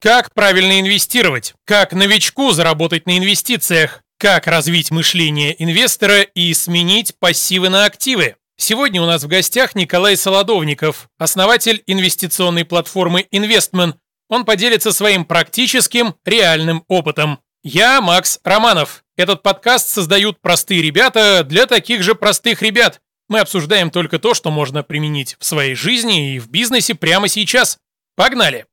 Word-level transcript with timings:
Как 0.00 0.32
правильно 0.32 0.78
инвестировать? 0.78 1.54
Как 1.64 1.92
новичку 1.92 2.52
заработать 2.52 3.06
на 3.06 3.18
инвестициях? 3.18 4.02
Как 4.16 4.46
развить 4.46 4.92
мышление 4.92 5.60
инвестора 5.60 6.22
и 6.22 6.54
сменить 6.54 7.18
пассивы 7.18 7.68
на 7.68 7.84
активы? 7.84 8.36
Сегодня 8.56 9.02
у 9.02 9.06
нас 9.06 9.24
в 9.24 9.26
гостях 9.26 9.74
Николай 9.74 10.16
Солодовников, 10.16 11.08
основатель 11.18 11.82
инвестиционной 11.88 12.64
платформы 12.64 13.26
Investment. 13.32 13.94
Он 14.28 14.44
поделится 14.44 14.92
своим 14.92 15.24
практическим, 15.24 16.14
реальным 16.24 16.84
опытом. 16.86 17.40
Я 17.64 18.00
Макс 18.00 18.38
Романов. 18.44 19.02
Этот 19.16 19.42
подкаст 19.42 19.88
создают 19.88 20.40
простые 20.40 20.80
ребята 20.80 21.42
для 21.42 21.66
таких 21.66 22.04
же 22.04 22.14
простых 22.14 22.62
ребят. 22.62 23.00
Мы 23.28 23.40
обсуждаем 23.40 23.90
только 23.90 24.20
то, 24.20 24.34
что 24.34 24.52
можно 24.52 24.84
применить 24.84 25.36
в 25.40 25.44
своей 25.44 25.74
жизни 25.74 26.36
и 26.36 26.38
в 26.38 26.48
бизнесе 26.48 26.94
прямо 26.94 27.26
сейчас. 27.26 27.78
Погнали! 28.14 28.66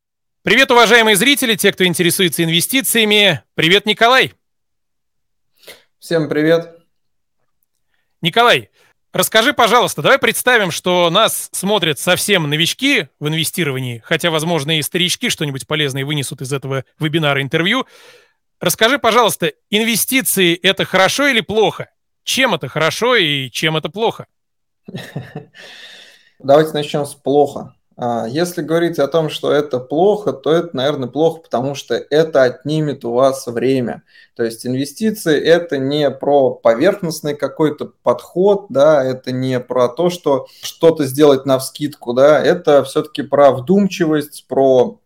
Привет, 0.46 0.70
уважаемые 0.70 1.16
зрители, 1.16 1.56
те, 1.56 1.72
кто 1.72 1.88
интересуется 1.88 2.44
инвестициями. 2.44 3.42
Привет, 3.56 3.88
Николай. 3.88 4.34
Всем 5.98 6.30
привет. 6.30 6.86
Николай, 8.22 8.70
расскажи, 9.12 9.54
пожалуйста, 9.54 10.04
давай 10.04 10.20
представим, 10.20 10.70
что 10.70 11.10
нас 11.10 11.50
смотрят 11.52 11.98
совсем 11.98 12.48
новички 12.48 13.08
в 13.20 13.28
инвестировании, 13.28 14.04
хотя, 14.06 14.30
возможно, 14.30 14.78
и 14.78 14.84
старички 14.84 15.30
что-нибудь 15.30 15.66
полезное 15.66 16.06
вынесут 16.06 16.44
из 16.44 16.54
этого 16.54 16.86
вебинара 17.00 17.42
интервью. 17.42 17.88
Расскажи, 18.60 19.00
пожалуйста, 19.00 19.52
инвестиции– 19.72 20.54
это 20.62 20.86
хорошо 20.86 21.26
или 21.26 21.42
плохо? 21.42 21.90
Чем 22.24 22.54
это 22.54 22.68
хорошо 22.68 23.16
и 23.16 23.50
чем 23.50 23.78
это 23.78 23.90
плохо? 23.90 24.28
Давайте 26.38 26.74
начнем 26.74 27.04
с 27.04 27.16
плохо. 27.16 27.74
А, 27.98 28.26
если 28.28 28.62
говорить 28.62 29.00
о 29.00 29.08
том, 29.08 29.30
что 29.30 29.52
это 29.52 29.80
плохо, 29.80 30.34
то 30.34 30.52
это, 30.52 30.76
наверное, 30.76 31.08
плохо, 31.08 31.42
потому 31.42 31.76
что 31.76 31.96
это 31.96 32.44
отнимет 32.44 33.06
у 33.06 33.14
вас 33.14 33.48
время. 33.48 34.04
То 34.36 34.44
есть 34.44 34.66
инвестиции– 34.66 35.40
это 35.42 35.78
не 35.78 36.12
про 36.12 36.52
поверхностный 36.52 37.36
какой-то 37.36 37.94
подход, 38.04 38.66
да, 38.70 39.04
это 39.04 39.32
не 39.32 39.60
про 39.60 39.88
то, 39.88 40.10
что 40.10 40.48
что-то 40.62 41.06
сделать 41.06 41.46
на 41.46 41.58
вскидку, 41.58 42.14
да, 42.14 42.44
это 42.44 42.84
все-таки 42.84 43.22
про 43.22 43.52
вдумчивость, 43.52 44.46
про 44.48 45.00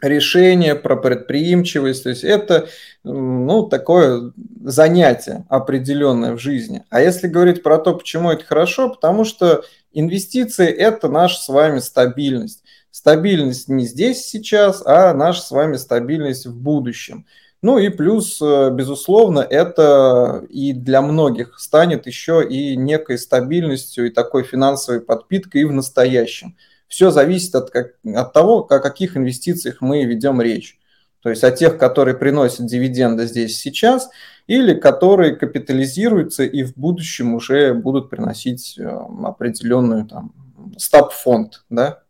решение, 0.00 0.74
про 0.74 0.96
предприимчивость. 0.96 2.02
То 2.02 2.10
есть 2.10 2.24
это 2.24 2.68
ну, 3.04 3.64
такое 3.68 4.32
занятие 4.64 5.44
определенное 5.48 6.34
в 6.34 6.38
жизни. 6.38 6.82
А 6.90 7.00
если 7.00 7.28
говорить 7.28 7.62
про 7.62 7.78
то, 7.78 7.94
почему 7.94 8.30
это 8.30 8.44
хорошо, 8.44 8.90
потому 8.90 9.24
что 9.24 9.64
инвестиции– 9.92 10.66
это 10.68 11.08
наша 11.08 11.40
с 11.40 11.48
вами 11.48 11.78
стабильность. 11.78 12.62
Стабильность 12.90 13.68
не 13.68 13.86
здесь 13.86 14.26
сейчас, 14.26 14.82
а 14.84 15.14
наша 15.14 15.42
с 15.42 15.50
вами 15.50 15.76
стабильность 15.76 16.46
в 16.46 16.54
будущем. 16.54 17.26
Ну 17.62 17.78
и 17.78 17.88
плюс, 17.88 18.42
э, 18.42 18.70
безусловно, 18.72 19.38
это 19.38 20.44
и 20.50 20.72
для 20.72 21.00
многих 21.00 21.58
станет 21.60 22.06
еще 22.06 22.46
и 22.46 22.76
некой 22.76 23.18
стабильностью 23.18 24.06
и 24.06 24.10
такой 24.10 24.42
финансовой 24.42 25.00
подпиткой 25.00 25.62
и 25.62 25.64
в 25.64 25.72
настоящем. 25.72 26.56
Все 26.88 27.10
зависит 27.10 27.54
от, 27.54 27.70
как, 27.70 27.94
от 28.04 28.32
того, 28.32 28.58
о 28.58 28.80
каких 28.80 29.16
инвестициях 29.16 29.80
мы 29.80 30.04
ведем 30.04 30.42
речь. 30.42 30.78
То 31.22 31.30
есть 31.30 31.44
о 31.44 31.52
тех, 31.52 31.78
которые 31.78 32.16
приносят 32.16 32.66
дивиденды 32.66 33.26
здесь 33.26 33.58
сейчас, 33.58 34.10
или 34.48 34.74
которые 34.74 35.36
капитализируются 35.36 36.42
и 36.42 36.64
в 36.64 36.74
будущем 36.74 37.34
уже 37.34 37.74
будут 37.74 38.10
приносить 38.10 38.76
э, 38.78 38.84
определенную 39.24 40.04
там 40.06 40.32
стаб-фонд, 40.76 41.64
да, 41.70 42.02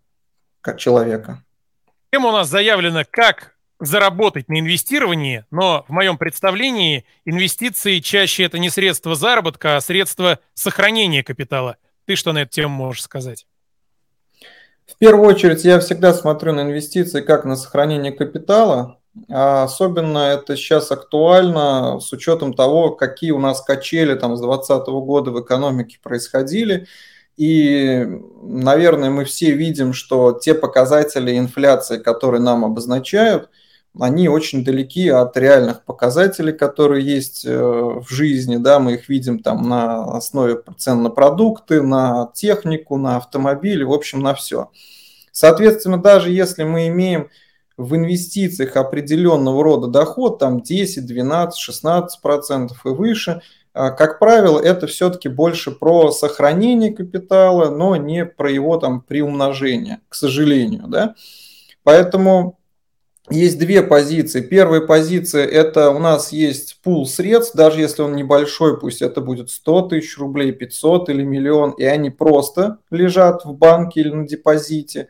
как 0.63 0.79
человека. 0.79 1.43
Тема 2.11 2.31
у 2.31 2.33
нас 2.33 2.49
заявлена 2.49 3.05
как 3.05 3.55
заработать 3.81 4.49
на 4.49 4.61
инвестировании, 4.61 5.45
но 5.51 5.85
в 5.89 5.93
моем 5.93 6.17
представлении 6.17 7.05
инвестиции 7.25 7.99
чаще 7.99 8.45
это 8.45 8.59
не 8.59 8.71
средство 8.71 9.15
заработка, 9.15 9.77
а 9.77 9.81
средство 9.81 10.39
сохранения 10.55 11.25
капитала. 11.25 11.77
Ты 12.07 12.17
что 12.17 12.33
на 12.33 12.43
эту 12.43 12.53
тему 12.53 12.75
можешь 12.75 13.03
сказать? 13.03 13.47
В 14.87 14.97
первую 14.99 15.29
очередь 15.29 15.65
я 15.65 15.81
всегда 15.81 16.15
смотрю 16.15 16.53
на 16.53 16.63
инвестиции 16.63 17.23
как 17.23 17.45
на 17.45 17.57
сохранение 17.57 18.13
капитала. 18.13 19.01
А 19.29 19.65
особенно 19.65 20.19
это 20.19 20.57
сейчас 20.57 20.91
актуально 20.91 22.01
с 22.01 22.13
учетом 22.13 22.55
того, 22.55 22.91
какие 22.91 23.31
у 23.33 23.39
нас 23.39 23.61
качели 23.61 24.15
там 24.15 24.37
с 24.37 24.41
2020 24.41 24.87
года 24.89 25.31
в 25.31 25.41
экономике 25.43 25.99
происходили. 26.03 26.87
И, 27.37 28.07
наверное, 28.43 29.11
мы 29.11 29.25
все 29.25 29.53
видим, 29.53 29.93
что 29.93 30.33
те 30.33 30.55
показатели 30.55 31.37
инфляции, 31.39 31.99
которые 31.99 32.41
нам 32.41 32.65
обозначают, 32.65 33.49
они 33.99 34.29
очень 34.29 34.65
далеки 34.65 35.09
от 35.09 35.37
реальных 35.37 35.85
показателей, 35.85 36.53
которые 36.53 37.05
есть 37.05 37.45
э, 37.45 37.55
в 37.55 38.07
жизни. 38.09 38.57
Да, 38.57 38.79
мы 38.79 38.95
их 38.95 39.09
видим 39.11 39.41
там 39.41 39.69
на 39.69 40.17
основе 40.17 40.63
цен 40.79 41.03
на 41.03 41.11
продукты, 41.11 41.83
на 41.83 42.31
технику, 42.35 42.97
на 42.97 43.17
автомобили, 43.17 43.83
в 43.85 43.93
общем, 43.93 44.21
на 44.21 44.35
все. 44.35 44.71
Соответственно, 45.31 45.99
даже 45.99 46.31
если 46.31 46.65
мы 46.65 46.89
имеем 46.89 47.29
в 47.77 47.95
инвестициях 47.97 48.77
определенного 48.77 49.63
рода 49.63 49.87
доход, 49.89 50.39
там 50.39 50.61
10, 50.61 51.07
12, 51.07 51.59
16 51.59 52.21
процентов 52.21 52.85
и 52.85 52.91
выше, 52.91 53.43
а, 53.75 53.91
как 53.91 54.19
правило, 54.19 54.61
это 54.61 54.87
все-таки 54.87 55.29
больше 55.29 55.71
про 55.71 56.11
сохранение 56.11 56.93
капитала, 56.93 57.71
но 57.71 57.97
не 57.97 58.25
про 58.27 58.51
его 58.51 58.77
там 58.77 59.01
приумножение, 59.01 60.01
к 60.09 60.15
сожалению. 60.15 60.85
Да? 60.89 61.15
Поэтому 61.83 62.59
есть 63.31 63.59
две 63.59 63.83
позиции. 63.83 64.43
Первая 64.43 64.81
позиция– 64.83 65.47
это 65.47 65.91
у 65.91 65.99
нас 65.99 66.33
есть 66.33 66.81
пул 66.83 67.07
средств, 67.07 67.55
даже 67.55 67.81
если 67.81 68.03
он 68.03 68.15
небольшой, 68.15 68.79
пусть 68.79 69.01
это 69.01 69.21
будет 69.21 69.49
100 69.49 69.83
тысяч 69.83 70.19
рублей, 70.19 70.53
500 70.53 71.09
или 71.09 71.23
миллион, 71.23 71.71
и 71.71 71.85
они 71.85 72.11
просто 72.11 72.79
лежат 72.91 73.45
в 73.45 73.55
банке 73.55 74.01
или 74.01 74.11
на 74.11 74.27
депозите 74.27 75.09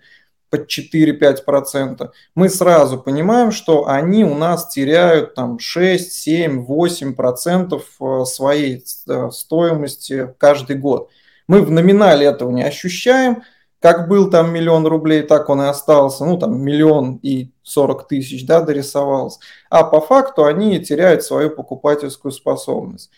под 0.52 0.68
4-5%, 0.68 2.10
мы 2.34 2.50
сразу 2.50 2.98
понимаем, 2.98 3.52
что 3.52 3.88
они 3.88 4.22
у 4.22 4.34
нас 4.34 4.68
теряют 4.68 5.34
там 5.34 5.58
6, 5.58 6.12
7, 6.12 6.66
8% 6.66 8.26
своей 8.26 8.84
э, 9.08 9.30
стоимости 9.30 10.34
каждый 10.36 10.76
год. 10.76 11.08
Мы 11.48 11.62
в 11.62 11.70
номинале 11.70 12.26
этого 12.26 12.50
не 12.50 12.62
ощущаем, 12.62 13.44
как 13.80 14.08
был 14.08 14.28
там 14.28 14.52
миллион 14.52 14.86
рублей, 14.86 15.22
так 15.22 15.48
он 15.48 15.62
и 15.62 15.66
остался, 15.66 16.26
ну 16.26 16.38
там 16.38 16.60
миллион 16.60 17.18
и 17.22 17.50
40 17.62 18.06
тысяч, 18.06 18.46
да, 18.46 18.60
дорисовался. 18.60 19.40
А 19.70 19.84
по 19.84 20.02
факту 20.02 20.44
они 20.44 20.78
теряют 20.80 21.24
свою 21.24 21.48
покупательскую 21.48 22.30
способность. 22.30 23.10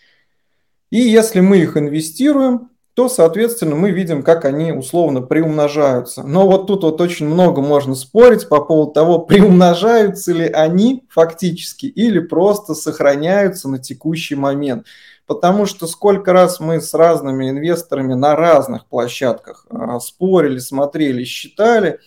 И 0.89 0.99
если 0.99 1.41
мы 1.41 1.57
их 1.57 1.75
инвестируем, 1.75 2.69
то, 2.95 3.09
соответственно, 3.09 3.75
мы 3.75 3.91
видим, 3.91 4.23
как 4.23 4.45
они 4.45 4.71
условно 4.71 5.21
приумножаются. 5.21 6.23
Но 6.23 6.47
вот 6.47 6.65
тут 6.67 6.83
вот 6.83 7.01
очень 7.01 7.27
много 7.27 7.61
можно 7.61 7.93
спорить 7.93 8.47
по 8.47 8.61
поводу 8.61 8.93
того, 8.93 9.19
приумножаются 9.27 10.31
ли 10.31 10.45
они 10.45 11.03
фактически 11.09 11.85
или 11.85 12.19
просто 12.19 12.73
сохраняются 12.73 13.69
на 13.69 13.79
текущий 13.79 14.35
момент 14.35 14.87
потому 15.27 15.65
что 15.65 15.87
сколько 15.87 16.33
раз 16.33 16.59
мы 16.59 16.79
с 16.79 16.93
разными 16.93 17.49
инвесторами 17.49 18.13
на 18.13 18.35
разных 18.35 18.85
площадках 18.85 19.65
а, 19.71 19.99
спорили, 19.99 20.59
смотрели, 20.59 21.23
считали, 21.23 21.99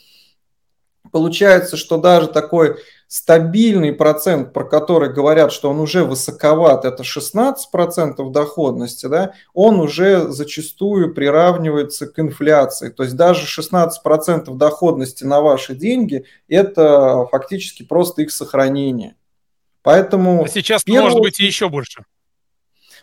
получается, 1.10 1.76
что 1.76 1.98
даже 1.98 2.28
такой 2.28 2.76
стабильный 3.08 3.92
процент, 3.92 4.52
про 4.52 4.64
который 4.64 5.12
говорят, 5.12 5.50
что 5.50 5.70
он 5.70 5.80
уже 5.80 6.04
высоковат, 6.04 6.84
это 6.84 7.02
16% 7.02 8.30
доходности, 8.30 9.06
да, 9.06 9.32
он 9.54 9.80
уже 9.80 10.28
зачастую 10.28 11.14
приравнивается 11.14 12.06
к 12.06 12.18
инфляции. 12.18 12.90
То 12.90 13.02
есть 13.02 13.16
даже 13.16 13.46
16% 13.46 14.54
доходности 14.56 15.24
на 15.24 15.40
ваши 15.40 15.74
деньги– 15.74 16.24
это 16.48 17.26
фактически 17.30 17.82
просто 17.82 18.22
их 18.22 18.30
сохранение. 18.30 19.16
Поэтому 19.82 20.44
а 20.44 20.48
сейчас 20.48 20.84
первую... 20.84 21.04
может 21.04 21.20
быть 21.20 21.40
и 21.40 21.46
еще 21.46 21.70
больше. 21.70 22.04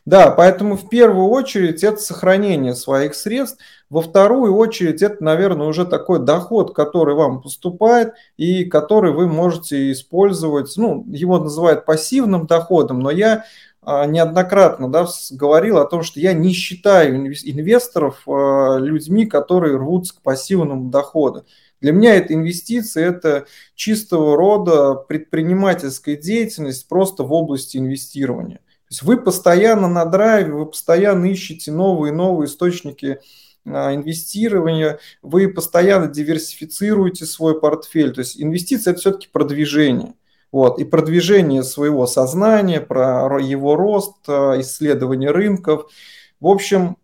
Да, 0.06 0.30
поэтому 0.30 0.78
в 0.78 0.88
первую 0.88 1.30
очередь 1.30 1.84
это 1.84 1.98
сохранение 1.98 2.76
своих 2.76 3.16
средств, 3.16 3.58
во 3.90 4.02
вторую 4.02 4.56
очередь 4.56 5.02
это, 5.02 5.24
наверное, 5.24 5.66
уже 5.66 5.84
такой 5.84 6.20
доход, 6.20 6.76
который 6.76 7.16
вам 7.16 7.42
поступает 7.42 8.14
и 8.38 8.66
который 8.66 9.14
вы 9.14 9.28
можете 9.28 9.92
использовать, 9.92 10.72
ну, 10.78 11.04
его 11.08 11.40
называют 11.40 11.86
пассивным 11.86 12.46
доходом, 12.46 13.00
но 13.00 13.10
я 13.10 13.46
а, 13.82 14.06
неоднократно 14.06 14.92
да, 14.92 15.08
говорил 15.32 15.78
о 15.78 15.86
том, 15.86 16.04
что 16.04 16.20
я 16.20 16.34
не 16.34 16.54
считаю 16.54 17.16
инвесторов 17.28 18.22
а, 18.28 18.78
людьми, 18.78 19.26
которые 19.26 19.78
рвутся 19.78 20.16
к 20.16 20.22
пассивному 20.22 20.92
доходу. 20.92 21.46
Для 21.82 21.92
меня 21.92 22.16
это 22.16 22.34
инвестиции, 22.34 23.04
это 23.04 23.46
чистого 23.76 24.38
рода 24.38 24.96
предпринимательская 24.96 26.16
деятельность 26.16 26.88
просто 26.88 27.24
в 27.24 27.34
области 27.34 27.78
инвестирования. 27.78 28.60
Есть 28.96 29.04
вы 29.04 29.18
постоянно 29.18 29.90
на 29.90 30.06
драйве, 30.06 30.54
вы 30.54 30.66
постоянно 30.68 31.26
ищете 31.26 31.70
новые 31.70 32.14
и 32.14 32.16
новые 32.16 32.48
источники 32.48 33.20
инвестирования, 33.66 35.00
вы 35.22 35.50
постоянно 35.50 36.08
диверсифицируете 36.08 37.26
свой 37.26 37.60
портфель. 37.60 38.14
То 38.14 38.20
есть 38.20 38.42
инвестиция– 38.42 38.92
это 38.94 39.02
все-таки 39.02 39.28
продвижение. 39.30 40.14
Вот, 40.50 40.80
и 40.80 40.86
продвижение 40.86 41.64
своего 41.64 42.08
сознания, 42.08 42.80
про 42.80 43.38
его 43.42 43.76
рост, 43.76 44.16
исследование 44.30 45.32
рынков. 45.32 45.92
В 46.40 46.48
общем, 46.48 46.96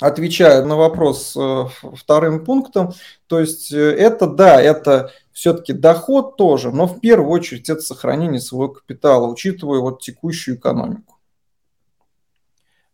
отвечая 0.00 0.64
на 0.64 0.76
вопрос 0.76 1.36
э, 1.36 1.64
вторым 1.94 2.44
пунктом, 2.44 2.92
то 3.26 3.40
есть 3.40 3.72
э, 3.72 3.78
это 3.78 4.26
да, 4.26 4.60
это 4.60 5.12
все-таки 5.32 5.72
доход 5.72 6.36
тоже, 6.36 6.70
но 6.70 6.86
в 6.86 7.00
первую 7.00 7.30
очередь 7.30 7.68
это 7.68 7.80
сохранение 7.80 8.40
своего 8.40 8.68
капитала, 8.68 9.26
учитывая 9.26 9.80
вот 9.80 10.02
текущую 10.02 10.58
экономику. 10.58 11.18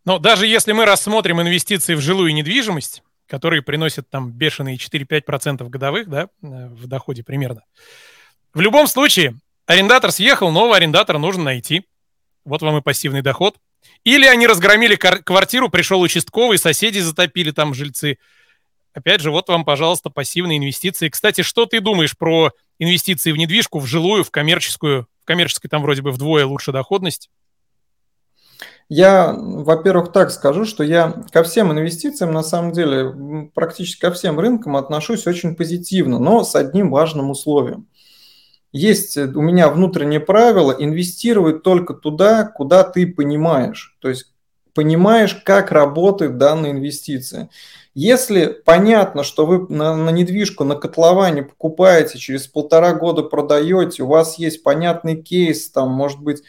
Но 0.05 0.19
даже 0.19 0.47
если 0.47 0.73
мы 0.73 0.85
рассмотрим 0.85 1.41
инвестиции 1.41 1.95
в 1.95 2.01
жилую 2.01 2.33
недвижимость, 2.33 3.03
которые 3.27 3.61
приносят 3.61 4.09
там 4.09 4.31
бешеные 4.31 4.77
4-5% 4.77 5.67
годовых, 5.69 6.09
да, 6.09 6.23
э, 6.23 6.27
в 6.41 6.87
доходе 6.87 7.23
примерно, 7.23 7.63
в 8.53 8.61
любом 8.61 8.87
случае 8.87 9.35
арендатор 9.65 10.11
съехал, 10.11 10.51
нового 10.51 10.75
арендатора 10.75 11.17
нужно 11.17 11.43
найти. 11.43 11.85
Вот 12.45 12.61
вам 12.61 12.77
и 12.77 12.81
пассивный 12.81 13.21
доход– 13.21 13.57
или 14.03 14.25
они 14.25 14.47
разгромили 14.47 14.95
квартиру, 14.95 15.69
пришел 15.69 16.01
участковый, 16.01 16.57
соседи 16.57 16.99
затопили 16.99 17.51
там 17.51 17.73
жильцы. 17.73 18.17
Опять 18.93 19.21
же, 19.21 19.31
вот 19.31 19.47
вам, 19.49 19.65
пожалуйста, 19.65 20.09
пассивные 20.09 20.59
инвестиции. 20.59 21.09
Кстати, 21.09 21.41
что 21.41 21.65
ты 21.65 21.79
думаешь 21.79 22.17
про 22.17 22.51
инвестиции 22.79 23.31
в 23.31 23.37
недвижку, 23.37 23.79
в 23.79 23.85
жилую, 23.85 24.23
в 24.23 24.31
коммерческую? 24.31 25.07
В 25.21 25.25
коммерческой 25.25 25.69
там 25.69 25.81
вроде 25.81 26.01
бы 26.01 26.11
вдвое 26.11 26.45
лучше 26.45 26.71
доходность. 26.71 27.29
Я, 28.89 29.33
во-первых, 29.33 30.11
так 30.11 30.29
скажу, 30.29 30.65
что 30.65 30.83
я 30.83 31.23
ко 31.31 31.43
всем 31.43 31.71
инвестициям, 31.71 32.31
на 32.31 32.43
самом 32.43 32.73
деле, 32.73 33.49
практически 33.55 34.01
ко 34.01 34.11
всем 34.11 34.39
рынкам 34.39 34.75
отношусь 34.75 35.25
очень 35.25 35.55
позитивно, 35.55 36.19
но 36.19 36.43
с 36.43 36.53
одним 36.55 36.91
важным 36.91 37.31
условием 37.31 37.87
есть 38.73 39.15
э, 39.15 39.25
у 39.27 39.41
меня 39.41 39.69
внутреннее 39.69 40.19
правило 40.19 40.75
инвестировать 40.77 41.63
только 41.63 41.93
туда, 41.93 42.43
куда 42.45 42.83
ты 42.83 43.07
понимаешь. 43.07 43.95
То 44.01 44.09
есть 44.09 44.33
понимаешь, 44.73 45.35
как 45.45 45.71
работает 45.71 46.37
данная 46.37 46.71
инвестиция. 46.71 47.49
Если 47.93 48.47
понятно, 48.47 49.23
что 49.23 49.45
вы 49.45 49.67
на, 49.69 49.95
на 49.95 50.09
недвижку, 50.09 50.63
на 50.63 50.75
котловане 50.75 51.43
покупаете, 51.43 52.17
через 52.17 52.47
полтора 52.47 52.93
года 52.93 53.21
продаете, 53.21 54.01
у 54.01 54.07
вас 54.07 54.39
есть 54.39 54.63
понятный 54.63 55.21
кейс, 55.21 55.69
там, 55.69 55.91
может 55.91 56.19
быть, 56.19 56.41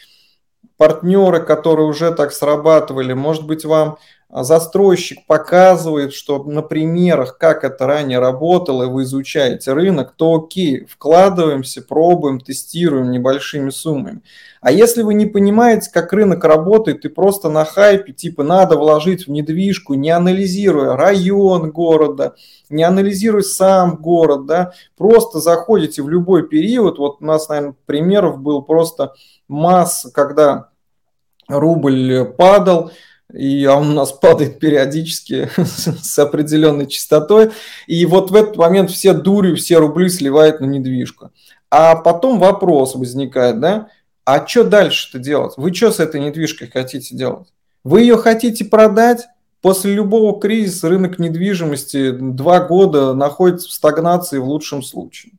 партнеры, 0.79 1.41
которые 1.41 1.87
уже 1.87 2.13
так 2.13 2.33
срабатывали, 2.33 3.13
может 3.13 3.47
быть, 3.47 3.67
вам 3.67 3.99
застройщик 4.43 5.27
показывает, 5.27 6.13
что 6.13 6.43
на 6.43 6.61
примерах, 6.61 7.39
как 7.39 7.63
это 7.63 7.87
ранее 7.87 8.19
работало, 8.19 8.83
и 8.83 8.89
вы 8.89 9.05
изучаете 9.05 9.73
рынок, 9.73 10.15
то 10.17 10.35
окей, 10.35 10.87
вкладываемся, 10.87 11.83
пробуем, 11.83 12.41
тестируем 12.41 13.13
небольшими 13.13 13.71
суммами. 13.71 14.23
А 14.61 14.73
если 14.73 15.03
вы 15.03 15.15
не 15.15 15.27
понимаете, 15.27 15.89
как 15.93 16.13
рынок 16.13 16.43
работает, 16.43 17.05
и 17.05 17.09
просто 17.09 17.49
на 17.49 17.65
хайпе, 17.65 18.13
типа 18.13 18.43
надо 18.43 18.77
вложить 18.77 19.29
в 19.29 19.31
недвижку, 19.31 19.95
не 19.95 20.11
анализируя 20.11 20.97
район 20.97 21.71
города, 21.71 22.35
не 22.71 22.83
анализируя 22.83 23.43
сам 23.43 23.97
город, 23.97 24.47
да, 24.47 24.73
просто 24.97 25.39
заходите 25.39 26.03
в 26.03 26.09
любой 26.09 26.49
период, 26.49 26.99
вот 26.99 27.19
у 27.21 27.25
нас, 27.25 27.49
наверное, 27.49 27.77
примеров 27.87 28.41
был 28.41 28.63
просто 28.63 29.13
масса, 29.47 30.11
когда 30.11 30.71
рубль 31.47 32.25
падал, 32.37 32.91
и 33.35 33.67
он 33.67 33.91
у 33.91 33.95
нас 33.95 34.13
падает 34.13 34.59
периодически 34.59 35.51
с 35.57 36.19
определенной 36.19 36.87
частотой. 36.87 37.51
И 37.87 38.07
вот 38.07 38.31
в 38.31 38.35
этот 38.35 38.57
момент 38.57 38.91
все 38.91 39.13
дури, 39.13 39.55
все 39.55 39.79
рубли 39.79 40.09
сливают 40.09 40.61
на 40.61 40.67
недвижку. 40.67 41.31
А 41.71 41.97
потом 41.97 42.39
вопрос 42.39 42.95
возникает, 42.95 43.61
да, 43.61 43.89
а 44.25 44.47
что 44.47 44.65
дальше-то 44.65 45.19
делать? 45.19 45.55
Вы 45.57 45.75
что 45.75 45.91
с 45.91 46.01
этой 46.01 46.21
недвижкой 46.21 46.71
хотите 46.71 47.17
делать? 47.17 47.49
Вы 47.83 48.03
ее 48.03 48.17
хотите 48.17 48.65
продать? 48.65 49.27
После 49.61 49.95
любого 49.95 50.39
кризиса 50.41 50.91
рынок 50.91 51.19
недвижимости 51.19 52.11
два 52.11 52.61
года 52.61 53.15
находится 53.15 53.69
в 53.69 53.73
стагнации 53.73 54.39
в 54.39 54.45
лучшем 54.45 54.83
случае. 54.83 55.33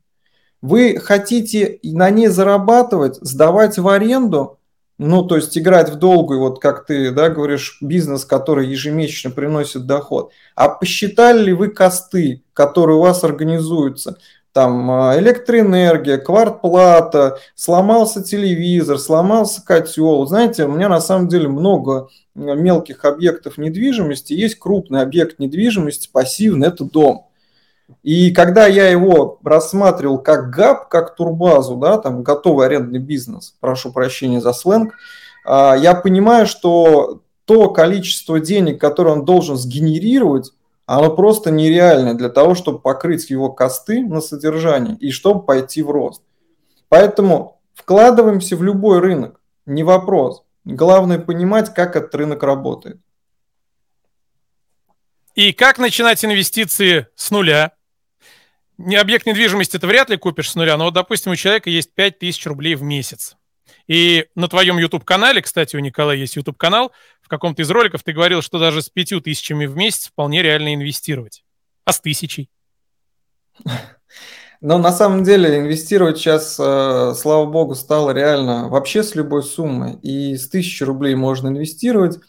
Вы 0.62 1.00
хотите 1.00 1.80
на 1.84 2.10
ней 2.10 2.28
зарабатывать, 2.28 3.18
сдавать 3.22 3.78
в 3.78 3.88
аренду, 3.88 4.58
ну, 4.98 5.24
то 5.24 5.36
есть 5.36 5.58
играть 5.58 5.90
в 5.90 5.96
долгую, 5.96 6.40
вот 6.40 6.60
как 6.60 6.86
ты 6.86 7.12
да, 7.12 7.30
говоришь, 7.30 7.78
бизнес, 7.82 8.24
который 8.24 8.68
ежемесячно 8.68 9.30
приносит 9.32 9.86
доход. 9.86 10.32
А 10.56 10.70
посчитали 10.70 11.44
ли 11.44 11.54
вы 11.54 11.68
косты, 11.68 12.44
которые 12.54 12.98
у 12.98 13.02
вас 13.02 13.24
организуются? 13.24 14.18
Там 14.54 14.90
а, 14.90 15.20
электроэнергия, 15.20 16.18
квартплата, 16.18 17.40
сломался 17.56 18.24
телевизор, 18.24 18.98
сломался 19.00 19.62
котел. 19.66 20.26
Знаете, 20.28 20.64
у 20.64 20.72
меня 20.72 20.88
на 20.88 21.02
самом 21.02 21.28
деле 21.28 21.50
много 21.50 22.08
мелких 22.36 23.04
объектов 23.04 23.58
недвижимости. 23.58 24.32
Есть 24.32 24.58
крупный 24.58 25.02
объект 25.02 25.40
недвижимости, 25.40 26.10
пассивный, 26.10 26.70
это 26.70 26.86
дом. 26.86 27.28
И 28.04 28.32
когда 28.32 28.68
я 28.68 28.90
его 28.90 29.40
рассматривал 29.44 30.20
как 30.20 30.50
ГАП, 30.50 30.90
как 30.90 31.16
турбазу, 31.16 31.76
да, 31.76 31.98
там 31.98 32.24
готовый 32.24 32.68
арендный 32.68 33.00
бизнес, 33.00 33.56
прошу 33.60 33.92
прощения 33.92 34.42
за 34.42 34.54
сленг, 34.54 34.94
а, 35.46 35.76
я 35.76 35.94
понимаю, 35.94 36.48
что 36.48 37.22
то 37.46 37.70
количество 37.70 38.40
денег, 38.40 38.82
которое 38.82 39.12
он 39.12 39.26
должен 39.26 39.56
сгенерировать, 39.56 40.52
оно 40.88 41.16
просто 41.16 41.52
нереальное 41.52 42.14
для 42.14 42.30
того, 42.30 42.56
чтобы 42.56 42.80
покрыть 42.80 43.30
его 43.30 43.52
косты 43.52 44.04
на 44.04 44.22
содержание 44.22 44.96
и 45.00 45.12
чтобы 45.12 45.44
пойти 45.44 45.82
в 45.82 45.90
рост. 45.90 46.22
Поэтому 46.90 47.60
вкладываемся 47.74 48.56
в 48.56 48.64
любой 48.64 49.00
рынок, 49.00 49.40
не 49.66 49.84
вопрос. 49.84 50.44
Главное 50.64 51.20
понимать, 51.20 51.74
как 51.74 51.96
этот 51.96 52.14
рынок 52.16 52.44
работает. 52.44 53.00
И 55.36 55.52
как 55.52 55.78
начинать 55.80 56.24
инвестиции 56.24 57.08
с 57.16 57.30
нуля? 57.30 57.74
Не 58.78 58.96
объект 58.96 59.26
недвижимости 59.26 59.78
ты 59.78 59.86
вряд 59.86 60.10
ли 60.10 60.18
купишь 60.18 60.52
с 60.52 60.56
нуля, 60.56 60.78
но 60.78 60.86
вот, 60.86 60.94
допустим, 60.94 61.34
у 61.34 61.36
человека 61.36 61.70
есть 61.70 61.94
5000 61.94 62.46
рублей 62.48 62.76
в 62.76 62.84
месяц. 62.84 63.36
И 63.88 64.28
на 64.36 64.48
твоем 64.48 64.78
YouTube-канале, 64.78 65.42
кстати, 65.42 65.76
у 65.76 65.80
Николая 65.80 66.18
есть 66.18 66.38
YouTube-канал, 66.38 66.94
в 67.22 67.28
каком-то 67.28 67.62
из 67.62 67.70
роликов 67.70 68.02
ты 68.04 68.14
говорил, 68.14 68.42
что 68.42 68.60
даже 68.60 68.82
с 68.82 68.90
пятью 68.90 69.20
тысячами 69.20 69.66
в 69.66 69.76
месяц 69.76 70.08
вполне 70.08 70.42
реально 70.42 70.74
инвестировать. 70.74 71.44
А 71.84 71.92
с 71.92 72.00
тысячей? 72.00 72.50
Но 74.62 74.78
на 74.78 74.92
самом 74.92 75.24
деле 75.24 75.60
инвестировать 75.60 76.18
сейчас, 76.18 76.58
э, 76.60 77.14
слава 77.16 77.46
богу, 77.46 77.76
стало 77.76 78.12
реально 78.12 78.70
вообще 78.70 79.04
с 79.04 79.14
любой 79.14 79.44
суммы. 79.44 80.00
И 80.02 80.38
с 80.38 80.48
тысячи 80.48 80.82
рублей 80.84 81.14
можно 81.14 81.50
инвестировать. 81.50 82.20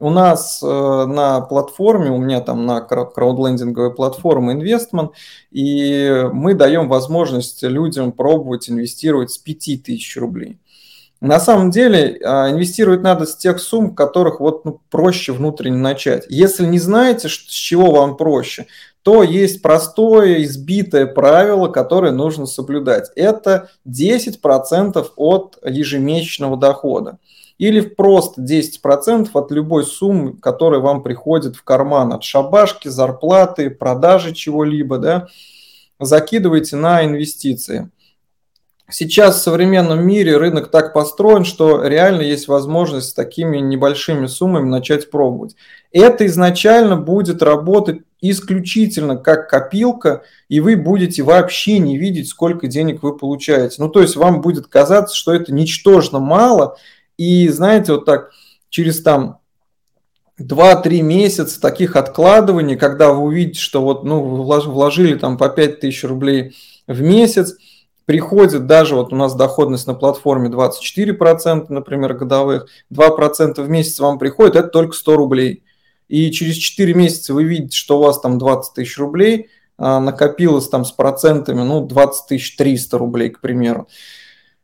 У 0.00 0.08
нас 0.08 0.62
э, 0.62 0.66
на 0.66 1.42
платформе, 1.42 2.10
у 2.10 2.16
меня 2.16 2.40
там 2.40 2.64
на 2.64 2.80
краудлендинговой 2.80 3.94
платформе 3.94 4.54
Investment, 4.54 5.10
и 5.50 6.26
мы 6.32 6.54
даем 6.54 6.88
возможность 6.88 7.62
людям 7.62 8.12
пробовать 8.12 8.70
инвестировать 8.70 9.30
с 9.30 9.36
5000 9.36 10.16
рублей. 10.16 10.58
На 11.20 11.38
самом 11.38 11.70
деле 11.70 12.18
а, 12.24 12.50
инвестировать 12.50 13.02
надо 13.02 13.26
с 13.26 13.36
тех 13.36 13.60
сумм, 13.60 13.94
которых 13.94 14.40
вот 14.40 14.64
ну, 14.64 14.80
проще 14.88 15.32
внутренне 15.32 15.76
начать. 15.76 16.24
Если 16.30 16.64
не 16.64 16.78
знаете, 16.78 17.28
с 17.28 17.32
чего 17.32 17.90
вам 17.90 18.16
проще, 18.16 18.68
то 19.02 19.22
есть 19.22 19.60
простое 19.60 20.42
избитое 20.44 21.04
правило, 21.04 21.68
которое 21.68 22.12
нужно 22.12 22.46
соблюдать. 22.46 23.10
Это 23.16 23.68
10% 23.86 25.08
от 25.16 25.58
ежемесячного 25.62 26.56
дохода 26.56 27.18
или 27.60 27.82
просто 27.82 28.40
10% 28.40 29.28
от 29.34 29.50
любой 29.50 29.84
суммы, 29.84 30.32
которая 30.38 30.80
вам 30.80 31.02
приходит 31.02 31.56
в 31.56 31.62
карман 31.62 32.10
от 32.14 32.24
шабашки, 32.24 32.88
зарплаты, 32.88 33.68
продажи 33.68 34.32
чего-либо, 34.32 34.96
да, 34.96 35.26
закидывайте 35.98 36.76
на 36.76 37.04
инвестиции. 37.04 37.90
Сейчас 38.88 39.36
в 39.36 39.42
современном 39.42 40.06
мире 40.06 40.38
рынок 40.38 40.70
так 40.70 40.94
построен, 40.94 41.44
что 41.44 41.86
реально 41.86 42.22
есть 42.22 42.48
возможность 42.48 43.10
с 43.10 43.14
такими 43.14 43.58
небольшими 43.58 44.24
суммами 44.26 44.66
начать 44.66 45.10
пробовать. 45.10 45.54
Это 45.92 46.24
изначально 46.24 46.96
будет 46.96 47.42
работать 47.42 47.98
исключительно 48.22 49.18
как 49.18 49.50
копилка, 49.50 50.22
и 50.48 50.60
вы 50.60 50.76
будете 50.76 51.22
вообще 51.22 51.78
не 51.78 51.98
видеть, 51.98 52.28
сколько 52.28 52.68
денег 52.68 53.02
вы 53.02 53.18
получаете. 53.18 53.82
Ну, 53.82 53.90
то 53.90 54.00
есть 54.00 54.16
вам 54.16 54.40
будет 54.40 54.66
казаться, 54.66 55.14
что 55.14 55.34
это 55.34 55.52
ничтожно 55.52 56.20
мало, 56.20 56.78
и 57.20 57.48
знаете, 57.48 57.92
вот 57.92 58.06
так 58.06 58.30
через 58.70 59.02
там 59.02 59.40
2-3 60.40 61.02
месяца 61.02 61.60
таких 61.60 61.96
откладываний, 61.96 62.76
когда 62.76 63.12
вы 63.12 63.24
увидите, 63.24 63.60
что 63.60 63.82
вот, 63.82 64.04
ну, 64.04 64.22
вложили 64.22 65.18
там 65.18 65.36
по 65.36 65.50
5 65.50 65.80
тысяч 65.80 66.02
рублей 66.04 66.56
в 66.86 67.02
месяц, 67.02 67.58
приходит 68.06 68.66
даже, 68.66 68.94
вот 68.94 69.12
у 69.12 69.16
нас 69.16 69.34
доходность 69.34 69.86
на 69.86 69.92
платформе 69.92 70.48
24%, 70.48 71.66
например, 71.68 72.14
годовых, 72.14 72.68
2% 72.90 73.62
в 73.62 73.68
месяц 73.68 74.00
вам 74.00 74.18
приходит, 74.18 74.56
это 74.56 74.68
только 74.68 74.96
100 74.96 75.16
рублей. 75.16 75.62
и 76.08 76.30
через 76.30 76.54
4 76.56 76.94
месяца 76.94 77.34
вы 77.34 77.44
видите, 77.44 77.76
что 77.76 77.98
у 77.98 78.02
вас 78.02 78.18
там 78.18 78.38
20 78.38 78.72
тысяч 78.72 78.96
рублей, 78.96 79.50
а, 79.76 80.00
накопилось 80.00 80.70
там 80.70 80.86
с 80.86 80.90
процентами, 80.90 81.60
ну, 81.64 81.86
20 81.86 82.28
тысяч 82.28 82.56
300 82.56 82.96
рублей, 82.96 83.28
к 83.28 83.40
примеру. 83.40 83.88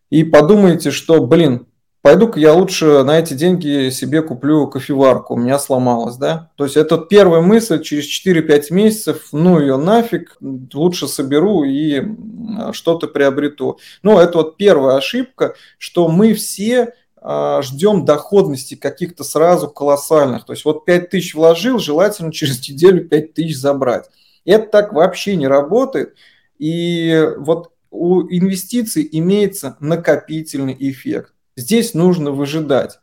И 0.08 0.24
подумаете, 0.24 0.90
что, 0.90 1.22
блин, 1.26 1.66
пойду-ка 2.06 2.38
я 2.38 2.52
лучше 2.52 3.02
на 3.02 3.18
эти 3.18 3.34
деньги 3.34 3.90
себе 3.90 4.22
куплю 4.22 4.68
кофеварку, 4.68 5.34
у 5.34 5.36
меня 5.36 5.58
сломалась, 5.58 6.14
да? 6.14 6.52
То 6.54 6.62
есть 6.62 6.76
это 6.76 6.98
первая 6.98 7.40
мысль, 7.40 7.82
через 7.82 8.04
4-5 8.24 8.66
месяцев, 8.70 9.30
ну 9.32 9.58
ее 9.58 9.76
нафиг, 9.76 10.36
лучше 10.72 11.08
соберу 11.08 11.64
и 11.64 12.04
что-то 12.70 13.08
приобрету. 13.08 13.80
Ну, 14.04 14.20
это 14.20 14.38
вот 14.38 14.56
первая 14.56 14.98
ошибка, 14.98 15.56
что 15.78 16.06
мы 16.06 16.34
все 16.34 16.94
а, 17.16 17.60
ждем 17.62 18.04
доходности 18.04 18.76
каких-то 18.76 19.24
сразу 19.24 19.68
колоссальных. 19.68 20.44
То 20.44 20.52
есть 20.52 20.64
вот 20.64 20.84
5 20.84 21.10
тысяч 21.10 21.34
вложил, 21.34 21.80
желательно 21.80 22.30
через 22.30 22.60
неделю 22.68 23.04
5 23.08 23.34
тысяч 23.34 23.56
забрать. 23.56 24.04
Это 24.44 24.68
так 24.68 24.92
вообще 24.92 25.34
не 25.34 25.48
работает. 25.48 26.14
И 26.60 27.28
вот 27.38 27.72
у 27.90 28.20
инвестиций 28.22 29.08
имеется 29.10 29.76
накопительный 29.80 30.76
эффект. 30.78 31.32
Здесь 31.56 31.94
нужно 31.94 32.32
выжидать. 32.32 32.98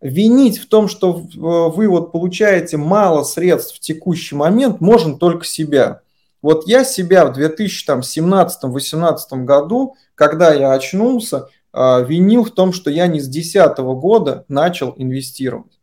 Винить 0.00 0.58
в 0.58 0.68
том, 0.68 0.88
что 0.88 1.12
вы 1.12 1.88
вот 1.88 2.12
получаете 2.12 2.76
мало 2.76 3.24
средств 3.24 3.76
в 3.76 3.80
текущий 3.80 4.34
момент, 4.34 4.80
можно 4.80 5.16
только 5.16 5.44
себя. 5.44 6.02
Вот 6.42 6.66
я 6.66 6.84
себя 6.84 7.26
в 7.26 7.38
2017-2018 7.38 9.44
году, 9.44 9.96
когда 10.14 10.52
я 10.52 10.72
очнулся, 10.72 11.48
а, 11.72 12.00
винил 12.00 12.44
в 12.44 12.50
том, 12.50 12.72
что 12.72 12.90
я 12.90 13.06
не 13.06 13.20
с 13.20 13.28
2010 13.28 13.94
года 13.94 14.44
начал 14.48 14.92
инвестировать. 14.96 15.78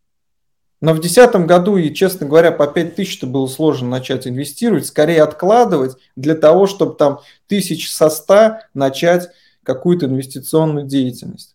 Но 0.80 0.92
в 0.92 1.00
2010 1.00 1.46
году, 1.46 1.76
и, 1.76 1.92
честно 1.92 2.26
говоря, 2.26 2.52
по 2.52 2.66
5 2.66 2.94
тысяч 2.94 3.22
было 3.22 3.46
сложно 3.46 3.88
начать 3.88 4.26
инвестировать, 4.26 4.86
скорее 4.86 5.22
откладывать 5.22 5.96
для 6.16 6.34
того, 6.34 6.66
чтобы 6.66 6.94
там 6.94 7.20
тысяч 7.48 7.90
со 7.90 8.08
100 8.08 8.60
начать 8.72 9.28
какую-то 9.62 10.06
инвестиционную 10.06 10.86
деятельность. 10.86 11.54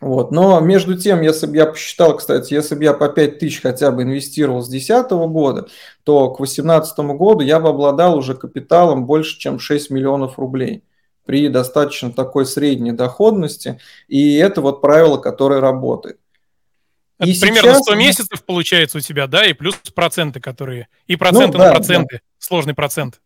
Вот. 0.00 0.30
Но 0.30 0.60
между 0.60 0.96
тем, 0.96 1.22
если 1.22 1.46
бы 1.46 1.56
я 1.56 1.66
посчитал, 1.66 2.16
кстати, 2.16 2.52
если 2.52 2.74
бы 2.74 2.84
я 2.84 2.92
по 2.92 3.08
5 3.08 3.38
тысяч 3.38 3.62
хотя 3.62 3.90
бы 3.90 4.02
инвестировал 4.02 4.62
с 4.62 4.68
2010 4.68 5.10
года, 5.30 5.68
то 6.04 6.30
к 6.30 6.38
2018 6.38 6.98
году 7.16 7.40
я 7.40 7.60
бы 7.60 7.70
обладал 7.70 8.18
уже 8.18 8.34
капиталом 8.34 9.06
больше, 9.06 9.38
чем 9.38 9.58
6 9.58 9.90
миллионов 9.90 10.38
рублей 10.38 10.82
при 11.24 11.48
достаточно 11.48 12.12
такой 12.12 12.46
средней 12.46 12.92
доходности. 12.92 13.80
И 14.06 14.36
это 14.36 14.60
вот 14.60 14.80
правило, 14.80 15.18
которое 15.18 15.60
работает. 15.60 16.18
Это 17.18 17.30
и 17.30 17.40
примерно 17.40 17.72
сейчас... 17.72 17.82
100 17.84 17.94
месяцев 17.94 18.44
получается 18.44 18.98
у 18.98 19.00
тебя, 19.00 19.26
да, 19.26 19.44
и 19.44 19.52
плюс 19.52 19.76
проценты, 19.94 20.40
которые... 20.40 20.88
И 21.06 21.16
проценты 21.16 21.58
ну, 21.58 21.64
да, 21.64 21.68
на 21.68 21.74
проценты, 21.74 22.16
да. 22.16 22.20
сложный 22.38 22.74
процент. 22.74 23.20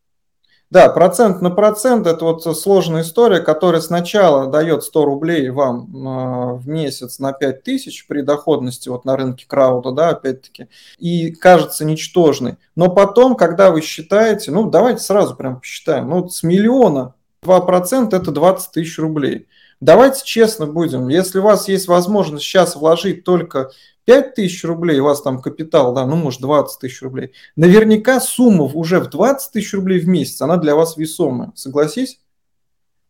Да, 0.71 0.89
процент 0.89 1.43
на 1.43 1.51
процент– 1.51 2.07
это 2.09 2.25
вот 2.25 2.45
сложная 2.57 3.03
история, 3.03 3.41
которая 3.41 3.81
сначала 3.81 4.47
дает 4.47 4.85
100 4.85 5.05
рублей 5.05 5.51
вам 5.51 5.89
э, 5.91 6.55
в 6.59 6.69
месяц 6.69 7.19
на 7.19 7.33
5 7.33 7.65
тысяч 7.65 8.07
при 8.07 8.21
доходности 8.21 8.89
вот 8.89 9.05
на 9.05 9.17
рынке 9.17 9.47
крауда, 9.49 9.91
да, 9.91 10.11
опять-таки, 10.11 10.69
и 10.99 11.33
кажется 11.33 11.85
ничтожной. 11.85 12.57
Но 12.77 12.89
потом, 12.89 13.35
когда 13.35 13.73
вы 13.73 13.81
считаете, 13.81 14.53
ну, 14.53 14.71
давайте 14.71 15.01
сразу 15.01 15.35
прям 15.35 15.59
посчитаем, 15.59 16.09
ну, 16.09 16.29
с 16.29 16.45
миллиона 16.45 17.15
2% 17.43 18.15
это 18.15 18.31
20 18.31 18.71
тысяч 18.71 18.97
рублей. 19.01 19.49
Давайте 19.81 20.23
честно 20.25 20.67
будем, 20.67 21.09
если 21.09 21.41
у 21.41 21.43
вас 21.43 21.67
есть 21.67 21.89
возможность 21.89 22.45
сейчас 22.45 22.77
вложить 22.77 23.25
только 23.25 23.71
5 24.11 24.35
тысяч 24.35 24.65
рублей, 24.65 24.99
у 24.99 25.05
вас 25.05 25.23
там 25.23 25.41
капитал, 25.41 25.95
да, 25.95 26.05
ну 26.05 26.17
может 26.17 26.41
20 26.41 26.81
тысяч 26.81 27.01
рублей, 27.01 27.31
наверняка 27.55 28.19
сумма 28.19 28.65
уже 28.65 28.99
в 28.99 29.09
20 29.09 29.53
тысяч 29.53 29.73
рублей 29.73 30.01
в 30.01 30.09
месяц, 30.09 30.43
она 30.43 30.57
для 30.57 30.75
вас 30.75 30.97
весомая, 30.97 31.53
согласись? 31.55 32.19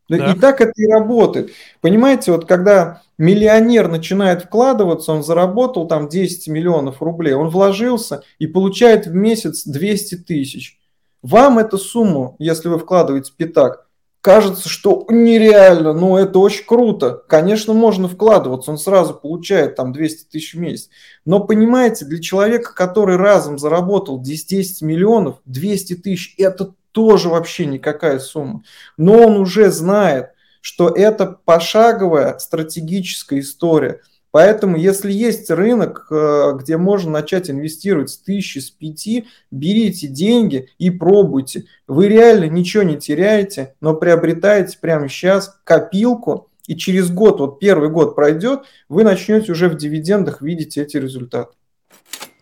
Да. 0.07 0.31
И 0.31 0.39
так 0.39 0.61
это 0.61 0.73
и 0.75 0.85
работает. 0.85 1.53
Понимаете, 1.79 2.33
вот 2.33 2.45
когда 2.45 3.01
миллионер 3.17 3.87
начинает 3.87 4.43
вкладываться, 4.43 5.13
он 5.13 5.23
заработал 5.23 5.87
там 5.87 6.07
10 6.07 6.47
миллионов 6.49 7.01
рублей, 7.01 7.33
он 7.33 7.49
вложился 7.49 8.21
и 8.37 8.45
получает 8.45 9.07
в 9.07 9.15
месяц 9.15 9.63
200 9.65 10.17
тысяч. 10.17 10.79
Вам 11.23 11.57
эту 11.57 11.79
сумму, 11.79 12.35
если 12.37 12.67
вы 12.67 12.77
вкладываете 12.77 13.33
пятак, 13.35 13.87
кажется, 14.21 14.69
что 14.69 15.05
нереально, 15.09 15.93
но 15.93 16.17
это 16.17 16.39
очень 16.39 16.65
круто. 16.65 17.23
Конечно, 17.27 17.73
можно 17.73 18.07
вкладываться, 18.07 18.71
он 18.71 18.77
сразу 18.77 19.13
получает 19.13 19.75
там 19.75 19.91
200 19.91 20.29
тысяч 20.29 20.53
в 20.53 20.59
месяц. 20.59 20.89
Но 21.25 21.39
понимаете, 21.41 22.05
для 22.05 22.21
человека, 22.21 22.73
который 22.73 23.17
разом 23.17 23.57
заработал 23.57 24.21
10, 24.21 24.47
10 24.47 24.81
миллионов, 24.83 25.37
200 25.45 25.95
тысяч, 25.95 26.35
это 26.37 26.73
тоже 26.91 27.29
вообще 27.29 27.65
никакая 27.65 28.19
сумма. 28.19 28.63
Но 28.97 29.13
он 29.13 29.37
уже 29.37 29.71
знает, 29.71 30.29
что 30.61 30.89
это 30.89 31.25
пошаговая 31.25 32.37
стратегическая 32.37 33.39
история– 33.39 34.01
Поэтому, 34.31 34.77
если 34.77 35.11
есть 35.11 35.51
рынок, 35.51 36.07
э, 36.09 36.53
где 36.59 36.77
можно 36.77 37.11
начать 37.11 37.49
инвестировать 37.49 38.09
с 38.09 38.17
тысячи, 38.17 38.59
с 38.59 38.71
пяти, 38.71 39.27
берите 39.51 40.07
деньги 40.07 40.69
и 40.77 40.89
пробуйте. 40.89 41.65
Вы 41.87 42.07
реально 42.07 42.45
ничего 42.45 42.83
не 42.83 42.97
теряете, 42.97 43.75
но 43.81 43.93
приобретаете 43.93 44.77
прямо 44.79 45.09
сейчас 45.09 45.59
копилку, 45.65 46.47
и 46.67 46.77
через 46.77 47.11
год, 47.11 47.39
вот 47.39 47.59
первый 47.59 47.89
год 47.89 48.15
пройдет, 48.15 48.61
вы 48.87 49.03
начнете 49.03 49.51
уже 49.51 49.67
в 49.67 49.75
дивидендах 49.75 50.41
видеть 50.41 50.77
эти 50.77 50.95
результаты. 50.95 51.53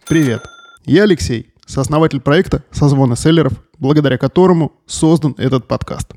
Привет, 0.08 0.44
я 0.86 1.04
Алексей, 1.04 1.54
сооснователь 1.66 2.22
проекта 2.22 2.64
«Созвоны 2.70 3.16
селлеров», 3.16 3.54
благодаря 3.80 4.20
которому 4.20 4.74
создан 4.86 5.34
этот 5.40 5.68
подкаст. 5.68 6.12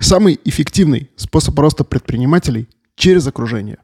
Самый 0.00 0.40
эффективный 0.44 1.10
способ 1.14 1.56
роста 1.58 1.84
предпринимателей 1.84 2.68
через 2.96 3.26
окружение. 3.28 3.78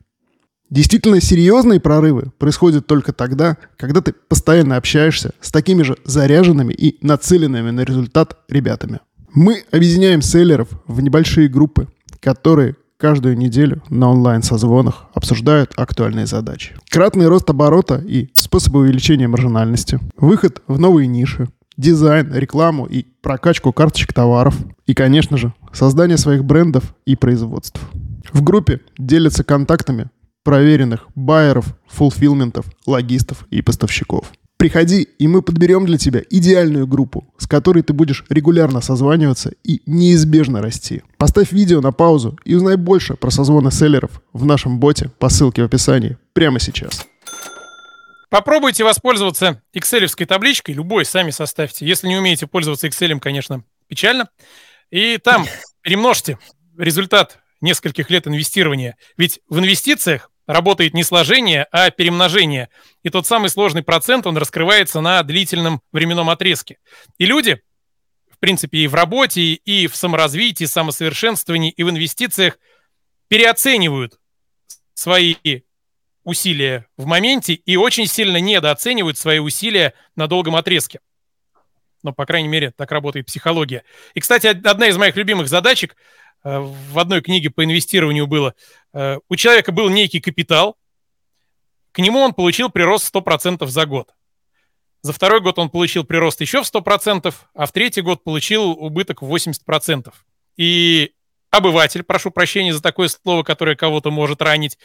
Действительно 0.75 1.21
серьезные 1.21 1.79
прорывы 1.79 2.33
происходят 2.37 2.89
только 2.89 3.13
тогда, 3.13 3.59
когда 3.77 4.01
ты 4.01 4.13
постоянно 4.13 4.77
общаешься 4.77 5.31
с 5.41 5.53
такими 5.53 5.85
же 5.85 5.97
заряженными 6.05 6.73
и 6.73 6.99
нацеленными 7.01 7.71
на 7.71 7.83
результат 7.83 8.39
ребятами. 8.49 8.99
Мы 9.33 9.63
объединяем 9.71 10.21
селлеров 10.21 10.67
в 10.89 11.01
небольшие 11.01 11.49
группы, 11.49 11.87
которые 12.19 12.75
каждую 12.97 13.39
неделю 13.39 13.85
на 13.89 14.11
онлайн-созвонах 14.11 15.05
обсуждают 15.15 15.71
актуальные 15.77 16.27
задачи. 16.27 16.75
Кратный 16.91 17.29
рост 17.29 17.49
оборота 17.49 18.03
и 18.05 18.31
способы 18.33 18.81
увеличения 18.81 19.29
маржинальности, 19.29 20.01
выход 20.17 20.61
в 20.67 20.81
новые 20.81 21.07
ниши, 21.07 21.47
дизайн, 21.77 22.35
рекламу 22.35 22.87
и 22.87 23.05
прокачку 23.23 23.73
карточек 23.73 24.13
товаров. 24.13 24.57
И, 24.87 24.95
конечно 24.95 25.37
же, 25.37 25.55
создание 25.73 26.19
своих 26.19 26.45
брендов 26.45 26.97
и 27.07 27.15
производств. 27.15 27.81
В 28.33 28.43
группе 28.43 28.81
делятся 28.99 29.45
контактами 29.45 30.11
проверенных 30.45 31.09
байеров, 31.17 31.77
фулфилментов, 31.89 32.67
логистов 32.87 33.47
и 33.51 33.63
поставщиков. 33.63 34.33
Приходи, 34.57 35.03
и 35.03 35.27
мы 35.27 35.43
подберем 35.43 35.85
для 35.85 35.99
тебя 35.99 36.23
идеальную 36.31 36.87
группу, 36.87 37.27
с 37.39 37.47
которой 37.47 37.83
ты 37.83 37.93
будешь 37.93 38.25
регулярно 38.29 38.81
созваниваться 38.81 39.53
и 39.65 39.83
неизбежно 39.85 40.63
расти. 40.63 41.03
Поставь 41.19 41.51
видео 41.51 41.81
на 41.81 41.91
паузу 41.91 42.39
и 42.45 42.55
узнай 42.55 42.77
больше 42.77 43.15
про 43.15 43.31
созвоны 43.31 43.73
селлеров 43.73 44.23
в 44.33 44.45
нашем 44.45 44.79
боте 44.79 45.11
по 45.19 45.29
ссылке 45.29 45.63
в 45.63 45.67
описании 45.67 46.19
прямо 46.33 46.61
сейчас. 46.61 47.05
Попробуйте 48.31 48.85
воспользоваться 48.85 49.63
excel 49.77 50.09
табличкой, 50.25 50.75
любой 50.75 51.05
сами 51.05 51.31
составьте. 51.31 51.87
Если 51.87 52.09
не 52.09 52.17
умеете 52.17 52.47
пользоваться 52.47 52.87
Excel, 52.87 53.21
конечно, 53.21 53.65
печально. 53.87 54.29
И 54.91 55.19
там 55.19 55.47
перемножьте 55.83 56.39
результат 56.79 57.39
нескольких 57.61 58.11
лет 58.11 58.27
инвестирования. 58.27 58.97
Ведь 59.17 59.41
в 59.49 59.59
инвестициях 59.59 60.31
работает 60.47 60.95
не 60.95 61.03
сложение, 61.03 61.67
а 61.73 61.91
перемножение. 61.91 62.69
И 63.03 63.11
тот 63.11 63.27
самый 63.27 63.49
сложный 63.49 63.83
процент, 63.83 64.27
он 64.27 64.37
раскрывается 64.37 65.01
на 65.01 65.23
длительном 65.23 65.81
временном 65.93 66.31
отрезке. 66.31 66.79
И 67.19 67.27
люди, 67.27 67.63
в 68.31 68.39
принципе, 68.39 68.79
и 68.79 68.87
в 68.87 68.95
работе, 68.95 69.55
и 69.55 69.87
в 69.87 69.97
саморазвитии, 69.97 70.65
самосовершенствовании, 70.65 71.71
и 71.71 71.83
в 71.83 71.91
инвестициях 71.91 72.59
переоценивают 73.29 74.19
свои 74.95 75.37
усилия 76.25 76.87
в 76.97 77.07
моменте 77.07 77.55
и 77.55 77.77
очень 77.77 78.07
сильно 78.07 78.39
недооценивают 78.39 79.19
свои 79.19 79.39
усилия 79.39 79.95
на 80.17 80.27
долгом 80.27 80.57
отрезке. 80.57 81.01
Но, 82.03 82.13
по 82.13 82.27
крайней 82.27 82.49
мере, 82.49 82.71
так 82.71 82.93
работает 82.93 83.27
психология. 83.27 83.83
И, 84.13 84.21
кстати, 84.21 84.47
одна 84.47 84.89
из 84.89 84.97
моих 84.97 85.17
любимых 85.17 85.49
задачек– 85.49 85.97
в 86.45 86.99
одной 86.99 87.23
книге 87.23 87.51
по 87.51 87.65
инвестированию 87.65 88.27
было, 88.27 88.55
э, 88.93 89.19
у 89.29 89.37
человека 89.37 89.73
был 89.73 89.89
некий 89.89 90.21
капитал, 90.21 90.77
к 91.93 91.99
нему 91.99 92.21
он 92.21 92.35
получил 92.35 92.71
прирост 92.71 93.15
100% 93.15 93.67
за 93.67 93.87
год. 93.87 94.11
За 95.03 95.13
второй 95.13 95.41
год 95.41 95.59
он 95.59 95.71
получил 95.71 96.05
прирост 96.05 96.41
еще 96.41 96.63
в 96.63 96.67
100%, 96.67 97.35
а 97.55 97.67
в 97.67 97.73
третий 97.73 98.01
год 98.01 98.25
получил 98.25 98.71
убыток 98.71 99.23
в 99.23 99.35
80%. 99.35 100.13
И 100.57 101.13
обыватель, 101.51 102.03
прошу 102.03 102.31
прощения 102.31 102.73
за 102.73 102.83
такое 102.83 103.09
слово, 103.09 103.43
которое 103.43 103.77
кого-то 103.77 104.11
может 104.11 104.43
ранить, 104.43 104.79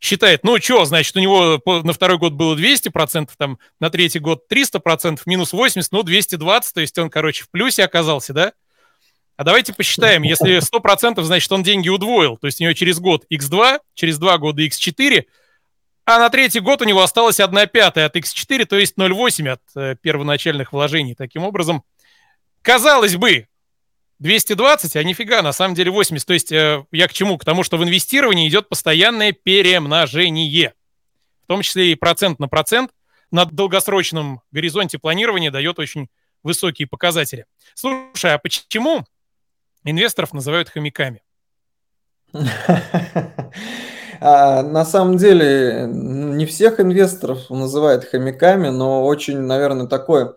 считает, 0.00 0.44
ну 0.44 0.58
что, 0.60 0.84
значит, 0.84 1.16
у 1.16 1.20
него 1.20 1.60
на 1.66 1.92
второй 1.92 2.18
год 2.18 2.32
было 2.32 2.54
200%, 2.56 3.30
там, 3.36 3.58
на 3.78 3.90
третий 3.90 4.18
год 4.18 4.44
300%, 4.50 5.20
минус 5.26 5.52
80, 5.52 5.92
ну, 5.92 6.02
220, 6.02 6.74
то 6.74 6.80
есть 6.80 6.98
он, 6.98 7.10
короче, 7.10 7.44
в 7.44 7.50
плюсе 7.50 7.84
оказался, 7.84 8.32
да? 8.32 8.52
А 9.40 9.44
давайте 9.44 9.72
посчитаем, 9.72 10.22
если 10.22 10.58
100%, 10.58 11.22
значит, 11.22 11.50
он 11.50 11.62
деньги 11.62 11.88
удвоил, 11.88 12.36
то 12.36 12.46
есть 12.46 12.60
у 12.60 12.64
него 12.64 12.74
через 12.74 13.00
год 13.00 13.24
x2, 13.32 13.80
через 13.94 14.18
два 14.18 14.36
года 14.36 14.62
x4, 14.66 15.24
а 16.04 16.18
на 16.18 16.28
третий 16.28 16.60
год 16.60 16.82
у 16.82 16.84
него 16.84 17.00
осталось 17.00 17.40
1 17.40 17.68
пятая 17.68 18.04
от 18.04 18.16
x4, 18.16 18.66
то 18.66 18.76
есть 18.76 18.98
0,8 18.98 19.48
от 19.48 19.62
э, 19.76 19.96
первоначальных 20.02 20.74
вложений. 20.74 21.14
Таким 21.14 21.44
образом, 21.44 21.84
казалось 22.60 23.16
бы, 23.16 23.48
220, 24.18 24.96
а 24.96 25.02
нифига, 25.04 25.40
на 25.40 25.52
самом 25.52 25.74
деле 25.74 25.90
80. 25.90 26.26
То 26.26 26.34
есть 26.34 26.52
э, 26.52 26.84
я 26.92 27.08
к 27.08 27.14
чему? 27.14 27.38
К 27.38 27.44
тому, 27.46 27.62
что 27.62 27.78
в 27.78 27.82
инвестировании 27.82 28.46
идет 28.46 28.68
постоянное 28.68 29.32
перемножение. 29.32 30.74
В 31.44 31.46
том 31.46 31.62
числе 31.62 31.92
и 31.92 31.94
процент 31.94 32.40
на 32.40 32.48
процент 32.48 32.90
на 33.30 33.46
долгосрочном 33.46 34.42
горизонте 34.52 34.98
планирования 34.98 35.50
дает 35.50 35.78
очень 35.78 36.08
высокие 36.42 36.86
показатели. 36.86 37.46
Слушай, 37.74 38.34
а 38.34 38.38
почему 38.38 39.06
инвесторов 39.84 40.32
называют 40.32 40.68
хомяками? 40.68 41.22
А, 44.22 44.62
на 44.62 44.84
самом 44.84 45.16
деле, 45.16 45.86
не 45.88 46.44
всех 46.44 46.78
инвесторов 46.78 47.48
называют 47.48 48.04
хомяками, 48.04 48.68
но 48.68 49.06
очень, 49.06 49.38
наверное, 49.38 49.86
такое 49.86 50.34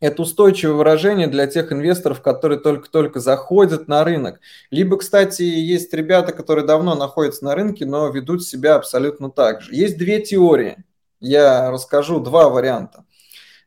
это 0.00 0.22
устойчивое 0.22 0.74
выражение 0.74 1.26
для 1.26 1.46
тех 1.46 1.72
инвесторов, 1.72 2.20
которые 2.20 2.58
только-только 2.58 3.20
заходят 3.20 3.88
на 3.88 4.04
рынок. 4.04 4.40
Либо, 4.70 4.98
кстати, 4.98 5.42
есть 5.42 5.92
ребята, 5.94 6.32
которые 6.32 6.66
давно 6.66 6.94
находятся 6.94 7.44
на 7.44 7.54
рынке, 7.54 7.86
но 7.86 8.08
ведут 8.08 8.44
себя 8.44 8.74
абсолютно 8.74 9.30
так 9.30 9.62
же. 9.62 9.74
Есть 9.74 9.96
две 9.96 10.20
теории. 10.20 10.84
Я 11.20 11.70
расскажу 11.70 12.20
два 12.20 12.50
варианта. 12.50 13.04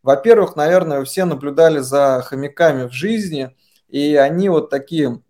Во-первых, 0.03 0.55
наверное, 0.55 1.03
все 1.03 1.25
наблюдали 1.25 1.79
за 1.79 2.21
хомяками 2.25 2.87
в 2.87 2.93
жизни, 2.93 3.55
и 3.89 4.15
они 4.15 4.49
вот 4.49 4.69
такие 4.69 5.21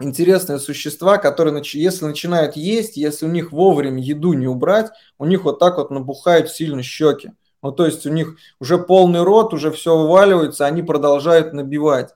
интересные 0.00 0.58
существа, 0.58 1.18
которые, 1.18 1.62
если 1.64 2.04
начинают 2.04 2.56
есть, 2.56 2.96
если 2.96 3.26
у 3.26 3.30
них 3.30 3.52
вовремя 3.52 4.02
еду 4.02 4.32
не 4.32 4.46
убрать, 4.46 4.90
у 5.18 5.24
них 5.24 5.44
вот 5.44 5.58
так 5.58 5.76
вот 5.76 5.90
набухают 5.90 6.50
сильно 6.50 6.82
щеки. 6.82 7.32
Ну, 7.62 7.72
то 7.72 7.86
есть 7.86 8.04
у 8.04 8.10
них 8.10 8.36
уже 8.60 8.76
полный 8.76 9.22
рот, 9.22 9.54
уже 9.54 9.70
все 9.70 9.96
вываливается, 9.96 10.66
они 10.66 10.82
продолжают 10.82 11.52
набивать. 11.52 12.10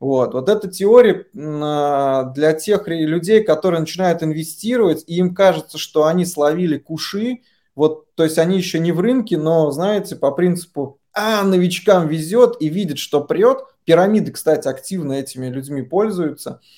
Вот. 0.00 0.34
вот 0.34 0.48
эта 0.48 0.68
теория 0.68 1.26
а, 1.36 2.24
для 2.24 2.52
тех 2.52 2.86
людей, 2.86 3.42
которые 3.42 3.80
начинают 3.80 4.22
инвестировать, 4.22 5.04
и 5.06 5.14
им 5.16 5.34
кажется, 5.34 5.78
что 5.78 6.04
они 6.04 6.26
словили 6.26 6.78
куши, 6.78 7.40
вот, 7.74 8.14
то 8.14 8.24
есть 8.24 8.38
они 8.38 8.56
еще 8.56 8.78
не 8.78 8.92
в 8.92 9.00
рынке, 9.00 9.38
но, 9.38 9.70
знаете, 9.70 10.14
по 10.14 10.30
принципу, 10.30 11.00
а, 11.12 11.42
новичкам 11.42 12.06
везет 12.08 12.56
и 12.60 12.68
видят, 12.68 12.98
что 12.98 13.22
прет. 13.22 13.58
Пирамиды, 13.84 14.32
кстати, 14.32 14.68
активно 14.68 15.12
этими 15.14 15.46
людьми 15.46 15.82
пользуются– 15.82 16.60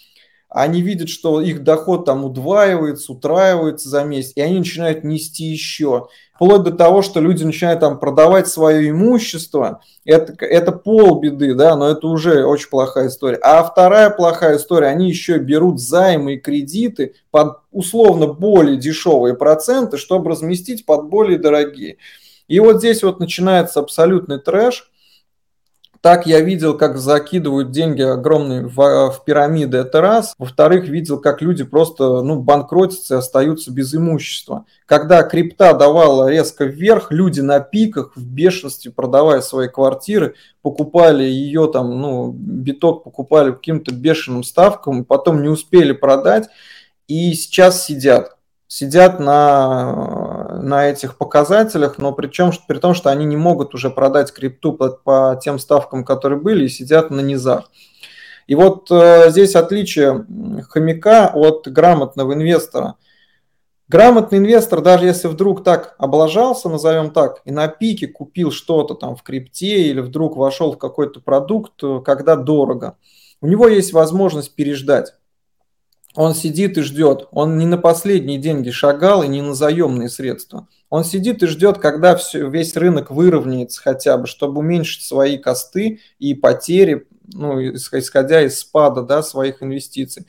они 0.49 0.81
видят, 0.81 1.09
что 1.09 1.41
их 1.41 1.65
доход 1.65 2.05
там 2.05 2.25
удваивается, 2.25 3.13
утраивается 3.13 3.89
за 3.89 4.05
месяц, 4.05 4.33
и 4.37 4.41
они 4.41 4.59
начинают 4.59 5.03
нести 5.03 5.45
еще. 5.45 6.09
Вплоть 6.35 6.63
до 6.63 6.71
того, 6.71 7.03
что 7.03 7.21
люди 7.21 7.43
начинают 7.43 7.81
там 7.81 7.99
продавать 7.99 8.47
свое 8.47 8.91
имущество. 8.91 9.83
Это, 10.05 10.35
это 10.45 10.71
полбеды, 10.71 11.55
да, 11.55 11.77
но 11.77 11.91
это 11.91 12.07
уже 12.07 12.45
очень 12.45 12.71
плохая 12.71 13.09
история. 13.09 13.39
А 13.43 13.65
вторая 13.65 14.11
плохая 14.11 14.57
история, 14.57 14.87
они 14.87 15.09
еще 15.09 15.39
берут 15.39 15.81
займы 15.81 16.35
и 16.35 16.41
кредиты 16.41 17.15
под 17.31 17.59
условно 17.73 18.27
более 18.27 18.77
дешевые 18.77 19.35
проценты, 19.35 19.99
чтобы 19.99 20.31
разместить 20.31 20.87
под 20.87 21.09
более 21.09 21.39
дорогие. 21.39 21.97
И 22.47 22.61
вот 22.61 22.79
здесь 22.79 23.03
вот 23.03 23.19
начинается 23.19 23.81
абсолютный 23.81 24.39
трэш– 24.39 24.91
так 26.01 26.27
я 26.27 26.41
видел, 26.41 26.77
как 26.77 26.99
закидывают 26.99 27.71
деньги 27.71 28.03
огромные 28.03 28.67
в, 28.67 28.77
в 28.77 29.25
пирамиды, 29.25 29.79
это 29.79 30.01
раз. 30.01 30.35
Во-вторых, 30.39 30.89
видел, 30.89 31.21
как 31.21 31.43
люди 31.43 31.65
просто 31.65 32.23
ну, 32.23 32.41
банкротятся 32.41 33.15
и 33.15 33.19
остаются 33.19 33.73
без 33.73 33.95
имущества. 33.95 34.65
Когда 34.87 35.23
крипта 35.23 35.75
давала 35.75 36.31
резко 36.31 36.65
вверх, 36.65 37.11
люди 37.11 37.41
на 37.41 37.61
пиках 37.61 38.13
в 38.17 38.25
бешенстве, 38.25 38.93
продавая 38.93 39.41
свои 39.41 39.69
квартиры, 39.69 40.35
покупали 40.63 41.25
ее 41.25 41.71
там, 41.73 42.01
ну, 42.01 42.31
биток 42.33 43.05
покупали 43.05 43.53
каким-то 43.53 43.95
бешеным 43.95 44.45
ставкам, 44.45 45.05
потом 45.05 45.43
не 45.43 45.49
успели 45.49 45.93
продать, 45.93 46.49
и 47.09 47.35
сейчас 47.35 47.85
сидят 47.85 48.36
сидят 48.69 49.21
на, 49.21 50.59
на 50.63 50.89
этих 50.89 51.17
показателях, 51.17 51.99
но 51.99 52.13
причем 52.13 52.51
при 52.67 52.79
том, 52.79 52.95
что 52.95 53.11
они 53.11 53.25
не 53.25 53.37
могут 53.37 53.75
уже 53.75 53.91
продать 53.91 54.33
крипту 54.33 54.73
по, 54.73 54.91
по 54.91 55.39
тем 55.43 55.59
ставкам, 55.59 56.05
которые 56.05 56.41
были, 56.41 56.65
и 56.65 56.69
сидят 56.69 57.11
на 57.11 57.21
низах. 57.21 57.71
И 58.47 58.55
вот 58.55 58.91
э, 58.91 59.31
здесь 59.31 59.57
отличие 59.57 60.25
хомяка 60.69 61.31
от 61.35 61.67
грамотного 61.69 62.35
инвестора. 62.35 62.95
Грамотный 63.89 64.39
инвестор, 64.39 64.81
даже 64.81 65.07
если 65.07 65.29
вдруг 65.29 65.63
так 65.63 65.95
облажался, 65.99 66.69
назовем 66.69 67.11
так, 67.11 67.43
и 67.45 67.53
на 67.53 67.69
пике 67.69 68.09
купил 68.09 68.51
что-то 68.51 68.95
там 68.95 69.15
в 69.15 69.23
крипте 69.23 69.83
или 69.83 70.01
вдруг 70.01 70.37
вошел 70.37 70.73
в 70.73 70.79
какой-то 70.79 71.21
продукт, 71.21 71.83
э, 71.83 72.01
когда 72.05 72.35
дорого, 72.37 72.97
у 73.41 73.47
него 73.47 73.69
есть 73.69 73.93
возможность 73.93 74.55
переждать 74.55 75.15
он 76.17 76.35
сидит 76.35 76.79
и 76.79 76.81
ждет. 76.81 77.29
Он 77.31 77.59
не 77.59 77.67
на 77.67 77.77
последние 77.77 78.39
деньги 78.39 78.71
шагал 78.71 79.23
и 79.23 79.29
не 79.29 79.43
на 79.43 79.55
заемные 79.55 80.09
средства. 80.09 80.67
Он 80.89 81.05
сидит 81.05 81.43
и 81.43 81.47
ждет, 81.47 81.79
когда 81.79 82.17
все, 82.17 82.49
весь 82.49 82.75
рынок 82.75 83.11
выровняется 83.11 83.83
хотя 83.83 84.17
бы, 84.17 84.27
чтобы 84.27 84.61
уменьшить 84.61 85.05
свои 85.05 85.37
косты 85.37 86.01
и 86.19 86.33
потери, 86.33 87.07
ну, 87.33 87.61
исходя 87.61 88.43
из 88.43 88.59
спада 88.59 89.03
да, 89.03 89.23
своих 89.23 89.63
инвестиций. 89.63 90.27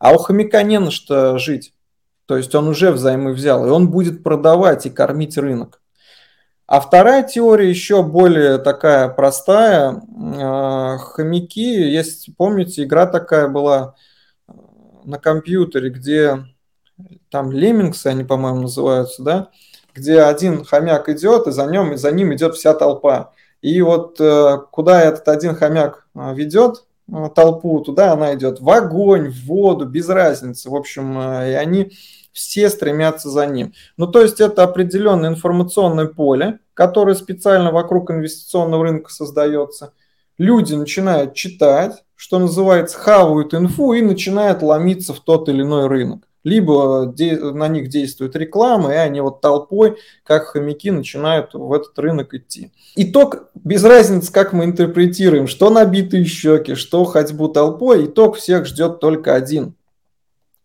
А 0.00 0.12
у 0.12 0.18
хомяка 0.18 0.62
не 0.64 0.80
на 0.80 0.90
что 0.90 1.38
жить. 1.38 1.72
То 2.26 2.36
есть 2.36 2.54
он 2.54 2.66
уже 2.66 2.90
взаймы 2.90 3.32
взял, 3.32 3.64
и 3.64 3.70
он 3.70 3.90
будет 3.90 4.24
продавать 4.24 4.86
и 4.86 4.90
кормить 4.90 5.38
рынок. 5.38 5.80
А 6.66 6.80
вторая 6.80 7.22
теория 7.22 7.70
еще 7.70 8.02
более 8.02 8.58
такая 8.58 9.08
простая. 9.08 10.02
А, 10.40 10.98
хомяки, 10.98 11.90
есть, 11.90 12.28
помните, 12.36 12.82
игра 12.82 13.06
такая 13.06 13.46
была– 13.46 13.94
на 15.04 15.18
компьютере, 15.18 15.90
где 15.90 16.44
там 17.30 17.52
леммингсы, 17.52 18.08
они, 18.08 18.24
по-моему, 18.24 18.62
называются, 18.62 19.22
да, 19.22 19.50
где 19.94 20.20
один 20.20 20.64
хомяк 20.64 21.08
идет, 21.08 21.46
и 21.46 21.52
за, 21.52 21.66
ним, 21.66 21.96
за 21.96 22.10
ним 22.10 22.34
идет 22.34 22.54
вся 22.54 22.74
толпа. 22.74 23.32
И 23.60 23.80
вот 23.82 24.20
э, 24.20 24.58
куда 24.70 25.02
этот 25.02 25.28
один 25.28 25.54
хомяк 25.54 26.06
э, 26.14 26.34
ведет 26.34 26.84
э, 27.12 27.28
толпу, 27.34 27.80
туда 27.80 28.12
она 28.12 28.34
идет. 28.34 28.60
В 28.60 28.70
огонь, 28.70 29.30
в 29.30 29.46
воду, 29.46 29.84
без 29.86 30.08
разницы. 30.08 30.70
В 30.70 30.76
общем, 30.76 31.18
и 31.20 31.52
они 31.52 31.92
все 32.32 32.70
стремятся 32.70 33.30
за 33.30 33.46
ним. 33.46 33.72
Ну, 33.96 34.06
то 34.06 34.22
есть 34.22 34.40
это 34.40 34.62
определенное 34.62 35.30
информационное 35.30 36.06
поле, 36.06 36.60
которое 36.74 37.16
специально 37.16 37.72
вокруг 37.72 38.12
инвестиционного 38.12 38.84
рынка 38.84 39.12
создается. 39.12 39.92
Люди 40.38 40.74
начинают 40.74 41.34
читать, 41.34 42.04
что 42.18 42.40
называется, 42.40 42.98
хавают 42.98 43.54
инфу 43.54 43.92
и 43.92 44.02
начинают 44.02 44.60
ломиться 44.60 45.14
в 45.14 45.20
тот 45.20 45.48
или 45.48 45.62
иной 45.62 45.86
рынок. 45.86 46.24
Либо 46.42 47.04
на 47.06 47.68
них 47.68 47.88
действует 47.88 48.34
реклама, 48.34 48.92
и 48.92 48.96
они 48.96 49.20
вот 49.20 49.40
толпой, 49.40 49.98
как 50.24 50.46
хомяки, 50.46 50.90
начинают 50.90 51.54
в 51.54 51.72
этот 51.72 51.96
рынок 51.96 52.34
идти. 52.34 52.72
Итог, 52.96 53.50
без 53.54 53.84
разницы, 53.84 54.32
как 54.32 54.52
мы 54.52 54.64
интерпретируем, 54.64 55.46
что 55.46 55.70
набитые 55.70 56.24
щеки, 56.24 56.74
что 56.74 57.04
ходьбу 57.04 57.48
толпой, 57.48 58.06
итог 58.06 58.36
всех 58.36 58.66
ждет 58.66 58.98
только 58.98 59.36
один. 59.36 59.74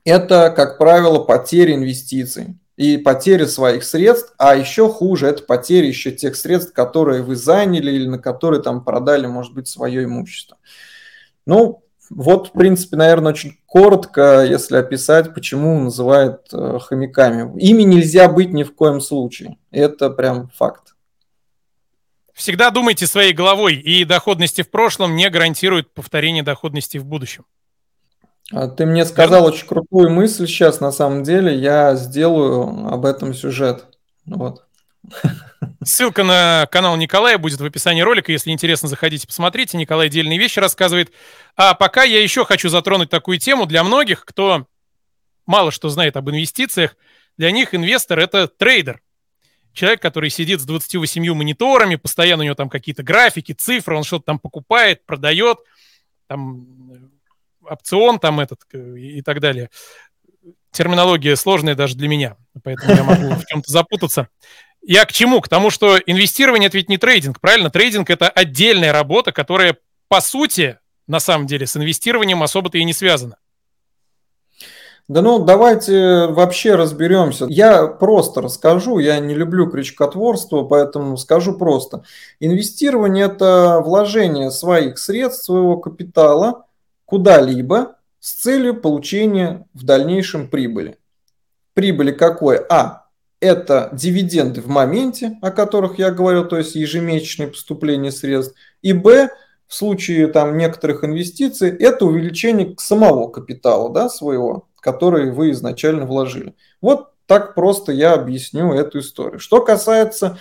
Это, 0.05 0.51
как 0.55 0.79
правило, 0.79 1.19
потери 1.19 1.75
инвестиций 1.75 2.57
и 2.77 2.97
потери 2.97 3.45
своих 3.45 3.83
средств, 3.83 4.33
а 4.39 4.55
еще 4.55 4.89
хуже, 4.89 5.27
это 5.27 5.43
потери 5.43 5.85
еще 5.85 6.11
тех 6.11 6.35
средств, 6.35 6.73
которые 6.73 7.21
вы 7.21 7.35
заняли 7.35 7.91
или 7.91 8.07
на 8.07 8.17
которые 8.17 8.63
там 8.63 8.83
продали, 8.83 9.27
может 9.27 9.53
быть, 9.53 9.67
свое 9.67 10.03
имущество. 10.03 10.57
Ну, 11.45 11.83
вот, 12.09 12.49
в 12.49 12.51
принципе, 12.51 12.97
наверное, 12.97 13.31
очень 13.31 13.57
коротко, 13.65 14.45
если 14.47 14.77
описать, 14.77 15.33
почему 15.33 15.79
называют 15.79 16.41
э, 16.53 16.79
хомяками. 16.79 17.59
Ими 17.59 17.83
нельзя 17.83 18.29
быть 18.29 18.51
ни 18.51 18.63
в 18.63 18.75
коем 18.75 19.01
случае. 19.01 19.57
Это 19.71 20.09
прям 20.09 20.49
факт. 20.49 20.93
Всегда 22.33 22.71
думайте 22.71 23.07
своей 23.07 23.33
головой, 23.33 23.75
и 23.75 24.05
доходности 24.05 24.63
в 24.63 24.71
прошлом 24.71 25.15
не 25.15 25.29
гарантируют 25.29 25.93
повторение 25.93 26.43
доходности 26.43 26.97
в 26.97 27.05
будущем. 27.05 27.45
А 28.51 28.67
ты 28.67 28.85
мне 28.85 29.05
сказал 29.05 29.45
очень 29.45 29.67
крутую 29.67 30.09
мысль 30.09 30.47
сейчас, 30.47 30.79
на 30.79 30.91
самом 30.91 31.23
деле. 31.23 31.55
Я 31.55 31.95
сделаю 31.95 32.87
об 32.91 33.05
этом 33.05 33.33
сюжет. 33.33 33.85
Вот. 34.25 34.65
Ссылка 35.83 36.23
на 36.23 36.67
канал 36.71 36.95
Николая 36.95 37.37
будет 37.37 37.59
в 37.59 37.65
описании 37.65 38.01
ролика. 38.01 38.31
Если 38.31 38.51
интересно, 38.51 38.87
заходите, 38.87 39.27
посмотрите. 39.27 39.77
Николай 39.77 40.09
дельные 40.09 40.39
вещи 40.39 40.59
рассказывает. 40.59 41.11
А 41.55 41.73
пока 41.73 42.03
я 42.03 42.21
еще 42.21 42.45
хочу 42.45 42.69
затронуть 42.69 43.09
такую 43.09 43.37
тему 43.37 43.65
для 43.65 43.83
многих, 43.83 44.25
кто 44.25 44.67
мало 45.45 45.71
что 45.71 45.89
знает 45.89 46.17
об 46.17 46.29
инвестициях. 46.29 46.95
Для 47.37 47.51
них 47.51 47.73
инвестор– 47.73 48.19
это 48.19 48.47
трейдер. 48.47 49.01
Человек, 49.73 50.01
который 50.01 50.29
сидит 50.29 50.61
с 50.61 50.65
28 50.65 51.33
мониторами, 51.33 51.95
постоянно 51.95 52.43
у 52.43 52.45
него 52.45 52.55
там 52.55 52.69
какие-то 52.69 53.01
графики, 53.01 53.53
цифры, 53.53 53.97
он 53.97 54.03
что-то 54.03 54.25
там 54.25 54.39
покупает, 54.39 55.03
продает, 55.05 55.57
там 56.27 57.11
опцион 57.63 58.19
там 58.19 58.39
этот 58.39 58.61
и 58.73 59.21
так 59.23 59.39
далее. 59.39 59.71
Терминология 60.71 61.35
сложная 61.35 61.75
даже 61.75 61.95
для 61.95 62.07
меня, 62.07 62.37
поэтому 62.63 62.95
я 62.95 63.03
могу 63.03 63.29
в 63.33 63.45
чем-то 63.45 63.71
запутаться. 63.71 64.29
Я 64.85 65.05
к 65.05 65.13
чему? 65.13 65.39
К 65.39 65.47
тому, 65.47 65.69
что 65.69 65.97
инвестирование 65.97 66.67
это 66.67 66.77
ведь 66.77 66.89
не 66.89 66.97
трейдинг, 66.97 67.39
правильно? 67.39 67.69
Трейдинг 67.69 68.09
это 68.09 68.29
отдельная 68.29 68.91
работа, 68.91 69.31
которая 69.31 69.77
по 70.09 70.19
сути 70.19 70.77
на 71.07 71.19
самом 71.19 71.47
деле 71.47 71.65
с 71.65 71.77
инвестированием 71.77 72.43
особо-то 72.43 72.77
и 72.77 72.83
не 72.83 72.93
связана. 72.93 73.37
Да 75.09 75.21
ну, 75.21 75.43
давайте 75.43 76.27
вообще 76.27 76.75
разберемся. 76.75 77.45
Я 77.49 77.87
просто 77.87 78.41
расскажу, 78.41 78.99
я 78.99 79.19
не 79.19 79.35
люблю 79.35 79.69
крючкотворство, 79.69 80.63
поэтому 80.63 81.17
скажу 81.17 81.57
просто. 81.57 82.03
Инвестирование– 82.39 83.25
это 83.27 83.81
вложение 83.83 84.49
своих 84.49 84.97
средств, 84.97 85.45
своего 85.45 85.77
капитала 85.77 86.65
куда-либо 87.05 87.97
с 88.21 88.33
целью 88.33 88.79
получения 88.79 89.65
в 89.73 89.83
дальнейшем 89.83 90.49
прибыли. 90.49 90.97
Прибыли 91.73 92.11
какой? 92.11 92.57
А. 92.69 93.02
Это 93.43 93.89
дивиденды 93.91 94.61
в 94.61 94.67
моменте, 94.67 95.37
о 95.41 95.51
которых 95.51 95.99
я 95.99 96.11
говорил, 96.11 96.47
то 96.47 96.57
есть 96.57 96.75
ежемесячные 96.75 97.49
поступления 97.49 98.11
средств. 98.11 98.55
И 98.81 98.93
Б. 98.93 99.29
В 99.67 99.75
случае 99.75 100.27
там 100.27 100.55
некоторых 100.57 101.03
инвестиций 101.03 101.69
это 101.69 102.05
увеличение 102.05 102.75
самого 102.77 103.27
капитала 103.29 103.91
да, 103.91 104.07
своего, 104.07 104.67
который 104.79 105.31
вы 105.31 105.49
изначально 105.51 106.05
вложили. 106.05 106.53
Вот 106.79 107.09
так 107.25 107.55
просто 107.55 107.91
я 107.91 108.13
объясню 108.13 108.71
эту 108.73 108.99
историю. 108.99 109.39
Что 109.39 109.61
касается 109.61 110.37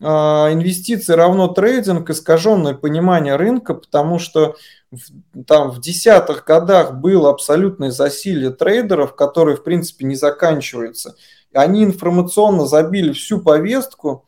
э, 0.00 0.04
инвестиций 0.04 1.14
равно 1.14 1.48
трейдинг, 1.48 2.10
искаженное 2.10 2.74
понимание 2.74 3.36
рынка, 3.36 3.74
потому 3.74 4.18
что 4.18 4.56
в, 4.90 5.42
там 5.44 5.70
в 5.70 5.80
десятых 5.80 6.44
годах 6.44 6.94
было 6.94 7.30
абсолютное 7.30 7.90
засилие 7.90 8.50
трейдеров, 8.50 9.14
которые, 9.14 9.56
в 9.56 9.62
принципе, 9.62 10.04
не 10.06 10.16
заканчиваются. 10.16 11.14
Они 11.52 11.84
информационно 11.84 12.66
забили 12.66 13.12
всю 13.12 13.40
повестку, 13.40 14.24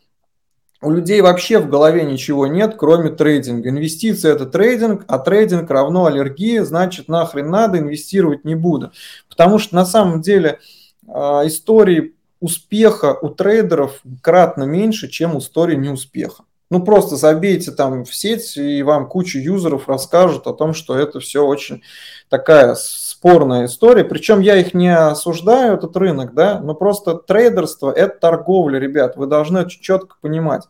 у 0.83 0.91
людей 0.91 1.21
вообще 1.21 1.61
в 1.61 1.69
голове 1.69 2.05
ничего 2.05 2.49
нет, 2.49 2.75
кроме 2.77 3.11
трейдинга. 3.11 3.69
Инвестиции– 3.69 4.31
это 4.33 4.47
трейдинг, 4.47 5.05
а 5.07 5.21
трейдинг 5.21 5.71
равно 5.71 6.07
аллергии, 6.07 6.59
значит, 6.59 7.07
нахрен 7.07 7.49
надо, 7.51 7.79
инвестировать 7.79 8.45
не 8.45 8.57
буду. 8.57 8.91
Потому 9.29 9.61
что 9.61 9.77
на 9.77 9.87
самом 9.87 10.23
деле 10.23 10.59
э, 11.07 11.13
истории 11.13 12.17
успеха 12.41 13.17
у 13.23 13.29
трейдеров 13.29 14.03
кратно 14.23 14.65
меньше, 14.65 15.09
чем 15.09 15.39
истории 15.39 15.77
неуспеха. 15.77 16.43
Ну, 16.73 16.83
просто 16.83 17.17
забейте 17.17 17.71
там 17.71 18.07
в 18.07 18.15
сеть, 18.15 18.57
и 18.57 18.83
вам 18.83 19.07
куча 19.07 19.39
юзеров 19.39 19.91
расскажут 19.91 20.47
о 20.47 20.55
том, 20.55 20.73
что 20.73 20.97
это 20.97 21.21
все 21.21 21.45
очень 21.45 21.83
такая 22.31 22.77
спорная 22.77 23.67
история. 23.67 24.05
Причем 24.05 24.41
я 24.41 24.57
их 24.57 24.73
не 24.73 24.89
осуждаю, 24.89 25.75
этот 25.75 25.95
рынок, 25.99 26.33
да, 26.33 26.61
но 26.61 26.75
просто 26.75 27.13
трейдерство– 27.13 27.93
это 27.95 28.19
торговля, 28.19 28.79
ребят, 28.79 29.19
вы 29.19 29.27
должны 29.27 29.59
это 29.59 29.69
четко 29.69 30.17
понимать. 30.23 30.63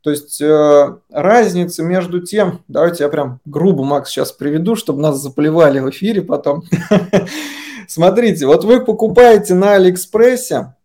То 0.00 0.10
есть 0.10 0.40
э, 0.40 0.96
разница 1.10 1.82
между 1.82 2.20
тем, 2.20 2.62
давайте 2.68 3.02
я 3.02 3.08
прям 3.08 3.40
грубо, 3.44 3.82
Макс, 3.82 4.10
сейчас 4.10 4.30
приведу, 4.30 4.76
чтобы 4.76 5.00
нас 5.00 5.20
заплевали 5.20 5.80
в 5.80 5.90
эфире 5.90 6.22
потом. 6.22 6.62
Смотрите, 7.88 8.46
вот 8.46 8.62
вы 8.62 8.84
покупаете 8.84 9.54
на 9.54 9.72
Алиэкспрессе 9.72 10.76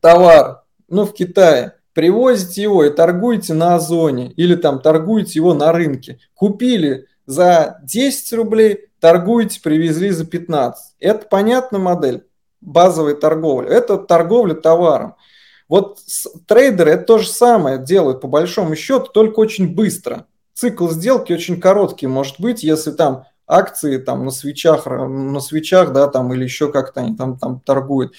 товар, 0.00 0.62
ну, 0.88 1.04
в 1.04 1.12
Китае, 1.12 1.72
привозите 1.96 2.60
его 2.60 2.84
и 2.84 2.90
торгуете 2.90 3.54
на 3.54 3.76
Озоне 3.76 4.30
или 4.32 4.54
там 4.54 4.80
торгуете 4.80 5.32
его 5.36 5.54
на 5.54 5.72
рынке. 5.72 6.18
Купили 6.34 7.06
за 7.24 7.80
10 7.84 8.34
рублей, 8.34 8.90
торгуете, 9.00 9.62
привезли 9.62 10.10
за 10.10 10.26
15. 10.26 10.96
Это 11.00 11.26
понятная 11.26 11.80
модель 11.80 12.26
базовой 12.60 13.14
торговли. 13.14 13.70
Это 13.70 13.96
торговля 13.96 14.52
товаром. 14.52 15.14
Вот 15.70 15.98
трейдеры 16.46 16.90
это 16.90 17.04
то 17.04 17.18
же 17.18 17.28
самое 17.28 17.78
делают 17.78 18.20
по 18.20 18.28
большому 18.28 18.76
счету, 18.76 19.06
только 19.06 19.40
очень 19.40 19.74
быстро. 19.74 20.26
Цикл 20.52 20.90
сделки 20.90 21.32
очень 21.32 21.58
короткий 21.58 22.08
может 22.08 22.38
быть, 22.38 22.62
если 22.62 22.90
там 22.90 23.24
акции 23.46 23.96
там 23.96 24.26
на 24.26 24.30
свечах, 24.30 24.84
на 24.84 25.40
свечах, 25.40 25.94
да, 25.94 26.08
там 26.08 26.34
или 26.34 26.44
еще 26.44 26.70
как-то 26.70 27.00
они 27.00 27.16
там, 27.16 27.38
там 27.38 27.60
торгуют. 27.60 28.12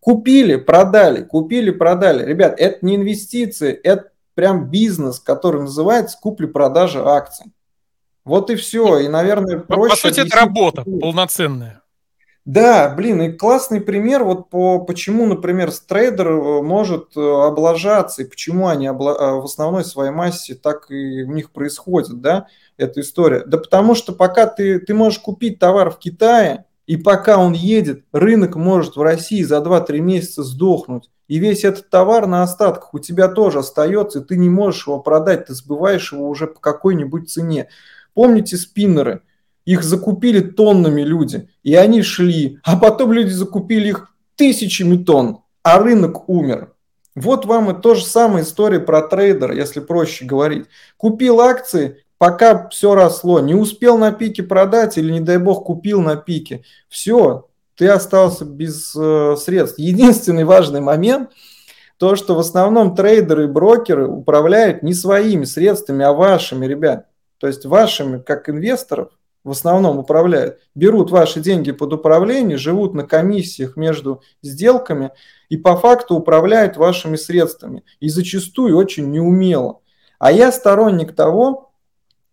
Купили, 0.00 0.56
продали, 0.56 1.22
купили, 1.22 1.70
продали. 1.70 2.24
Ребят, 2.24 2.54
это 2.58 2.84
не 2.84 2.96
инвестиции, 2.96 3.72
это 3.72 4.10
прям 4.34 4.70
бизнес, 4.70 5.18
который 5.18 5.62
называется 5.62 6.16
купли-продажа 6.20 7.06
акций. 7.06 7.46
Вот 8.24 8.50
и 8.50 8.56
все. 8.56 8.98
И, 8.98 9.08
наверное, 9.08 9.58
проще... 9.58 9.90
По 9.90 10.08
сути, 10.08 10.20
это 10.20 10.36
работа 10.36 10.84
полноценная. 10.84 11.82
Да, 12.48 12.88
блин, 12.88 13.20
и 13.20 13.32
классный 13.32 13.78
пример, 13.78 14.24
вот 14.24 14.48
по 14.48 14.78
почему, 14.78 15.26
например, 15.26 15.70
трейдер 15.70 16.28
э, 16.28 16.62
может 16.62 17.14
э, 17.14 17.20
облажаться, 17.20 18.22
и 18.22 18.26
почему 18.26 18.68
они 18.68 18.86
обла... 18.86 19.12
Э, 19.12 19.40
в 19.40 19.44
основной 19.44 19.84
своей 19.84 20.12
массе 20.12 20.54
так 20.54 20.90
и 20.90 21.24
у 21.24 21.32
них 21.32 21.50
происходит, 21.50 22.22
да, 22.22 22.46
эта 22.78 23.02
история. 23.02 23.42
Да 23.44 23.58
потому 23.58 23.94
что 23.94 24.14
пока 24.14 24.46
ты, 24.46 24.78
ты 24.78 24.94
можешь 24.94 25.18
купить 25.18 25.58
товар 25.58 25.90
в 25.90 25.98
Китае, 25.98 26.64
и 26.88 26.96
пока 26.96 27.36
он 27.36 27.52
едет, 27.52 28.04
рынок 28.12 28.56
может 28.56 28.96
в 28.96 29.02
России 29.02 29.42
за 29.42 29.58
2-3 29.58 29.98
месяца 29.98 30.42
сдохнуть. 30.42 31.10
И 31.28 31.38
весь 31.38 31.62
этот 31.62 31.90
товар 31.90 32.26
на 32.26 32.42
остатках 32.42 32.94
у 32.94 32.98
тебя 32.98 33.28
тоже 33.28 33.58
остается, 33.58 34.20
и 34.20 34.24
ты 34.24 34.38
не 34.38 34.48
можешь 34.48 34.86
его 34.86 34.98
продать, 34.98 35.44
ты 35.44 35.54
сбываешь 35.54 36.14
его 36.14 36.26
уже 36.26 36.46
по 36.46 36.60
какой-нибудь 36.60 37.28
цене. 37.28 37.68
Помните 38.14 38.56
спиннеры? 38.56 39.20
Их 39.66 39.82
закупили 39.82 40.40
тоннами 40.40 41.02
люди, 41.02 41.50
и 41.62 41.74
они 41.74 42.00
шли, 42.00 42.58
а 42.64 42.78
потом 42.78 43.12
люди 43.12 43.32
закупили 43.32 43.88
их 43.88 44.08
тысячами 44.36 44.96
тонн, 44.96 45.40
а 45.62 45.80
рынок 45.80 46.26
умер. 46.30 46.72
Вот 47.14 47.44
вам 47.44 47.70
и 47.70 47.82
то 47.82 47.96
же 47.96 48.06
самое 48.06 48.44
история 48.44 48.80
про 48.80 49.02
трейдера, 49.02 49.54
если 49.54 49.80
проще 49.80 50.24
говорить. 50.24 50.64
Купил 50.96 51.42
акции, 51.42 52.02
пока 52.18 52.68
все 52.68 52.94
росло, 52.94 53.40
не 53.40 53.54
успел 53.54 53.96
на 53.96 54.12
пике 54.12 54.42
продать 54.42 54.98
или, 54.98 55.12
не 55.12 55.20
дай 55.20 55.38
бог, 55.38 55.64
купил 55.64 56.02
на 56.02 56.16
пике, 56.16 56.64
все, 56.88 57.48
ты 57.76 57.88
остался 57.88 58.44
без 58.44 58.94
э, 58.96 59.36
средств. 59.36 59.78
Единственный 59.78 60.44
важный 60.44 60.80
момент, 60.80 61.30
то, 61.96 62.16
что 62.16 62.34
в 62.34 62.40
основном 62.40 62.94
трейдеры 62.94 63.44
и 63.44 63.48
брокеры 63.48 64.08
управляют 64.08 64.82
не 64.82 64.94
своими 64.94 65.44
средствами, 65.44 66.04
а 66.04 66.12
вашими, 66.12 66.66
ребят. 66.66 67.06
То 67.38 67.46
есть 67.46 67.64
вашими, 67.64 68.18
как 68.18 68.48
инвесторов, 68.48 69.10
в 69.44 69.50
основном 69.50 69.98
управляют, 69.98 70.58
берут 70.74 71.10
ваши 71.10 71.40
деньги 71.40 71.72
под 71.72 71.92
управление, 71.92 72.58
живут 72.58 72.94
на 72.94 73.04
комиссиях 73.04 73.76
между 73.76 74.22
сделками 74.42 75.10
и 75.48 75.56
по 75.56 75.76
факту 75.76 76.16
управляют 76.16 76.76
вашими 76.76 77.16
средствами. 77.16 77.84
И 78.00 78.08
зачастую 78.08 78.76
очень 78.76 79.10
неумело. 79.10 79.80
А 80.18 80.32
я 80.32 80.50
сторонник 80.52 81.14
того, 81.14 81.67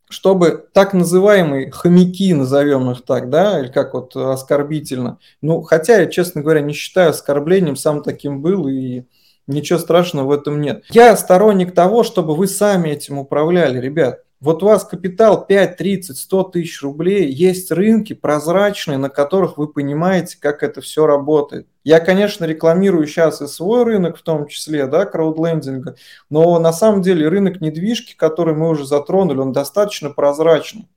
чтобы 0.09 0.67
так 0.73 0.93
называемые 0.93 1.71
хомяки, 1.71 2.33
назовем 2.33 2.91
их 2.91 3.03
так, 3.03 3.29
да, 3.29 3.59
или 3.59 3.71
как 3.71 3.93
вот 3.93 4.15
оскорбительно. 4.15 5.19
Ну, 5.41 5.61
хотя 5.61 5.99
я, 5.99 6.05
честно 6.05 6.41
говоря, 6.41 6.61
не 6.61 6.73
считаю 6.73 7.09
оскорблением, 7.09 7.75
сам 7.75 8.03
таким 8.03 8.41
был, 8.41 8.67
и 8.67 9.03
ничего 9.47 9.79
страшного 9.79 10.27
в 10.27 10.31
этом 10.31 10.61
нет. 10.61 10.83
Я 10.89 11.15
сторонник 11.17 11.73
того, 11.73 12.03
чтобы 12.03 12.35
вы 12.35 12.47
сами 12.47 12.89
этим 12.89 13.17
управляли, 13.17 13.79
ребят. 13.79 14.24
Вот 14.41 14.63
у 14.63 14.65
вас 14.65 14.83
капитал 14.83 15.45
5, 15.45 15.77
30, 15.77 16.17
100 16.17 16.43
тысяч 16.43 16.81
рублей, 16.81 17.31
есть 17.31 17.71
рынки 17.71 18.13
прозрачные, 18.13 18.97
на 18.97 19.09
которых 19.09 19.57
вы 19.57 19.67
понимаете, 19.67 20.37
как 20.39 20.61
это 20.61 20.81
все 20.81 21.07
работает. 21.07 21.67
Я, 21.83 21.99
конечно, 21.99 22.45
рекламирую 22.45 23.07
сейчас 23.07 23.41
и 23.41 23.47
свой 23.47 23.83
рынок 23.83 24.17
в 24.17 24.23
том 24.23 24.47
числе, 24.47 24.87
да, 24.87 25.05
краудлендинга, 25.05 25.95
но 26.29 26.59
на 26.59 26.73
самом 26.73 27.01
деле 27.01 27.29
рынок 27.29 27.61
недвижки, 27.61 28.15
который 28.15 28.55
мы 28.55 28.69
уже 28.69 28.85
затронули, 28.85 29.39
он 29.39 29.53
достаточно 29.53 30.09
прозрачный. 30.09 30.87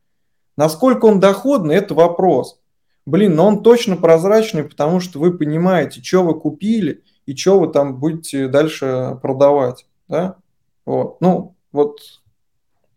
Насколько 0.57 1.07
он 1.07 1.21
доходный, 1.21 1.77
это 1.77 1.95
вопрос. 1.95 2.59
Блин, 3.07 3.37
но 3.37 3.47
он 3.47 3.63
точно 3.63 3.97
прозрачный, 3.97 4.65
потому 4.65 5.01
что 5.01 5.21
вы 5.21 5.39
понимаете, 5.39 6.03
что 6.03 6.25
вы 6.25 6.39
купили 6.39 7.05
и 7.25 7.37
что 7.37 7.61
вы 7.61 7.69
там 7.69 7.99
будете 8.01 8.49
дальше 8.49 9.19
продавать. 9.23 9.87
Да? 10.09 10.37
Вот. 10.85 11.21
Ну, 11.21 11.55
вот 11.71 12.01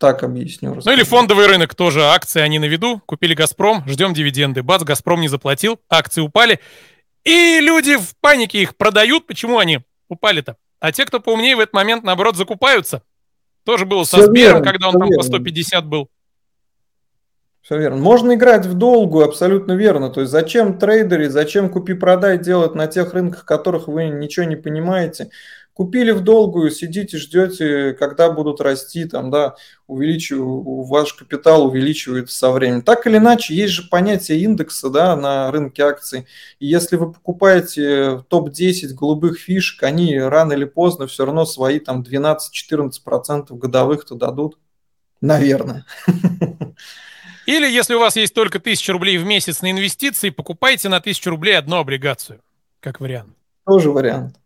так 0.02 0.24
объясню. 0.24 0.74
Расскажу. 0.74 0.90
Ну 0.90 0.98
или 0.98 1.08
фондовый 1.08 1.46
рынок 1.46 1.76
тоже. 1.76 2.02
Акции 2.02 2.42
они 2.42 2.58
на 2.58 2.66
виду. 2.66 3.02
Купили 3.06 3.36
«Газпром», 3.36 3.84
ждем 3.88 4.16
дивиденды. 4.16 4.64
Бац, 4.64 4.82
«Газпром» 4.82 5.22
не 5.22 5.28
заплатил, 5.28 5.80
акции 5.90 6.22
упали. 6.22 6.60
И 7.24 7.60
люди 7.62 7.98
в 7.98 8.16
панике 8.20 8.64
их 8.64 8.76
продают. 8.76 9.28
Почему 9.28 9.60
они 9.60 9.82
упали-то? 10.10 10.58
А 10.80 10.92
те, 10.92 11.06
кто 11.06 11.20
поумнее 11.20 11.56
в 11.56 11.60
этот 11.60 11.74
момент, 11.74 12.04
наоборот, 12.04 12.36
закупаются. 12.36 13.04
Тоже 13.64 13.86
было 13.86 14.04
со 14.04 14.24
Сбером, 14.24 14.64
когда 14.64 14.88
он 14.88 14.94
там 14.94 15.08
верно. 15.08 15.18
по 15.18 15.24
150 15.24 15.86
был. 15.86 16.10
Все 17.62 17.78
верно. 17.78 18.02
Можно 18.02 18.34
играть 18.34 18.66
в 18.66 18.74
долгую, 18.74 19.24
абсолютно 19.24 19.74
верно. 19.74 20.10
То 20.10 20.22
есть 20.22 20.32
зачем 20.32 20.80
трейдеры, 20.80 21.30
зачем 21.30 21.70
купи-продай 21.70 22.40
делать 22.40 22.74
на 22.74 22.88
тех 22.88 23.14
рынках, 23.14 23.46
которых 23.46 23.88
вы 23.88 24.06
ничего 24.06 24.48
не 24.48 24.56
понимаете. 24.56 25.30
Купили 25.74 26.12
в 26.12 26.22
долгую, 26.22 26.70
сидите, 26.70 27.18
ждете, 27.18 27.94
когда 27.94 28.30
будут 28.30 28.60
расти, 28.60 29.06
там, 29.06 29.32
да, 29.32 29.56
увеличиваю, 29.88 30.84
ваш 30.84 31.14
капитал 31.14 31.66
увеличивается 31.66 32.38
со 32.38 32.52
временем. 32.52 32.82
Так 32.82 33.08
или 33.08 33.18
иначе, 33.18 33.56
есть 33.56 33.74
же 33.74 33.84
понятие 33.90 34.42
индекса, 34.42 34.90
да, 34.90 35.16
на 35.16 35.50
рынке 35.50 35.84
акций. 35.84 36.28
И 36.60 36.68
если 36.68 36.98
вы 36.98 37.14
покупаете 37.14 38.24
топ-10 38.28 38.94
голубых 38.94 39.40
фишек, 39.40 39.82
они 39.84 40.20
рано 40.20 40.54
или 40.54 40.66
поздно 40.66 41.08
все 41.08 41.26
равно 41.26 41.46
свои 41.46 41.80
там 41.80 42.04
12-14% 42.04 43.58
годовых-то 43.58 44.16
дадут. 44.16 44.58
Наверное. 45.22 45.86
Или 47.46 47.68
если 47.70 47.96
у 47.96 48.00
вас 48.00 48.18
есть 48.18 48.34
только 48.34 48.58
1000 48.58 48.92
рублей 48.92 49.18
в 49.18 49.26
месяц 49.26 49.62
на 49.62 49.72
инвестиции, 49.72 50.32
покупайте 50.32 50.90
на 50.90 50.98
1000 50.98 51.30
рублей 51.30 51.58
одну 51.58 51.78
облигацию, 51.78 52.42
как 52.82 53.00
вариант. 53.00 53.36
Тоже 53.66 53.90
вариант. 53.90 54.41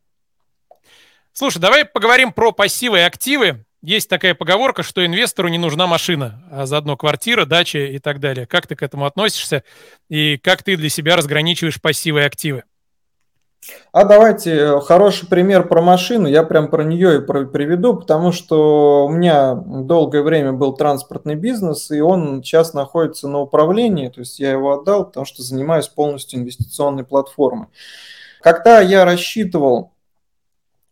Слушай, 1.38 1.60
давай 1.60 1.84
поговорим 1.84 2.32
про 2.32 2.54
пассивы 2.54 3.00
и 3.00 3.02
активы. 3.02 3.66
Есть 3.82 4.10
такая 4.10 4.36
поговорка, 4.36 4.84
что 4.84 5.06
инвестору 5.06 5.50
не 5.50 5.58
нужна 5.58 5.86
машина, 5.86 6.42
а 6.50 6.66
заодно 6.66 6.96
квартира, 6.96 7.44
дача 7.44 7.80
и 7.80 8.00
так 8.00 8.22
далее. 8.22 8.48
Как 8.48 8.68
ты 8.68 8.78
к 8.78 8.82
этому 8.82 9.06
относишься 9.06 9.66
и 10.08 10.38
как 10.38 10.64
ты 10.64 10.78
для 10.78 10.88
себя 10.88 11.18
разграничиваешь 11.18 11.82
пассивы 11.82 12.22
и 12.22 12.24
активы? 12.24 12.64
А 13.92 14.06
давайте 14.06 14.52
э, 14.56 14.80
хороший 14.80 15.28
пример 15.28 15.68
про 15.68 15.82
машину, 15.82 16.28
я 16.28 16.44
прям 16.44 16.70
про 16.70 16.86
нее 16.86 17.18
и 17.18 17.20
про, 17.20 17.44
приведу, 17.46 17.98
потому 17.98 18.32
что 18.32 19.06
у 19.06 19.10
меня 19.10 19.56
долгое 19.56 20.22
время 20.22 20.54
был 20.54 20.74
транспортный 20.74 21.36
бизнес, 21.36 21.92
и 21.92 22.00
он 22.00 22.44
сейчас 22.44 22.74
находится 22.74 23.28
на 23.28 23.40
управлении, 23.40 24.08
то 24.08 24.22
есть 24.22 24.40
я 24.40 24.52
его 24.52 24.80
отдал, 24.80 25.08
потому 25.08 25.26
что 25.26 25.44
занимаюсь 25.44 25.90
полностью 25.90 26.40
инвестиционной 26.40 27.04
платформой. 27.04 27.68
Когда 28.40 28.80
я 28.80 29.04
рассчитывал 29.04 29.95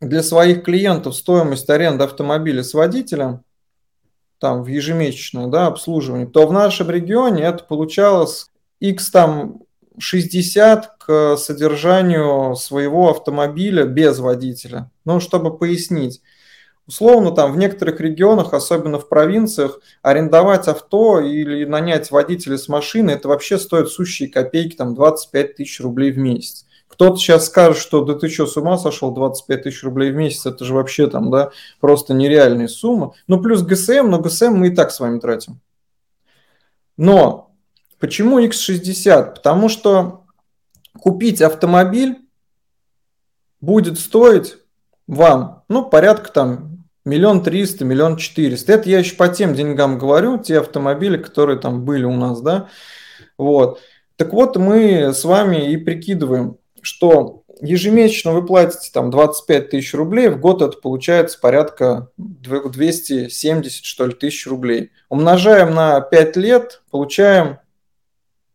для 0.09 0.23
своих 0.23 0.63
клиентов 0.63 1.15
стоимость 1.15 1.69
аренды 1.69 2.03
автомобиля 2.03 2.63
с 2.63 2.73
водителем, 2.73 3.43
там 4.39 4.63
в 4.63 4.67
ежемесячное 4.67 5.47
да, 5.47 5.67
обслуживание, 5.67 6.27
то 6.27 6.45
в 6.45 6.51
нашем 6.51 6.89
регионе 6.89 7.43
это 7.43 7.63
получалось 7.63 8.47
x 8.79 9.09
там 9.09 9.61
60 9.97 10.97
к 10.97 11.37
содержанию 11.37 12.55
своего 12.55 13.09
автомобиля 13.09 13.85
без 13.85 14.19
водителя. 14.19 14.91
Ну, 15.05 15.19
чтобы 15.19 15.57
пояснить. 15.57 16.21
Условно, 16.85 17.31
там 17.31 17.53
в 17.53 17.57
некоторых 17.57 18.01
регионах, 18.01 18.53
особенно 18.53 18.99
в 18.99 19.07
провинциях, 19.07 19.79
арендовать 20.01 20.67
авто 20.67 21.21
или 21.21 21.63
нанять 21.63 22.11
водителя 22.11 22.57
с 22.57 22.67
машины, 22.67 23.11
это 23.11 23.29
вообще 23.29 23.57
стоит 23.57 23.87
сущие 23.87 24.27
копейки, 24.27 24.75
там 24.75 24.93
25 24.93 25.55
тысяч 25.55 25.79
рублей 25.79 26.11
в 26.11 26.17
месяц. 26.17 26.65
Кто-то 26.93 27.15
сейчас 27.17 27.47
скажет, 27.47 27.81
что 27.81 28.03
да 28.05 28.13
ты 28.13 28.29
что, 28.29 28.45
с 28.45 28.55
ума 28.55 28.77
сошел, 28.77 29.11
25 29.11 29.63
тысяч 29.63 29.83
рублей 29.83 30.11
в 30.11 30.15
месяц, 30.15 30.45
это 30.45 30.63
же 30.63 30.75
вообще 30.75 31.07
там, 31.07 31.31
да, 31.31 31.49
просто 31.79 32.13
нереальная 32.13 32.67
сумма. 32.67 33.15
Ну, 33.25 33.41
плюс 33.41 33.63
ГСМ, 33.63 34.11
но 34.11 34.19
ГСМ 34.19 34.53
мы 34.53 34.67
и 34.67 34.75
так 34.75 34.91
с 34.91 34.99
вами 34.99 35.19
тратим. 35.19 35.59
Но 36.95 37.51
почему 37.97 38.39
X60? 38.39 39.33
Потому 39.33 39.69
что 39.69 40.25
купить 40.99 41.41
автомобиль 41.41 42.19
будет 43.59 43.97
стоить 43.99 44.57
вам, 45.07 45.63
ну, 45.69 45.83
порядка 45.89 46.31
там 46.31 46.85
миллион 47.05 47.41
триста, 47.41 47.85
миллион 47.85 48.17
четыреста. 48.17 48.73
Это 48.73 48.87
я 48.87 48.99
еще 48.99 49.15
по 49.15 49.29
тем 49.29 49.55
деньгам 49.55 49.97
говорю, 49.97 50.37
те 50.37 50.59
автомобили, 50.59 51.17
которые 51.17 51.57
там 51.57 51.85
были 51.85 52.03
у 52.03 52.15
нас, 52.15 52.39
да, 52.39 52.69
вот. 53.35 53.79
Так 54.15 54.31
вот, 54.31 54.57
мы 54.57 55.11
с 55.11 55.23
вами 55.23 55.71
и 55.71 55.77
прикидываем, 55.77 56.57
что 56.83 57.43
ежемесячно 57.61 58.31
вы 58.33 58.45
платите 58.45 58.89
там 58.93 59.09
25 59.09 59.69
тысяч 59.69 59.93
рублей, 59.93 60.29
в 60.29 60.39
год 60.39 60.61
это 60.61 60.77
получается 60.77 61.39
порядка 61.39 62.09
270 62.17 63.85
что 63.85 64.05
ли 64.05 64.13
тысяч 64.13 64.45
рублей. 64.47 64.91
Умножаем 65.09 65.73
на 65.73 66.01
5 66.01 66.35
лет, 66.37 66.83
получаем 66.91 67.59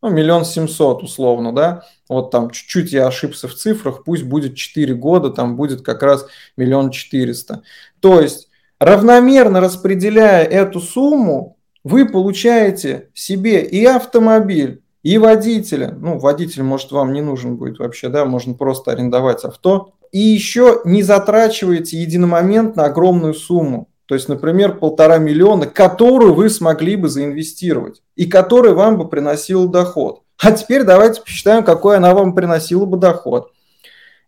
ну, 0.01 0.11
миллион 0.11 0.45
семьсот 0.45 1.03
условно, 1.03 1.53
да, 1.53 1.85
вот 2.09 2.31
там 2.31 2.51
чуть-чуть 2.51 2.93
я 2.93 3.07
ошибся 3.07 3.49
в 3.49 3.55
цифрах, 3.55 4.05
пусть 4.05 4.23
будет 4.23 4.55
4 4.55 4.95
года, 4.95 5.31
там 5.31 5.57
будет 5.57 5.83
как 5.83 6.03
раз 6.03 6.27
миллион 6.57 6.91
четыреста. 6.91 7.63
То 8.01 8.21
есть 8.21 8.49
равномерно 8.79 9.61
распределяя 9.61 10.45
эту 10.45 10.81
сумму, 10.81 11.57
вы 11.83 12.09
получаете 12.09 13.09
себе 13.15 13.63
и 13.63 13.85
автомобиль, 13.85 14.83
и 15.03 15.19
водителя. 15.19 15.97
Ну, 15.99 16.19
водитель, 16.19 16.63
может, 16.63 16.93
вам 16.93 17.13
не 17.13 17.23
нужен 17.23 17.57
будет 17.57 17.79
вообще, 17.79 18.09
да, 18.09 18.25
можно 18.25 18.55
просто 18.55 18.93
арендовать 18.93 19.45
авто. 19.45 19.95
И 20.11 20.19
еще 20.19 20.81
не 20.85 21.03
затрачиваете 21.03 21.99
единомоментно 21.99 22.85
огромную 22.85 23.35
сумму. 23.35 23.89
То 24.07 24.15
есть, 24.15 24.29
например, 24.29 24.79
полтора 24.79 25.19
миллиона, 25.19 25.67
которую 25.67 26.33
вы 26.35 26.49
смогли 26.49 26.97
бы 26.97 27.09
заинвестировать 27.09 28.03
и 28.17 28.25
которая 28.25 28.73
вам 28.73 28.97
бы 28.97 29.07
приносила 29.07 29.69
доход. 29.69 30.23
А 30.43 30.53
теперь 30.53 30.85
давайте 30.85 31.21
посчитаем, 31.21 31.63
какой 31.63 31.99
она 31.99 32.15
вам 32.15 32.35
приносила 32.35 32.87
бы 32.87 32.97
доход. 32.97 33.53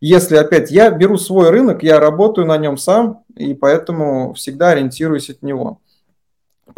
Если 0.01 0.37
опять 0.37 0.71
я 0.71 0.91
беру 0.91 1.17
свой 1.17 1.51
рынок, 1.51 1.83
я 1.83 2.01
работаю 2.01 2.47
на 2.47 2.59
нем 2.59 2.77
сам, 2.77 3.23
и 3.37 3.55
поэтому 3.55 4.35
всегда 4.35 4.71
ориентируюсь 4.71 5.31
от 5.31 5.43
него. 5.43 5.81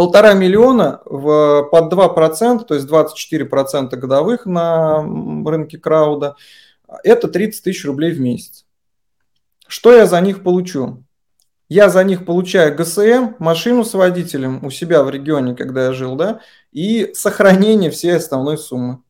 Полтора 0.02 0.34
миллиона 0.34 1.00
в, 1.04 1.68
под 1.70 1.92
2%, 1.92 2.64
то 2.64 2.74
есть 2.74 2.88
24% 2.88 3.94
годовых 3.94 4.46
на 4.46 5.00
рынке 5.46 5.78
крауда, 5.78 6.34
это 7.04 7.28
30 7.28 7.62
тысяч 7.62 7.84
рублей 7.84 8.10
в 8.10 8.20
месяц. 8.20 8.66
Что 9.68 9.92
я 9.94 10.06
за 10.06 10.20
них 10.20 10.42
получу? 10.42 11.04
Я 11.68 11.88
за 11.88 12.02
них 12.02 12.24
получаю 12.24 12.74
ГСМ, 12.74 13.34
машину 13.38 13.84
с 13.84 13.94
водителем 13.94 14.66
у 14.66 14.70
себя 14.70 15.04
в 15.04 15.10
регионе, 15.10 15.54
когда 15.54 15.84
я 15.84 15.92
жил, 15.92 16.16
да, 16.16 16.40
и 16.72 17.12
сохранение 17.14 17.92
всей 17.92 18.16
основной 18.16 18.58
суммы. 18.58 19.02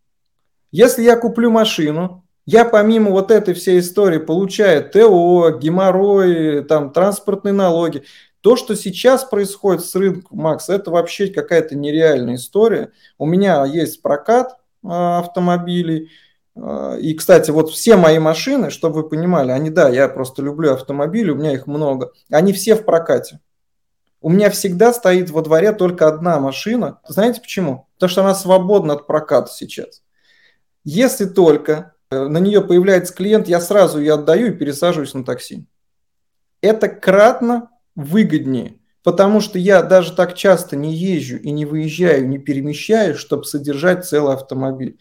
Если 0.72 1.04
я 1.04 1.16
куплю 1.16 1.50
машину, 1.50 2.22
я 2.44 2.66
помимо 2.66 3.12
вот 3.12 3.30
этой 3.30 3.54
всей 3.54 3.80
истории 3.80 4.18
получаю 4.18 4.84
ТО, 4.90 5.56
геморрой, 5.58 6.62
там, 6.64 6.92
транспортные 6.92 7.54
налоги. 7.54 8.04
То, 8.42 8.56
что 8.56 8.74
сейчас 8.74 9.24
происходит 9.24 9.84
с 9.84 9.94
рынком, 9.94 10.38
Макс, 10.38 10.68
это 10.68 10.90
вообще 10.90 11.28
какая-то 11.28 11.76
нереальная 11.76 12.34
история. 12.34 12.90
У 13.16 13.24
меня 13.24 13.64
есть 13.64 14.02
прокат 14.02 14.58
а, 14.84 15.20
автомобилей. 15.20 16.10
А, 16.56 16.96
и, 16.96 17.14
кстати, 17.14 17.52
вот 17.52 17.70
все 17.70 17.96
мои 17.96 18.18
машины, 18.18 18.70
чтобы 18.70 19.02
вы 19.02 19.08
понимали, 19.08 19.52
они, 19.52 19.70
да, 19.70 19.88
я 19.88 20.08
просто 20.08 20.42
люблю 20.42 20.72
автомобили, 20.72 21.30
у 21.30 21.36
меня 21.36 21.52
их 21.52 21.68
много, 21.68 22.12
они 22.30 22.52
все 22.52 22.74
в 22.74 22.84
прокате. 22.84 23.38
У 24.20 24.28
меня 24.28 24.50
всегда 24.50 24.92
стоит 24.92 25.30
во 25.30 25.42
дворе 25.42 25.72
только 25.72 26.08
одна 26.08 26.40
машина. 26.40 27.00
Знаете 27.06 27.40
почему? 27.40 27.88
Потому 27.94 28.10
что 28.10 28.20
она 28.22 28.34
свободна 28.34 28.94
от 28.94 29.06
проката 29.06 29.52
сейчас. 29.52 30.02
Если 30.82 31.26
только 31.26 31.94
э, 32.10 32.26
на 32.26 32.38
нее 32.38 32.60
появляется 32.60 33.14
клиент, 33.14 33.46
я 33.46 33.60
сразу 33.60 34.00
ее 34.00 34.14
отдаю 34.14 34.48
и 34.48 34.56
пересаживаюсь 34.56 35.14
на 35.14 35.24
такси. 35.24 35.64
Это 36.60 36.88
кратно 36.88 37.70
выгоднее, 37.94 38.74
потому 39.02 39.40
что 39.40 39.58
я 39.58 39.82
даже 39.82 40.12
так 40.12 40.34
часто 40.34 40.76
не 40.76 40.94
езжу 40.94 41.36
и 41.36 41.50
не 41.50 41.64
выезжаю, 41.64 42.28
не 42.28 42.38
перемещаюсь, 42.38 43.16
чтобы 43.16 43.44
содержать 43.44 44.06
целый 44.06 44.34
автомобиль. 44.34 44.98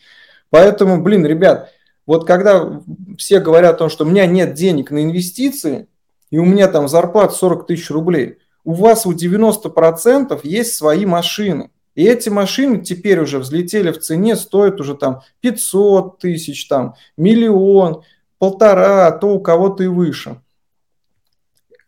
Поэтому, 0.49 1.01
блин, 1.01 1.25
ребят, 1.25 1.69
вот 2.05 2.25
когда 2.25 2.81
все 3.17 3.39
говорят 3.39 3.75
о 3.75 3.77
том, 3.77 3.89
что 3.89 4.03
у 4.03 4.07
меня 4.07 4.25
нет 4.25 4.53
денег 4.53 4.91
на 4.91 5.03
инвестиции, 5.03 5.87
и 6.29 6.37
у 6.37 6.45
меня 6.45 6.67
там 6.67 6.87
зарплата 6.87 7.33
40 7.33 7.67
тысяч 7.67 7.89
рублей, 7.89 8.37
у 8.63 8.73
вас 8.73 9.05
у 9.05 9.13
90% 9.13 10.39
есть 10.43 10.75
свои 10.75 11.05
машины. 11.05 11.71
И 11.93 12.05
эти 12.05 12.29
машины 12.29 12.81
теперь 12.81 13.19
уже 13.19 13.39
взлетели 13.39 13.91
в 13.91 13.99
цене, 13.99 14.35
стоят 14.35 14.79
уже 14.79 14.95
там 14.95 15.21
500 15.41 16.19
тысяч, 16.19 16.67
там 16.67 16.95
миллион, 17.17 18.03
полтора, 18.39 19.07
а 19.07 19.11
то 19.11 19.35
у 19.35 19.41
кого-то 19.41 19.83
и 19.83 19.87
выше 19.87 20.37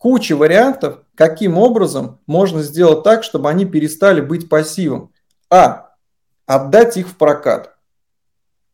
куча 0.03 0.35
вариантов, 0.35 0.99
каким 1.15 1.57
образом 1.57 2.19
можно 2.27 2.61
сделать 2.61 3.03
так, 3.03 3.23
чтобы 3.23 3.49
они 3.49 3.63
перестали 3.63 4.19
быть 4.19 4.49
пассивом. 4.49 5.13
А. 5.49 5.91
Отдать 6.45 6.97
их 6.97 7.07
в 7.07 7.15
прокат. 7.15 7.77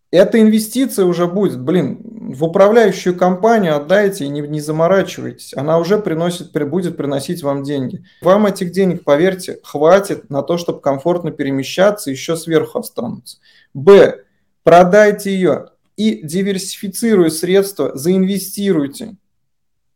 Эта 0.09 0.41
инвестиция 0.41 1.05
уже 1.05 1.27
будет, 1.27 1.61
блин, 1.61 2.33
в 2.33 2.43
управляющую 2.43 3.15
компанию 3.15 3.75
отдайте 3.75 4.25
и 4.25 4.27
не, 4.27 4.41
не 4.41 4.59
заморачивайтесь. 4.59 5.53
Она 5.55 5.77
уже 5.77 5.99
приносит, 5.99 6.51
будет 6.67 6.97
приносить 6.97 7.43
вам 7.43 7.61
деньги. 7.61 8.03
Вам 8.23 8.47
этих 8.47 8.71
денег, 8.71 9.03
поверьте, 9.03 9.59
хватит 9.61 10.31
на 10.31 10.41
то, 10.41 10.57
чтобы 10.57 10.81
комфортно 10.81 11.29
перемещаться, 11.29 12.09
еще 12.09 12.37
сверху 12.37 12.79
останутся. 12.79 13.37
Б. 13.75 14.23
Продайте 14.63 15.31
ее 15.31 15.67
и 15.95 16.21
диверсифицируя 16.23 17.29
средства, 17.29 17.95
заинвестируйте 17.95 19.17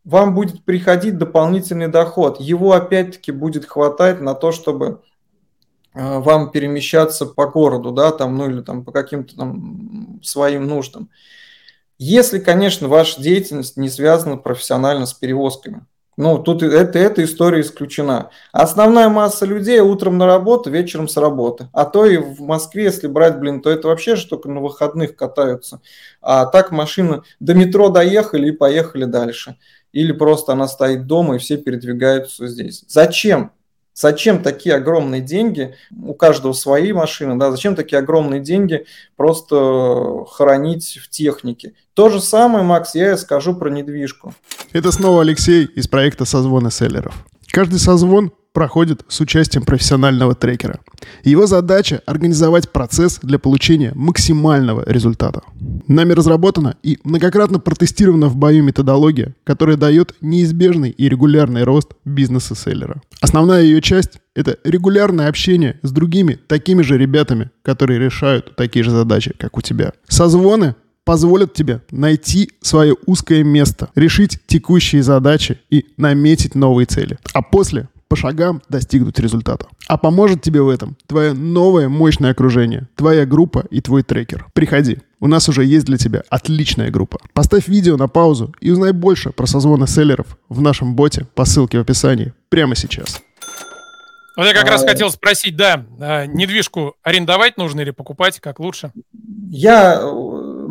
вам 0.05 0.35
будет 0.35 0.63
приходить 0.63 1.17
дополнительный 1.17 1.87
доход. 1.87 2.39
Его 2.39 2.73
опять-таки 2.73 3.31
будет 3.31 3.65
хватать 3.65 4.21
на 4.21 4.33
то, 4.33 4.51
чтобы 4.51 5.01
э, 5.93 6.19
вам 6.19 6.51
перемещаться 6.51 7.25
по 7.25 7.47
городу, 7.47 7.91
да, 7.91 8.11
там, 8.11 8.37
ну 8.37 8.49
или 8.49 8.61
там 8.61 8.83
по 8.83 8.91
каким-то 8.91 9.35
там 9.35 10.19
своим 10.23 10.67
нуждам. 10.67 11.09
Если, 11.97 12.39
конечно, 12.39 12.87
ваша 12.87 13.21
деятельность 13.21 13.77
не 13.77 13.89
связана 13.89 14.37
профессионально 14.37 15.05
с 15.05 15.13
перевозками. 15.13 15.85
Ну, 16.15 16.37
тут 16.37 16.61
это, 16.61 16.99
эта 16.99 17.23
история 17.23 17.61
исключена. 17.61 18.29
Основная 18.51 19.09
масса 19.09 19.45
людей 19.45 19.79
утром 19.79 20.19
на 20.19 20.27
работу, 20.27 20.69
вечером 20.69 21.07
с 21.07 21.17
работы. 21.17 21.69
А 21.73 21.85
то 21.85 22.05
и 22.05 22.17
в 22.17 22.39
Москве, 22.41 22.83
если 22.83 23.07
брать, 23.07 23.39
блин, 23.39 23.61
то 23.61 23.69
это 23.71 23.87
вообще 23.87 24.15
же 24.15 24.27
только 24.27 24.47
на 24.49 24.59
выходных 24.59 25.15
катаются. 25.15 25.81
А 26.21 26.45
так 26.45 26.71
машина 26.71 27.23
до 27.39 27.55
метро 27.55 27.89
доехали 27.89 28.49
и 28.49 28.51
поехали 28.51 29.05
дальше. 29.05 29.57
Или 29.93 30.11
просто 30.11 30.51
она 30.51 30.67
стоит 30.67 31.07
дома 31.07 31.35
и 31.35 31.39
все 31.39 31.57
передвигаются 31.57 32.47
здесь. 32.47 32.83
Зачем? 32.87 33.51
Зачем 33.95 34.41
такие 34.41 34.75
огромные 34.75 35.21
деньги, 35.21 35.75
у 36.03 36.15
каждого 36.15 36.53
свои 36.53 36.91
машины, 36.93 37.35
да, 37.37 37.51
зачем 37.51 37.75
такие 37.75 37.99
огромные 37.99 38.41
деньги 38.41 38.85
просто 39.15 40.25
хранить 40.31 40.97
в 40.99 41.09
технике? 41.09 41.73
То 41.93 42.09
же 42.09 42.19
самое, 42.19 42.65
Макс, 42.65 42.95
я 42.95 43.13
и 43.13 43.17
скажу 43.17 43.53
про 43.53 43.69
недвижку. 43.69 44.33
Это 44.71 44.91
снова 44.91 45.21
Алексей 45.21 45.65
из 45.65 45.87
проекта 45.87 46.25
«Созвоны 46.25 46.71
селлеров». 46.71 47.13
Каждый 47.51 47.77
созвон 47.77 48.33
проходит 48.53 49.03
с 49.07 49.19
участием 49.19 49.65
профессионального 49.65 50.35
трекера. 50.35 50.79
Его 51.23 51.47
задача– 51.47 52.01
организовать 52.05 52.71
процесс 52.71 53.19
для 53.21 53.39
получения 53.39 53.91
максимального 53.95 54.83
результата. 54.87 55.41
Нами 55.87 56.13
разработана 56.13 56.77
и 56.83 56.99
многократно 57.03 57.59
протестирована 57.59 58.27
в 58.27 58.37
бою 58.37 58.63
методология, 58.63 59.35
которая 59.43 59.75
дает 59.75 60.15
неизбежный 60.21 60.91
и 60.91 61.09
регулярный 61.09 61.63
рост 61.63 61.93
бизнеса 62.05 62.55
селлера. 62.55 63.01
Основная 63.19 63.63
ее 63.63 63.81
часть– 63.81 64.19
это 64.35 64.57
регулярное 64.63 65.27
общение 65.27 65.79
с 65.81 65.91
другими 65.91 66.39
такими 66.47 66.83
же 66.83 66.97
ребятами, 66.97 67.49
которые 67.63 67.99
решают 67.99 68.55
такие 68.55 68.83
же 68.83 68.91
задачи, 68.91 69.33
как 69.37 69.57
у 69.57 69.61
тебя. 69.61 69.93
Созвоны 70.07 70.75
позволят 71.05 71.53
тебе 71.53 71.81
найти 71.91 72.51
свое 72.61 72.95
узкое 73.05 73.43
место, 73.43 73.89
решить 73.95 74.39
текущие 74.47 75.03
задачи 75.03 75.59
и 75.69 75.85
наметить 75.97 76.55
новые 76.55 76.85
цели. 76.85 77.17
А 77.33 77.41
после 77.41 77.89
по 78.13 78.17
шагам 78.17 78.61
достигнуть 78.69 79.17
результата. 79.17 79.65
А 79.87 79.97
поможет 79.97 80.43
тебе 80.43 80.61
в 80.61 80.69
этом 80.69 80.95
твое 81.07 81.33
новое 81.33 81.89
мощное 81.89 82.29
окружение, 82.29 82.87
твоя 82.95 83.25
группа 83.25 83.65
и 83.71 83.81
твой 83.81 84.03
трекер. 84.03 84.45
Приходи, 84.53 84.99
у 85.19 85.25
нас 85.25 85.49
уже 85.49 85.65
есть 85.65 85.87
для 85.87 85.97
тебя 85.97 86.21
отличная 86.29 86.91
группа. 86.91 87.17
Поставь 87.33 87.67
видео 87.67 87.97
на 87.97 88.07
паузу 88.07 88.53
и 88.61 88.69
узнай 88.69 88.91
больше 88.91 89.31
про 89.31 89.47
созвоны 89.47 89.87
селлеров 89.87 90.37
в 90.47 90.61
нашем 90.61 90.95
боте 90.95 91.25
по 91.33 91.43
ссылке 91.43 91.79
в 91.79 91.81
описании 91.81 92.33
прямо 92.49 92.75
сейчас. 92.75 93.19
Вот 94.37 94.45
я 94.45 94.53
как 94.53 94.67
а, 94.67 94.71
раз 94.73 94.83
хотел 94.83 95.09
спросить, 95.09 95.55
да, 95.55 95.83
а, 95.99 96.27
недвижку 96.27 96.95
арендовать 97.01 97.57
нужно 97.57 97.81
или 97.81 97.89
покупать, 97.89 98.39
как 98.39 98.59
лучше? 98.59 98.91
Я, 99.49 100.03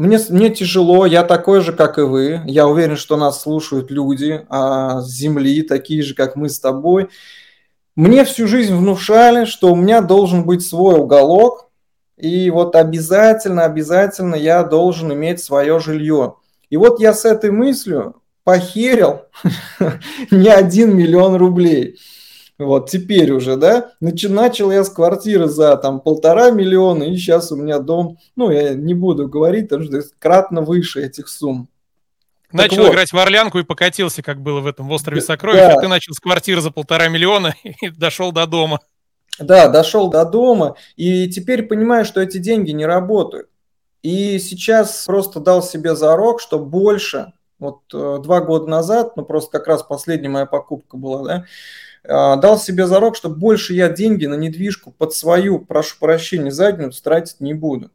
мне, 0.02 0.18
мне 0.30 0.50
тяжело, 0.50 1.06
я 1.06 1.22
такой 1.22 1.60
же, 1.60 1.72
как 1.72 1.96
и 1.96 2.02
вы. 2.02 2.40
Я 2.44 2.66
уверен, 2.66 2.96
что 2.96 3.16
нас 3.16 3.40
слушают 3.40 3.92
люди 3.92 4.44
а, 4.48 5.00
с 5.00 5.08
земли, 5.08 5.62
такие 5.62 6.02
же, 6.02 6.16
как 6.16 6.34
мы 6.34 6.48
с 6.48 6.58
тобой. 6.58 7.08
Мне 7.94 8.24
всю 8.24 8.48
жизнь 8.48 8.74
внушали, 8.74 9.44
что 9.44 9.72
у 9.72 9.76
меня 9.76 10.00
должен 10.00 10.44
быть 10.44 10.66
свой 10.66 10.96
уголок, 10.96 11.70
и 12.16 12.50
вот 12.50 12.74
обязательно, 12.74 13.64
обязательно 13.64 14.34
я 14.34 14.64
должен 14.64 15.12
иметь 15.12 15.40
свое 15.40 15.78
жилье. 15.78 16.34
И 16.68 16.76
вот 16.76 16.98
я 16.98 17.14
с 17.14 17.24
этой 17.24 17.52
мыслью 17.52 18.16
похерил 18.42 19.20
не 20.32 20.48
один 20.48 20.96
миллион 20.96 21.36
рублей. 21.36 22.00
Вот 22.58 22.90
теперь 22.90 23.32
уже, 23.32 23.56
да, 23.56 23.92
Нач, 24.00 24.24
начал 24.24 24.70
я 24.70 24.84
с 24.84 24.90
квартиры 24.90 25.48
за 25.48 25.76
там 25.76 26.00
полтора 26.00 26.50
миллиона, 26.50 27.04
и 27.04 27.16
сейчас 27.16 27.50
у 27.50 27.56
меня 27.56 27.78
дом, 27.78 28.18
ну, 28.36 28.50
я 28.50 28.74
не 28.74 28.94
буду 28.94 29.28
говорить, 29.28 29.68
потому 29.68 29.84
что 29.84 30.02
кратно 30.18 30.62
выше 30.62 31.02
этих 31.02 31.28
сумм. 31.28 31.68
Начал 32.52 32.82
вот. 32.82 32.92
играть 32.92 33.12
в 33.12 33.18
Орлянку 33.18 33.58
и 33.58 33.64
покатился, 33.64 34.22
как 34.22 34.40
было 34.40 34.60
в 34.60 34.66
этом 34.66 34.86
в 34.86 34.92
острове 34.92 35.22
Сокровищ. 35.22 35.60
Да. 35.60 35.74
А 35.74 35.80
ты 35.80 35.88
начал 35.88 36.12
с 36.12 36.20
квартиры 36.20 36.60
за 36.60 36.70
полтора 36.70 37.08
миллиона 37.08 37.54
и 37.62 37.88
дошел 37.88 38.30
до 38.30 38.46
дома. 38.46 38.80
Да, 39.38 39.68
дошел 39.68 40.10
до 40.10 40.24
дома, 40.26 40.76
и 40.96 41.28
теперь 41.28 41.62
понимаю, 41.62 42.04
что 42.04 42.20
эти 42.20 42.36
деньги 42.36 42.70
не 42.70 42.84
работают. 42.84 43.48
И 44.02 44.38
сейчас 44.38 45.04
просто 45.06 45.40
дал 45.40 45.62
себе 45.62 45.96
зарок, 45.96 46.40
что 46.40 46.58
больше, 46.58 47.32
вот 47.58 47.80
э, 47.94 48.18
два 48.22 48.40
года 48.40 48.66
назад, 48.66 49.16
ну 49.16 49.24
просто 49.24 49.50
как 49.52 49.68
раз 49.68 49.82
последняя 49.82 50.28
моя 50.28 50.44
покупка 50.44 50.96
была, 50.96 51.22
да, 51.22 51.44
дал 52.04 52.58
себе 52.58 52.86
зарок, 52.86 53.16
что 53.16 53.28
больше 53.28 53.74
я 53.74 53.88
деньги 53.88 54.26
на 54.26 54.34
недвижку 54.34 54.90
под 54.90 55.14
свою, 55.14 55.60
прошу 55.60 55.96
прощения, 56.00 56.50
задницу 56.50 57.02
тратить 57.02 57.40
не 57.40 57.54
буду. 57.54 57.90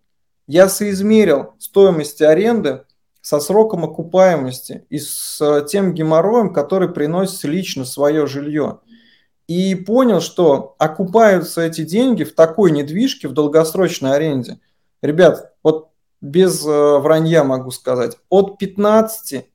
Я 0.48 0.70
соизмерил 0.70 1.54
стоимость 1.60 2.22
аренды 2.22 2.84
со 3.22 3.42
сроком 3.42 3.84
окупаемости 3.84 4.86
и 4.90 4.98
с 4.98 5.66
тем 5.70 5.94
геморроем, 5.94 6.54
который 6.54 6.88
приносит 6.88 7.44
лично 7.44 7.84
свое 7.84 8.26
жилье. 8.28 8.80
И 9.48 9.76
понял, 9.76 10.22
что 10.22 10.76
окупаются 10.78 11.62
эти 11.62 11.84
деньги 11.84 12.24
в 12.24 12.34
такой 12.34 12.72
недвижке, 12.72 13.28
в 13.28 13.34
долгосрочной 13.34 14.16
аренде. 14.16 14.60
Ребят, 15.02 15.54
вот 15.64 15.90
без 16.22 16.66
э, 16.66 16.98
вранья 16.98 17.44
могу 17.44 17.72
сказать, 17.72 18.18
от 18.30 18.58
15, 18.58 19.46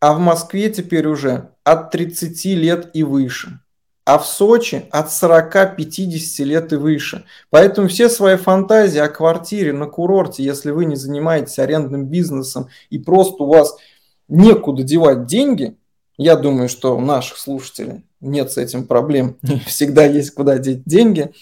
а 0.00 0.14
в 0.14 0.18
Москве 0.18 0.70
теперь 0.70 1.06
уже 1.06 1.50
от 1.64 1.90
30 1.90 2.44
лет 2.56 2.90
и 2.94 3.02
выше 3.02 3.61
а 4.04 4.18
в 4.18 4.26
Сочи 4.26 4.86
от 4.90 5.08
40-50 5.08 6.44
лет 6.44 6.72
и 6.72 6.76
выше. 6.76 7.24
Поэтому 7.50 7.88
все 7.88 8.08
свои 8.08 8.36
фантазии 8.36 8.98
о 8.98 9.08
квартире 9.08 9.72
на 9.72 9.86
курорте, 9.86 10.42
если 10.42 10.70
вы 10.70 10.86
не 10.86 10.96
занимаетесь 10.96 11.58
арендным 11.58 12.06
бизнесом 12.06 12.68
и 12.90 12.98
просто 12.98 13.44
у 13.44 13.46
вас 13.46 13.76
некуда 14.28 14.82
девать 14.82 15.26
деньги, 15.26 15.76
я 16.18 16.36
думаю, 16.36 16.68
что 16.68 16.96
у 16.96 17.00
наших 17.00 17.38
слушателей 17.38 18.04
нет 18.20 18.50
с 18.50 18.58
этим 18.58 18.86
проблем, 18.86 19.36
всегда 19.66 20.04
есть 20.04 20.32
куда 20.32 20.58
деть 20.58 20.82
деньги, 20.84 21.32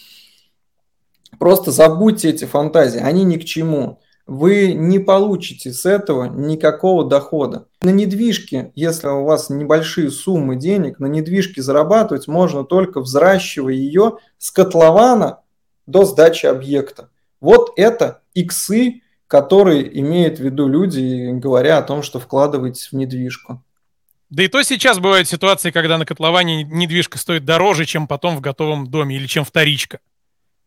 просто 1.39 1.71
забудьте 1.71 2.29
эти 2.29 2.45
фантазии, 2.45 3.01
они 3.01 3.25
ни 3.25 3.39
к 3.39 3.45
чему 3.45 4.01
вы 4.31 4.75
не 4.75 5.01
получите 5.01 5.73
с 5.73 5.85
этого 5.85 6.27
никакого 6.27 7.05
дохода. 7.05 7.67
На 7.83 7.91
недвижке, 7.91 8.71
если 8.77 9.09
у 9.09 9.25
вас 9.25 9.51
небольшие 9.51 10.09
суммы 10.13 10.55
денег, 10.55 11.01
на 11.01 11.07
недвижке 11.07 11.61
зарабатывать 11.63 12.29
можно 12.29 12.63
только 12.63 13.01
взращивая 13.01 13.75
ее 13.75 14.19
с 14.39 14.53
котлована 14.53 15.41
до 15.87 16.05
сдачи 16.05 16.47
объекта. 16.47 17.09
Вот 17.41 17.73
это 17.75 18.23
иксы, 18.33 19.03
которые 19.27 19.99
имеют 19.99 20.39
в 20.39 20.45
виду 20.45 20.69
люди, 20.69 21.33
говоря 21.33 21.79
о 21.79 21.83
том, 21.83 22.05
что 22.05 22.21
вкладываетесь 22.21 22.93
в 22.93 22.95
недвижку. 22.95 23.65
Да 24.29 24.45
и 24.45 24.47
то 24.47 24.63
сейчас 24.63 25.01
бывают 25.01 25.27
ситуации, 25.27 25.73
когда 25.73 25.99
на 25.99 26.07
котловане 26.07 26.63
недвижка 26.63 27.19
стоит 27.19 27.45
дороже, 27.45 27.85
чем 27.85 28.07
потом 28.07 28.37
в 28.37 28.41
готовом 28.41 28.87
доме 28.89 29.17
или 29.17 29.27
чем 29.27 29.45
вторичка. 29.45 29.99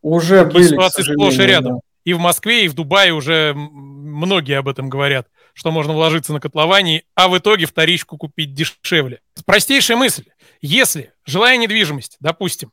Уже 0.01 0.43
Такие 0.43 0.53
были, 0.53 0.67
ситуации 0.67 1.03
сплошь 1.03 1.39
и 1.39 1.43
рядом. 1.43 1.75
Да 1.75 1.92
и 2.03 2.13
в 2.13 2.19
Москве, 2.19 2.65
и 2.65 2.67
в 2.67 2.73
Дубае 2.73 3.13
уже 3.13 3.53
многие 3.53 4.57
об 4.57 4.67
этом 4.67 4.89
говорят, 4.89 5.27
что 5.53 5.71
можно 5.71 5.93
вложиться 5.93 6.33
на 6.33 6.39
котловании, 6.39 7.05
а 7.15 7.27
в 7.27 7.37
итоге 7.37 7.65
вторичку 7.65 8.17
купить 8.17 8.53
дешевле. 8.53 9.21
Простейшая 9.45 9.97
мысль. 9.97 10.25
Если 10.61 11.13
жилая 11.25 11.57
недвижимость, 11.57 12.17
допустим, 12.19 12.71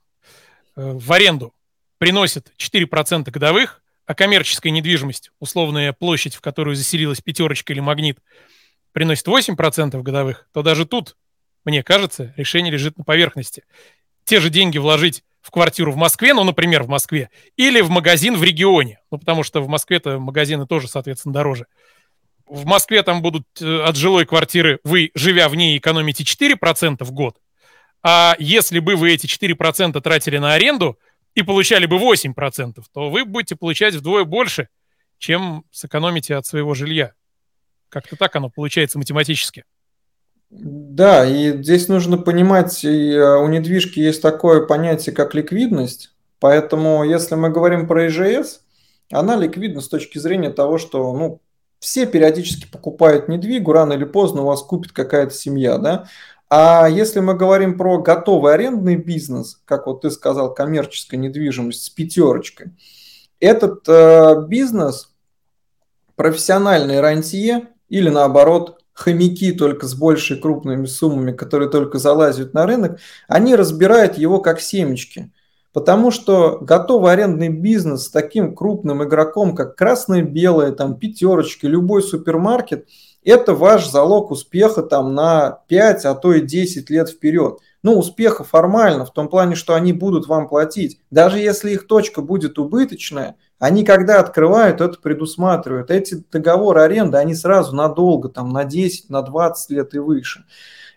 э, 0.76 0.92
в 0.92 1.12
аренду 1.12 1.54
приносит 1.98 2.52
4% 2.56 3.30
годовых, 3.30 3.82
а 4.06 4.14
коммерческая 4.14 4.72
недвижимость, 4.72 5.30
условная 5.38 5.92
площадь, 5.92 6.34
в 6.34 6.40
которую 6.40 6.74
заселилась 6.74 7.20
пятерочка 7.20 7.72
или 7.72 7.80
магнит, 7.80 8.18
приносит 8.92 9.28
8% 9.28 10.02
годовых, 10.02 10.48
то 10.52 10.62
даже 10.62 10.86
тут, 10.86 11.16
мне 11.64 11.84
кажется, 11.84 12.34
решение 12.36 12.72
лежит 12.72 12.98
на 12.98 13.04
поверхности. 13.04 13.64
Те 14.24 14.40
же 14.40 14.50
деньги 14.50 14.78
вложить 14.78 15.22
в 15.40 15.50
квартиру 15.50 15.92
в 15.92 15.96
Москве, 15.96 16.35
ну, 16.35 16.44
например, 16.44 16.83
в 16.83 16.88
Москве, 16.88 17.31
или 17.57 17.81
в 17.81 17.90
магазин 17.90 18.37
в 18.37 18.42
регионе, 18.42 19.00
ну, 19.11 19.18
потому 19.18 19.42
что 19.42 19.61
в 19.61 19.68
Москве-то 19.68 20.18
магазины 20.18 20.66
тоже, 20.66 20.88
соответственно, 20.88 21.33
дороже. 21.33 21.66
В 22.46 22.66
Москве 22.66 23.03
там 23.03 23.22
будут 23.22 23.46
э, 23.61 23.83
от 23.83 23.96
жилой 23.96 24.26
квартиры, 24.26 24.81
вы, 24.85 25.11
живя 25.14 25.48
в 25.48 25.55
ней, 25.55 25.79
экономите 25.79 26.24
4% 26.24 27.05
в 27.05 27.12
год, 27.12 27.38
а 28.03 28.35
если 28.38 28.79
бы 28.81 28.96
вы 28.96 29.12
эти 29.12 29.26
4% 29.26 30.00
тратили 30.00 30.38
на 30.38 30.55
аренду 30.55 30.98
и 31.35 31.42
получали 31.42 31.87
бы 31.87 31.96
8%, 31.96 32.83
то 32.92 33.10
вы 33.10 33.25
будете 33.25 33.56
получать 33.56 33.94
вдвое 33.94 34.25
больше, 34.25 34.69
чем 35.19 35.64
сэкономите 35.71 36.35
от 36.37 36.46
своего 36.46 36.75
жилья. 36.75 37.12
Как-то 37.88 38.17
так 38.17 38.35
оно 38.37 38.50
получается 38.50 38.98
математически. 38.98 39.64
Да, 40.51 41.25
и 41.25 41.63
здесь 41.63 41.87
нужно 41.87 42.19
понимать, 42.19 42.85
э, 42.85 42.88
у 42.88 43.46
недвижки 43.46 44.01
есть 44.01 44.21
такое 44.21 44.67
понятие, 44.67 45.15
как 45.15 45.35
ликвидность. 45.35 46.13
Поэтому, 46.40 47.05
если 47.05 47.37
мы 47.37 47.51
говорим 47.51 47.87
про 47.87 48.09
ИЖС, 48.09 48.63
она 49.13 49.37
ликвидна 49.37 49.81
с 49.81 49.88
точки 49.88 50.19
зрения 50.19 50.51
того, 50.51 50.79
что 50.79 51.13
ну, 51.13 51.40
все 51.79 52.05
периодически 52.07 52.67
покупают 52.71 53.29
недвигу, 53.29 53.73
рано 53.73 53.92
или 53.92 54.05
поздно 54.05 54.42
у 54.42 54.46
вас 54.46 54.63
купит 54.63 54.92
какая-то 54.92 55.33
семья, 55.33 55.79
да. 55.79 56.09
А 56.48 56.88
если 56.88 57.21
мы 57.21 57.35
говорим 57.35 57.79
про 57.79 58.03
готовый 58.03 58.53
арендный 58.53 58.96
бизнес, 58.96 59.63
как 59.65 59.87
вот 59.87 60.03
ты 60.03 60.11
сказал, 60.11 60.53
коммерческая 60.53 61.21
недвижимость 61.21 61.85
с 61.85 61.90
пятерочкой, 61.90 62.73
этот 63.38 63.88
э, 63.88 64.46
бизнес 64.48 65.11
профессиональные 66.17 67.01
рантье 67.01 67.69
или 67.88 68.09
наоборот 68.09 68.79
хомяки 69.01 69.53
только 69.53 69.87
с 69.87 69.94
большей 69.94 70.37
крупными 70.38 70.85
суммами, 70.85 71.33
которые 71.33 71.71
только 71.71 71.98
залазят 71.98 72.53
на 72.53 72.67
рынок, 72.67 73.01
они 73.29 73.55
разбирают 73.57 74.19
его 74.19 74.40
как 74.40 74.61
семечки. 74.61 75.33
Потому 75.73 76.10
что 76.10 76.58
готовый 76.60 77.12
арендный 77.12 77.48
бизнес 77.48 78.04
с 78.04 78.10
таким 78.10 78.54
крупным 78.54 79.04
игроком, 79.04 79.54
как 79.54 79.77
красное-белое, 79.77 80.73
там, 80.73 80.96
пятерочки, 80.96 81.66
любой 81.66 82.02
супермаркет– 82.02 82.87
это 83.25 83.54
ваш 83.54 83.88
залог 83.88 84.31
успеха 84.31 84.83
там 84.83 85.14
на 85.14 85.60
5, 85.68 86.04
а 86.06 86.14
то 86.14 86.33
и 86.33 86.40
10 86.40 86.88
лет 86.88 87.10
вперед. 87.10 87.58
Ну, 87.83 87.98
успеха 87.98 88.44
формально, 88.44 89.04
в 89.04 89.12
том 89.12 89.29
плане, 89.29 89.56
что 89.56 89.75
они 89.75 89.92
будут 89.92 90.27
вам 90.27 90.48
платить. 90.48 91.00
Даже 91.10 91.38
если 91.38 91.73
их 91.73 91.87
точка 91.87 92.23
будет 92.23 92.58
убыточная, 92.58 93.37
они 93.58 93.85
когда 93.85 94.21
открывают, 94.21 94.81
это 94.81 94.98
предусматривают. 94.98 95.90
Эти 95.90 96.23
договоры 96.31 96.81
аренды, 96.81 97.18
они 97.18 97.35
сразу 97.35 97.75
надолго, 97.75 98.31
там 98.31 98.50
на 98.50 98.64
10, 98.64 99.10
на 99.10 99.23
20 99.23 99.71
лет 99.71 99.94
и 99.94 99.98
выше. 99.98 100.44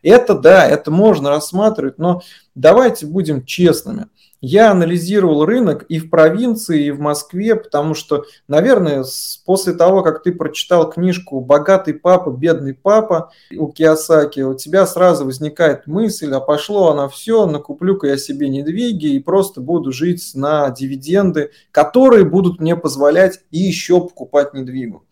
Это 0.02 0.34
да, 0.34 0.66
это 0.66 0.92
можно 0.92 1.30
рассматривать, 1.30 1.98
но 1.98 2.22
давайте 2.56 3.06
будем 3.06 3.46
честными. 3.46 4.08
Я 4.46 4.72
анализировал 4.72 5.46
рынок 5.46 5.84
и 5.84 6.00
в 6.00 6.10
провинции, 6.10 6.88
и 6.88 6.92
в 6.92 7.00
Москве, 7.00 7.56
потому 7.56 7.94
что, 7.94 8.26
наверное, 8.50 9.06
после 9.46 9.72
того, 9.72 10.04
как 10.04 10.22
ты 10.22 10.34
прочитал 10.34 10.92
книжку 10.92 11.40
«Богатый 11.40 11.94
папа, 11.94 12.30
бедный 12.30 12.74
папа» 12.74 13.32
у 13.56 13.70
Киосаки, 13.72 14.42
у 14.42 14.54
тебя 14.54 14.86
сразу 14.86 15.24
возникает 15.24 15.88
мысль, 15.88 16.34
а 16.34 16.42
пошло 16.42 16.92
она 16.92 17.08
все, 17.08 17.46
накуплю-ка 17.46 18.08
я 18.08 18.18
себе 18.18 18.50
недвиги 18.50 19.14
и 19.14 19.20
просто 19.20 19.62
буду 19.62 19.94
жить 19.94 20.32
на 20.36 20.70
дивиденды, 20.72 21.52
которые 21.72 22.26
будут 22.26 22.60
мне 22.60 22.76
позволять 22.76 23.40
и 23.50 23.60
еще 23.60 24.02
покупать 24.02 24.54
недвигу. 24.54 25.06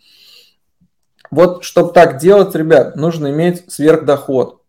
Вот, 1.30 1.64
чтобы 1.64 1.94
так 1.94 2.20
делать, 2.20 2.54
ребят, 2.54 2.98
нужно 2.98 3.32
иметь 3.32 3.64
сверхдоход. 3.72 4.62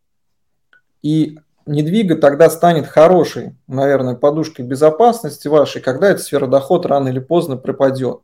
И 1.03 1.37
недвига 1.67 2.17
тогда 2.17 2.51
станет 2.51 2.87
хорошей, 2.87 3.55
наверное, 3.67 4.15
подушкой 4.15 4.65
безопасности 4.65 5.49
вашей, 5.49 5.83
когда 5.83 6.11
эта 6.11 6.23
сфера 6.23 6.47
доход 6.47 6.87
рано 6.87 7.09
или 7.09 7.19
поздно 7.19 7.57
пропадет. 7.57 8.21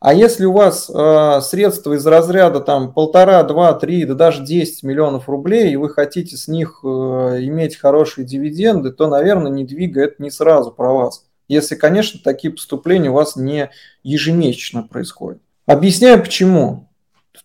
А 0.00 0.14
если 0.14 0.46
у 0.46 0.52
вас 0.52 0.88
э, 0.88 1.40
средства 1.42 1.92
из 1.92 2.06
разряда 2.06 2.60
там 2.60 2.94
полтора, 2.94 3.42
два, 3.42 3.74
три, 3.74 4.06
да 4.06 4.14
даже 4.14 4.42
10 4.42 4.82
миллионов 4.82 5.28
рублей, 5.28 5.72
и 5.72 5.76
вы 5.76 5.90
хотите 5.90 6.38
с 6.38 6.48
них 6.48 6.80
э, 6.82 6.86
иметь 6.86 7.76
хорошие 7.76 8.24
дивиденды, 8.24 8.92
то, 8.92 9.08
наверное, 9.08 9.52
недвига 9.52 10.02
это 10.02 10.22
не 10.22 10.30
сразу 10.30 10.70
про 10.70 10.94
вас. 10.94 11.26
Если, 11.48 11.74
конечно, 11.74 12.18
такие 12.22 12.50
поступления 12.50 13.10
у 13.10 13.14
вас 13.14 13.36
не 13.36 13.70
ежемесячно 14.02 14.84
происходят. 14.84 15.42
Объясняю 15.66 16.22
почему 16.22 16.89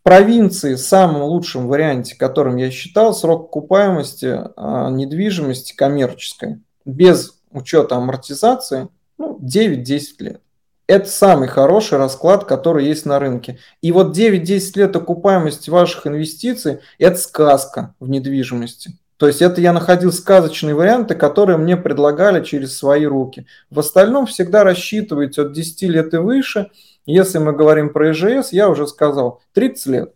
провинции, 0.06 0.76
в 0.76 0.80
самом 0.80 1.24
лучшем 1.24 1.68
варианте, 1.68 2.16
которым 2.16 2.58
я 2.58 2.70
считал, 2.70 3.12
срок 3.16 3.46
окупаемости 3.46 4.40
а, 4.56 4.92
недвижимости 4.92 5.76
коммерческой, 5.76 6.62
без 6.86 7.40
учета 7.52 7.96
амортизации, 7.96 8.88
ну, 9.18 9.40
9-10 9.42 10.04
лет. 10.20 10.42
Это 10.86 11.10
самый 11.10 11.48
хороший 11.48 11.98
расклад, 11.98 12.44
который 12.44 12.86
есть 12.86 13.08
на 13.08 13.18
рынке. 13.18 13.58
И 13.82 13.92
вот 13.92 14.16
9-10 14.16 14.78
лет 14.78 14.96
окупаемости 14.96 15.72
ваших 15.72 16.06
инвестиций– 16.06 16.82
это 17.00 17.18
сказка 17.18 17.96
в 18.00 18.08
недвижимости. 18.08 18.92
То 19.18 19.26
есть 19.26 19.42
это 19.42 19.60
я 19.60 19.74
находил 19.74 20.12
сказочные 20.12 20.76
варианты, 20.76 21.16
которые 21.16 21.58
мне 21.58 21.78
предлагали 21.78 22.44
через 22.44 22.78
свои 22.78 23.06
руки. 23.06 23.48
В 23.72 23.80
остальном 23.80 24.28
всегда 24.28 24.64
рассчитывайте 24.64 25.42
от 25.42 25.54
10 25.54 25.82
лет 25.90 26.14
и 26.14 26.18
выше– 26.18 26.70
если 27.06 27.38
мы 27.38 27.54
говорим 27.54 27.90
про 27.90 28.12
ИЖС, 28.12 28.52
я 28.52 28.70
уже 28.70 28.88
сказал, 28.88 29.42
30 29.54 29.86
лет. 29.88 30.14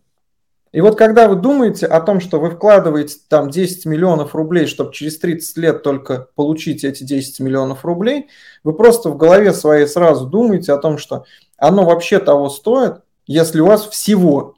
И 0.72 0.80
вот 0.80 0.96
когда 0.96 1.28
вы 1.28 1.34
думаете 1.34 1.86
о 1.86 2.00
том, 2.00 2.20
что 2.20 2.38
вы 2.38 2.50
вкладываете 2.50 3.16
там 3.28 3.50
10 3.50 3.86
миллионов 3.86 4.36
рублей, 4.36 4.66
чтобы 4.66 4.92
через 4.92 5.18
30 5.18 5.56
лет 5.56 5.82
только 5.82 6.28
получить 6.36 6.84
эти 6.84 7.02
10 7.02 7.40
миллионов 7.40 7.84
рублей, 7.84 8.28
вы 8.62 8.72
просто 8.72 9.10
в 9.10 9.16
голове 9.16 9.52
своей 9.52 9.86
сразу 9.86 10.26
думаете 10.26 10.72
о 10.72 10.78
том, 10.78 10.96
что 10.98 11.24
оно 11.56 11.84
вообще 11.84 12.20
того 12.20 12.48
стоит, 12.48 13.02
если 13.26 13.60
у 13.60 13.66
вас 13.66 13.86
всего 13.88 14.54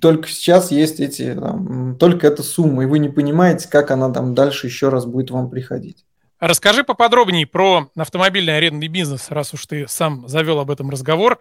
только 0.00 0.28
сейчас 0.28 0.70
есть 0.70 0.98
эти, 0.98 1.34
там, 1.34 1.96
только 1.96 2.26
эта 2.26 2.42
сумма, 2.42 2.84
и 2.84 2.86
вы 2.86 2.98
не 2.98 3.08
понимаете, 3.08 3.68
как 3.68 3.90
она 3.90 4.10
там 4.10 4.34
дальше 4.34 4.66
еще 4.66 4.88
раз 4.88 5.04
будет 5.04 5.30
вам 5.30 5.50
приходить. 5.50 6.04
Расскажи 6.40 6.84
поподробнее 6.84 7.46
про 7.46 7.90
автомобильный 7.96 8.56
арендный 8.56 8.88
бизнес, 8.88 9.30
раз 9.30 9.52
уж 9.52 9.66
ты 9.66 9.86
сам 9.86 10.26
завел 10.26 10.58
об 10.58 10.70
этом 10.70 10.88
разговор 10.88 11.38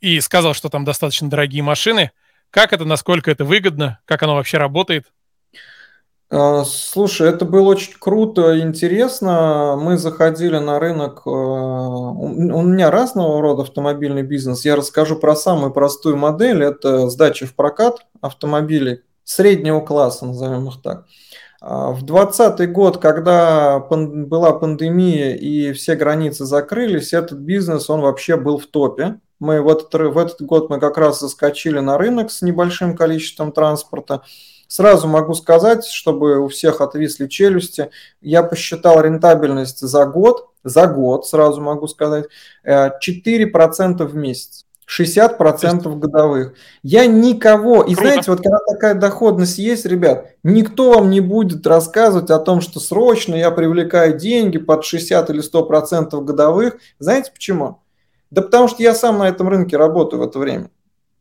и 0.00 0.20
сказал, 0.20 0.52
что 0.52 0.68
там 0.68 0.84
достаточно 0.84 1.30
дорогие 1.30 1.62
машины. 1.62 2.12
Как 2.50 2.74
это, 2.74 2.84
насколько 2.84 3.30
это 3.30 3.46
выгодно, 3.46 4.00
как 4.04 4.22
оно 4.22 4.34
вообще 4.34 4.58
работает? 4.58 5.06
А, 6.30 6.64
слушай, 6.64 7.28
это 7.28 7.46
было 7.46 7.70
очень 7.70 7.94
круто 7.98 8.60
интересно. 8.60 9.78
Мы 9.80 9.96
заходили 9.96 10.58
на 10.58 10.78
рынок. 10.78 11.22
А, 11.24 11.30
у 11.30 12.62
меня 12.62 12.90
разного 12.90 13.40
рода 13.40 13.62
автомобильный 13.62 14.22
бизнес. 14.22 14.66
Я 14.66 14.76
расскажу 14.76 15.16
про 15.16 15.34
самую 15.34 15.72
простую 15.72 16.18
модель. 16.18 16.62
Это 16.62 17.08
сдача 17.08 17.46
в 17.46 17.54
прокат 17.54 18.04
автомобилей 18.20 19.00
среднего 19.24 19.80
класса, 19.80 20.26
назовем 20.26 20.68
их 20.68 20.82
так. 20.82 20.98
А, 20.98 21.08
в 21.66 22.02
2020 22.02 22.72
год, 22.72 22.98
когда 22.98 23.78
была 23.78 24.52
пандемия 24.52 25.34
и 25.34 25.72
все 25.72 25.94
границы 25.94 26.44
закрылись, 26.44 27.14
этот 27.14 27.38
бизнес, 27.38 27.88
он 27.88 28.02
вообще 28.02 28.36
был 28.36 28.58
в 28.58 28.66
топе. 28.66 29.18
Мы 29.38 29.62
в 29.62 29.68
этот, 29.68 29.94
в 29.94 30.18
этот 30.18 30.42
год 30.42 30.68
мы 30.68 30.78
как 30.78 30.98
раз 30.98 31.20
заскочили 31.20 31.78
на 31.78 31.96
рынок 31.96 32.30
с 32.30 32.42
небольшим 32.42 32.94
количеством 32.94 33.50
транспорта. 33.50 34.22
Сразу 34.68 35.08
могу 35.08 35.32
сказать, 35.32 35.86
чтобы 35.86 36.38
у 36.38 36.48
всех 36.48 36.82
отвисли 36.82 37.28
челюсти, 37.28 37.88
я 38.20 38.42
посчитал 38.42 39.00
рентабельность 39.00 39.78
за 39.80 40.04
год, 40.04 40.50
за 40.64 40.86
год, 40.86 41.26
сразу 41.26 41.62
могу 41.62 41.86
сказать, 41.86 42.26
4% 42.66 44.02
э, 44.02 44.04
в 44.04 44.14
месяц. 44.14 44.63
60% 44.88 45.98
годовых. 45.98 46.54
Я 46.82 47.06
никого, 47.06 47.82
и 47.82 47.94
Круто. 47.94 48.00
знаете, 48.00 48.30
вот 48.30 48.42
когда 48.42 48.58
такая 48.58 48.94
доходность 48.94 49.58
есть, 49.58 49.86
ребят, 49.86 50.26
никто 50.42 50.92
вам 50.92 51.10
не 51.10 51.20
будет 51.20 51.66
рассказывать 51.66 52.30
о 52.30 52.38
том, 52.38 52.60
что 52.60 52.80
срочно 52.80 53.34
я 53.34 53.50
привлекаю 53.50 54.18
деньги 54.18 54.58
под 54.58 54.84
60 54.84 55.30
или 55.30 55.42
100% 55.42 56.20
годовых. 56.22 56.76
Знаете 56.98 57.30
почему? 57.32 57.80
Да 58.30 58.42
потому 58.42 58.68
что 58.68 58.82
я 58.82 58.94
сам 58.94 59.18
на 59.18 59.28
этом 59.28 59.48
рынке 59.48 59.76
работаю 59.76 60.20
в 60.20 60.26
это 60.26 60.38
время. 60.38 60.70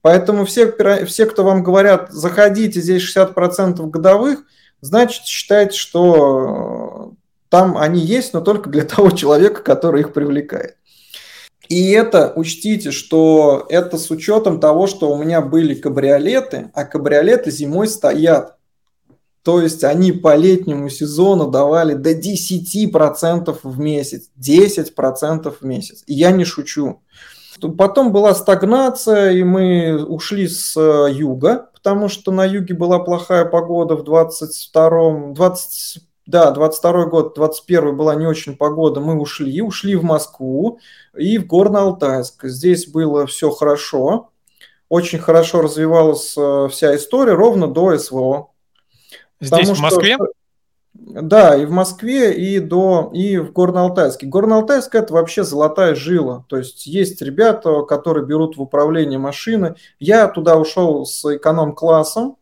Поэтому 0.02 0.46
все, 0.46 0.74
все 1.06 1.26
кто 1.26 1.44
вам 1.44 1.64
говорят, 1.64 2.12
заходите, 2.12 2.82
здесь 2.82 3.04
60% 3.16 3.90
годовых, 3.90 4.40
значит, 4.82 5.24
считайте, 5.24 5.78
что 5.78 7.14
там 7.48 7.78
они 7.78 8.02
есть, 8.02 8.34
но 8.34 8.42
только 8.42 8.70
для 8.70 8.84
того 8.86 9.12
человека, 9.12 9.62
который 9.62 10.02
их 10.02 10.12
привлекает. 10.12 10.76
И 11.70 11.92
это, 11.92 12.34
учтите, 12.36 12.92
что 12.92 13.66
это 13.70 13.98
с 13.98 14.12
учетом 14.12 14.60
того, 14.60 14.88
что 14.88 15.12
у 15.12 15.18
меня 15.18 15.42
были 15.42 15.74
кабриолеты, 15.74 16.72
а 16.74 16.86
кабриолеты 16.86 17.52
зимой 17.52 17.88
стоят. 17.88 18.58
То 19.44 19.62
есть 19.62 19.84
они 19.84 20.12
по 20.12 20.36
летнему 20.36 20.90
сезону 20.90 21.50
давали 21.50 21.96
до 21.96 22.12
10% 22.12 23.58
в 23.62 23.80
месяц. 23.80 24.30
10% 24.40 25.56
в 25.60 25.66
месяц. 25.66 26.04
И 26.08 26.14
я 26.14 26.32
не 26.32 26.46
шучу. 26.46 27.02
Потом 27.78 28.12
была 28.12 28.34
стагнация, 28.36 29.32
и 29.32 29.44
мы 29.44 30.04
ушли 30.06 30.48
с 30.48 30.76
э, 30.76 31.14
юга, 31.14 31.70
потому 31.74 32.10
что 32.10 32.32
на 32.32 32.46
юге 32.46 32.74
была 32.74 33.00
плохая 33.00 33.46
погода 33.46 33.96
в 33.96 34.04
22 34.04 35.34
20 35.34 36.04
да, 36.26 36.52
22 36.52 37.06
год, 37.06 37.36
21 37.36 37.96
была 37.98 38.16
не 38.16 38.26
очень 38.26 38.56
погода, 38.56 39.00
мы 39.00 39.20
ушли, 39.20 39.62
ушли 39.62 39.96
в 39.96 40.04
Москву 40.04 40.80
и 41.18 41.38
в 41.38 41.46
Горно-Алтайск. 41.46 42.48
Здесь 42.48 42.88
было 42.88 43.26
все 43.28 43.50
хорошо, 43.50 44.30
очень 44.90 45.20
хорошо 45.20 45.62
развивалась 45.62 46.36
э, 46.38 46.68
вся 46.72 46.96
история 46.96 47.34
ровно 47.34 47.68
до 47.68 47.98
СВО. 47.98 48.52
Здесь, 49.42 49.70
в 49.70 49.82
Москве? 49.82 50.16
Что, 50.16 50.28
да, 50.94 51.56
и 51.56 51.66
в 51.66 51.72
Москве, 51.72 52.34
и, 52.34 52.60
до, 52.60 53.10
и 53.14 53.38
в 53.38 53.52
Горно-Алтайске. 53.52 54.30
Горно-Алтайск– 54.30 54.90
это 54.94 55.14
вообще 55.14 55.44
золотая 55.44 55.96
жила. 55.96 56.46
То 56.48 56.58
есть 56.58 56.86
есть 56.86 57.22
ребята, 57.22 57.82
которые 57.82 58.26
берут 58.26 58.58
в 58.58 58.62
управление 58.62 59.20
машины. 59.20 59.76
Я 60.00 60.28
туда 60.28 60.56
ушел 60.56 61.06
с 61.06 61.26
эконом-классом, 61.26 62.38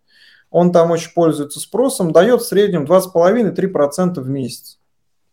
он 0.52 0.74
там 0.74 0.92
очень 0.92 1.12
пользуется 1.14 1.60
спросом, 1.60 2.12
дает 2.12 2.42
в 2.42 2.46
среднем 2.46 2.84
2,5-3% 2.84 4.20
в 4.20 4.30
месяц. 4.30 4.78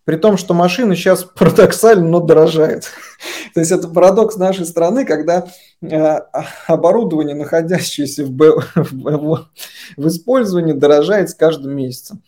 При 0.05 0.16
том, 0.16 0.39
что 0.39 0.55
машины 0.55 0.97
сейчас 0.97 1.25
парадоксально, 1.39 2.09
но 2.09 2.21
дорожают. 2.21 2.85
То 3.55 3.61
есть 3.61 3.73
это 3.73 3.89
парадокс 3.89 4.37
нашей 4.37 4.64
страны, 4.64 5.05
когда 5.05 5.49
э, 5.83 6.19
оборудование, 6.66 7.35
находящееся 7.35 8.25
в, 8.25 8.64
в 9.97 10.09
использовании, 10.09 10.73
дорожает 10.73 11.29
с 11.29 11.35
каждым 11.35 11.77
месяцем. 11.77 12.23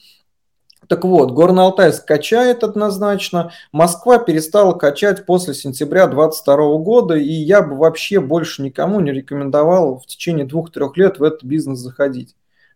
Так 0.88 1.04
вот, 1.04 1.30
Горно-Алтайск 1.30 2.04
качает 2.04 2.64
однозначно, 2.64 3.52
Москва 3.70 4.18
перестала 4.18 4.72
качать 4.72 5.24
после 5.24 5.54
сентября 5.54 6.08
2022 6.08 6.56
года, 6.78 7.14
и 7.14 7.32
я 7.32 7.62
бы 7.62 7.76
вообще 7.76 8.18
больше 8.18 8.62
никому 8.62 8.98
не 8.98 9.12
рекомендовал 9.12 10.00
в 10.00 10.06
течение 10.06 10.44
двух-трех 10.44 10.96
лет 10.96 11.20
в 11.20 11.22
этот 11.22 11.44
бизнес 11.44 11.78
заходить. 11.78 12.34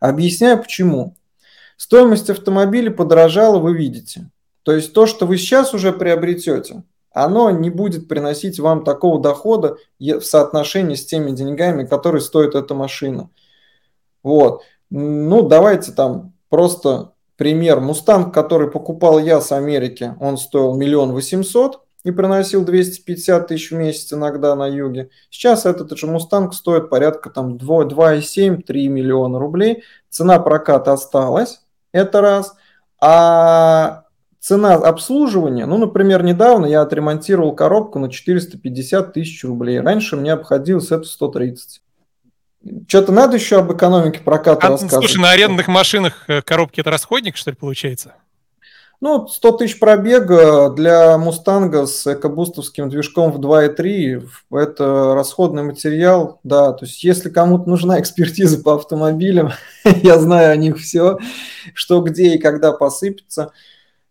Объясняю 0.09 0.61
почему. 0.61 1.17
Стоимость 1.79 2.29
автомобиля 2.29 2.91
подорожала, 2.91 3.59
вы 3.59 3.75
видите. 3.75 4.31
То 4.63 4.73
есть 4.73 4.93
то, 4.93 5.07
что 5.07 5.25
вы 5.27 5.39
сейчас 5.39 5.73
уже 5.73 5.95
приобретете, 5.95 6.83
оно 7.11 7.51
не 7.51 7.71
будет 7.71 8.07
приносить 8.07 8.59
вам 8.61 8.85
такого 8.85 9.19
дохода 9.19 9.79
в 9.99 10.21
соотношении 10.21 10.95
с 10.95 11.07
теми 11.07 11.31
деньгами, 11.31 11.87
которые 11.87 12.21
стоит 12.21 12.55
эта 12.55 12.75
машина. 12.75 13.31
Вот. 14.23 14.63
Ну, 14.91 15.49
давайте 15.49 15.93
там 15.93 16.35
просто 16.51 17.13
пример. 17.37 17.81
Мустанг, 17.81 18.35
который 18.35 18.71
покупал 18.71 19.19
я 19.19 19.41
с 19.41 19.53
Америки, 19.53 20.15
он 20.21 20.37
стоил 20.37 20.75
миллион 20.75 21.13
восемьсот 21.13 21.81
и 22.05 22.11
приносил 22.11 22.65
250 22.65 23.49
тысяч 23.49 23.71
в 23.71 23.75
месяц 23.75 24.13
иногда 24.13 24.55
на 24.55 24.67
юге. 24.67 25.09
Сейчас 25.31 25.67
этот 25.67 25.97
же 25.99 26.07
Мустанг 26.07 26.55
стоит 26.55 26.91
порядка 26.91 27.31
там 27.31 27.57
2,7-3 27.57 28.89
миллиона 28.89 29.39
рублей. 29.39 29.83
Цена 30.11 30.39
проката 30.39 30.93
осталась, 30.93 31.63
это 31.93 32.21
раз. 32.21 32.55
А 33.01 34.05
цена 34.39 34.75
обслуживания, 34.75 35.65
ну, 35.65 35.79
например, 35.79 36.23
недавно 36.23 36.67
я 36.67 36.83
отремонтировал 36.83 37.55
коробку 37.55 37.99
на 37.99 38.11
450 38.11 39.15
тысяч 39.15 39.43
рублей. 39.43 39.81
Раньше 39.81 40.17
мне 40.17 40.35
обходилось 40.35 40.93
это 40.93 41.05
130. 41.05 41.81
Что-то 42.87 43.13
надо 43.13 43.37
еще 43.37 43.59
об 43.59 43.73
экономике 43.73 44.21
проката 44.21 44.67
а, 44.67 44.71
рассказывать. 44.71 45.07
Слушай, 45.07 45.23
на 45.23 45.31
арендных 45.31 45.69
машинах 45.69 46.25
э, 46.29 46.41
коробки 46.43 46.81
это 46.81 46.91
расходник, 46.91 47.37
что 47.37 47.51
ли, 47.51 47.57
получается? 47.57 48.15
Ну, 49.01 49.28
100 49.28 49.53
тысяч 49.53 49.78
пробега 49.78 50.70
для 50.70 51.18
Мустанга 51.18 51.86
с 51.86 52.07
экобустовским 52.07 52.88
движком 52.88 53.32
в 53.32 53.40
2.3– 53.40 54.26
это 54.53 55.14
расходный 55.14 55.62
материал, 55.62 56.40
да. 56.42 56.72
То 56.72 56.84
есть, 56.86 57.05
если 57.05 57.28
кому-то 57.28 57.68
нужна 57.68 58.01
экспертиза 58.01 58.62
по 58.62 58.74
автомобилям, 58.74 59.51
я 59.84 60.18
знаю 60.18 60.53
о 60.53 60.57
них 60.57 60.78
все, 60.78 61.18
что 61.74 62.01
где 62.01 62.34
и 62.34 62.38
когда 62.38 62.72
посыпется– 62.72 63.53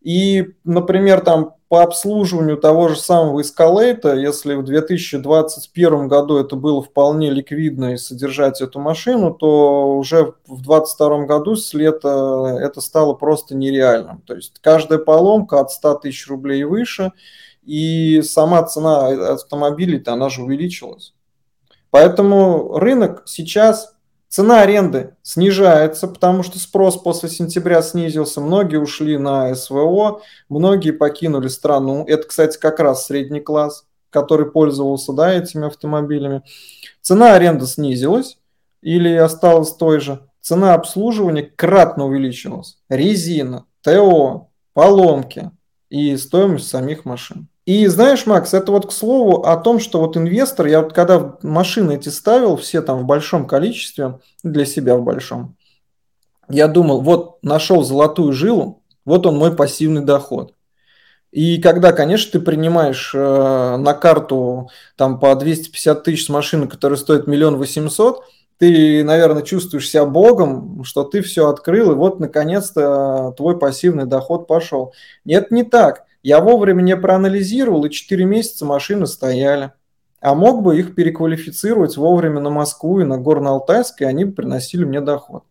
и, 0.04 0.56
например, 0.66 1.22
там 1.22 1.56
по 1.70 1.82
обслуживанию 1.82 2.58
того 2.58 2.90
же 2.90 2.98
самого 2.98 3.40
Escalade, 3.40 4.20
если 4.20 4.54
в 4.54 4.64
2021 4.64 6.08
году 6.08 6.38
это 6.38 6.56
было 6.56 6.84
вполне 6.84 7.32
ликвидно 7.32 7.94
и 7.94 7.98
содержать 7.98 8.62
эту 8.62 8.80
машину, 8.80 9.34
то 9.34 9.98
уже 9.98 10.34
в 10.46 10.62
2022 10.62 11.26
году 11.26 11.56
с 11.56 11.74
лета 11.74 12.60
это 12.62 12.80
стало 12.80 13.14
просто 13.14 13.56
нереальным. 13.56 14.22
То 14.22 14.36
есть 14.36 14.60
каждая 14.62 15.00
поломка 15.00 15.62
от 15.62 15.72
100 15.72 15.96
тысяч 15.96 16.28
рублей 16.28 16.62
и 16.62 16.66
выше, 16.66 17.12
и 17.64 18.22
сама 18.22 18.62
цена 18.64 19.08
автомобилей-то 19.34 20.14
она 20.14 20.30
же 20.30 20.44
увеличилась. 20.44 21.16
Поэтому 21.90 22.78
рынок 22.78 23.24
сейчас 23.26 23.93
Цена 24.34 24.64
аренды 24.64 25.16
снижается, 25.22 26.08
потому 26.08 26.42
что 26.42 26.58
спрос 26.58 26.98
после 26.98 27.30
сентября 27.30 27.84
снизился. 27.84 28.42
Многие 28.42 28.78
ушли 28.78 29.20
на 29.20 29.54
СВО, 29.54 30.22
многие 30.50 30.90
покинули 30.90 31.48
страну. 31.50 32.04
Это, 32.08 32.28
кстати, 32.28 32.58
как 32.58 32.80
раз 32.80 33.06
средний 33.06 33.42
класс, 33.42 33.86
который 34.10 34.50
пользовался 34.50 35.14
да, 35.14 35.32
этими 35.32 35.68
автомобилями. 35.68 36.42
Цена 37.04 37.36
аренды 37.36 37.68
снизилась 37.68 38.40
или 38.82 39.14
осталась 39.14 39.72
той 39.76 40.00
же. 40.00 40.28
Цена 40.42 40.74
обслуживания 40.74 41.44
кратно 41.44 42.08
увеличилась. 42.08 42.80
Резина, 42.90 43.68
ТО, 43.84 44.50
поломки 44.74 45.52
и 45.90 46.18
стоимость 46.18 46.70
самих 46.70 47.06
машин. 47.06 47.50
И 47.66 47.88
знаешь, 47.88 48.26
Макс, 48.26 48.54
это 48.54 48.72
вот 48.72 48.88
к 48.88 48.92
слову 48.92 49.44
о 49.46 49.56
том, 49.56 49.80
что 49.80 50.00
вот 50.00 50.18
инвестор, 50.18 50.66
я 50.68 50.82
вот 50.82 50.94
когда 50.94 51.38
машины 51.44 51.96
эти 51.96 52.10
ставил, 52.10 52.58
все 52.58 52.82
там 52.82 53.00
в 53.00 53.06
большом 53.06 53.48
количестве, 53.48 54.20
для 54.44 54.66
себя 54.66 54.98
в 54.98 55.04
большом, 55.04 55.56
я 56.50 56.68
думал, 56.68 57.02
вот 57.02 57.42
нашел 57.42 57.84
золотую 57.84 58.34
жилу, 58.34 58.84
вот 59.06 59.26
он 59.26 59.38
мой 59.38 59.56
пассивный 59.56 60.04
доход. 60.04 60.54
И 61.32 61.60
когда, 61.60 61.94
конечно, 61.94 62.34
ты 62.34 62.46
принимаешь 62.46 63.12
э, 63.16 63.18
на 63.78 63.94
карту 63.96 64.70
там 64.96 65.20
по 65.20 65.34
250 65.34 66.04
тысяч 66.04 66.26
с 66.26 66.30
машины, 66.30 66.68
которая 66.68 66.98
стоит 66.98 67.26
миллион 67.26 67.58
восемьсот, 67.58 68.24
ты, 68.60 69.04
наверное, 69.04 69.42
чувствуешь 69.42 69.90
себя 69.90 70.06
богом, 70.06 70.84
что 70.84 71.04
ты 71.04 71.22
все 71.22 71.50
открыл, 71.50 71.92
и 71.92 71.96
вот, 71.96 72.20
наконец-то, 72.20 73.34
твой 73.36 73.58
пассивный 73.58 74.06
доход 74.06 74.48
пошел. 74.48 74.94
Нет, 75.26 75.50
не 75.50 75.64
так. 75.64 76.06
Я 76.24 76.40
вовремя 76.40 76.82
не 76.82 76.96
проанализировал, 76.96 77.86
и 77.86 77.92
4 77.92 78.26
месяца 78.26 78.66
машины 78.66 79.06
стояли. 79.06 79.74
А 80.22 80.36
мог 80.36 80.64
бы 80.64 80.80
их 80.80 80.96
переквалифицировать 80.96 81.98
вовремя 81.98 82.40
на 82.40 82.50
Москву 82.50 83.02
и 83.02 83.04
на 83.04 83.16
Горно-Алтайск, 83.16 83.96
и 84.00 84.06
они 84.06 84.24
бы 84.24 84.32
приносили 84.32 84.86
мне 84.86 85.02
доход. 85.02 85.44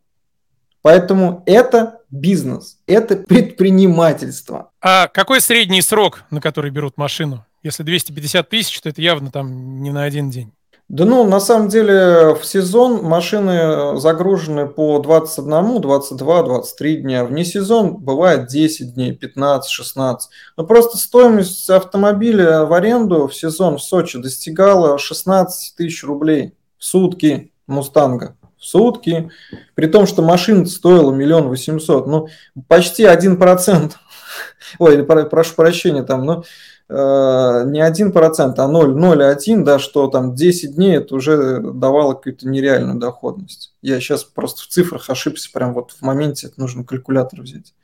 Поэтому 0.81 1.43
это 1.47 2.01
бизнес, 2.11 2.79
это 2.87 3.17
предпринимательство. 3.17 4.71
А 4.81 5.09
какой 5.09 5.43
средний 5.43 5.83
срок, 5.83 6.25
на 6.31 6.41
который 6.41 6.71
берут 6.71 6.97
машину? 6.97 7.45
Если 7.63 7.83
250 7.83 8.49
тысяч, 8.49 8.81
то 8.81 8.89
это 8.89 9.01
явно 9.01 9.31
там 9.31 9.83
не 9.83 9.93
на 9.93 10.05
один 10.05 10.31
день. 10.31 10.53
Да 10.93 11.07
ну, 11.07 11.25
на 11.27 11.41
самом 11.41 11.69
деле 11.69 12.35
в 12.35 12.45
сезон 12.45 13.03
машины 13.03 13.99
загружены 13.99 14.67
по 14.67 14.99
21, 14.99 15.81
22, 15.81 16.43
23 16.43 16.97
дня. 16.99 17.25
Вне 17.25 17.47
сезон 17.47 17.97
бывает 17.97 18.47
10 18.49 18.93
дней, 18.93 19.17
15, 19.17 19.71
16. 19.71 20.31
Но 20.59 20.67
просто 20.67 20.99
стоимость 20.99 21.71
автомобиля 21.71 22.67
в 22.67 22.75
аренду 22.75 23.27
в 23.27 23.35
сезон 23.35 23.79
в 23.79 23.83
Сочи 23.83 24.19
достигала 24.19 24.99
16 24.99 25.77
тысяч 25.77 26.05
рублей 26.05 26.53
в 26.77 26.85
сутки 26.85 27.53
Мустанга. 27.67 28.37
В 28.59 28.65
сутки. 28.67 29.31
При 29.75 29.87
том, 29.87 30.07
что 30.07 30.21
машина 30.21 30.67
стоила 30.67 31.11
миллион 31.11 31.49
восемьсот. 31.49 32.07
Ну, 32.07 32.29
почти 32.69 33.07
один 33.07 33.39
процент. 33.39 33.97
Ой, 34.79 35.03
прошу 35.05 35.55
прощения, 35.55 36.03
там, 36.03 36.27
ну, 36.27 36.45
Э, 36.45 36.72
не 36.93 37.81
1%, 37.81 38.55
а 38.57 38.69
0,01, 38.69 39.65
да, 39.65 39.79
что 39.79 40.09
там 40.09 40.35
10 40.35 40.75
дней 40.75 40.97
это 40.97 41.15
уже 41.15 41.61
давало 41.61 42.13
какую-то 42.13 42.47
нереальную 42.47 42.99
доходность. 42.99 43.75
Я 43.81 43.99
сейчас 44.01 44.25
просто 44.25 44.63
в 44.63 44.67
цифрах 44.67 45.09
ошибся, 45.09 45.51
прям 45.53 45.73
вот 45.73 45.93
в 45.93 46.03
моменте 46.03 46.49
это 46.49 46.61
нужно 46.61 46.85
калькулятор 46.85 47.41
взять. 47.41 47.75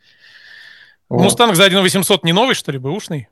Вот. 1.09 1.23
Мустанг 1.23 1.57
за 1.57 1.65
1 1.65 1.81
800 1.81 2.23
не 2.25 2.33
новый, 2.33 2.55
что 2.55 2.71
ли, 2.71 2.79
бэушный? 2.79 3.29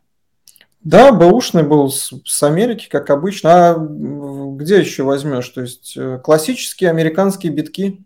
Да, 0.83 1.12
бэушный 1.12 1.62
был 1.62 1.91
с, 1.91 2.12
с 2.24 2.43
Америки, 2.43 2.89
как 2.89 3.11
обычно. 3.11 3.70
А 3.70 3.77
где 3.77 4.79
еще 4.79 5.03
возьмешь? 5.03 5.49
То 5.49 5.62
есть 5.62 5.95
э, 5.97 6.20
классические 6.22 6.91
американские 6.91 7.53
битки. 7.53 8.05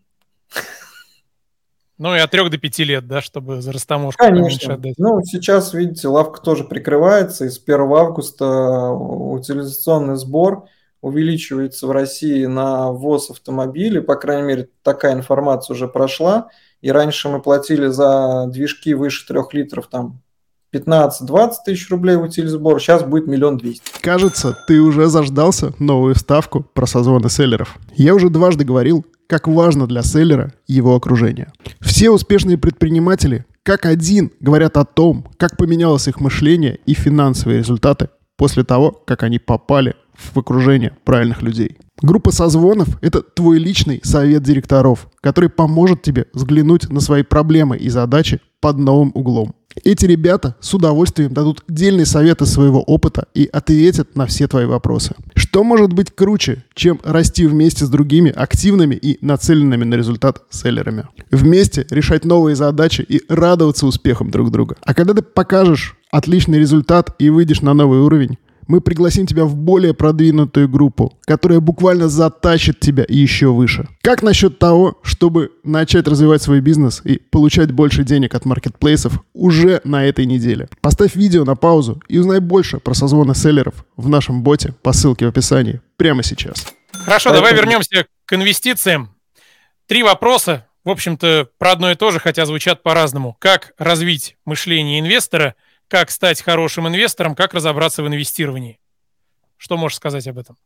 Ну 2.00 2.14
и 2.14 2.18
от 2.18 2.30
3 2.30 2.48
до 2.48 2.56
5 2.56 2.78
лет, 2.78 3.06
да, 3.06 3.20
чтобы 3.20 3.60
за 3.60 3.72
растаможку 3.72 4.24
Конечно. 4.24 4.72
отдать. 4.72 4.94
Ну, 4.96 5.22
сейчас, 5.22 5.74
видите, 5.74 6.08
лавка 6.08 6.40
тоже 6.40 6.64
прикрывается, 6.64 7.44
и 7.44 7.50
с 7.50 7.62
1 7.62 7.78
августа 7.92 8.88
утилизационный 8.88 10.16
сбор 10.16 10.64
увеличивается 11.02 11.86
в 11.86 11.90
России 11.90 12.46
на 12.46 12.90
ввоз 12.90 13.30
автомобилей, 13.30 14.00
по 14.00 14.16
крайней 14.16 14.48
мере, 14.48 14.68
такая 14.82 15.12
информация 15.12 15.74
уже 15.74 15.88
прошла, 15.88 16.48
и 16.80 16.90
раньше 16.90 17.28
мы 17.28 17.42
платили 17.42 17.88
за 17.88 18.46
движки 18.46 18.94
выше 18.94 19.26
3 19.28 19.38
литров 19.52 19.88
там 19.88 20.22
15-20 20.72 21.52
тысяч 21.66 21.90
рублей 21.90 22.16
утилизбор, 22.16 22.80
сейчас 22.80 23.02
будет 23.02 23.26
миллион 23.26 23.58
двести. 23.58 23.82
Кажется, 24.00 24.56
ты 24.66 24.80
уже 24.80 25.08
заждался 25.08 25.74
новую 25.78 26.14
ставку 26.14 26.62
про 26.62 26.86
созвоны 26.86 27.28
селлеров. 27.28 27.76
Я 27.94 28.14
уже 28.14 28.30
дважды 28.30 28.64
говорил, 28.64 29.04
как 29.30 29.46
важно 29.46 29.86
для 29.86 30.02
селлера 30.02 30.52
его 30.66 30.96
окружение. 30.96 31.52
Все 31.80 32.10
успешные 32.10 32.58
предприниматели 32.58 33.46
как 33.62 33.86
один 33.86 34.32
говорят 34.40 34.76
о 34.76 34.84
том, 34.84 35.28
как 35.36 35.56
поменялось 35.56 36.08
их 36.08 36.18
мышление 36.18 36.80
и 36.86 36.94
финансовые 36.94 37.58
результаты 37.58 38.08
после 38.36 38.64
того, 38.64 38.90
как 38.90 39.22
они 39.22 39.38
попали 39.38 39.94
в 40.14 40.36
окружение 40.36 40.96
правильных 41.04 41.42
людей. 41.42 41.78
Группа 42.02 42.32
созвонов– 42.32 42.88
это 43.02 43.22
твой 43.22 43.58
личный 43.58 44.00
совет 44.02 44.42
директоров, 44.42 45.08
который 45.20 45.50
поможет 45.50 46.02
тебе 46.02 46.26
взглянуть 46.32 46.88
на 46.88 47.00
свои 47.00 47.22
проблемы 47.22 47.76
и 47.76 47.88
задачи 47.90 48.40
под 48.60 48.78
новым 48.78 49.10
углом. 49.14 49.54
Эти 49.84 50.04
ребята 50.04 50.56
с 50.60 50.74
удовольствием 50.74 51.32
дадут 51.32 51.62
дельные 51.68 52.04
советы 52.04 52.44
своего 52.44 52.82
опыта 52.82 53.28
и 53.34 53.48
ответят 53.52 54.16
на 54.16 54.26
все 54.26 54.48
твои 54.48 54.66
вопросы. 54.66 55.14
Что 55.34 55.62
может 55.62 55.92
быть 55.92 56.10
круче, 56.10 56.64
чем 56.74 56.98
расти 57.04 57.46
вместе 57.46 57.84
с 57.84 57.88
другими 57.88 58.32
активными 58.32 58.96
и 58.96 59.24
нацеленными 59.24 59.84
на 59.84 59.94
результат 59.94 60.42
селлерами? 60.50 61.06
Вместе 61.30 61.86
решать 61.90 62.24
новые 62.24 62.56
задачи 62.56 63.02
и 63.02 63.22
радоваться 63.28 63.86
успехам 63.86 64.30
друг 64.30 64.50
друга. 64.50 64.76
А 64.82 64.92
когда 64.92 65.14
ты 65.14 65.22
покажешь 65.22 65.96
отличный 66.10 66.58
результат 66.58 67.14
и 67.20 67.30
выйдешь 67.30 67.60
на 67.60 67.72
новый 67.72 68.00
уровень, 68.00 68.38
мы 68.70 68.80
пригласим 68.80 69.26
тебя 69.26 69.46
в 69.46 69.56
более 69.56 69.94
продвинутую 69.94 70.68
группу, 70.68 71.18
которая 71.24 71.58
буквально 71.58 72.08
затащит 72.08 72.78
тебя 72.78 73.04
еще 73.08 73.48
выше. 73.48 73.88
Как 74.00 74.22
насчет 74.22 74.60
того, 74.60 74.96
чтобы 75.02 75.50
начать 75.64 76.06
развивать 76.06 76.40
свой 76.40 76.60
бизнес 76.60 77.00
и 77.02 77.18
получать 77.18 77.72
больше 77.72 78.04
денег 78.04 78.32
от 78.36 78.44
маркетплейсов 78.44 79.24
уже 79.32 79.80
на 79.82 80.04
этой 80.04 80.24
неделе? 80.24 80.68
Поставь 80.80 81.16
видео 81.16 81.44
на 81.44 81.56
паузу 81.56 82.00
и 82.06 82.18
узнай 82.18 82.38
больше 82.38 82.78
про 82.78 82.94
созвоны 82.94 83.34
селлеров 83.34 83.84
в 83.96 84.08
нашем 84.08 84.44
боте 84.44 84.72
по 84.82 84.92
ссылке 84.92 85.26
в 85.26 85.30
описании 85.30 85.80
прямо 85.96 86.22
сейчас. 86.22 86.72
Хорошо, 86.92 87.32
давай 87.32 87.52
вернемся 87.54 88.06
к 88.24 88.32
инвестициям. 88.32 89.10
Три 89.88 90.04
вопроса, 90.04 90.68
в 90.84 90.90
общем-то, 90.90 91.48
про 91.58 91.72
одно 91.72 91.90
и 91.90 91.96
то 91.96 92.12
же, 92.12 92.20
хотя 92.20 92.46
звучат 92.46 92.84
по-разному. 92.84 93.36
Как 93.40 93.72
развить 93.78 94.36
мышление 94.44 95.00
инвестора, 95.00 95.56
как 95.90 96.10
стать 96.10 96.40
хорошим 96.40 96.88
инвестором, 96.88 97.34
как 97.34 97.52
разобраться 97.52 98.02
в 98.02 98.08
инвестировании. 98.08 98.78
Что 99.56 99.76
можешь 99.76 99.96
сказать 99.96 100.26
об 100.28 100.38
этом? 100.38 100.56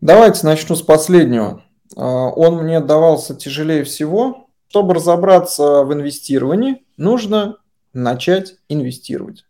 Давайте 0.00 0.46
начну 0.46 0.76
с 0.76 0.82
последнего. 0.82 1.64
А, 1.96 2.28
он 2.28 2.62
мне 2.62 2.80
давался 2.80 3.34
тяжелее 3.34 3.82
всего. 3.84 4.44
Чтобы 4.68 4.94
разобраться 4.94 5.82
в 5.82 5.94
инвестировании, 5.94 6.84
нужно 6.98 7.56
начать 7.94 8.56
инвестировать. 8.68 9.46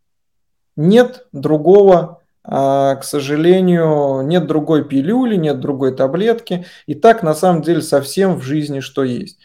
Нет 0.77 1.27
другого 1.33 2.23
а, 2.51 2.95
к 2.95 3.05
сожалению, 3.05 4.23
нет 4.23 4.47
другой 4.47 4.89
пилюли, 4.89 5.37
нет 5.37 5.61
другой 5.61 5.95
таблетки. 5.95 6.65
И 6.87 6.95
так 6.95 7.23
на 7.23 7.35
самом 7.35 7.61
деле 7.61 7.83
совсем 7.83 8.37
в 8.37 8.43
жизни 8.43 8.81
что 8.81 9.05
есть. 9.05 9.39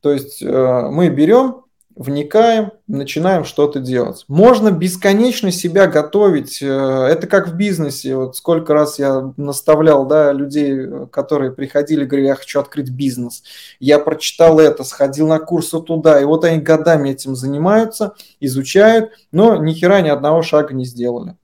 То 0.00 0.12
есть 0.12 0.42
э, 0.42 0.88
мы 0.90 1.10
берем, 1.10 1.61
вникаем, 1.96 2.72
начинаем 2.86 3.44
что-то 3.44 3.80
делать. 3.80 4.24
Можно 4.28 4.70
бесконечно 4.70 5.50
себя 5.50 5.86
готовить. 5.86 6.62
Э, 6.62 7.06
это 7.10 7.26
как 7.26 7.48
в 7.48 7.54
бизнесе. 7.54 8.16
Вот 8.16 8.36
сколько 8.36 8.72
раз 8.74 8.98
я 8.98 9.32
наставлял 9.36 10.06
да, 10.06 10.32
людей, 10.32 10.88
которые 11.10 11.52
приходили, 11.52 12.04
говорили, 12.04 12.28
я 12.28 12.34
хочу 12.34 12.60
открыть 12.60 12.90
бизнес. 12.90 13.42
Я 13.80 13.98
прочитал 13.98 14.58
это, 14.58 14.84
сходил 14.84 15.28
на 15.28 15.38
курсы 15.38 15.80
туда. 15.80 16.20
И 16.20 16.24
вот 16.24 16.44
они 16.44 16.58
годами 16.60 17.10
этим 17.10 17.36
занимаются, 17.36 18.14
изучают, 18.40 19.10
но 19.30 19.56
ни 19.56 19.72
хера 19.72 20.00
ни 20.00 20.08
одного 20.08 20.42
шага 20.42 20.74
не 20.74 20.84
сделали. 20.84 21.36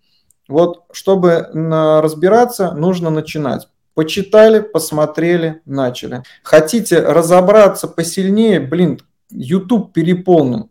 Вот, 0.48 0.84
чтобы 0.92 1.48
разбираться, 1.52 2.72
нужно 2.72 3.10
начинать. 3.10 3.68
Почитали, 3.94 4.60
посмотрели, 4.60 5.60
начали. 5.66 6.22
Хотите 6.42 7.00
разобраться 7.00 7.88
посильнее, 7.88 8.60
блин, 8.60 9.00
YouTube 9.30 9.92
переполнен. 9.92 10.68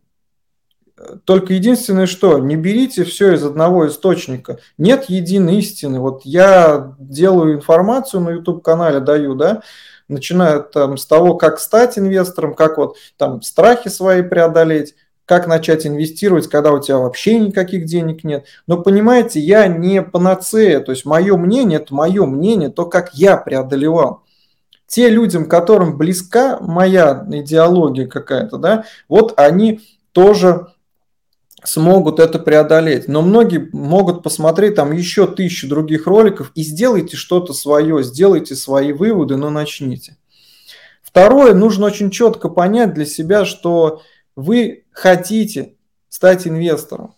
Только 1.25 1.53
единственное, 1.53 2.07
что 2.07 2.39
не 2.39 2.55
берите 2.55 3.03
все 3.03 3.33
из 3.33 3.43
одного 3.43 3.87
источника. 3.87 4.59
Нет 4.79 5.05
единой 5.09 5.57
истины. 5.57 5.99
Вот 5.99 6.21
я 6.23 6.95
делаю 6.97 7.53
информацию 7.53 8.21
на 8.21 8.29
YouTube-канале, 8.31 8.99
даю, 8.99 9.35
да, 9.35 9.61
начиная 10.07 10.59
там 10.59 10.97
с 10.97 11.05
того, 11.05 11.35
как 11.35 11.59
стать 11.59 11.99
инвестором, 11.99 12.55
как 12.55 12.77
вот 12.77 12.97
там 13.15 13.43
страхи 13.43 13.89
свои 13.89 14.23
преодолеть, 14.23 14.95
как 15.25 15.45
начать 15.45 15.85
инвестировать, 15.85 16.47
когда 16.47 16.71
у 16.71 16.81
тебя 16.81 16.97
вообще 16.97 17.37
никаких 17.39 17.85
денег 17.85 18.23
нет. 18.23 18.45
Но 18.65 18.81
понимаете, 18.81 19.39
я 19.39 19.67
не 19.67 20.01
панацея, 20.01 20.79
то 20.79 20.91
есть 20.91 21.05
мое 21.05 21.37
мнение, 21.37 21.79
это 21.79 21.93
мое 21.93 22.25
мнение, 22.25 22.69
то, 22.69 22.85
как 22.85 23.13
я 23.13 23.37
преодолевал. 23.37 24.23
Те 24.87 25.09
людям, 25.09 25.47
которым 25.47 25.97
близка 25.97 26.59
моя 26.61 27.25
идеология 27.29 28.07
какая-то, 28.07 28.57
да, 28.57 28.85
вот 29.09 29.33
они 29.37 29.81
тоже 30.13 30.67
смогут 31.63 32.19
это 32.19 32.39
преодолеть. 32.39 33.07
Но 33.07 33.21
многие 33.21 33.69
могут 33.73 34.23
посмотреть 34.23 34.75
там 34.75 34.91
еще 34.91 35.27
тысячу 35.27 35.67
других 35.67 36.07
роликов 36.07 36.51
и 36.55 36.63
сделайте 36.63 37.17
что-то 37.17 37.53
свое, 37.53 38.03
сделайте 38.03 38.55
свои 38.55 38.93
выводы, 38.93 39.35
но 39.35 39.49
начните. 39.49 40.17
Второе, 41.01 41.53
нужно 41.53 41.87
очень 41.87 42.11
четко 42.11 42.47
понять 42.47 42.93
для 42.93 43.05
себя, 43.05 43.43
что 43.45 44.01
вы 44.35 44.85
хотите 44.91 45.75
стать 46.09 46.47
инвестором. 46.47 47.15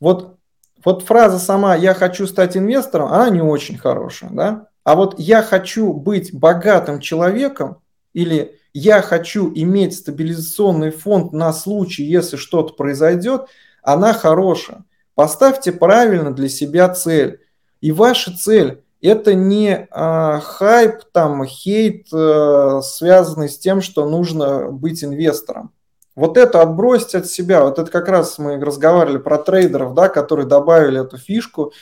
Вот, 0.00 0.36
вот 0.84 1.02
фраза 1.02 1.38
сама 1.38 1.76
«я 1.76 1.94
хочу 1.94 2.26
стать 2.26 2.56
инвестором», 2.56 3.12
она 3.12 3.30
не 3.30 3.42
очень 3.42 3.78
хорошая. 3.78 4.30
Да? 4.30 4.68
А 4.84 4.94
вот 4.94 5.18
«я 5.18 5.42
хочу 5.42 5.92
быть 5.92 6.32
богатым 6.32 7.00
человеком» 7.00 7.78
или 8.12 8.58
«я 8.72 9.02
хочу 9.02 9.50
иметь 9.54 9.96
стабилизационный 9.96 10.90
фонд 10.90 11.32
на 11.32 11.52
случай, 11.52 12.04
если 12.04 12.36
что-то 12.36 12.74
произойдет», 12.74 13.46
она 13.82 14.12
хорошая. 14.12 14.84
Поставьте 15.14 15.72
правильно 15.72 16.34
для 16.34 16.48
себя 16.48 16.88
цель. 16.88 17.40
И 17.80 17.92
ваша 17.92 18.36
цель– 18.36 18.82
это 19.00 19.34
не 19.34 19.88
э, 19.90 20.40
хайп, 20.42 21.04
там, 21.12 21.44
хейт, 21.44 22.06
э, 22.12 22.80
связанный 22.82 23.48
с 23.48 23.58
тем, 23.58 23.80
что 23.80 24.08
нужно 24.08 24.70
быть 24.70 25.04
инвестором. 25.04 25.70
Вот 26.16 26.36
это 26.36 26.62
отбросьте 26.62 27.18
от 27.18 27.26
себя. 27.26 27.64
Вот 27.64 27.78
это 27.78 27.90
как 27.90 28.08
раз 28.08 28.38
мы 28.38 28.58
разговаривали 28.58 29.18
про 29.18 29.38
трейдеров, 29.38 29.94
да, 29.94 30.08
которые 30.08 30.46
добавили 30.46 31.00
эту 31.00 31.18
фишку, 31.18 31.72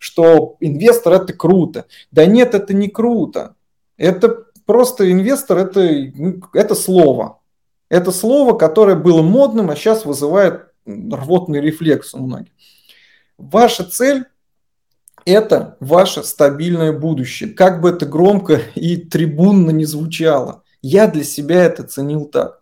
что 0.00 0.56
инвестор 0.58 1.12
это 1.12 1.32
круто. 1.32 1.84
Да 2.10 2.26
нет, 2.26 2.54
это 2.54 2.74
не 2.74 2.88
круто. 2.88 3.54
Это 3.96 4.46
просто 4.64 5.12
инвестор 5.12 5.58
это, 5.58 5.88
ну, 6.14 6.40
это 6.54 6.74
слово. 6.74 7.38
Это 7.90 8.10
слово, 8.10 8.56
которое 8.56 8.96
было 8.96 9.22
модным, 9.22 9.70
а 9.70 9.76
сейчас 9.76 10.04
вызывает 10.04 10.68
рвотный 10.86 11.60
рефлекс 11.60 12.14
у 12.14 12.18
многих. 12.18 12.52
Ваша 13.36 13.84
цель– 13.84 14.24
это 15.26 15.76
ваше 15.80 16.22
стабильное 16.22 16.92
будущее. 16.92 17.50
Как 17.50 17.82
бы 17.82 17.90
это 17.90 18.06
громко 18.06 18.60
и 18.74 18.96
трибунно 18.96 19.70
не 19.70 19.84
звучало. 19.84 20.62
Я 20.80 21.08
для 21.08 21.24
себя 21.24 21.64
это 21.64 21.82
ценил 21.82 22.24
так 22.24 22.60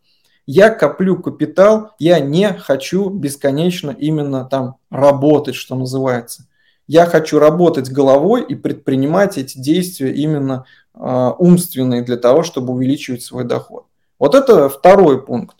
я 0.50 0.70
коплю 0.70 1.20
капитал, 1.20 1.90
я 1.98 2.20
не 2.20 2.54
хочу 2.54 3.10
бесконечно 3.10 3.90
именно 3.90 4.46
там 4.46 4.76
работать, 4.90 5.54
что 5.54 5.76
называется. 5.76 6.46
Я 6.88 7.04
хочу 7.04 7.38
работать 7.38 7.90
головой 7.90 8.42
и 8.42 8.54
предпринимать 8.54 9.36
эти 9.36 9.58
действия 9.58 10.12
именно 10.12 10.64
э, 10.94 11.30
умственные 11.38 12.02
для 12.02 12.16
того, 12.16 12.42
чтобы 12.42 12.72
увеличивать 12.72 13.22
свой 13.22 13.44
доход. 13.44 13.84
Вот 14.18 14.34
это 14.34 14.70
второй 14.70 15.24
пункт, 15.24 15.58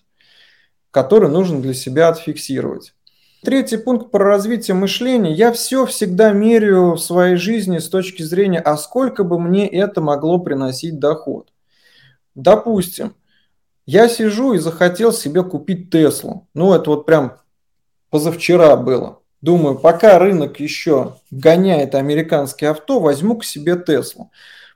который 0.91 1.29
нужно 1.29 1.61
для 1.61 1.75
себя 1.75 2.09
отфиксировать. 2.09 2.95
Третий 3.45 3.77
пункт 3.77 4.11
про 4.11 4.25
развитие 4.25 4.75
мышления. 4.75 5.33
Я 5.33 5.53
все 5.53 5.85
всегда 5.85 6.33
меряю 6.33 6.95
в 6.95 6.99
своей 6.99 7.37
жизни 7.37 7.79
с 7.79 7.89
точки 7.89 8.23
зрения, 8.23 8.59
а 8.59 8.79
сколько 8.79 9.23
бы 9.23 9.39
мне 9.39 9.69
это 9.69 10.01
могло 10.01 10.39
приносить 10.39 10.99
доход. 10.99 11.53
Допустим, 12.35 13.15
я 13.85 14.09
сижу 14.09 14.55
и 14.55 14.59
захотел 14.59 15.13
себе 15.13 15.45
купить 15.45 15.91
Теслу. 15.91 16.49
Ну, 16.55 16.73
это 16.73 16.91
вот 16.91 17.07
прям 17.07 17.37
позавчера 18.11 18.77
было. 18.77 19.18
Думаю, 19.41 19.79
пока 19.79 20.19
рынок 20.19 20.59
еще 20.59 21.17
гоняет 21.31 21.95
американские 21.95 22.71
авто, 22.71 22.99
возьму 22.99 23.37
к 23.37 23.45
себе 23.45 23.77
Теслу. 23.77 24.31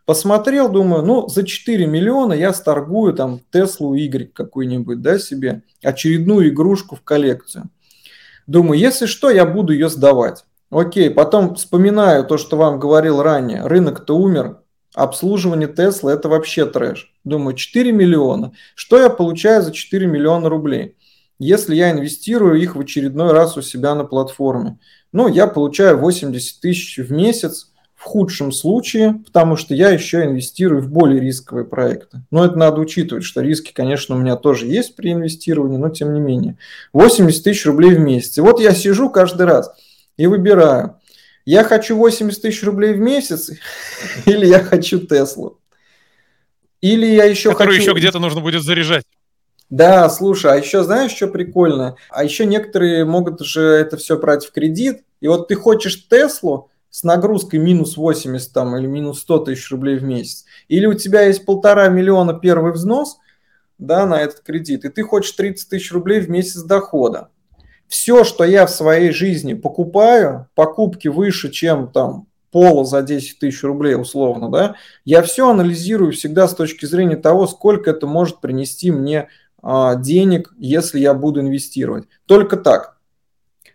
Посмотрел, 0.04 0.68
думаю, 0.68 1.04
ну, 1.04 1.28
за 1.28 1.44
4 1.44 1.86
миллиона 1.86 2.32
я 2.32 2.52
сторгую 2.52 3.12
там 3.14 3.40
Теслу 3.52 3.94
Y 3.94 4.32
какую-нибудь, 4.32 5.00
да, 5.00 5.18
себе, 5.18 5.62
очередную 5.82 6.48
игрушку 6.48 6.96
в 6.96 7.02
коллекцию. 7.02 7.70
Думаю, 8.46 8.78
если 8.78 9.06
что, 9.06 9.30
я 9.30 9.46
буду 9.46 9.72
ее 9.72 9.88
сдавать. 9.88 10.44
Окей, 10.70 11.10
потом 11.10 11.54
вспоминаю 11.54 12.24
то, 12.24 12.38
что 12.38 12.56
вам 12.56 12.78
говорил 12.80 13.22
ранее. 13.22 13.66
Рынок-то 13.66 14.16
умер, 14.16 14.58
обслуживание 14.94 15.68
Теслы– 15.68 16.12
это 16.12 16.28
вообще 16.28 16.66
трэш. 16.66 17.12
Думаю, 17.24 17.54
4 17.54 17.92
миллиона. 17.92 18.52
Что 18.74 18.98
я 18.98 19.08
получаю 19.10 19.62
за 19.62 19.72
4 19.72 20.06
миллиона 20.06 20.48
рублей? 20.48 20.96
Если 21.42 21.74
я 21.74 21.90
инвестирую 21.90 22.62
их 22.62 22.76
в 22.76 22.80
очередной 22.80 23.32
раз 23.32 23.56
у 23.56 23.62
себя 23.62 23.96
на 23.96 24.04
платформе. 24.04 24.78
Ну, 25.10 25.26
я 25.26 25.48
получаю 25.48 25.98
80 25.98 26.60
тысяч 26.60 26.98
в 26.98 27.10
месяц 27.10 27.72
в 27.96 28.04
худшем 28.04 28.52
случае, 28.52 29.14
потому 29.26 29.56
что 29.56 29.74
я 29.74 29.88
еще 29.88 30.22
инвестирую 30.22 30.80
в 30.80 30.88
более 30.88 31.20
рисковые 31.20 31.64
проекты. 31.64 32.22
Но 32.30 32.44
это 32.44 32.56
надо 32.56 32.80
учитывать, 32.80 33.24
что 33.24 33.40
риски, 33.40 33.72
конечно, 33.72 34.14
у 34.14 34.18
меня 34.20 34.36
тоже 34.36 34.68
есть 34.68 34.94
при 34.94 35.10
инвестировании, 35.10 35.78
но 35.78 35.88
тем 35.88 36.14
не 36.14 36.20
менее. 36.20 36.58
80 36.92 37.42
тысяч 37.42 37.66
рублей 37.66 37.96
в 37.96 37.98
месяц. 37.98 38.38
И 38.38 38.40
вот 38.40 38.60
я 38.60 38.72
сижу 38.72 39.10
каждый 39.10 39.46
раз 39.46 39.74
и 40.16 40.28
выбираю, 40.28 41.00
я 41.44 41.64
хочу 41.64 41.96
80 41.96 42.40
тысяч 42.40 42.62
рублей 42.62 42.92
в 42.92 43.00
месяц 43.00 43.50
или 44.26 44.46
я 44.46 44.60
хочу 44.60 45.00
Теслу. 45.00 45.58
Или 46.80 47.06
я 47.06 47.24
еще 47.24 47.50
Которую 47.50 47.78
хочу... 47.78 47.90
еще 47.90 47.98
где-то 47.98 48.20
нужно 48.20 48.40
будет 48.42 48.62
заряжать. 48.62 49.04
Да, 49.72 50.10
слушай, 50.10 50.52
а 50.52 50.56
еще 50.56 50.82
знаешь, 50.82 51.12
что 51.12 51.28
прикольно? 51.28 51.96
А 52.10 52.24
еще 52.24 52.44
некоторые 52.44 53.06
могут 53.06 53.40
же 53.40 53.62
это 53.62 53.96
все 53.96 54.18
брать 54.18 54.44
в 54.44 54.52
кредит. 54.52 55.02
И 55.20 55.28
вот 55.28 55.48
ты 55.48 55.54
хочешь 55.54 56.06
Теслу 56.08 56.68
с 56.90 57.04
нагрузкой 57.04 57.58
минус 57.58 57.96
80 57.96 58.52
там, 58.52 58.76
или 58.76 58.86
минус 58.86 59.20
100 59.20 59.38
тысяч 59.38 59.70
рублей 59.70 59.96
в 59.96 60.02
месяц. 60.02 60.44
Или 60.68 60.84
у 60.84 60.92
тебя 60.92 61.22
есть 61.22 61.46
полтора 61.46 61.88
миллиона 61.88 62.34
первый 62.34 62.72
взнос 62.72 63.16
да, 63.78 64.04
на 64.04 64.20
этот 64.20 64.40
кредит, 64.40 64.84
и 64.84 64.90
ты 64.90 65.04
хочешь 65.04 65.32
30 65.32 65.70
тысяч 65.70 65.90
рублей 65.90 66.20
в 66.20 66.28
месяц 66.28 66.60
дохода 66.60 67.30
все, 67.92 68.24
что 68.24 68.44
я 68.44 68.64
в 68.64 68.70
своей 68.70 69.10
жизни 69.10 69.52
покупаю, 69.52 70.48
покупки 70.54 71.08
выше, 71.08 71.50
чем 71.50 71.92
там 71.92 72.26
пола 72.50 72.86
за 72.86 73.02
10 73.02 73.38
тысяч 73.38 73.62
рублей 73.62 73.96
условно, 73.96 74.50
да, 74.50 74.76
я 75.04 75.20
все 75.22 75.50
анализирую 75.50 76.12
всегда 76.12 76.48
с 76.48 76.54
точки 76.54 76.86
зрения 76.86 77.16
того, 77.16 77.46
сколько 77.46 77.90
это 77.90 78.06
может 78.06 78.40
принести 78.40 78.90
мне 78.90 79.28
денег, 79.62 80.52
если 80.58 80.98
я 80.98 81.14
буду 81.14 81.40
инвестировать. 81.40 82.08
Только 82.26 82.56
так. 82.56 82.98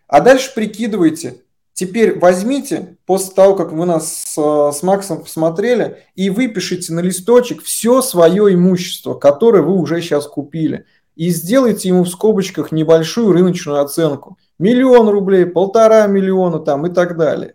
А 0.06 0.20
дальше 0.20 0.52
прикидывайте, 0.54 1.42
Теперь 1.78 2.18
возьмите, 2.18 2.96
после 3.06 3.32
того, 3.36 3.54
как 3.54 3.70
вы 3.70 3.86
нас 3.86 4.24
с, 4.26 4.34
с 4.36 4.82
Максом 4.82 5.22
посмотрели, 5.22 5.98
и 6.16 6.28
выпишите 6.28 6.92
на 6.92 6.98
листочек 6.98 7.62
все 7.62 8.02
свое 8.02 8.52
имущество, 8.52 9.14
которое 9.14 9.62
вы 9.62 9.74
уже 9.74 10.00
сейчас 10.00 10.26
купили. 10.26 10.86
И 11.14 11.28
сделайте 11.28 11.86
ему 11.86 12.02
в 12.02 12.08
скобочках 12.08 12.72
небольшую 12.72 13.30
рыночную 13.30 13.80
оценку. 13.80 14.38
Миллион 14.58 15.08
рублей, 15.08 15.46
полтора 15.46 16.04
миллиона 16.08 16.58
там 16.58 16.84
и 16.84 16.90
так 16.92 17.16
далее. 17.16 17.54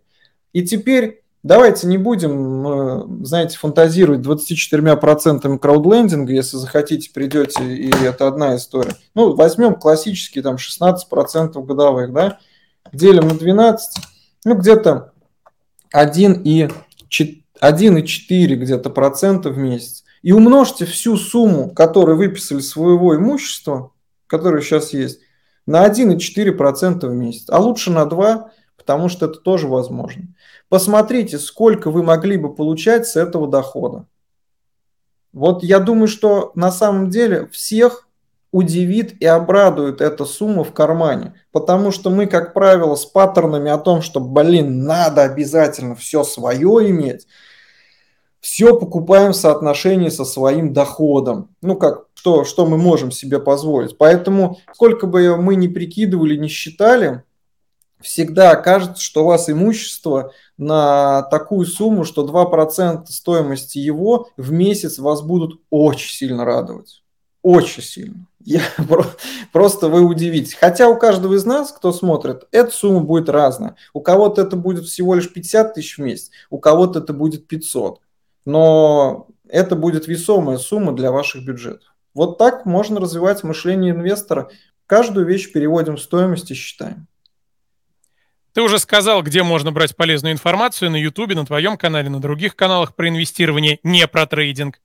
И 0.53 0.63
теперь 0.63 1.22
давайте 1.43 1.87
не 1.87 1.97
будем, 1.97 2.67
э, 2.67 3.05
знаете, 3.25 3.57
фантазировать 3.57 4.21
24% 4.21 5.59
краудлендинга, 5.59 6.33
если 6.33 6.57
захотите, 6.57 7.11
придете, 7.13 7.63
и 7.63 7.89
это 8.03 8.27
одна 8.27 8.55
история. 8.55 8.95
Ну, 9.13 9.35
возьмем 9.35 9.75
классические 9.75 10.43
там 10.43 10.57
16% 10.57 11.63
годовых, 11.65 12.11
да, 12.13 12.39
делим 12.91 13.27
на 13.27 13.35
12, 13.35 14.03
ну, 14.45 14.55
где-то 14.55 15.13
1,4 15.93 18.55
где-то 18.55 18.89
процента 18.89 19.51
в 19.51 19.57
месяц. 19.57 20.03
И 20.23 20.31
умножьте 20.31 20.85
всю 20.85 21.17
сумму, 21.17 21.69
которую 21.69 22.17
выписали 22.17 22.61
своего 22.61 23.15
имущества, 23.15 23.91
которое 24.27 24.61
сейчас 24.61 24.93
есть, 24.93 25.19
на 25.65 25.85
1,4% 25.85 27.07
в 27.07 27.13
месяц. 27.13 27.45
А 27.49 27.59
лучше 27.59 27.91
на 27.91 28.05
2, 28.05 28.51
потому 28.86 29.07
что 29.07 29.27
это 29.27 29.39
тоже 29.39 29.67
возможно. 29.67 30.23
Посмотрите, 30.67 31.39
сколько 31.39 31.89
вы 31.89 32.03
могли 32.03 32.36
бы 32.36 32.53
получать 32.53 33.07
с 33.07 33.15
этого 33.15 33.47
дохода. 33.47 34.05
Вот 35.31 35.63
я 35.63 35.79
думаю, 35.79 36.07
что 36.07 36.51
на 36.53 36.71
самом 36.71 37.09
деле 37.09 37.47
всех 37.47 38.07
удивит 38.51 39.19
и 39.19 39.25
обрадует 39.25 40.01
эта 40.01 40.25
сумма 40.25 40.63
в 40.63 40.73
кармане. 40.73 41.34
Потому 41.51 41.91
что 41.91 42.09
мы, 42.11 42.27
как 42.27 42.53
правило, 42.53 42.95
с 42.95 43.05
паттернами 43.05 43.71
о 43.71 43.79
том, 43.79 44.01
что, 44.01 44.19
блин, 44.19 44.84
надо 44.84 45.23
обязательно 45.23 45.95
все 45.95 46.23
свое 46.23 46.89
иметь, 46.91 47.25
все 48.41 48.77
покупаем 48.77 49.31
в 49.31 49.38
соотношении 49.38 50.09
со 50.09 50.25
своим 50.25 50.73
доходом. 50.73 51.49
Ну, 51.61 51.75
как, 51.75 52.07
что, 52.13 52.43
что 52.43 52.65
мы 52.65 52.77
можем 52.77 53.09
себе 53.09 53.39
позволить. 53.39 53.97
Поэтому, 53.97 54.59
сколько 54.73 55.07
бы 55.07 55.36
мы 55.38 55.55
ни 55.55 55.67
прикидывали, 55.67 56.36
не 56.36 56.47
считали, 56.47 57.23
всегда 58.03 58.51
окажется, 58.51 59.01
что 59.01 59.23
у 59.23 59.27
вас 59.27 59.49
имущество 59.49 60.31
на 60.57 61.23
такую 61.23 61.65
сумму, 61.65 62.03
что 62.03 62.25
2% 62.25 63.05
стоимости 63.07 63.79
его 63.79 64.27
в 64.37 64.51
месяц 64.51 64.99
вас 64.99 65.21
будут 65.21 65.61
очень 65.69 66.13
сильно 66.13 66.45
радовать. 66.45 67.03
Очень 67.41 67.83
сильно. 67.83 68.27
Я, 68.39 68.61
просто 69.51 69.87
вы 69.87 70.01
удивитесь. 70.01 70.53
Хотя 70.53 70.89
у 70.89 70.97
каждого 70.97 71.33
из 71.33 71.45
нас, 71.45 71.71
кто 71.71 71.91
смотрит, 71.91 72.43
эта 72.51 72.71
сумма 72.71 73.01
будет 73.01 73.29
разная. 73.29 73.75
У 73.93 74.01
кого-то 74.01 74.41
это 74.41 74.55
будет 74.55 74.85
всего 74.85 75.15
лишь 75.15 75.31
50 75.31 75.73
тысяч 75.73 75.97
в 75.97 76.01
месяц, 76.01 76.29
у 76.49 76.59
кого-то 76.59 76.99
это 76.99 77.13
будет 77.13 77.47
500. 77.47 77.99
Но 78.45 79.27
это 79.47 79.75
будет 79.75 80.07
весомая 80.07 80.57
сумма 80.57 80.93
для 80.93 81.11
ваших 81.11 81.45
бюджетов. 81.45 81.93
Вот 82.13 82.37
так 82.37 82.65
можно 82.65 82.99
развивать 82.99 83.43
мышление 83.43 83.91
инвестора. 83.91 84.49
Каждую 84.85 85.25
вещь 85.25 85.51
переводим 85.51 85.95
в 85.95 86.01
стоимость 86.01 86.51
и 86.51 86.53
считаем. 86.53 87.07
Ты 88.53 88.61
уже 88.61 88.77
сказал, 88.79 89.23
где 89.23 89.41
можно 89.43 89.71
брать 89.71 89.95
полезную 89.95 90.33
информацию 90.33 90.91
на 90.91 90.95
YouTube, 90.95 91.33
на 91.33 91.45
твоем 91.45 91.75
канале, 91.75 92.09
на 92.09 92.21
других 92.21 92.55
каналах 92.55 92.95
про 92.95 93.09
инвестирование, 93.09 93.79
не 93.83 94.07
про 94.07 94.27
трейдинг. 94.27 94.79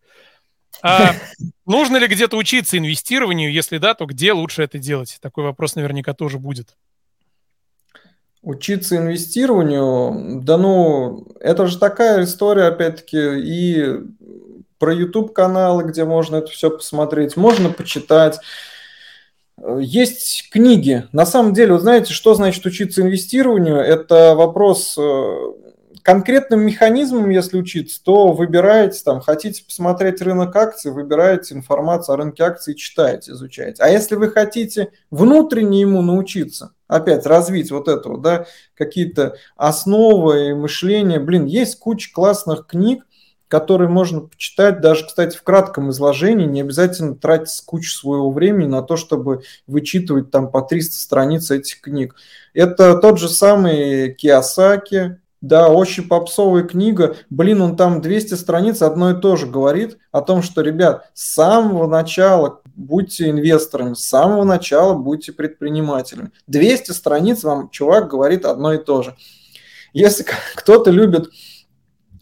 А 0.83 1.15
нужно 1.67 1.99
ли 1.99 2.07
где-то 2.07 2.37
учиться 2.37 2.79
инвестированию? 2.79 3.53
Если 3.53 3.79
да, 3.79 3.95
то 3.95 4.07
где 4.07 4.33
лучше 4.33 4.63
это 4.63 4.79
делать? 4.79 5.19
Такой 5.21 5.45
вопрос 5.45 5.75
наверняка 5.75 6.15
тоже 6.15 6.39
будет. 6.39 6.77
Учиться 8.41 8.97
инвестированию, 8.97 10.41
да 10.43 10.57
ну, 10.57 11.27
это 11.41 11.67
же 11.67 11.77
такая 11.77 12.25
история, 12.25 12.67
опять-таки, 12.67 13.19
и 13.19 14.01
про 14.79 14.95
YouTube 14.95 15.35
каналы, 15.35 15.83
где 15.83 16.05
можно 16.05 16.37
это 16.37 16.47
все 16.47 16.71
посмотреть, 16.71 17.37
можно 17.37 17.71
почитать. 17.71 18.39
Есть 19.79 20.51
книги. 20.51 21.07
На 21.13 21.27
самом 21.27 21.53
деле, 21.53 21.75
вы 21.75 21.81
знаете, 21.81 22.13
что 22.13 22.35
значит 22.35 22.65
учиться 22.65 23.03
инвестированию? 23.03 23.79
Это 23.79 24.35
вопрос 24.37 24.97
э, 24.97 25.53
конкретным 26.03 26.61
механизмом, 26.61 27.29
если 27.29 27.59
учиться, 27.59 28.01
то 28.03 28.33
выбираете, 28.33 29.03
там, 29.05 29.21
хотите 29.21 29.65
посмотреть 29.65 30.23
рынок 30.23 30.55
акций, 30.57 30.93
выбираете 30.93 31.55
информацию 31.55 32.15
о 32.15 32.17
рынке 32.17 32.45
акций, 32.45 32.75
читаете, 32.75 33.33
изучаете. 33.33 33.83
А 33.83 33.89
если 33.89 34.15
вы 34.15 34.31
хотите 34.31 34.91
внутренне 35.11 35.81
ему 35.81 36.03
научиться, 36.03 36.73
опять 36.87 37.27
развить 37.27 37.71
вот 37.71 37.89
это 37.89 38.17
да, 38.17 38.47
какие-то 38.75 39.37
основы 39.57 40.51
и 40.51 40.55
мышления, 40.55 41.21
блин, 41.21 41.45
есть 41.45 41.79
куча 41.79 42.11
классных 42.13 42.67
книг, 42.67 43.05
которые 43.49 43.89
можно 43.89 44.21
почитать, 44.21 44.81
даже, 44.81 45.07
кстати, 45.07 45.37
в 45.37 45.43
кратком 45.43 45.91
изложении, 45.91 46.47
не 46.47 46.61
обязательно 46.61 47.17
тратить 47.17 47.61
кучу 47.65 47.91
своего 47.91 48.31
времени 48.31 48.69
на 48.69 48.83
то, 48.83 48.97
чтобы 48.97 49.43
вычитывать 49.67 50.31
там 50.31 50.51
по 50.51 50.63
300 50.63 50.95
страниц 50.95 51.51
этих 51.51 51.81
книг. 51.81 52.15
Это 52.55 52.97
тот 52.97 53.19
же 53.19 53.29
самый 53.29 54.15
Киосаки, 54.15 55.19
да, 55.41 55.69
очень 55.69 56.09
попсовая 56.09 56.65
книга. 56.65 57.17
Блин, 57.31 57.61
он 57.63 57.77
там 57.77 58.01
200 58.01 58.35
страниц 58.35 58.83
одно 58.83 59.13
и 59.13 59.21
то 59.21 59.37
же 59.37 59.47
говорит 59.47 59.99
о 60.11 60.21
том, 60.21 60.43
что, 60.43 60.63
ребят, 60.63 61.11
с 61.15 61.35
самого 61.35 61.87
начала 61.87 62.61
будьте 62.75 63.31
инвесторами, 63.31 63.95
с 63.95 64.01
самого 64.01 64.45
начала 64.45 64.95
будьте 64.95 65.33
предпринимателями. 65.33 66.33
200 66.49 66.91
страниц 66.91 67.45
вам 67.45 67.71
чувак 67.71 68.11
говорит 68.11 68.45
одно 68.45 68.75
и 68.75 68.79
то 68.79 69.03
же. 69.03 69.17
Если 69.93 70.27
кто-то 70.57 70.91
любит 70.91 71.29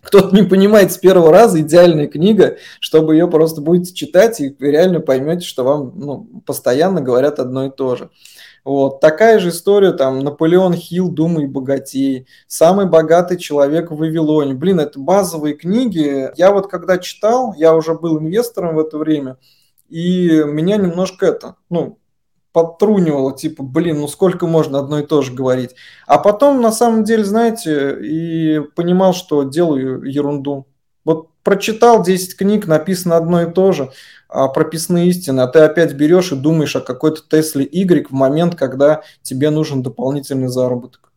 кто-то 0.07 0.35
не 0.35 0.43
понимает 0.43 0.93
с 0.93 0.99
первого 0.99 1.33
раза, 1.33 1.61
идеальная 1.61 2.07
книга, 2.07 2.59
чтобы 2.79 3.15
ее 3.15 3.29
просто 3.29 3.61
будете 3.61 3.93
читать 3.93 4.41
и 4.41 4.55
реально 4.61 5.01
поймете, 5.01 5.45
что 5.45 5.65
вам 5.65 5.93
ну, 5.97 6.43
постоянно 6.47 7.01
говорят 7.01 7.41
одно 7.41 7.67
и 7.67 7.71
то 7.71 7.97
же. 7.97 8.11
Вот. 8.65 9.01
Такая 9.01 9.39
же 9.41 9.49
история, 9.49 9.93
там, 9.93 10.21
Наполеон 10.21 10.75
Хилл, 10.75 11.09
«Думай 11.11 11.47
богатей», 11.47 12.27
«Самый 12.47 12.87
богатый 12.87 13.37
человек 13.37 13.91
в 13.91 13.97
Вавилоне». 13.97 14.55
Блин, 14.55 14.81
это 14.81 14.99
базовые 14.99 15.55
книги. 15.55 16.31
Я 16.37 16.53
вот 16.53 16.69
когда 16.69 16.99
читал, 16.99 17.55
я 17.57 17.75
уже 17.75 17.95
был 17.95 18.19
инвестором 18.19 18.77
в 18.77 18.81
это 18.81 18.99
время, 18.99 19.39
и 19.89 20.43
меня 20.47 20.77
немножко 20.77 21.27
это, 21.27 21.57
ну, 21.69 21.99
подтрунивало, 22.57 23.37
типа, 23.37 23.63
блин, 23.63 24.01
ну 24.01 24.09
сколько 24.09 24.47
можно 24.47 24.79
одно 24.79 25.01
и 25.01 25.07
то 25.07 25.21
же 25.21 25.31
говорить. 25.31 25.75
А 26.07 26.17
потом, 26.17 26.63
на 26.63 26.73
самом 26.73 27.05
деле, 27.05 27.23
знаете, 27.23 27.99
и 28.03 28.61
понимал, 28.75 29.13
что 29.13 29.43
делаю 29.43 30.03
ерунду. 30.05 30.67
Вот 31.05 31.29
прочитал 31.43 32.03
10 32.03 32.35
книг, 32.35 32.67
написано 32.67 33.19
одно 33.19 33.43
и 33.43 33.53
то 33.53 33.73
же, 33.73 33.91
а, 34.31 34.49
прописные 34.49 35.09
истины, 35.09 35.43
а 35.43 35.49
ты 35.49 35.59
опять 35.59 35.93
берешь 35.93 36.33
и 36.33 36.35
думаешь 36.35 36.75
о 36.77 36.81
какой-то 36.81 37.21
Тесле 37.29 37.69
Y 37.71 38.09
в 38.09 38.13
момент, 38.13 38.55
когда 38.55 39.03
тебе 39.21 39.51
нужен 39.51 39.83
дополнительный 39.83 40.49
заработок. 40.49 41.13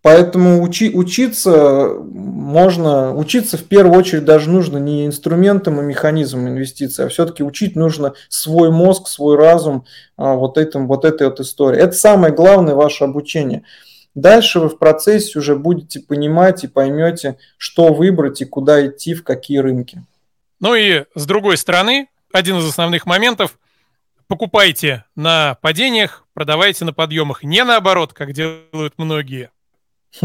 Поэтому 0.00 0.62
учи, 0.62 0.90
учиться 0.94 1.92
можно, 2.00 3.14
учиться 3.14 3.56
в 3.56 3.64
первую 3.64 3.98
очередь 3.98 4.24
даже 4.24 4.48
нужно 4.48 4.78
не 4.78 5.06
инструментам 5.06 5.80
и 5.80 5.84
механизмам 5.84 6.48
инвестиций, 6.48 7.04
а 7.04 7.08
все-таки 7.08 7.42
учить 7.42 7.74
нужно 7.74 8.14
свой 8.28 8.70
мозг, 8.70 9.08
свой 9.08 9.36
разум, 9.36 9.84
а, 10.16 10.34
вот, 10.34 10.56
этим, 10.56 10.86
вот 10.86 11.04
этой 11.04 11.28
вот 11.28 11.40
истории. 11.40 11.80
Это 11.80 11.92
самое 11.92 12.32
главное 12.32 12.74
ваше 12.74 13.04
обучение. 13.04 13.64
Дальше 14.14 14.60
вы 14.60 14.68
в 14.68 14.78
процессе 14.78 15.38
уже 15.38 15.56
будете 15.56 16.00
понимать 16.00 16.64
и 16.64 16.68
поймете, 16.68 17.36
что 17.56 17.92
выбрать 17.92 18.40
и 18.40 18.44
куда 18.44 18.86
идти, 18.86 19.14
в 19.14 19.24
какие 19.24 19.58
рынки. 19.58 20.04
Ну 20.60 20.74
и 20.74 21.04
с 21.14 21.26
другой 21.26 21.56
стороны, 21.56 22.08
один 22.32 22.58
из 22.58 22.68
основных 22.68 23.04
моментов– 23.04 23.58
покупайте 24.28 25.04
на 25.16 25.56
падениях, 25.60 26.24
продавайте 26.34 26.84
на 26.84 26.92
подъемах. 26.92 27.42
Не 27.42 27.64
наоборот, 27.64 28.12
как 28.12 28.32
делают 28.32 28.94
многие. 28.98 29.50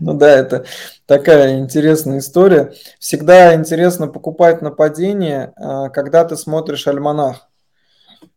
Ну 0.00 0.14
да, 0.14 0.30
это 0.30 0.64
такая 1.06 1.58
интересная 1.58 2.18
история. 2.18 2.72
Всегда 2.98 3.54
интересно 3.54 4.08
покупать 4.08 4.60
на 4.60 4.70
падение, 4.70 5.52
а, 5.56 5.88
когда 5.90 6.24
ты 6.24 6.36
смотришь 6.36 6.88
альманах. 6.88 7.48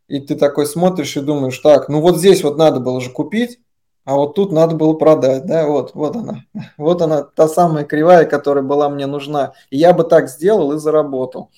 И 0.06 0.20
ты 0.20 0.36
такой 0.36 0.66
смотришь 0.66 1.16
и 1.16 1.20
думаешь, 1.20 1.58
так, 1.58 1.88
ну 1.88 2.00
вот 2.00 2.18
здесь 2.18 2.44
вот 2.44 2.56
надо 2.56 2.78
было 2.78 3.00
же 3.00 3.10
купить, 3.10 3.58
а 4.04 4.14
вот 4.14 4.36
тут 4.36 4.52
надо 4.52 4.76
было 4.76 4.92
продать, 4.92 5.46
да, 5.46 5.66
вот, 5.66 5.94
вот 5.94 6.14
она, 6.14 6.44
вот 6.78 7.02
она, 7.02 7.22
та 7.22 7.48
самая 7.48 7.84
кривая, 7.84 8.24
которая 8.24 8.62
была 8.62 8.88
мне 8.88 9.06
нужна. 9.06 9.52
И 9.70 9.78
я 9.78 9.92
бы 9.92 10.04
так 10.04 10.28
сделал 10.28 10.72
и 10.72 10.78
заработал. 10.78 11.50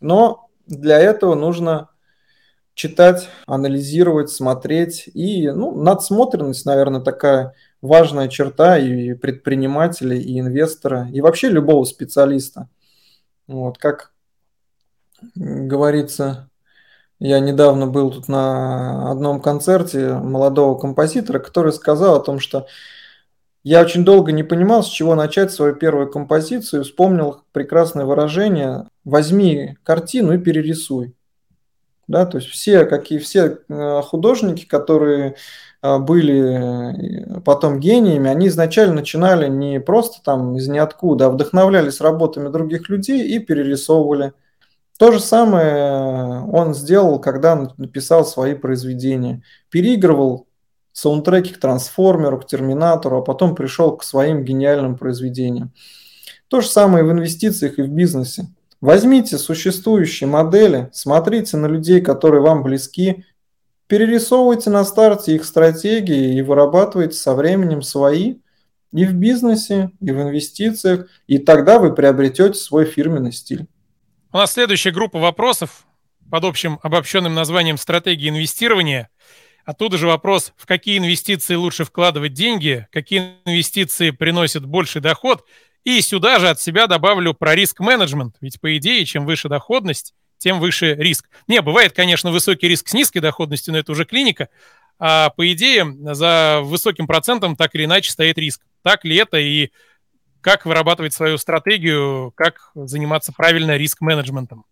Но 0.00 0.48
для 0.66 0.98
этого 0.98 1.36
нужно 1.36 1.90
читать, 2.74 3.28
анализировать, 3.46 4.30
смотреть. 4.30 5.08
И 5.14 5.48
ну, 5.48 5.80
надсмотренность, 5.80 6.66
наверное, 6.66 7.00
такая 7.00 7.54
важная 7.86 8.28
черта 8.28 8.78
и 8.78 9.14
предпринимателя, 9.14 10.16
и 10.16 10.38
инвестора, 10.38 11.08
и 11.12 11.20
вообще 11.20 11.48
любого 11.48 11.84
специалиста. 11.84 12.68
Вот, 13.46 13.78
как 13.78 14.12
говорится, 15.34 16.50
я 17.18 17.40
недавно 17.40 17.86
был 17.86 18.10
тут 18.10 18.28
на 18.28 19.10
одном 19.10 19.40
концерте 19.40 20.14
молодого 20.14 20.78
композитора, 20.78 21.38
который 21.38 21.72
сказал 21.72 22.16
о 22.16 22.24
том, 22.24 22.40
что 22.40 22.66
я 23.62 23.80
очень 23.80 24.04
долго 24.04 24.30
не 24.30 24.44
понимал, 24.44 24.84
с 24.84 24.88
чего 24.88 25.14
начать 25.14 25.50
свою 25.50 25.74
первую 25.74 26.10
композицию, 26.10 26.84
вспомнил 26.84 27.42
прекрасное 27.52 28.04
выражение 28.04 28.88
«возьми 29.04 29.76
картину 29.82 30.34
и 30.34 30.38
перерисуй». 30.38 31.16
Да, 32.06 32.26
то 32.26 32.38
есть 32.38 32.48
все, 32.48 32.84
какие, 32.84 33.18
все 33.18 33.58
э, 33.68 34.02
художники, 34.02 34.64
которые 34.64 35.34
были 35.98 37.36
э, 37.36 37.40
потом 37.40 37.80
гениями, 37.80 38.30
они 38.30 38.48
изначально 38.48 38.94
начинали 38.94 39.48
не 39.48 39.80
просто 39.80 40.22
там 40.22 40.56
из 40.56 40.68
ниоткуда, 40.68 41.26
а 41.26 41.30
вдохновлялись 41.30 42.00
работами 42.00 42.48
других 42.48 42.88
людей 42.88 43.28
и 43.28 43.38
перерисовывали– 43.38 44.32
то 44.98 45.12
же 45.12 45.20
самое 45.20 46.42
он 46.44 46.74
сделал, 46.74 47.20
когда 47.20 47.70
написал 47.76 48.24
свои 48.24 48.54
произведения. 48.54 49.42
Переигрывал 49.68 50.46
саундтреки 50.92 51.52
к 51.52 51.60
трансформеру, 51.60 52.40
к 52.40 52.46
терминатору, 52.46 53.18
а 53.18 53.22
потом 53.22 53.54
пришел 53.54 53.94
к 53.96 54.02
своим 54.02 54.44
гениальным 54.44 54.96
произведениям. 54.96 55.72
То 56.48 56.62
же 56.62 56.68
самое 56.68 57.04
и 57.04 57.08
в 57.08 57.12
инвестициях, 57.12 57.78
и 57.78 57.82
в 57.82 57.88
бизнесе. 57.88 58.46
Возьмите 58.80 59.36
существующие 59.36 60.28
модели, 60.28 60.88
смотрите 60.92 61.58
на 61.58 61.66
людей, 61.66 62.00
которые 62.00 62.40
вам 62.40 62.62
близки, 62.62 63.24
перерисовывайте 63.86 64.70
на 64.70 64.84
старте 64.84 65.34
их 65.34 65.44
стратегии 65.44 66.36
и 66.36 66.42
вырабатывайте 66.42 67.16
со 67.16 67.34
временем 67.34 67.82
свои 67.82 68.36
и 68.92 69.04
в 69.04 69.14
бизнесе, 69.14 69.90
и 70.00 70.10
в 70.10 70.22
инвестициях, 70.22 71.08
и 71.26 71.38
тогда 71.38 71.78
вы 71.78 71.94
приобретете 71.94 72.54
свой 72.54 72.84
фирменный 72.84 73.32
стиль. 73.32 73.66
У 74.32 74.38
нас 74.38 74.52
следующая 74.52 74.90
группа 74.90 75.18
вопросов 75.18 75.86
под 76.30 76.44
общим 76.44 76.78
обобщенным 76.82 77.34
названием 77.34 77.76
«Стратегия 77.76 78.28
инвестирования». 78.28 79.10
Оттуда 79.64 79.98
же 79.98 80.06
вопрос, 80.06 80.52
в 80.56 80.64
какие 80.64 80.98
инвестиции 80.98 81.56
лучше 81.56 81.84
вкладывать 81.84 82.32
деньги, 82.32 82.86
какие 82.92 83.34
инвестиции 83.44 84.10
приносят 84.10 84.64
больший 84.64 85.00
доход. 85.00 85.44
И 85.82 86.00
сюда 86.00 86.38
же 86.38 86.48
от 86.48 86.60
себя 86.60 86.86
добавлю 86.86 87.34
про 87.34 87.54
риск-менеджмент. 87.54 88.36
Ведь, 88.40 88.60
по 88.60 88.76
идее, 88.76 89.04
чем 89.04 89.26
выше 89.26 89.48
доходность, 89.48 90.14
тем 90.38 90.60
выше 90.60 90.94
риск. 90.94 91.28
Не, 91.48 91.62
бывает, 91.62 91.92
конечно, 91.92 92.30
высокий 92.30 92.68
риск 92.68 92.88
с 92.88 92.94
низкой 92.94 93.20
доходностью, 93.20 93.72
но 93.72 93.78
это 93.78 93.92
уже 93.92 94.04
клиника. 94.04 94.48
А 94.98 95.30
по 95.30 95.52
идее, 95.52 95.96
за 96.14 96.60
высоким 96.62 97.06
процентом 97.06 97.56
так 97.56 97.74
или 97.74 97.84
иначе 97.84 98.10
стоит 98.10 98.38
риск. 98.38 98.62
Так 98.82 99.04
ли 99.04 99.16
это 99.16 99.36
и 99.38 99.70
как 100.40 100.64
вырабатывать 100.64 101.12
свою 101.12 101.38
стратегию, 101.38 102.32
как 102.36 102.70
заниматься 102.74 103.32
правильно 103.32 103.76
риск-менеджментом? 103.76 104.64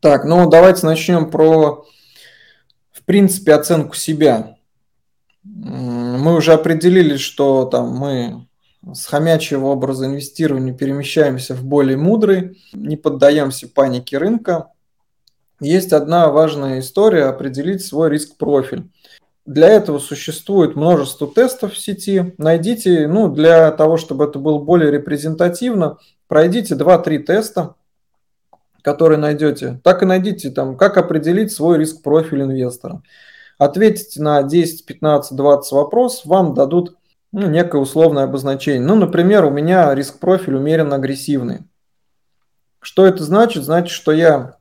Так, 0.00 0.24
ну 0.24 0.48
давайте 0.48 0.86
начнем 0.86 1.30
про, 1.30 1.86
в 2.92 3.04
принципе, 3.04 3.54
оценку 3.54 3.94
себя. 3.94 4.56
Мы 5.44 6.34
уже 6.34 6.52
определили, 6.52 7.16
что 7.16 7.66
там 7.66 7.90
мы 7.90 8.46
с 8.92 9.06
хомячьего 9.06 9.66
образа 9.66 10.06
инвестирования 10.06 10.72
перемещаемся 10.72 11.54
в 11.54 11.64
более 11.64 11.96
мудрый, 11.96 12.58
не 12.72 12.96
поддаемся 12.96 13.68
панике 13.68 14.18
рынка. 14.18 14.68
Есть 15.60 15.92
одна 15.92 16.28
важная 16.28 16.80
история– 16.80 17.24
определить 17.26 17.84
свой 17.84 18.10
риск-профиль. 18.10 18.90
Для 19.44 19.68
этого 19.68 19.98
существует 19.98 20.76
множество 20.76 21.26
тестов 21.26 21.74
в 21.74 21.78
сети. 21.78 22.34
Найдите, 22.38 23.06
ну, 23.08 23.28
для 23.28 23.70
того, 23.72 23.96
чтобы 23.96 24.24
это 24.24 24.38
было 24.38 24.58
более 24.58 24.90
репрезентативно, 24.90 25.98
пройдите 26.28 26.74
2-3 26.74 27.18
теста, 27.18 27.74
которые 28.82 29.18
найдете. 29.18 29.80
Так 29.84 30.02
и 30.02 30.06
найдите 30.06 30.50
там, 30.50 30.76
как 30.76 30.96
определить 30.96 31.52
свой 31.52 31.78
риск-профиль 31.78 32.42
инвестора. 32.42 33.02
Ответите 33.58 34.22
на 34.22 34.42
10, 34.42 34.86
15, 34.86 35.36
20 35.36 35.72
вопросов, 35.72 36.24
вам 36.24 36.54
дадут 36.54 36.96
ну, 37.32 37.48
некое 37.48 37.80
условное 37.80 38.24
обозначение. 38.24 38.80
Ну, 38.80 38.96
например, 38.96 39.44
у 39.44 39.50
меня 39.50 39.94
риск-профиль 39.94 40.56
умеренно 40.56 40.96
агрессивный. 40.96 41.60
Что 42.80 43.06
это 43.06 43.24
значит? 43.24 43.64
Значит, 43.64 43.90
что 43.90 44.12
я 44.12 44.56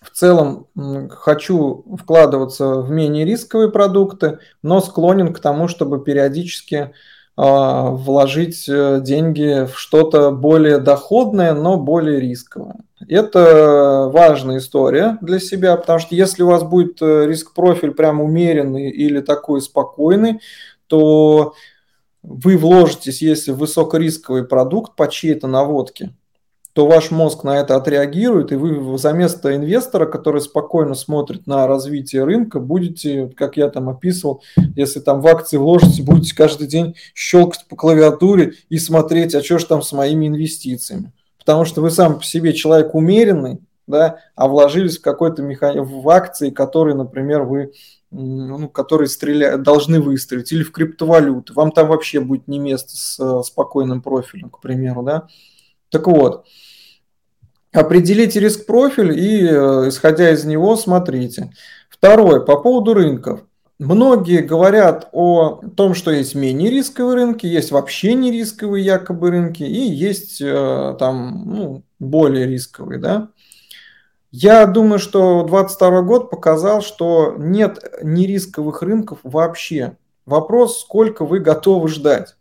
в 0.00 0.10
целом 0.10 0.66
хочу 1.10 1.84
вкладываться 2.00 2.80
в 2.80 2.90
менее 2.90 3.24
рисковые 3.24 3.70
продукты, 3.70 4.38
но 4.62 4.80
склонен 4.80 5.32
к 5.32 5.40
тому, 5.40 5.68
чтобы 5.68 6.02
периодически 6.02 6.92
а, 7.34 7.90
вложить 7.90 8.68
э, 8.68 9.00
деньги 9.00 9.64
в 9.64 9.78
что-то 9.78 10.32
более 10.32 10.78
доходное, 10.78 11.54
но 11.54 11.78
более 11.78 12.20
рисковое. 12.20 12.76
Это 13.08 14.10
важная 14.12 14.58
история 14.58 15.16
для 15.22 15.40
себя, 15.40 15.76
потому 15.76 15.98
что 15.98 16.14
если 16.14 16.42
у 16.42 16.48
вас 16.48 16.62
будет 16.62 17.00
э, 17.00 17.26
риск-профиль 17.26 17.92
прям 17.92 18.20
умеренный 18.20 18.90
или 18.90 19.20
такой 19.20 19.62
спокойный, 19.62 20.40
то 20.88 21.54
вы 22.22 22.56
вложитесь, 22.56 23.22
если 23.22 23.52
в 23.52 23.58
высокорисковый 23.58 24.44
продукт 24.44 24.96
по 24.96 25.08
чьей-то 25.08 25.46
наводке, 25.48 26.14
то 26.72 26.86
ваш 26.86 27.10
мозг 27.10 27.44
на 27.44 27.58
это 27.58 27.76
отреагирует, 27.76 28.50
и 28.50 28.56
вы 28.56 28.96
за 28.96 29.12
место 29.12 29.54
инвестора, 29.54 30.06
который 30.06 30.40
спокойно 30.40 30.94
смотрит 30.94 31.46
на 31.46 31.66
развитие 31.66 32.24
рынка, 32.24 32.60
будете, 32.60 33.30
как 33.36 33.58
я 33.58 33.68
там 33.68 33.90
описывал, 33.90 34.42
если 34.74 35.00
там 35.00 35.20
в 35.20 35.26
акции 35.26 35.58
вложите, 35.58 36.02
будете 36.02 36.34
каждый 36.34 36.66
день 36.66 36.94
щелкать 37.14 37.66
по 37.68 37.76
клавиатуре 37.76 38.54
и 38.70 38.78
смотреть, 38.78 39.34
а 39.34 39.42
что 39.42 39.58
же 39.58 39.66
там 39.66 39.82
с 39.82 39.92
моими 39.92 40.28
инвестициями. 40.28 41.12
Потому 41.38 41.66
что 41.66 41.82
вы 41.82 41.90
сам 41.90 42.18
по 42.18 42.24
себе 42.24 42.54
человек 42.54 42.94
умеренный, 42.94 43.58
да, 43.86 44.20
а 44.34 44.48
вложились 44.48 44.98
в 44.98 45.02
какой-то 45.02 45.42
механизм, 45.42 45.84
в 45.84 46.08
акции, 46.08 46.50
которые, 46.50 46.94
например, 46.94 47.42
вы 47.42 47.72
ну, 48.12 48.68
которые 48.68 49.08
стреляют, 49.08 49.62
должны 49.62 50.00
выстрелить, 50.00 50.52
или 50.52 50.62
в 50.62 50.72
криптовалюты. 50.72 51.52
Вам 51.54 51.72
там 51.72 51.88
вообще 51.88 52.20
будет 52.20 52.46
не 52.46 52.58
место 52.58 52.96
с 52.96 53.18
э, 53.18 53.42
спокойным 53.42 54.02
профилем, 54.02 54.50
к 54.50 54.60
примеру, 54.60 55.02
да. 55.02 55.26
Так 55.88 56.06
вот, 56.06 56.46
определите 57.72 58.40
риск-профиль 58.40 59.18
и, 59.18 59.46
э, 59.46 59.88
исходя 59.88 60.30
из 60.30 60.44
него, 60.44 60.76
смотрите. 60.76 61.52
Второе, 61.88 62.40
по 62.40 62.58
поводу 62.58 62.94
рынков. 62.94 63.40
Многие 63.78 64.42
говорят 64.42 65.08
о 65.12 65.60
том, 65.76 65.94
что 65.94 66.12
есть 66.12 66.34
менее 66.34 66.70
рисковые 66.70 67.16
рынки, 67.16 67.46
есть 67.46 67.72
вообще 67.72 68.14
не 68.14 68.30
рисковые 68.30 68.84
якобы 68.84 69.30
рынки 69.30 69.64
и 69.64 69.80
есть 69.80 70.40
э, 70.40 70.96
там 70.98 71.42
ну, 71.46 71.82
более 71.98 72.46
рисковые, 72.46 73.00
да. 73.00 73.30
Я 74.32 74.64
думаю, 74.64 74.98
что 74.98 75.44
2022 75.44 76.02
год 76.02 76.30
показал, 76.30 76.80
что 76.80 77.34
нет 77.36 77.84
нерисковых 78.02 78.80
рынков 78.80 79.18
вообще. 79.22 79.98
Вопрос, 80.24 80.80
сколько 80.80 81.26
вы 81.26 81.38
готовы 81.38 81.88
ждать. 81.88 82.36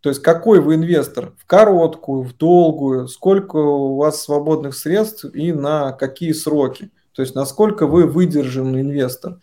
То 0.00 0.08
есть 0.08 0.22
какой 0.22 0.60
вы 0.60 0.76
инвестор? 0.76 1.34
В 1.36 1.44
короткую, 1.44 2.22
в 2.22 2.34
долгую, 2.34 3.06
сколько 3.08 3.56
у 3.56 3.96
вас 3.96 4.22
свободных 4.22 4.74
средств 4.74 5.26
и 5.26 5.52
на 5.52 5.92
какие 5.92 6.32
сроки? 6.32 6.90
То 7.12 7.20
есть 7.20 7.34
насколько 7.34 7.86
вы 7.86 8.06
выдержанный 8.06 8.80
инвестор? 8.80 9.40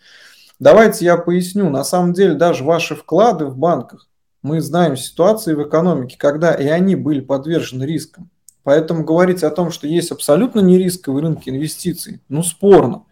Давайте 0.58 1.04
я 1.04 1.16
поясню. 1.16 1.70
На 1.70 1.84
самом 1.84 2.12
деле 2.12 2.34
даже 2.34 2.64
ваши 2.64 2.96
вклады 2.96 3.44
в 3.44 3.56
банках, 3.56 4.08
мы 4.42 4.60
знаем 4.60 4.96
ситуации 4.96 5.54
в 5.54 5.62
экономике, 5.62 6.16
когда 6.18 6.54
и 6.54 6.66
они 6.66 6.96
были 6.96 7.20
подвержены 7.20 7.84
рискам. 7.84 8.30
Поэтому 8.66 9.04
говорить 9.04 9.44
о 9.44 9.50
том, 9.50 9.70
что 9.70 9.86
есть 9.86 10.10
абсолютно 10.10 10.58
нерисковые 10.58 11.22
рынки 11.22 11.48
инвестиций, 11.48 12.20
ну 12.28 12.42
спорно. 12.42 13.04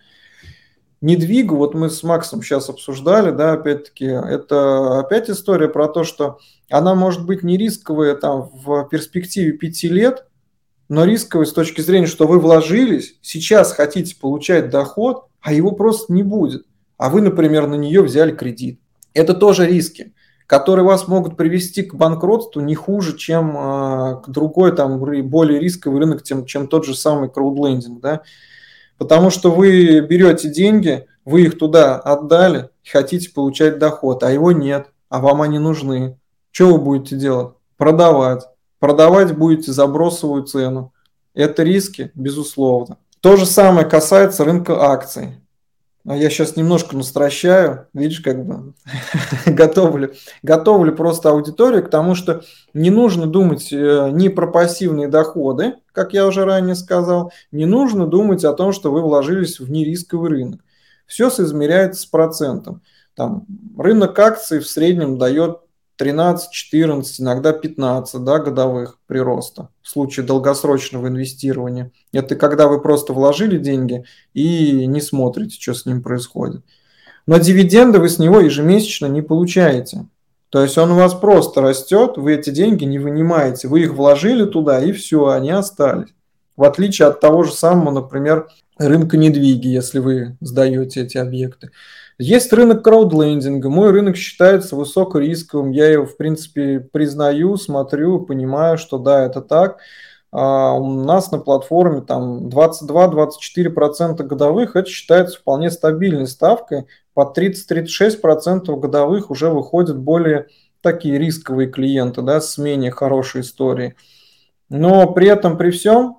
Недвигу, 1.01 1.55
вот 1.55 1.75
мы 1.75 1.91
с 1.91 2.03
Максом 2.03 2.43
сейчас 2.43 2.69
обсуждали, 2.69 3.31
да, 3.31 3.53
опять-таки, 3.53 4.05
это 4.05 4.99
опять 4.99 5.31
история 5.31 5.69
про 5.69 5.87
то, 5.87 6.03
что 6.03 6.41
она 6.69 6.97
может 6.97 7.25
быть 7.25 7.45
не 7.45 7.57
рисковая 7.57 8.17
там 8.17 8.51
в 8.53 8.89
перспективе 8.89 9.53
пяти 9.53 9.89
лет, 9.89 10.27
но 10.89 11.05
рисковая 11.05 11.47
с 11.47 11.53
точки 11.53 11.83
зрения, 11.83 12.09
что 12.09 12.27
вы 12.27 12.41
вложились, 12.41 13.15
сейчас 13.23 13.71
хотите 13.71 14.17
получать 14.17 14.71
доход, 14.71 15.27
а 15.41 15.53
его 15.53 15.71
просто 15.71 16.13
не 16.13 16.25
будет. 16.25 16.67
А 16.97 17.11
вы, 17.11 17.21
например, 17.21 17.69
на 17.69 17.77
нее 17.77 18.03
взяли 18.03 18.35
кредит. 18.35 18.81
Это 19.13 19.35
тоже 19.35 19.69
риски, 19.69 20.15
которые 20.47 20.85
вас 20.85 21.09
могут 21.09 21.37
привести 21.37 21.83
к 21.83 21.95
банкротству 21.95 22.61
не 22.61 22.75
хуже, 22.75 23.17
чем 23.17 23.57
э, 23.57 24.23
другой, 24.27 24.73
там, 24.77 24.99
более 24.99 25.59
рисковый 25.59 26.01
рынок, 26.01 26.23
чем, 26.23 26.45
чем 26.45 26.69
тот 26.69 26.85
же 26.85 26.95
самый 26.95 27.31
краудлендинг. 27.31 28.01
Да? 28.01 28.21
Потому 28.99 29.31
что 29.31 29.51
вы 29.51 30.01
берете 30.01 30.51
деньги, 30.51 31.07
вы 31.25 31.43
их 31.43 31.59
туда 31.59 31.97
отдали, 31.99 32.69
хотите 32.87 33.31
получать 33.33 33.79
доход, 33.79 34.23
а 34.23 34.31
его 34.31 34.53
нет, 34.53 34.89
а 35.09 35.21
вам 35.21 35.43
они 35.43 35.59
нужны. 35.59 36.19
Что 36.51 36.75
вы 36.75 36.79
будете 36.79 37.17
делать? 37.17 37.55
Продавать. 37.77 38.45
Продавать 38.79 39.37
будете 39.37 39.73
за 39.73 39.87
бросовую 39.87 40.45
цену. 40.45 40.93
Это 41.35 41.63
риски, 41.63 42.13
безусловно. 42.15 42.99
То 43.21 43.37
же 43.37 43.47
самое 43.47 43.87
касается 43.87 44.45
рынка 44.45 44.91
акций. 44.91 45.41
А 46.07 46.17
я 46.17 46.29
сейчас 46.29 46.57
немножко 46.57 46.97
настращаю, 46.97 47.89
видишь, 47.95 48.21
как 48.21 48.45
бы 48.45 48.75
готовлю, 49.47 50.13
готовлю 50.43 50.95
просто 50.95 51.31
аудиторию 51.31 51.83
к 51.83 51.89
тому, 51.89 52.15
что 52.15 52.43
не 52.75 52.91
нужно 52.91 53.27
думать 53.27 53.73
э, 53.73 54.11
ни 54.13 54.29
про 54.29 54.47
пассивные 54.47 55.09
доходы, 55.09 55.77
как 55.93 56.13
я 56.13 56.27
уже 56.27 56.45
ранее 56.45 56.75
сказал, 56.75 57.33
не 57.53 57.65
нужно 57.65 58.07
думать 58.07 58.45
о 58.45 58.53
том, 58.53 58.73
что 58.73 58.93
вы 58.93 59.01
вложились 59.01 59.61
в 59.61 59.71
нерисковый 59.71 60.29
рынок. 60.29 60.61
Все 61.07 61.31
соизмеряется 61.31 62.03
с 62.03 62.07
процентом. 62.07 62.83
Там, 63.15 63.47
рынок 63.79 64.19
акций 64.19 64.59
в 64.59 64.67
среднем 64.67 65.17
дает 65.17 65.59
13, 65.97 66.51
14, 66.51 67.21
иногда 67.21 67.53
15 67.53 68.25
да, 68.25 68.39
годовых 68.39 68.99
прироста 69.07 69.69
в 69.83 69.89
случае 69.89 70.27
долгосрочного 70.27 71.09
инвестирования. 71.09 71.93
Это 72.13 72.37
когда 72.37 72.67
вы 72.69 72.81
просто 72.81 73.13
вложили 73.13 73.59
деньги 73.59 74.05
и 74.33 74.87
не 74.87 75.01
смотрите, 75.01 75.61
что 75.61 75.75
с 75.75 75.87
ним 75.87 76.03
происходит. 76.03 76.63
Но 77.27 77.39
дивиденды 77.39 78.01
вы 78.01 78.09
с 78.09 78.19
него 78.19 78.41
ежемесячно 78.41 79.07
не 79.07 79.23
получаете. 79.23 80.07
То 80.51 80.63
есть 80.63 80.79
он 80.79 80.93
у 80.93 80.97
вас 80.97 81.15
просто 81.15 81.61
растет, 81.61 82.17
вы 82.17 82.35
эти 82.35 82.51
деньги 82.51 82.85
не 82.85 82.99
вынимаете, 82.99 83.67
вы 83.67 83.83
их 83.83 83.95
вложили 83.95 84.45
туда 84.45 84.81
и 84.83 84.93
все, 84.93 85.29
они 85.29 85.51
остались. 85.51 86.11
В 86.57 86.63
отличие 86.63 87.09
от 87.09 87.21
того 87.21 87.43
же 87.43 87.53
самого, 87.53 87.91
например, 87.91 88.49
рынка 88.79 89.17
недвиги, 89.17 89.69
если 89.69 89.99
вы 89.99 90.37
сдаете 90.41 91.03
эти 91.03 91.19
объекты. 91.19 91.71
Есть 92.19 92.53
рынок 92.53 92.85
краудлендинга. 92.85 93.69
Мой 93.69 93.91
рынок 93.91 94.17
считается 94.17 94.77
высокорисковым. 94.77 95.73
Я 95.73 95.89
его, 95.91 96.07
в 96.07 96.17
принципе, 96.17 96.79
признаю, 96.81 97.57
смотрю, 97.57 98.21
понимаю, 98.21 98.79
что 98.79 98.99
да, 98.99 99.25
это 99.25 99.41
так. 99.41 99.79
А 100.31 100.73
у 100.73 100.93
нас 101.05 101.31
на 101.31 101.39
платформе 101.39 102.01
там 102.01 102.49
22-24% 102.49 104.23
годовых, 104.25 104.75
это 104.75 104.89
считается 104.89 105.39
вполне 105.39 105.71
стабильной 105.71 106.27
ставкой. 106.27 106.87
Под 107.15 107.39
30-36% 107.39 108.77
годовых 108.81 109.31
уже 109.31 109.49
выходят 109.51 109.97
более 109.97 110.49
такие 110.81 111.19
рисковые 111.19 111.69
клиенты, 111.69 112.23
да, 112.23 112.41
с 112.41 112.59
менее 112.59 112.91
хорошей 112.91 113.43
историей. 113.43 113.95
Но 114.69 115.13
при 115.13 115.29
этом, 115.29 115.57
при 115.57 115.71
всем, 115.71 116.19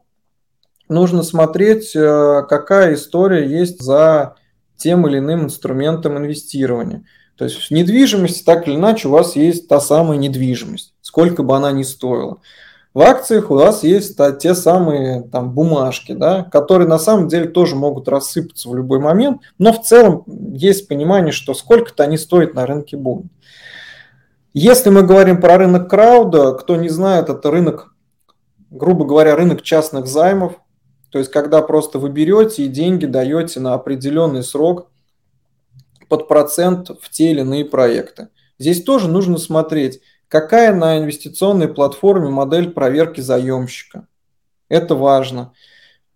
нужно 0.87 1.23
смотреть, 1.23 1.95
э, 1.95 2.43
какая 2.47 2.93
история 2.93 3.45
есть 3.45 3.81
за 3.81 4.35
тем 4.78 5.07
или 5.07 5.19
иным 5.19 5.45
инструментом 5.45 6.17
инвестирования. 6.17 7.03
То 7.38 7.43
есть 7.45 7.57
в 7.57 7.71
недвижимости 7.71 8.43
так 8.43 8.67
или 8.67 8.76
иначе 8.76 9.07
у 9.07 9.11
вас 9.11 9.36
есть 9.36 9.67
та 9.67 9.80
самая 9.80 10.17
недвижимость, 10.17 10.93
сколько 11.01 11.43
бы 11.43 11.55
она 11.55 11.71
ни 11.71 11.84
стоила. 11.84 12.39
В 12.93 13.01
акциях 13.01 13.51
у 13.51 13.55
вас 13.55 13.84
есть 13.84 14.17
те 14.39 14.55
самые 14.55 15.23
там, 15.23 15.51
бумажки, 15.51 16.13
да, 16.13 16.43
которые 16.43 16.88
на 16.88 16.97
самом 16.97 17.28
деле 17.28 17.49
тоже 17.49 17.76
могут 17.76 18.07
рассыпаться 18.07 18.69
в 18.69 18.76
любой 18.76 18.99
момент, 18.99 19.41
но 19.57 19.73
в 19.73 19.82
целом 19.82 20.23
есть 20.53 20.88
понимание, 20.88 21.34
что 21.34 21.53
сколько-то 21.53 22.03
они 22.03 22.17
стоят 22.17 22.53
на 22.53 22.65
рынке 22.65 22.95
будут. 22.95 23.26
Если 24.53 24.89
мы 24.89 25.03
говорим 25.03 25.41
про 25.41 25.57
рынок 25.57 25.89
крауда, 25.89 26.53
кто 26.53 26.78
не 26.78 26.88
знает, 26.88 27.28
это 27.28 27.51
рынок, 27.51 27.93
грубо 28.69 29.03
говоря, 29.03 29.36
рынок 29.36 29.61
частных 29.61 30.07
займов, 30.07 30.61
то 31.16 31.20
есть, 31.20 31.32
когда 31.32 31.61
просто 31.61 31.97
вы 31.97 32.09
берете 32.09 32.66
и 32.66 32.68
деньги 32.68 33.05
даете 33.05 33.61
на 33.61 33.74
определенный 33.74 34.43
срок 34.43 34.89
под 36.09 36.28
процент 36.28 36.89
в 36.89 37.09
те 37.09 37.32
или 37.32 37.39
иные 37.39 37.63
проекты. 37.63 38.28
Здесь 38.59 38.84
тоже 38.84 39.07
нужно 39.07 39.38
смотреть, 39.38 40.01
какая 40.28 40.76
на 40.76 40.97
инвестиционной 40.97 41.70
платформе 41.70 42.28
модель 42.28 42.70
проверки 42.70 43.22
заемщика. 43.22 44.07
Это 44.68 44.95
важно. 44.95 45.53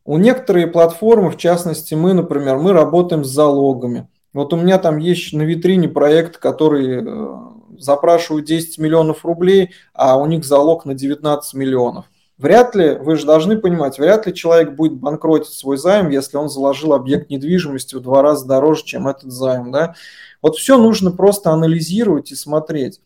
У 0.03 0.17
некоторых 0.17 0.73
платформы, 0.73 1.31
в 1.31 1.37
частности 1.37 1.93
мы, 1.93 2.13
например, 2.13 2.57
мы 2.57 2.73
работаем 2.73 3.23
с 3.23 3.29
залогами. 3.29 4.09
Вот 4.33 4.51
у 4.51 4.57
меня 4.57 4.79
там 4.79 4.97
есть 4.97 5.31
на 5.31 5.43
витрине 5.43 5.87
проект, 5.87 6.39
который 6.39 7.05
э, 7.05 7.37
запрашивают 7.77 8.45
10 8.47 8.77
миллионов 8.79 9.23
рублей, 9.23 9.71
а 9.93 10.17
у 10.17 10.25
них 10.25 10.43
залог 10.43 10.83
на 10.83 10.93
19 10.93 11.53
миллионов. 11.53 12.07
Вряд 12.39 12.73
ли, 12.73 12.95
вы 12.95 13.17
же 13.17 13.25
должны 13.25 13.57
понимать, 13.57 13.99
вряд 13.99 14.25
ли 14.25 14.33
человек 14.33 14.71
будет 14.71 14.93
банкротить 14.93 15.53
свой 15.53 15.77
займ, 15.77 16.09
если 16.09 16.37
он 16.37 16.47
заложил 16.47 16.93
объект 16.93 17.29
недвижимости 17.29 17.95
в 17.95 17.99
два 17.99 18.21
раза 18.21 18.47
дороже, 18.47 18.85
чем 18.85 19.09
этот 19.09 19.29
займ. 19.29 19.73
Да? 19.73 19.93
Вот 20.41 20.55
все 20.55 20.77
нужно 20.77 21.11
просто 21.11 21.51
анализировать 21.51 22.31
и 22.31 22.35
смотреть. 22.35 23.01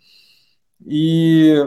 И 0.86 1.66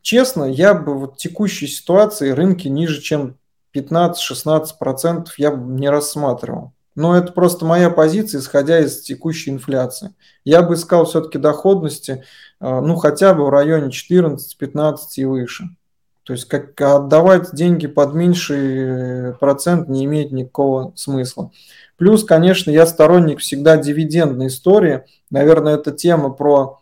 честно, 0.00 0.44
я 0.44 0.72
бы 0.72 0.98
в 0.98 1.16
текущей 1.16 1.66
ситуации 1.66 2.30
рынки 2.30 2.66
ниже, 2.66 3.02
чем 3.02 3.36
15-16% 3.74 5.26
я 5.36 5.50
бы 5.50 5.78
не 5.78 5.90
рассматривал. 5.90 6.72
Но 6.94 7.14
это 7.14 7.30
просто 7.30 7.66
моя 7.66 7.90
позиция, 7.90 8.40
исходя 8.40 8.80
из 8.80 9.02
текущей 9.02 9.50
инфляции. 9.50 10.14
Я 10.44 10.62
бы 10.62 10.74
искал 10.74 11.04
все-таки 11.04 11.36
доходности, 11.36 12.24
э, 12.58 12.80
ну, 12.80 12.96
хотя 12.96 13.34
бы 13.34 13.44
в 13.44 13.50
районе 13.50 13.90
14-15 13.90 14.96
и 15.16 15.24
выше. 15.26 15.68
То 16.28 16.34
есть 16.34 16.44
как 16.44 16.78
отдавать 16.78 17.54
деньги 17.54 17.86
под 17.86 18.12
меньший 18.12 19.32
процент 19.40 19.88
не 19.88 20.04
имеет 20.04 20.30
никакого 20.30 20.92
смысла. 20.94 21.52
Плюс, 21.96 22.22
конечно, 22.22 22.70
я 22.70 22.84
сторонник 22.84 23.40
всегда 23.40 23.78
дивидендной 23.78 24.48
истории. 24.48 25.04
Наверное, 25.30 25.76
это 25.76 25.90
тема 25.90 26.28
про 26.28 26.80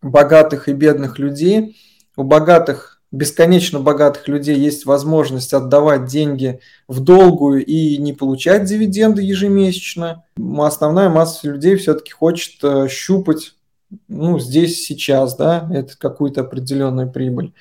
богатых 0.00 0.68
и 0.68 0.74
бедных 0.74 1.18
людей. 1.18 1.76
У 2.16 2.22
богатых, 2.22 3.02
бесконечно 3.10 3.80
богатых 3.80 4.28
людей 4.28 4.56
есть 4.56 4.86
возможность 4.86 5.52
отдавать 5.52 6.04
деньги 6.04 6.60
в 6.86 7.00
долгую 7.00 7.66
и 7.66 7.96
не 7.96 8.12
получать 8.12 8.64
дивиденды 8.66 9.22
ежемесячно. 9.22 10.22
Основная 10.58 11.08
масса 11.08 11.48
людей 11.48 11.74
все-таки 11.74 12.12
хочет 12.12 12.62
э, 12.62 12.86
щупать 12.88 13.55
ну, 14.08 14.38
здесь 14.38 14.84
сейчас, 14.84 15.36
да, 15.36 15.68
это 15.72 15.96
какую-то 15.96 16.42
определенную 16.42 17.10
прибыль. 17.10 17.52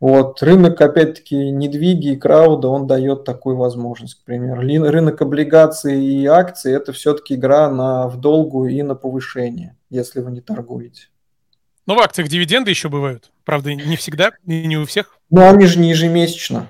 Вот. 0.00 0.42
Рынок, 0.42 0.80
опять-таки, 0.80 1.36
недвиги 1.36 2.12
и 2.12 2.16
крауда, 2.16 2.68
он 2.68 2.86
дает 2.86 3.24
такую 3.24 3.56
возможность, 3.56 4.14
к 4.16 4.24
примеру. 4.24 4.60
Рынок 4.60 5.22
облигаций 5.22 6.04
и 6.04 6.26
акций– 6.26 6.72
это 6.74 6.92
все-таки 6.92 7.34
игра 7.34 7.70
на, 7.70 8.08
в 8.08 8.20
долгую 8.20 8.70
и 8.70 8.82
на 8.82 8.94
повышение, 8.94 9.76
если 9.90 10.20
вы 10.20 10.30
не 10.30 10.40
торгуете. 10.40 11.08
Ну, 11.86 11.94
в 11.94 11.98
акциях 11.98 12.28
дивиденды 12.28 12.70
еще 12.70 12.88
бывают. 12.88 13.30
Правда, 13.44 13.74
не 13.74 13.96
всегда 13.96 14.32
не 14.46 14.76
у 14.76 14.86
всех. 14.86 15.18
Ну, 15.30 15.46
они 15.46 15.66
же 15.66 15.78
не 15.78 15.90
ежемесячно. 15.90 16.68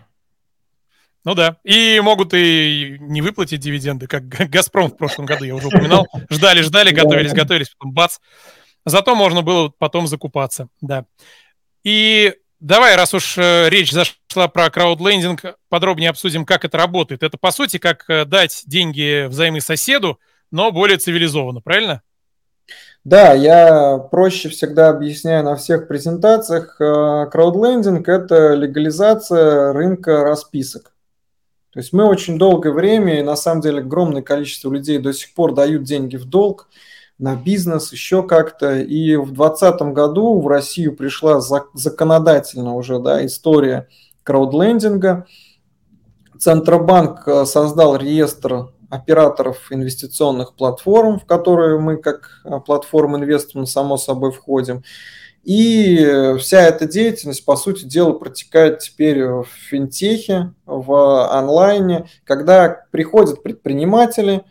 Ну 1.24 1.34
да. 1.34 1.56
И 1.64 2.00
могут 2.00 2.34
и 2.34 2.98
не 3.00 3.22
выплатить 3.22 3.60
дивиденды, 3.60 4.06
как 4.06 4.28
Газпром 4.28 4.90
в 4.90 4.96
прошлом 4.96 5.24
году, 5.24 5.44
я 5.44 5.54
уже 5.54 5.68
упоминал. 5.68 6.06
Ждали, 6.30 6.60
ждали, 6.60 6.90
готовились, 6.90 7.32
готовились, 7.32 7.70
потом 7.70 7.92
бац. 7.92 8.18
Зато 8.84 9.14
можно 9.14 9.42
было 9.42 9.72
потом 9.78 10.06
закупаться, 10.06 10.68
да. 10.80 11.06
И 11.82 12.34
Давай, 12.64 12.96
раз 12.96 13.12
уж 13.12 13.36
э, 13.36 13.68
речь 13.68 13.92
зашла 13.92 14.48
про 14.48 14.70
краудлендинг, 14.70 15.58
подробнее 15.68 16.08
обсудим, 16.08 16.46
как 16.46 16.64
это 16.64 16.78
работает. 16.78 17.22
Это, 17.22 17.36
по 17.36 17.50
сути, 17.50 17.76
как 17.76 18.08
э, 18.08 18.24
дать 18.24 18.62
деньги 18.64 19.26
взаймы 19.26 19.60
соседу, 19.60 20.18
но 20.50 20.72
более 20.72 20.96
цивилизованно, 20.96 21.60
правильно? 21.60 22.00
Да, 23.04 23.34
я 23.34 23.98
проще 23.98 24.48
всегда 24.48 24.88
объясняю 24.88 25.44
на 25.44 25.56
всех 25.56 25.88
презентациях. 25.88 26.80
Э, 26.80 27.26
краудлендинг– 27.30 28.08
это 28.08 28.54
легализация 28.54 29.74
рынка 29.74 30.24
расписок. 30.24 30.94
То 31.70 31.80
есть 31.80 31.92
мы 31.92 32.06
очень 32.06 32.38
долгое 32.38 32.72
время, 32.72 33.18
и 33.18 33.22
на 33.22 33.36
самом 33.36 33.60
деле 33.60 33.80
огромное 33.80 34.22
количество 34.22 34.72
людей 34.72 34.96
до 34.96 35.12
сих 35.12 35.34
пор 35.34 35.52
дают 35.52 35.82
деньги 35.82 36.16
в 36.16 36.24
долг– 36.24 36.70
на 37.18 37.36
бизнес, 37.36 37.92
еще 37.92 38.22
как-то. 38.22 38.80
И 38.80 39.16
в 39.16 39.32
2020 39.32 39.82
году 39.94 40.40
в 40.40 40.48
Россию 40.48 40.96
пришла 40.96 41.40
законодательно 41.40 42.74
уже 42.74 42.98
да, 42.98 43.24
история 43.24 43.88
краудлендинга. 44.22 45.26
Центробанк 46.38 47.26
э, 47.28 47.44
создал 47.46 47.96
реестр 47.96 48.70
операторов 48.90 49.70
инвестиционных 49.70 50.54
платформ, 50.54 51.18
в 51.18 51.26
которые 51.26 51.78
мы 51.78 51.96
как 51.96 52.42
э, 52.44 52.58
платформа 52.64 53.18
инвесторов 53.18 53.70
само 53.70 53.96
собой 53.96 54.32
входим. 54.32 54.82
И 55.44 56.34
вся 56.38 56.62
эта 56.62 56.86
деятельность, 56.86 57.44
по 57.44 57.54
сути 57.54 57.84
дела, 57.84 58.14
протекает 58.14 58.78
теперь 58.78 59.22
в 59.24 59.46
финтехе, 59.68 60.54
в 60.64 61.28
онлайне, 61.30 62.06
когда 62.24 62.86
приходят 62.90 63.42
предприниматели, 63.42 64.44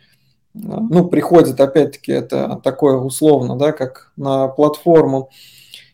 ну, 0.54 1.06
приходит, 1.06 1.60
опять-таки, 1.60 2.12
это 2.12 2.60
такое 2.62 2.96
условно, 2.96 3.56
да, 3.56 3.72
как 3.72 4.12
на 4.16 4.48
платформу, 4.48 5.30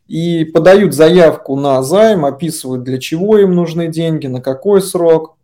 и 0.06 0.44
подают 0.44 0.92
заявку 0.92 1.56
на 1.56 1.82
займ, 1.82 2.24
описывают, 2.24 2.82
для 2.82 2.98
чего 2.98 3.38
им 3.38 3.54
нужны 3.54 3.88
деньги, 3.88 4.26
на 4.26 4.40
какой 4.40 4.82
срок. 4.82 5.36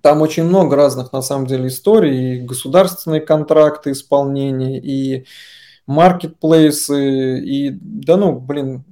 Там 0.00 0.22
очень 0.22 0.44
много 0.44 0.76
разных, 0.76 1.12
на 1.12 1.20
самом 1.20 1.46
деле, 1.46 1.68
историй, 1.68 2.36
и 2.36 2.40
государственные 2.40 3.20
контракты 3.20 3.92
исполнения, 3.92 4.80
и 4.80 5.26
маркетплейсы, 5.86 7.40
и, 7.40 7.70
да 7.70 8.16
ну, 8.16 8.38
блин, 8.38 8.84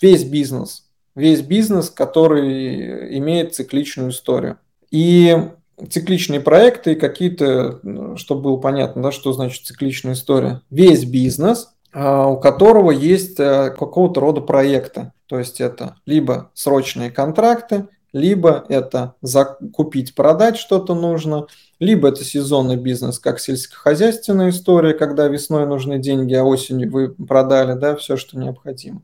весь 0.00 0.24
бизнес. 0.24 0.84
Весь 1.14 1.42
бизнес, 1.42 1.90
который 1.90 3.18
имеет 3.18 3.54
цикличную 3.54 4.10
историю. 4.10 4.58
И 4.90 5.36
цикличные 5.90 6.40
проекты, 6.40 6.94
какие-то, 6.94 7.80
чтобы 8.16 8.42
было 8.42 8.56
понятно, 8.56 9.02
да, 9.02 9.12
что 9.12 9.32
значит 9.32 9.64
цикличная 9.64 10.14
история. 10.14 10.62
Весь 10.70 11.04
бизнес, 11.04 11.74
а, 11.92 12.28
у 12.28 12.38
которого 12.38 12.90
есть 12.90 13.38
э, 13.38 13.70
какого-то 13.70 14.20
рода 14.20 14.40
проекты. 14.40 15.12
То 15.26 15.38
есть 15.38 15.60
это 15.60 15.96
либо 16.06 16.50
срочные 16.54 17.10
контракты, 17.10 17.88
либо 18.12 18.64
это 18.68 19.14
закупить, 19.22 20.14
продать 20.14 20.56
что-то 20.56 20.94
нужно, 20.94 21.46
либо 21.78 22.08
это 22.08 22.24
сезонный 22.24 22.76
бизнес, 22.76 23.18
как 23.18 23.40
сельскохозяйственная 23.40 24.50
история, 24.50 24.92
когда 24.92 25.28
весной 25.28 25.66
нужны 25.66 25.98
деньги, 25.98 26.34
а 26.34 26.44
осенью 26.44 26.90
вы 26.90 27.08
продали 27.08 27.78
да, 27.78 27.96
все, 27.96 28.16
что 28.16 28.38
необходимо. 28.38 29.02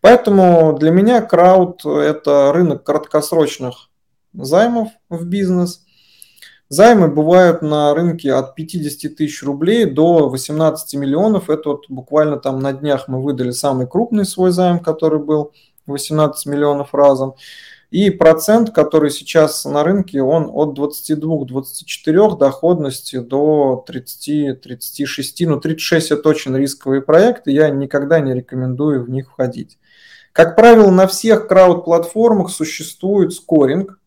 Поэтому 0.00 0.76
для 0.78 0.90
меня 0.90 1.22
крауд– 1.22 1.84
это 1.84 2.52
рынок 2.52 2.84
краткосрочных 2.84 3.90
займов 4.32 4.88
в 5.08 5.24
бизнес. 5.26 5.83
Займы 6.68 7.08
бывают 7.08 7.60
на 7.62 7.94
рынке 7.94 8.32
от 8.32 8.54
50 8.54 9.16
тысяч 9.16 9.42
рублей 9.42 9.84
до 9.84 10.28
18 10.28 10.94
миллионов. 10.98 11.50
Это 11.50 11.70
вот 11.70 11.84
буквально 11.88 12.38
там 12.38 12.58
на 12.60 12.72
днях 12.72 13.06
мы 13.06 13.22
выдали 13.22 13.50
самый 13.50 13.86
крупный 13.86 14.24
свой 14.24 14.50
займ, 14.50 14.78
который 14.78 15.20
был 15.20 15.52
18 15.86 16.46
миллионов 16.46 16.94
разом. 16.94 17.34
И 17.90 18.10
процент, 18.10 18.70
который 18.70 19.10
сейчас 19.10 19.64
на 19.64 19.84
рынке, 19.84 20.20
он 20.20 20.50
от 20.52 20.76
22-24 20.76 22.36
доходности 22.38 23.18
до 23.20 23.84
30-36. 23.88 25.46
Ну, 25.46 25.60
36 25.60 26.10
это 26.10 26.28
очень 26.28 26.56
рисковые 26.56 27.02
проекты, 27.02 27.52
я 27.52 27.68
никогда 27.68 28.18
не 28.18 28.34
рекомендую 28.34 29.04
в 29.04 29.10
них 29.10 29.28
входить. 29.28 29.78
Как 30.32 30.56
правило, 30.56 30.90
на 30.90 31.06
всех 31.06 31.46
крауд-платформах 31.46 32.50
существует 32.50 33.32
скоринг, 33.32 34.00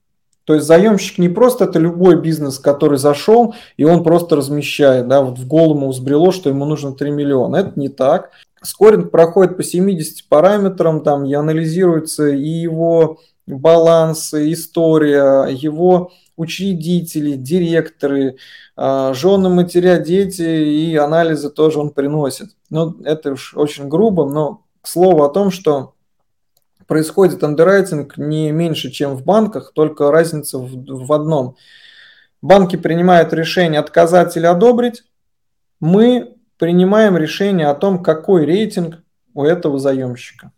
то 0.48 0.54
есть 0.54 0.66
заемщик 0.66 1.18
не 1.18 1.28
просто 1.28 1.66
это 1.66 1.78
любой 1.78 2.22
бизнес, 2.22 2.58
который 2.58 2.98
зашел, 2.98 3.54
и 3.76 3.84
он 3.84 4.02
просто 4.02 4.38
размещает, 4.38 5.10
да, 5.10 5.22
вот 5.22 5.38
в 5.38 5.46
голову 5.46 5.90
взбрело, 5.90 6.32
что 6.32 6.48
ему 6.48 6.64
нужно 6.64 6.94
3 6.94 7.12
миллиона. 7.12 7.58
Это 7.58 7.78
не 7.78 7.90
так. 7.90 8.30
Скоринг 8.62 9.12
проходит 9.12 9.58
по 9.58 9.64
70 9.64 10.30
параметрам, 10.30 11.04
там 11.04 11.26
и 11.26 11.34
анализируется 11.34 12.30
и 12.30 12.48
его 12.48 13.20
балансы, 13.46 14.54
история, 14.54 15.48
его 15.50 16.12
учредители, 16.38 17.34
директоры, 17.34 18.38
а, 18.78 19.14
жены, 19.14 19.50
матеря, 19.50 20.00
дети 20.00 20.44
и 20.44 20.96
анализы 20.96 21.50
тоже 21.50 21.82
он 21.82 21.90
приносит. 21.90 22.52
Ну, 22.70 22.96
это 23.04 23.34
уж 23.34 23.54
очень 23.54 23.90
грубо, 23.90 24.26
но 24.26 24.62
к 24.82 24.88
слову 24.88 25.26
о 25.26 25.30
том, 25.30 25.52
что 25.52 25.96
происходит 26.88 27.44
андеррайтинг 27.44 28.18
не 28.18 28.52
меньше, 28.52 28.90
чем 28.90 29.16
в 29.16 29.24
банках, 29.24 29.72
только 29.74 30.12
разница 30.12 30.58
в, 30.58 31.06
в 31.06 31.14
одном. 31.14 31.56
Банки 32.42 32.76
принимают 32.76 33.34
решение 33.34 33.80
отказать 33.80 34.38
или 34.38 34.46
одобрить. 34.46 35.04
Мы 35.80 36.36
принимаем 36.58 37.18
решение 37.18 37.68
о 37.68 37.76
том, 37.76 38.02
какой 38.02 38.46
рейтинг 38.46 39.04
у 39.34 39.44
этого 39.44 39.80
заемщика. 39.80 40.52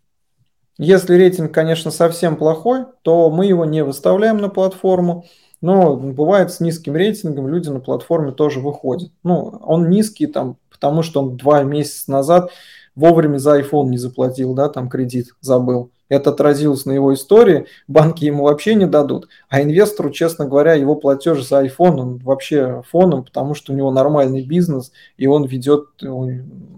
Если 0.78 1.14
рейтинг, 1.14 1.52
конечно, 1.52 1.90
совсем 1.90 2.36
плохой, 2.36 2.86
то 3.02 3.28
мы 3.28 3.44
его 3.46 3.66
не 3.66 3.84
выставляем 3.84 4.38
на 4.38 4.48
платформу. 4.48 5.26
Но 5.60 5.94
бывает 5.94 6.52
с 6.52 6.60
низким 6.60 6.96
рейтингом 6.96 7.48
люди 7.48 7.68
на 7.68 7.80
платформе 7.80 8.32
тоже 8.32 8.60
выходят. 8.60 9.12
Ну, 9.22 9.60
он 9.62 9.90
низкий 9.90 10.26
там, 10.26 10.56
потому 10.70 11.02
что 11.02 11.20
он 11.20 11.36
два 11.36 11.64
месяца 11.64 12.10
назад 12.10 12.50
вовремя 12.94 13.36
за 13.36 13.60
iPhone 13.60 13.88
не 13.88 13.98
заплатил, 13.98 14.54
да, 14.54 14.70
там 14.70 14.88
кредит 14.88 15.34
забыл. 15.40 15.90
Это 16.10 16.30
отразилось 16.30 16.84
на 16.84 16.92
его 16.92 17.14
истории, 17.14 17.66
банки 17.86 18.24
ему 18.24 18.44
вообще 18.44 18.74
не 18.74 18.86
дадут. 18.86 19.28
А 19.48 19.62
инвестору, 19.62 20.10
честно 20.10 20.44
говоря, 20.44 20.74
его 20.74 20.96
платеж 20.96 21.42
за 21.46 21.64
iPhone, 21.64 22.00
он 22.00 22.18
вообще 22.18 22.82
фоном, 22.90 23.24
потому 23.24 23.54
что 23.54 23.72
у 23.72 23.76
него 23.76 23.92
нормальный 23.92 24.44
бизнес, 24.44 24.90
и 25.16 25.28
он 25.28 25.46
ведет, 25.46 25.86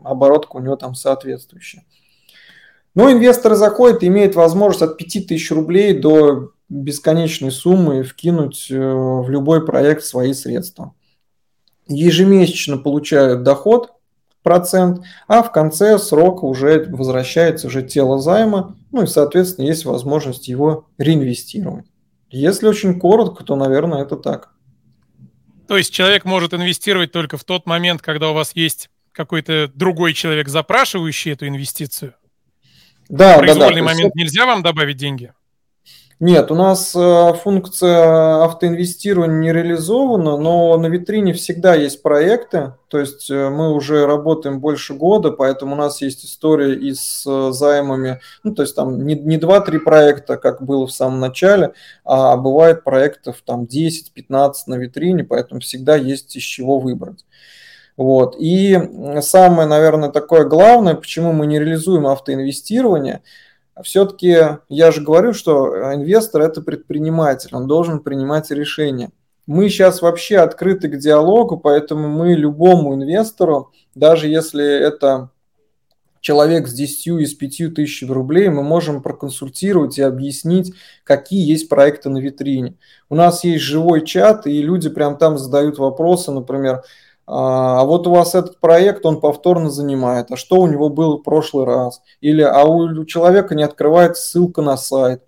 оборотка 0.05 0.57
у 0.57 0.61
него 0.61 0.77
там 0.77 0.95
соответствующая. 0.95 1.83
Но 2.95 3.11
инвесторы 3.11 3.57
заходят 3.57 4.05
имеют 4.05 4.35
возможность 4.35 4.83
от 4.83 4.99
5000 4.99 5.51
рублей 5.53 5.99
до 5.99 6.53
бесконечной 6.69 7.51
суммы 7.51 8.03
вкинуть 8.03 8.67
э, 8.71 8.77
в 8.77 9.31
любой 9.31 9.65
проект 9.65 10.05
свои 10.05 10.35
средства. 10.35 10.93
Ежемесячно 11.89 12.77
получают 12.77 13.45
доход, 13.45 13.93
процент, 14.43 15.03
а 15.27 15.43
в 15.43 15.53
конце 15.53 15.99
срока 15.99 16.45
уже 16.45 16.87
возвращается 16.91 17.69
уже 17.69 17.83
тело 17.83 18.19
займа, 18.19 18.77
ну 18.93 19.03
и, 19.03 19.07
соответственно, 19.07 19.67
есть 19.67 19.85
возможность 19.85 20.49
его 20.49 20.89
реинвестировать. 20.99 21.87
Если 22.31 22.67
очень 22.67 22.99
коротко, 22.99 23.45
то, 23.45 23.57
наверное, 23.57 24.03
это 24.03 24.17
так. 24.17 24.53
То 25.67 25.77
есть 25.77 25.93
человек 25.93 26.25
может 26.25 26.55
инвестировать 26.55 27.13
только 27.13 27.37
в 27.37 27.45
тот 27.45 27.67
момент, 27.67 28.03
когда 28.03 28.31
у 28.31 28.35
вас 28.35 28.55
есть 28.55 28.91
какой-то 29.13 29.71
другой 29.75 30.13
человек, 30.13 30.49
запрашивающий 30.49 31.33
эту 31.33 31.49
инвестицию? 31.49 32.15
Да, 33.09 33.37
в 33.37 33.39
произвольный 33.41 33.81
да, 33.81 33.89
да. 33.89 33.95
момент 33.95 34.15
нельзя 34.15 34.47
вам 34.47 34.63
добавить 34.63 34.97
деньги? 34.97 35.33
Нет, 36.23 36.53
у 36.53 36.55
нас 36.55 36.95
э, 36.95 37.33
функция 37.43 38.45
автоинвестирования 38.45 39.41
не 39.41 39.53
реализована, 39.53 40.37
но 40.37 40.79
на 40.79 40.87
витрине 40.87 41.33
всегда 41.33 41.75
есть 41.75 42.01
проекты, 42.01 42.75
то 42.87 43.01
есть 43.01 43.29
э, 43.29 43.49
мы 43.49 43.75
уже 43.75 44.07
работаем 44.07 44.61
больше 44.61 44.95
года, 44.95 45.33
поэтому 45.33 45.73
у 45.73 45.77
нас 45.77 46.01
есть 46.01 46.25
история 46.25 46.77
и 46.77 46.95
с 46.95 47.25
э, 47.27 47.51
займами, 47.51 48.21
ну 48.45 48.55
то 48.55 48.63
есть 48.63 48.77
там 48.77 49.05
не, 49.05 49.17
не 49.17 49.37
2-3 49.37 49.81
проекта, 49.81 50.37
как 50.37 50.63
было 50.63 50.87
в 50.87 50.93
самом 50.93 51.19
начале, 51.19 51.73
а 52.05 52.37
бывает 52.37 52.85
проектов 52.85 53.43
там 53.45 53.65
10-15 53.65 54.53
на 54.69 54.77
витрине, 54.77 55.25
поэтому 55.25 55.61
всегда 55.61 55.97
есть 55.97 56.37
из 56.37 56.45
чего 56.45 56.79
выбрать. 56.79 57.25
Вот. 57.97 58.37
И 58.39 58.79
самое, 59.23 59.67
наверное, 59.67 60.11
такое 60.11 60.45
главное, 60.45 60.95
почему 60.95 61.33
мы 61.33 61.49
не 61.49 61.59
реализуем 61.59 62.07
автоинвестирование, 62.07 63.23
все-таки 63.83 64.59
я 64.69 64.93
же 64.93 65.01
говорю, 65.01 65.33
что 65.33 65.95
инвестор– 65.95 66.43
это 66.43 66.61
предприниматель, 66.61 67.51
он 67.53 67.67
должен 67.67 68.01
принимать 68.01 68.51
решения. 68.51 69.11
Мы 69.47 69.69
сейчас 69.69 70.03
вообще 70.03 70.39
открыты 70.39 70.89
к 70.89 70.99
диалогу, 70.99 71.59
поэтому 71.59 72.09
мы 72.09 72.35
любому 72.35 72.95
инвестору, 72.95 73.73
даже 73.95 74.29
если 74.29 74.65
это 74.65 75.31
человек 76.21 76.69
с 76.69 76.73
10 76.73 77.07
и 77.21 77.27
с 77.27 77.35
5 77.35 77.75
тысячами 77.75 78.13
рублей, 78.13 78.49
мы 78.49 78.63
можем 78.63 79.03
проконсультировать 79.03 79.99
и 79.99 80.03
объяснить, 80.03 80.73
какие 81.03 81.51
есть 81.51 81.69
проекты 81.69 82.09
на 82.09 82.19
витрине. 82.19 82.77
У 83.11 83.17
нас 83.17 83.43
есть 83.43 83.65
живой 83.65 84.07
чат, 84.07 84.47
и 84.47 84.63
люди 84.63 84.89
прям 84.89 85.19
там 85.19 85.37
задают 85.37 85.79
вопросы, 85.79 86.31
например, 86.31 86.85
а, 87.35 87.81
а 87.81 87.85
вот 87.85 88.07
у 88.07 88.11
вас 88.11 88.35
этот 88.35 88.61
проект, 88.61 89.07
он 89.07 89.19
повторно 89.19 89.71
занимает, 89.71 90.31
а 90.31 90.37
что 90.37 90.57
у 90.57 90.67
него 90.67 90.91
было 90.91 91.17
в 91.17 91.23
прошлый 91.23 91.65
раз? 91.65 92.03
Или 92.21 92.43
а 92.43 92.65
у 92.65 93.07
человека 93.07 93.55
не 93.55 93.63
открывается 93.63 94.23
ссылка 94.23 94.61
на 94.61 94.77
сайт. 94.77 95.23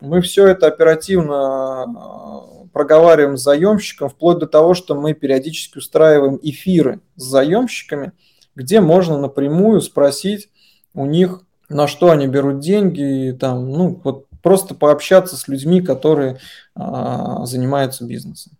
Мы 0.00 0.20
все 0.20 0.46
это 0.46 0.68
оперативно 0.68 1.82
а, 1.82 2.66
проговариваем 2.72 3.36
с 3.36 3.42
заемщиком, 3.42 4.08
вплоть 4.08 4.38
до 4.38 4.46
того, 4.46 4.74
что 4.74 4.94
мы 4.94 5.12
периодически 5.12 5.78
устраиваем 5.78 6.38
эфиры 6.40 7.00
с 7.16 7.24
заемщиками, 7.24 8.12
где 8.54 8.80
можно 8.80 9.18
напрямую 9.18 9.80
спросить 9.80 10.50
у 10.94 11.04
них, 11.04 11.42
на 11.68 11.88
что 11.88 12.10
они 12.10 12.28
берут 12.28 12.60
деньги, 12.60 13.30
и 13.30 13.32
там, 13.32 13.68
ну, 13.70 14.00
вот 14.04 14.26
просто 14.40 14.76
пообщаться 14.76 15.36
с 15.36 15.48
людьми, 15.48 15.82
которые 15.82 16.38
а, 16.76 17.44
занимаются 17.44 18.04
бизнесом. 18.04 18.52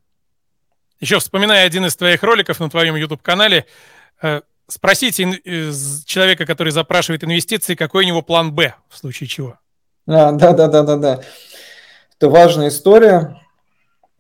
Еще 1.01 1.19
вспоминая 1.19 1.65
один 1.65 1.87
из 1.87 1.97
твоих 1.97 2.23
роликов 2.23 2.61
на 2.61 2.69
твоем 2.69 2.95
YouTube-канале, 2.95 3.65
э, 4.21 4.43
спросите 4.69 5.41
человека, 6.05 6.45
который 6.45 6.73
запрашивает 6.73 7.25
инвестиции, 7.25 7.75
какой 7.75 8.05
у 8.05 8.07
него 8.07 8.21
план 8.21 8.53
«Б» 8.53 8.75
в 8.91 8.99
случае 8.99 9.27
чего. 9.27 9.59
А, 10.07 10.33
да, 10.33 10.53
да, 10.53 10.69
да, 10.69 10.83
да, 10.83 10.97
да. 10.97 11.21
Это 12.17 12.29
важная 12.29 12.69
история. 12.69 13.41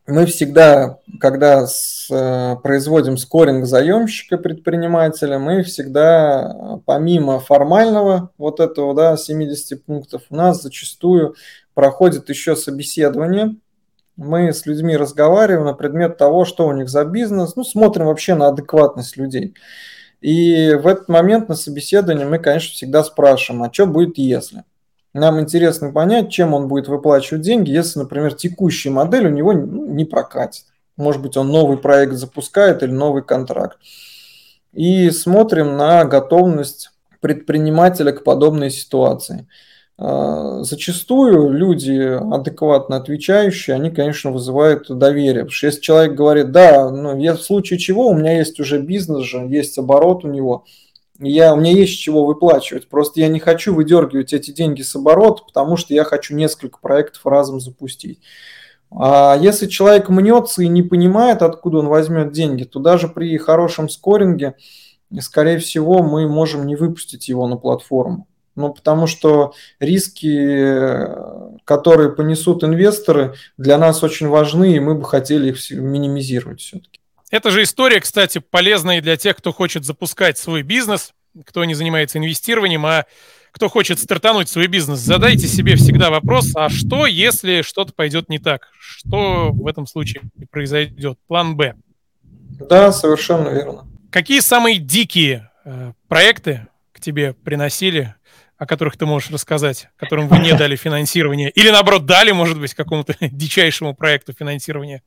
Мы 0.06 0.24
всегда, 0.24 0.98
когда 1.20 1.66
с, 1.66 2.08
э, 2.10 2.56
производим 2.62 3.18
скоринг 3.18 3.66
заемщика 3.66 4.38
предпринимателя, 4.38 5.38
мы 5.38 5.62
всегда, 5.62 6.80
помимо 6.86 7.40
формального 7.40 8.30
вот 8.38 8.58
этого, 8.58 8.94
да, 8.94 9.18
70 9.18 9.84
пунктов, 9.84 10.22
у 10.30 10.34
нас 10.34 10.62
зачастую 10.62 11.36
проходит 11.74 12.30
еще 12.30 12.56
собеседование– 12.56 13.54
мы 14.16 14.52
с 14.52 14.66
людьми 14.66 14.96
разговариваем 14.96 15.64
на 15.64 15.74
предмет 15.74 16.16
того, 16.18 16.44
что 16.44 16.66
у 16.66 16.72
них 16.72 16.88
за 16.88 17.04
бизнес, 17.04 17.56
ну, 17.56 17.64
смотрим 17.64 18.06
вообще 18.06 18.34
на 18.34 18.48
адекватность 18.48 19.16
людей. 19.16 19.54
И 20.20 20.74
в 20.74 20.86
этот 20.86 21.08
момент 21.08 21.48
на 21.48 21.54
собеседовании 21.54 22.24
мы, 22.24 22.38
конечно, 22.38 22.74
всегда 22.74 23.02
спрашиваем, 23.02 23.62
а 23.62 23.72
что 23.72 23.86
будет 23.86 24.18
если? 24.18 24.64
Нам 25.12 25.40
интересно 25.40 25.90
понять, 25.90 26.30
чем 26.30 26.54
он 26.54 26.68
будет 26.68 26.86
выплачивать 26.86 27.42
деньги, 27.42 27.70
если, 27.70 27.98
например, 27.98 28.34
текущая 28.34 28.90
модель 28.90 29.26
у 29.26 29.30
него 29.30 29.52
ну, 29.52 29.86
не 29.86 30.04
прокатит. 30.04 30.66
Может 30.96 31.22
быть, 31.22 31.36
он 31.36 31.48
новый 31.48 31.78
проект 31.78 32.12
запускает 32.12 32.82
или 32.82 32.92
новый 32.92 33.22
контракт. 33.22 33.78
И 34.72 35.10
смотрим 35.10 35.76
на 35.76 36.04
готовность 36.04 36.90
предпринимателя 37.20 38.12
к 38.12 38.22
подобной 38.22 38.70
ситуации. 38.70 39.48
А, 40.02 40.62
зачастую 40.62 41.50
люди, 41.50 42.18
адекватно 42.32 42.96
отвечающие, 42.96 43.76
они, 43.76 43.90
конечно, 43.90 44.32
вызывают 44.32 44.86
доверие. 44.88 45.42
Потому 45.42 45.50
что 45.50 45.66
если 45.66 45.80
человек 45.82 46.14
говорит, 46.14 46.52
да, 46.52 46.90
ну, 46.90 47.18
я 47.18 47.34
в 47.34 47.42
случае 47.42 47.78
чего, 47.78 48.08
у 48.08 48.16
меня 48.16 48.38
есть 48.38 48.58
уже 48.60 48.80
бизнес 48.80 49.26
же, 49.26 49.40
есть 49.40 49.76
оборот 49.76 50.24
у 50.24 50.28
него, 50.28 50.64
я, 51.18 51.52
у 51.52 51.58
меня 51.58 51.72
есть 51.72 52.00
чего 52.00 52.24
выплачивать. 52.24 52.88
Просто 52.88 53.20
я 53.20 53.28
не 53.28 53.40
хочу 53.40 53.74
выдергивать 53.74 54.32
эти 54.32 54.52
деньги 54.52 54.80
с 54.80 54.96
оборота, 54.96 55.42
потому 55.44 55.76
что 55.76 55.92
я 55.92 56.04
хочу 56.04 56.34
несколько 56.34 56.78
проектов 56.78 57.26
разом 57.26 57.60
запустить. 57.60 58.20
А 58.90 59.36
если 59.38 59.66
человек 59.66 60.08
мнется 60.08 60.62
и 60.62 60.68
не 60.68 60.82
понимает, 60.82 61.42
откуда 61.42 61.76
он 61.76 61.88
возьмет 61.88 62.32
деньги, 62.32 62.64
то 62.64 62.80
даже 62.80 63.06
при 63.06 63.36
хорошем 63.36 63.90
скоринге, 63.90 64.54
скорее 65.20 65.58
всего, 65.58 66.02
мы 66.02 66.26
можем 66.26 66.66
не 66.66 66.74
выпустить 66.74 67.28
его 67.28 67.46
на 67.46 67.58
платформу. 67.58 68.26
Ну, 68.56 68.72
потому 68.74 69.06
что 69.06 69.54
риски, 69.78 71.06
которые 71.64 72.12
понесут 72.12 72.64
инвесторы, 72.64 73.34
для 73.56 73.78
нас 73.78 74.02
очень 74.02 74.28
важны, 74.28 74.74
и 74.74 74.80
мы 74.80 74.94
бы 74.96 75.04
хотели 75.04 75.50
их 75.50 75.70
минимизировать 75.70 76.60
все-таки. 76.60 77.00
Эта 77.30 77.50
же 77.50 77.62
история, 77.62 78.00
кстати, 78.00 78.38
полезна 78.38 78.98
и 78.98 79.00
для 79.00 79.16
тех, 79.16 79.36
кто 79.36 79.52
хочет 79.52 79.84
запускать 79.84 80.36
свой 80.36 80.62
бизнес, 80.62 81.12
кто 81.46 81.64
не 81.64 81.74
занимается 81.74 82.18
инвестированием, 82.18 82.84
а 82.84 83.06
кто 83.52 83.68
хочет 83.68 83.98
стартануть 83.98 84.48
свой 84.48 84.66
бизнес, 84.66 84.98
задайте 84.98 85.46
себе 85.46 85.76
всегда 85.76 86.10
вопрос, 86.10 86.50
а 86.54 86.68
что, 86.68 87.06
если 87.06 87.62
что-то 87.62 87.92
пойдет 87.92 88.28
не 88.28 88.38
так? 88.38 88.68
Что 88.78 89.50
в 89.52 89.66
этом 89.66 89.86
случае 89.86 90.22
произойдет? 90.50 91.18
План 91.26 91.56
Б. 91.56 91.74
Да, 92.68 92.92
совершенно 92.92 93.48
верно. 93.48 93.86
Какие 94.10 94.40
самые 94.40 94.78
дикие 94.78 95.50
э, 95.64 95.92
проекты 96.08 96.66
к 96.92 97.00
тебе 97.00 97.32
приносили, 97.32 98.14
о 98.60 98.66
которых 98.66 98.98
ты 98.98 99.06
можешь 99.06 99.30
рассказать, 99.30 99.88
которым 99.96 100.28
вы 100.28 100.38
не 100.38 100.52
дали 100.52 100.76
финансирование? 100.76 101.48
Или, 101.48 101.70
наоборот, 101.70 102.04
дали, 102.04 102.30
может 102.30 102.60
быть, 102.60 102.74
какому-то 102.74 103.16
дичайшему 103.20 103.94
проекту 103.94 104.34
финансирование? 104.34 105.02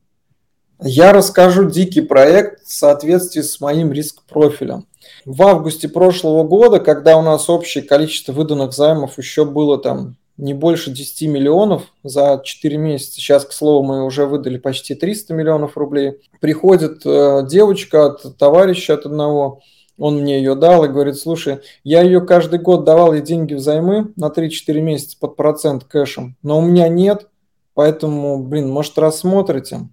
Я 0.81 1.13
расскажу 1.13 1.69
дикий 1.69 2.01
проект 2.01 2.65
в 2.65 2.73
соответствии 2.73 3.41
с 3.41 3.61
моим 3.61 3.93
риск-профилем. 3.93 4.87
В 5.23 5.43
августе 5.43 5.87
прошлого 5.87 6.43
года, 6.43 6.79
когда 6.79 7.15
у 7.15 7.21
нас 7.21 7.47
общее 7.47 7.83
количество 7.83 8.33
выданных 8.33 8.73
займов 8.73 9.19
еще 9.19 9.45
было 9.45 9.77
там 9.77 10.17
не 10.37 10.55
больше 10.55 10.89
10 10.89 11.29
миллионов 11.29 11.83
за 12.01 12.41
4 12.43 12.77
месяца. 12.77 13.13
Сейчас, 13.21 13.45
к 13.45 13.51
слову, 13.51 13.83
мы 13.83 14.03
уже 14.03 14.25
выдали 14.25 14.57
почти 14.57 14.95
300 14.95 15.31
миллионов 15.35 15.77
рублей. 15.77 16.13
Приходит 16.41 17.05
э, 17.05 17.45
девочка 17.47 18.07
от 18.07 18.35
товарища 18.39 18.95
от 18.95 19.05
одного, 19.05 19.61
он 19.97 20.21
мне 20.21 20.37
ее 20.37 20.55
дал 20.55 20.85
и 20.85 20.89
говорит, 20.89 21.17
слушай, 21.17 21.59
я 21.83 22.01
ее 22.01 22.21
каждый 22.21 22.59
год 22.59 22.83
давал 22.83 23.13
ей 23.13 23.21
деньги 23.21 23.53
взаймы 23.53 24.11
на 24.15 24.27
3-4 24.27 24.81
месяца 24.81 25.17
под 25.19 25.35
процент 25.35 25.83
кэшем, 25.83 26.35
но 26.41 26.59
у 26.59 26.61
меня 26.61 26.87
нет, 26.87 27.27
поэтому, 27.73 28.43
блин, 28.43 28.69
может 28.69 28.97
рассмотрите. 28.97 29.87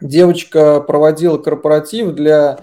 Девочка 0.00 0.80
проводила 0.80 1.38
корпоратив 1.38 2.12
для 2.12 2.60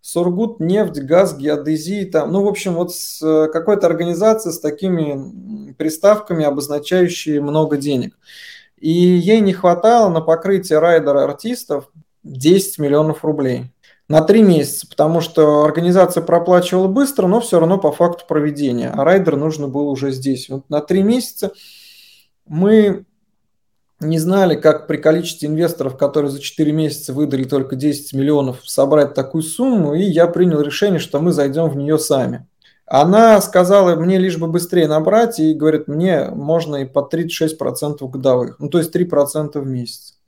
Сургут, 0.00 0.58
нефть, 0.58 0.98
газ, 0.98 1.36
геодезии, 1.36 2.04
там, 2.04 2.32
ну, 2.32 2.42
в 2.42 2.48
общем, 2.48 2.74
вот 2.74 2.92
с 2.92 3.22
э, 3.22 3.48
какой-то 3.52 3.86
организацией 3.86 4.52
с 4.52 4.58
такими 4.58 5.72
приставками, 5.74 6.44
обозначающие 6.44 7.40
много 7.40 7.76
денег. 7.76 8.18
И 8.78 8.90
ей 8.90 9.40
не 9.40 9.52
хватало 9.52 10.08
на 10.08 10.20
покрытие 10.20 10.80
райдера 10.80 11.22
артистов 11.22 11.88
10 12.24 12.78
миллионов 12.80 13.24
рублей 13.24 13.70
на 14.08 14.20
три 14.20 14.42
месяца, 14.42 14.86
потому 14.88 15.20
что 15.20 15.64
организация 15.64 16.22
проплачивала 16.22 16.88
быстро, 16.88 17.26
но 17.26 17.40
все 17.40 17.60
равно 17.60 17.78
по 17.78 17.92
факту 17.92 18.24
проведения, 18.26 18.90
а 18.90 19.04
райдер 19.04 19.36
нужно 19.36 19.68
было 19.68 19.88
уже 19.88 20.10
здесь. 20.12 20.48
Вот 20.48 20.68
на 20.68 20.80
три 20.80 21.02
месяца 21.02 21.52
мы 22.46 23.06
не 24.00 24.18
знали, 24.18 24.56
как 24.56 24.86
при 24.86 24.96
количестве 24.96 25.48
инвесторов, 25.48 25.96
которые 25.96 26.30
за 26.30 26.40
4 26.40 26.72
месяца 26.72 27.12
выдали 27.12 27.44
только 27.44 27.76
10 27.76 28.12
миллионов, 28.14 28.58
собрать 28.64 29.14
такую 29.14 29.42
сумму, 29.42 29.94
и 29.94 30.02
я 30.02 30.26
принял 30.26 30.60
решение, 30.60 30.98
что 30.98 31.20
мы 31.20 31.32
зайдем 31.32 31.68
в 31.68 31.76
нее 31.76 31.98
сами. 31.98 32.46
Она 32.84 33.40
сказала 33.40 33.94
мне 33.94 34.18
лишь 34.18 34.38
бы 34.38 34.48
быстрее 34.48 34.88
набрать, 34.88 35.38
и 35.38 35.54
говорит, 35.54 35.88
мне 35.88 36.26
можно 36.30 36.76
и 36.76 36.84
по 36.84 37.08
36% 37.10 38.06
годовых, 38.08 38.58
ну 38.58 38.68
то 38.68 38.78
есть 38.78 38.94
3% 38.94 39.58
в 39.58 39.66
месяц. 39.66 40.18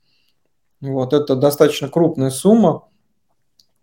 Вот, 0.81 1.13
это 1.13 1.35
достаточно 1.35 1.89
крупная 1.89 2.29
сумма, 2.29 2.85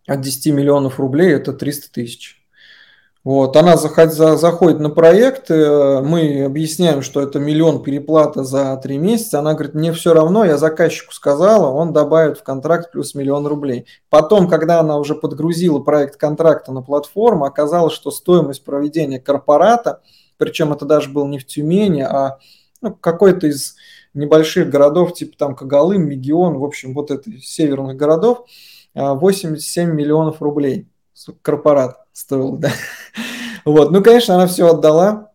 от 0.06 0.20
10 0.20 0.52
миллионов 0.52 0.98
рублей 0.98 1.32
это 1.32 1.52
300 1.52 1.92
тысяч. 1.92 2.42
Вот, 3.24 3.56
она 3.56 3.76
заходит, 3.76 4.80
на 4.80 4.90
проект, 4.90 5.48
э, 5.48 6.00
мы 6.02 6.42
объясняем, 6.44 7.02
что 7.02 7.20
это 7.20 7.38
миллион 7.38 7.84
переплата 7.84 8.42
за 8.42 8.76
три 8.78 8.98
месяца. 8.98 9.38
Она 9.38 9.54
говорит, 9.54 9.74
мне 9.74 9.92
все 9.92 10.12
равно, 10.12 10.44
я 10.44 10.58
заказчику 10.58 11.12
сказала, 11.12 11.68
он 11.68 11.92
добавит 11.92 12.38
в 12.38 12.42
контракт 12.42 12.90
плюс 12.90 13.14
миллион 13.14 13.46
рублей. 13.46 13.86
Потом, 14.10 14.48
когда 14.48 14.80
она 14.80 14.98
уже 14.98 15.14
подгрузила 15.14 15.78
проект 15.78 16.16
контракта 16.16 16.72
на 16.72 16.82
платформу, 16.82 17.44
оказалось, 17.44 17.92
что 17.92 18.10
стоимость 18.10 18.64
проведения 18.64 19.20
корпората, 19.20 20.00
причем 20.36 20.72
это 20.72 20.84
даже 20.84 21.08
был 21.08 21.28
не 21.28 21.38
в 21.38 21.46
Тюмени, 21.46 22.00
а 22.00 22.38
ну, 22.80 22.92
какой-то 22.92 23.46
из 23.46 23.76
небольших 24.14 24.68
городов, 24.68 25.14
типа 25.14 25.36
там 25.38 25.54
Кагалым, 25.54 26.08
Мегион, 26.08 26.58
в 26.58 26.64
общем, 26.64 26.92
вот 26.92 27.12
это 27.12 27.30
северных 27.40 27.96
городов, 27.96 28.46
87 28.94 29.90
а, 29.90 29.92
миллионов 29.92 30.42
рублей 30.42 30.86
корпорат 31.42 31.96
стоил, 32.12 32.56
да. 32.56 32.70
Вот, 33.64 33.92
ну, 33.92 34.02
конечно, 34.02 34.34
она 34.34 34.48
все 34.48 34.68
отдала, 34.68 35.30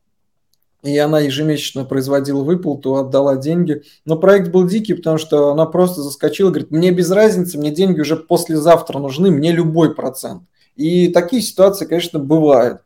и 0.83 0.97
она 0.97 1.21
ежемесячно 1.21 1.85
производила 1.85 2.43
выплату, 2.43 2.95
отдала 2.95 3.37
деньги. 3.37 3.83
Но 4.03 4.17
проект 4.17 4.49
был 4.49 4.67
дикий, 4.67 4.95
потому 4.95 5.17
что 5.17 5.51
она 5.51 5.65
просто 5.65 6.01
заскочила, 6.01 6.49
говорит, 6.49 6.71
мне 6.71 6.91
без 6.91 7.09
разницы, 7.09 7.57
мне 7.57 7.71
деньги 7.71 8.01
уже 8.01 8.17
послезавтра 8.17 8.99
нужны, 8.99 9.31
мне 9.31 9.51
любой 9.51 9.95
процент. 9.95 10.43
И 10.75 11.07
такие 11.07 11.41
ситуации, 11.41 11.85
конечно, 11.85 12.19
бывают. 12.19 12.81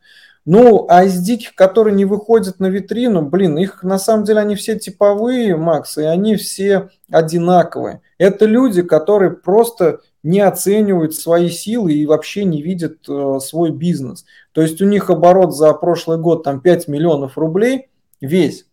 Ну, 0.46 0.88
а 0.90 1.04
из 1.04 1.20
диких, 1.20 1.54
которые 1.54 1.96
не 1.96 2.06
выходят 2.06 2.60
на 2.60 2.68
витрину, 2.68 3.22
блин, 3.22 3.58
их 3.58 3.84
на 3.84 4.00
самом 4.00 4.24
деле 4.24 4.40
они 4.40 4.56
все 4.56 4.78
типовые, 4.78 5.56
Макс, 5.56 5.98
и 5.98 6.04
они 6.04 6.36
все 6.36 6.90
одинаковые. 7.12 8.02
Это 8.18 8.46
люди, 8.46 8.82
которые 8.82 9.32
просто 9.32 10.00
не 10.24 10.40
оценивают 10.40 11.16
свои 11.16 11.50
силы 11.50 11.94
и 11.94 12.06
вообще 12.06 12.44
не 12.44 12.62
видят 12.62 12.98
э, 13.10 13.40
свой 13.42 13.72
бизнес. 13.72 14.26
То 14.52 14.62
есть 14.62 14.82
у 14.82 14.86
них 14.86 15.10
оборот 15.10 15.56
за 15.56 15.74
прошлый 15.74 16.18
год 16.18 16.44
там 16.44 16.62
5 16.62 16.88
миллионов 16.88 17.38
рублей 17.38 17.90
весь. 18.20 18.66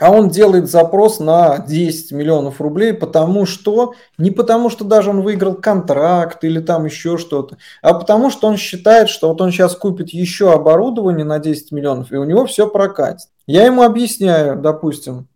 А 0.00 0.10
он 0.10 0.30
делает 0.30 0.70
запрос 0.70 1.20
на 1.20 1.58
10 1.58 2.12
миллионов 2.12 2.58
рублей, 2.58 2.94
потому 2.94 3.44
что, 3.44 3.92
не 4.16 4.30
потому 4.30 4.70
что 4.70 4.82
даже 4.86 5.10
он 5.10 5.20
выиграл 5.20 5.54
контракт 5.54 6.42
или 6.42 6.58
там 6.58 6.86
еще 6.86 7.18
что-то, 7.18 7.58
а 7.82 7.92
потому 7.92 8.30
что 8.30 8.48
он 8.48 8.56
считает, 8.56 9.10
что 9.10 9.28
вот 9.28 9.42
он 9.42 9.50
сейчас 9.50 9.76
купит 9.76 10.08
еще 10.08 10.52
оборудование 10.54 11.26
на 11.26 11.38
10 11.38 11.70
миллионов, 11.72 12.10
и 12.12 12.16
у 12.16 12.24
него 12.24 12.46
все 12.46 12.66
прокатит. 12.66 13.28
Я 13.46 13.66
ему 13.66 13.82
объясняю, 13.82 14.56
допустим, 14.58 15.28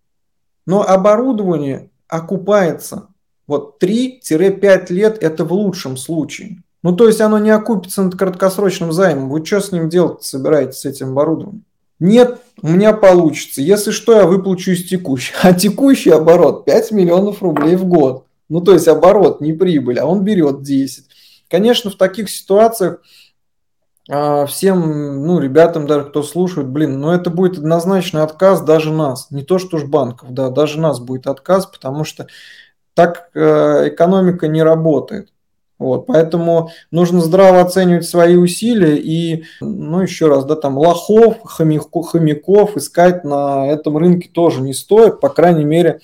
но 0.64 0.82
оборудование 0.82 1.90
окупается 2.08 3.08
вот 3.46 3.82
3-5 3.82 4.92
лет 4.92 5.22
это 5.22 5.44
в 5.44 5.52
лучшем 5.52 5.96
случае. 5.96 6.62
Ну, 6.82 6.94
то 6.94 7.06
есть 7.06 7.20
оно 7.20 7.38
не 7.38 7.50
окупится 7.50 8.02
над 8.02 8.14
краткосрочным 8.14 8.92
займом. 8.92 9.30
Вы 9.30 9.44
что 9.44 9.60
с 9.60 9.72
ним 9.72 9.88
делать 9.88 10.22
собираетесь, 10.22 10.80
с 10.80 10.84
этим 10.84 11.12
оборудованием? 11.12 11.64
Нет, 11.98 12.40
у 12.60 12.68
меня 12.68 12.92
получится. 12.92 13.62
Если 13.62 13.90
что, 13.90 14.14
я 14.14 14.26
выплачу 14.26 14.72
из 14.72 14.86
текущего. 14.86 15.38
А 15.42 15.54
текущий 15.54 16.10
оборот 16.10 16.64
5 16.64 16.92
миллионов 16.92 17.42
рублей 17.42 17.76
в 17.76 17.86
год. 17.86 18.26
Ну, 18.48 18.60
то 18.60 18.74
есть 18.74 18.88
оборот, 18.88 19.40
не 19.40 19.52
прибыль, 19.52 19.98
а 19.98 20.06
он 20.06 20.22
берет 20.24 20.62
10. 20.62 21.06
Конечно, 21.48 21.90
в 21.90 21.96
таких 21.96 22.28
ситуациях 22.28 23.00
а, 24.10 24.44
всем, 24.44 25.24
ну, 25.24 25.38
ребятам 25.38 25.86
даже, 25.86 26.04
кто 26.06 26.22
слушает, 26.22 26.68
блин, 26.68 27.00
ну, 27.00 27.10
это 27.10 27.30
будет 27.30 27.56
однозначный 27.56 28.22
отказ 28.22 28.60
даже 28.60 28.92
нас. 28.92 29.30
Не 29.30 29.42
то, 29.42 29.58
что 29.58 29.78
ж 29.78 29.84
банков, 29.84 30.32
да, 30.32 30.50
даже 30.50 30.78
нас 30.78 31.00
будет 31.00 31.26
отказ, 31.26 31.64
потому 31.64 32.04
что 32.04 32.26
так 32.94 33.30
э, 33.34 33.88
экономика 33.88 34.48
не 34.48 34.62
работает. 34.62 35.28
Вот, 35.78 36.06
поэтому 36.06 36.70
нужно 36.92 37.20
здраво 37.20 37.60
оценивать 37.60 38.06
свои 38.06 38.36
усилия 38.36 38.96
и, 38.96 39.44
ну, 39.60 40.00
еще 40.00 40.28
раз, 40.28 40.44
да, 40.44 40.54
там, 40.54 40.78
лохов, 40.78 41.38
хомяков, 41.44 42.06
хомяков 42.06 42.76
искать 42.76 43.24
на 43.24 43.66
этом 43.66 43.98
рынке 43.98 44.30
тоже 44.32 44.60
не 44.60 44.72
стоит, 44.72 45.20
по 45.20 45.28
крайней 45.28 45.64
мере, 45.64 46.00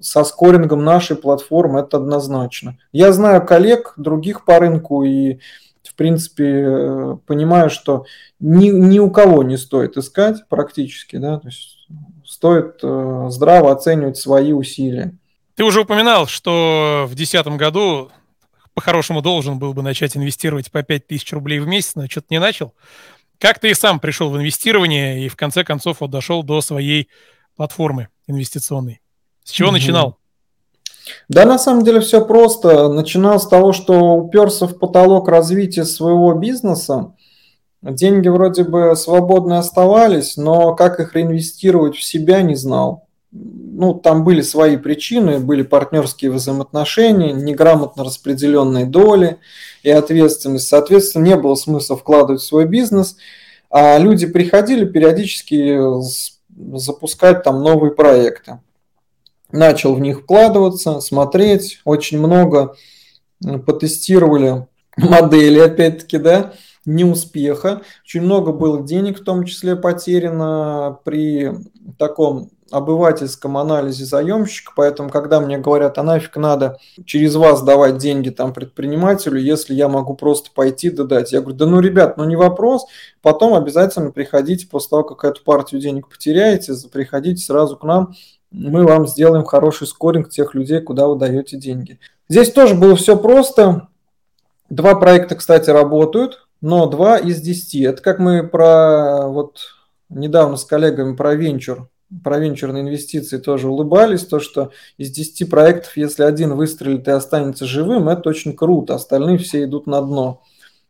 со 0.00 0.24
скорингом 0.24 0.82
нашей 0.84 1.16
платформы 1.16 1.80
это 1.80 1.98
однозначно. 1.98 2.78
Я 2.92 3.12
знаю 3.12 3.44
коллег 3.44 3.92
других 3.98 4.46
по 4.46 4.58
рынку 4.58 5.04
и, 5.04 5.38
в 5.82 5.94
принципе, 5.94 7.18
понимаю, 7.26 7.68
что 7.68 8.06
ни, 8.40 8.70
ни 8.70 8.98
у 8.98 9.10
кого 9.10 9.42
не 9.42 9.58
стоит 9.58 9.98
искать 9.98 10.48
практически, 10.48 11.16
да, 11.16 11.38
то 11.38 11.48
есть 11.48 11.86
стоит 12.24 12.80
э, 12.82 13.26
здраво 13.28 13.70
оценивать 13.70 14.16
свои 14.16 14.52
усилия. 14.52 15.12
Ты 15.56 15.64
уже 15.64 15.82
упоминал, 15.82 16.26
что 16.26 17.04
в 17.06 17.14
2010 17.14 17.46
году 17.56 18.10
по-хорошему 18.74 19.22
должен 19.22 19.58
был 19.58 19.72
бы 19.72 19.82
начать 19.82 20.16
инвестировать 20.16 20.70
по 20.70 20.82
5000 20.82 21.32
рублей 21.32 21.60
в 21.60 21.66
месяц, 21.66 21.94
но 21.94 22.06
что-то 22.08 22.26
не 22.30 22.40
начал. 22.40 22.74
Как 23.38 23.60
ты 23.60 23.70
и 23.70 23.74
сам 23.74 24.00
пришел 24.00 24.30
в 24.30 24.36
инвестирование 24.36 25.24
и 25.24 25.28
в 25.28 25.36
конце 25.36 25.64
концов 25.64 26.00
вот 26.00 26.10
дошел 26.10 26.42
до 26.42 26.60
своей 26.60 27.08
платформы 27.56 28.08
инвестиционной? 28.26 29.00
С 29.44 29.50
чего 29.50 29.68
угу. 29.68 29.74
начинал? 29.74 30.18
Да, 31.28 31.44
на 31.44 31.58
самом 31.58 31.84
деле 31.84 32.00
все 32.00 32.24
просто. 32.24 32.88
Начинал 32.88 33.38
с 33.38 33.46
того, 33.46 33.72
что 33.72 34.14
уперся 34.14 34.66
в 34.66 34.78
потолок 34.78 35.28
развития 35.28 35.84
своего 35.84 36.32
бизнеса. 36.34 37.14
Деньги 37.82 38.28
вроде 38.28 38.64
бы 38.64 38.96
свободно 38.96 39.58
оставались, 39.58 40.36
но 40.38 40.74
как 40.74 41.00
их 41.00 41.14
реинвестировать 41.14 41.96
в 41.96 42.02
себя 42.02 42.40
не 42.40 42.54
знал. 42.54 43.03
Ну, 43.36 43.94
там 43.94 44.22
были 44.22 44.42
свои 44.42 44.76
причины, 44.76 45.40
были 45.40 45.62
партнерские 45.62 46.30
взаимоотношения, 46.30 47.32
неграмотно 47.32 48.04
распределенные 48.04 48.86
доли 48.86 49.38
и 49.82 49.90
ответственность. 49.90 50.68
Соответственно, 50.68 51.24
не 51.24 51.36
было 51.36 51.56
смысла 51.56 51.96
вкладывать 51.96 52.40
в 52.40 52.46
свой 52.46 52.66
бизнес, 52.66 53.16
а 53.70 53.98
люди 53.98 54.26
приходили 54.26 54.84
периодически 54.84 55.80
запускать 56.78 57.42
там 57.42 57.64
новые 57.64 57.92
проекты. 57.92 58.60
Начал 59.50 59.94
в 59.94 60.00
них 60.00 60.20
вкладываться, 60.20 61.00
смотреть, 61.00 61.80
очень 61.84 62.20
много 62.20 62.76
потестировали 63.66 64.68
модели, 64.96 65.58
опять-таки, 65.58 66.18
да, 66.18 66.52
неуспеха. 66.86 67.82
Очень 68.04 68.22
много 68.22 68.52
было 68.52 68.80
денег, 68.82 69.20
в 69.20 69.24
том 69.24 69.44
числе 69.44 69.74
потеряно 69.74 70.98
при 71.04 71.50
таком 71.98 72.50
обывательском 72.70 73.56
анализе 73.56 74.04
заемщика, 74.04 74.72
поэтому 74.74 75.10
когда 75.10 75.40
мне 75.40 75.58
говорят, 75.58 75.98
а 75.98 76.02
нафиг 76.02 76.36
надо 76.36 76.78
через 77.04 77.34
вас 77.34 77.62
давать 77.62 77.98
деньги 77.98 78.30
там 78.30 78.52
предпринимателю, 78.52 79.38
если 79.38 79.74
я 79.74 79.88
могу 79.88 80.14
просто 80.14 80.50
пойти 80.52 80.90
да 80.90 81.04
дать. 81.04 81.32
Я 81.32 81.40
говорю, 81.40 81.56
да 81.56 81.66
ну, 81.66 81.80
ребят, 81.80 82.16
ну 82.16 82.24
не 82.24 82.36
вопрос, 82.36 82.86
потом 83.22 83.54
обязательно 83.54 84.10
приходите 84.10 84.66
после 84.66 84.90
того, 84.90 85.04
как 85.04 85.24
эту 85.24 85.44
партию 85.44 85.80
денег 85.80 86.08
потеряете, 86.08 86.74
приходите 86.92 87.42
сразу 87.42 87.76
к 87.76 87.84
нам, 87.84 88.14
мы 88.50 88.84
вам 88.84 89.06
сделаем 89.06 89.44
хороший 89.44 89.86
скоринг 89.86 90.30
тех 90.30 90.54
людей, 90.54 90.80
куда 90.80 91.08
вы 91.08 91.16
даете 91.16 91.56
деньги. 91.56 91.98
Здесь 92.28 92.52
тоже 92.52 92.74
было 92.74 92.96
все 92.96 93.16
просто. 93.16 93.88
Два 94.70 94.94
проекта, 94.94 95.34
кстати, 95.34 95.70
работают, 95.70 96.46
но 96.60 96.86
два 96.86 97.18
из 97.18 97.40
десяти. 97.40 97.82
Это 97.82 98.00
как 98.00 98.18
мы 98.18 98.46
про 98.46 99.26
вот 99.28 99.58
недавно 100.08 100.56
с 100.56 100.64
коллегами 100.64 101.16
про 101.16 101.34
венчур 101.34 101.88
про 102.22 102.38
венчурные 102.38 102.82
инвестиции 102.82 103.38
тоже 103.38 103.68
улыбались, 103.68 104.26
то, 104.26 104.40
что 104.40 104.70
из 104.98 105.10
10 105.10 105.48
проектов, 105.50 105.96
если 105.96 106.22
один 106.22 106.54
выстрелит 106.54 107.08
и 107.08 107.10
останется 107.10 107.66
живым, 107.66 108.08
это 108.08 108.28
очень 108.28 108.54
круто, 108.54 108.94
остальные 108.94 109.38
все 109.38 109.64
идут 109.64 109.86
на 109.86 110.00
дно. 110.00 110.42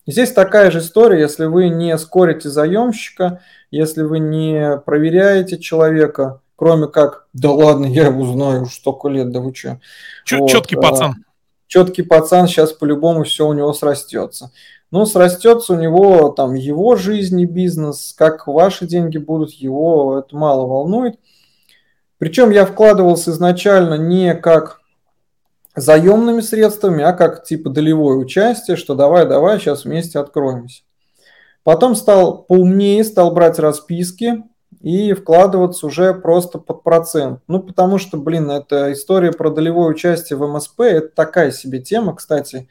Здесь 0.06 0.32
такая 0.32 0.70
же 0.70 0.80
история, 0.80 1.20
если 1.20 1.46
вы 1.46 1.68
не 1.68 1.96
скорите 1.96 2.50
заемщика, 2.50 3.40
если 3.70 4.02
вы 4.02 4.18
не 4.18 4.76
проверяете 4.84 5.58
человека, 5.58 6.40
кроме 6.56 6.88
как, 6.88 7.26
да 7.32 7.50
ладно, 7.50 7.86
я 7.86 8.06
его 8.06 8.26
знаю 8.26 8.62
уже 8.62 8.74
столько 8.74 9.08
лет, 9.08 9.30
да 9.30 9.40
вы 9.40 9.54
что. 9.54 9.80
вот, 10.38 10.50
четкий 10.50 10.76
пацан. 10.76 11.10
А, 11.12 11.14
четкий 11.66 12.02
пацан, 12.02 12.48
сейчас 12.48 12.72
по-любому 12.72 13.24
все 13.24 13.46
у 13.46 13.52
него 13.54 13.72
срастется 13.72 14.50
ну, 14.94 15.06
срастется 15.06 15.72
у 15.72 15.76
него 15.76 16.28
там 16.28 16.54
его 16.54 16.94
жизнь 16.94 17.40
и 17.40 17.46
бизнес, 17.46 18.14
как 18.16 18.46
ваши 18.46 18.86
деньги 18.86 19.18
будут, 19.18 19.50
его 19.50 20.20
это 20.20 20.36
мало 20.36 20.68
волнует. 20.68 21.18
Причем 22.18 22.50
я 22.50 22.64
вкладывался 22.64 23.32
изначально 23.32 23.94
не 23.94 24.36
как 24.36 24.82
заемными 25.74 26.42
средствами, 26.42 27.02
а 27.02 27.12
как 27.12 27.42
типа 27.42 27.70
долевое 27.70 28.16
участие, 28.18 28.76
что 28.76 28.94
давай-давай, 28.94 29.58
сейчас 29.58 29.84
вместе 29.84 30.20
откроемся. 30.20 30.84
Потом 31.64 31.96
стал 31.96 32.44
поумнее, 32.44 33.02
стал 33.02 33.32
брать 33.32 33.58
расписки 33.58 34.44
и 34.80 35.12
вкладываться 35.12 35.88
уже 35.88 36.14
просто 36.14 36.60
под 36.60 36.84
процент. 36.84 37.40
Ну, 37.48 37.58
потому 37.58 37.98
что, 37.98 38.16
блин, 38.16 38.48
эта 38.48 38.92
история 38.92 39.32
про 39.32 39.50
долевое 39.50 39.88
участие 39.88 40.36
в 40.36 40.46
МСП, 40.46 40.82
это 40.82 41.08
такая 41.08 41.50
себе 41.50 41.80
тема, 41.80 42.14
кстати, 42.14 42.68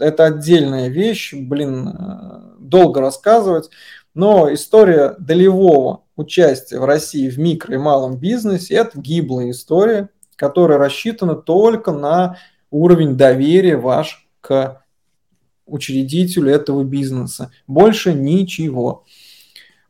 это 0.00 0.26
отдельная 0.26 0.88
вещь, 0.88 1.34
блин, 1.34 1.88
э, 1.88 2.40
долго 2.58 3.00
рассказывать. 3.00 3.70
Но 4.14 4.52
история 4.52 5.14
долевого 5.18 6.02
участия 6.16 6.78
в 6.78 6.84
России 6.84 7.30
в 7.30 7.38
микро 7.38 7.74
и 7.74 7.78
малом 7.78 8.18
бизнесе– 8.18 8.74
это 8.76 8.98
гиблая 9.00 9.50
история, 9.50 10.10
которая 10.36 10.78
рассчитана 10.78 11.34
только 11.34 11.92
на 11.92 12.36
уровень 12.70 13.16
доверия 13.16 13.76
ваш 13.76 14.28
к 14.40 14.82
учредителю 15.66 16.50
этого 16.50 16.84
бизнеса. 16.84 17.50
Больше 17.66 18.12
ничего. 18.12 19.04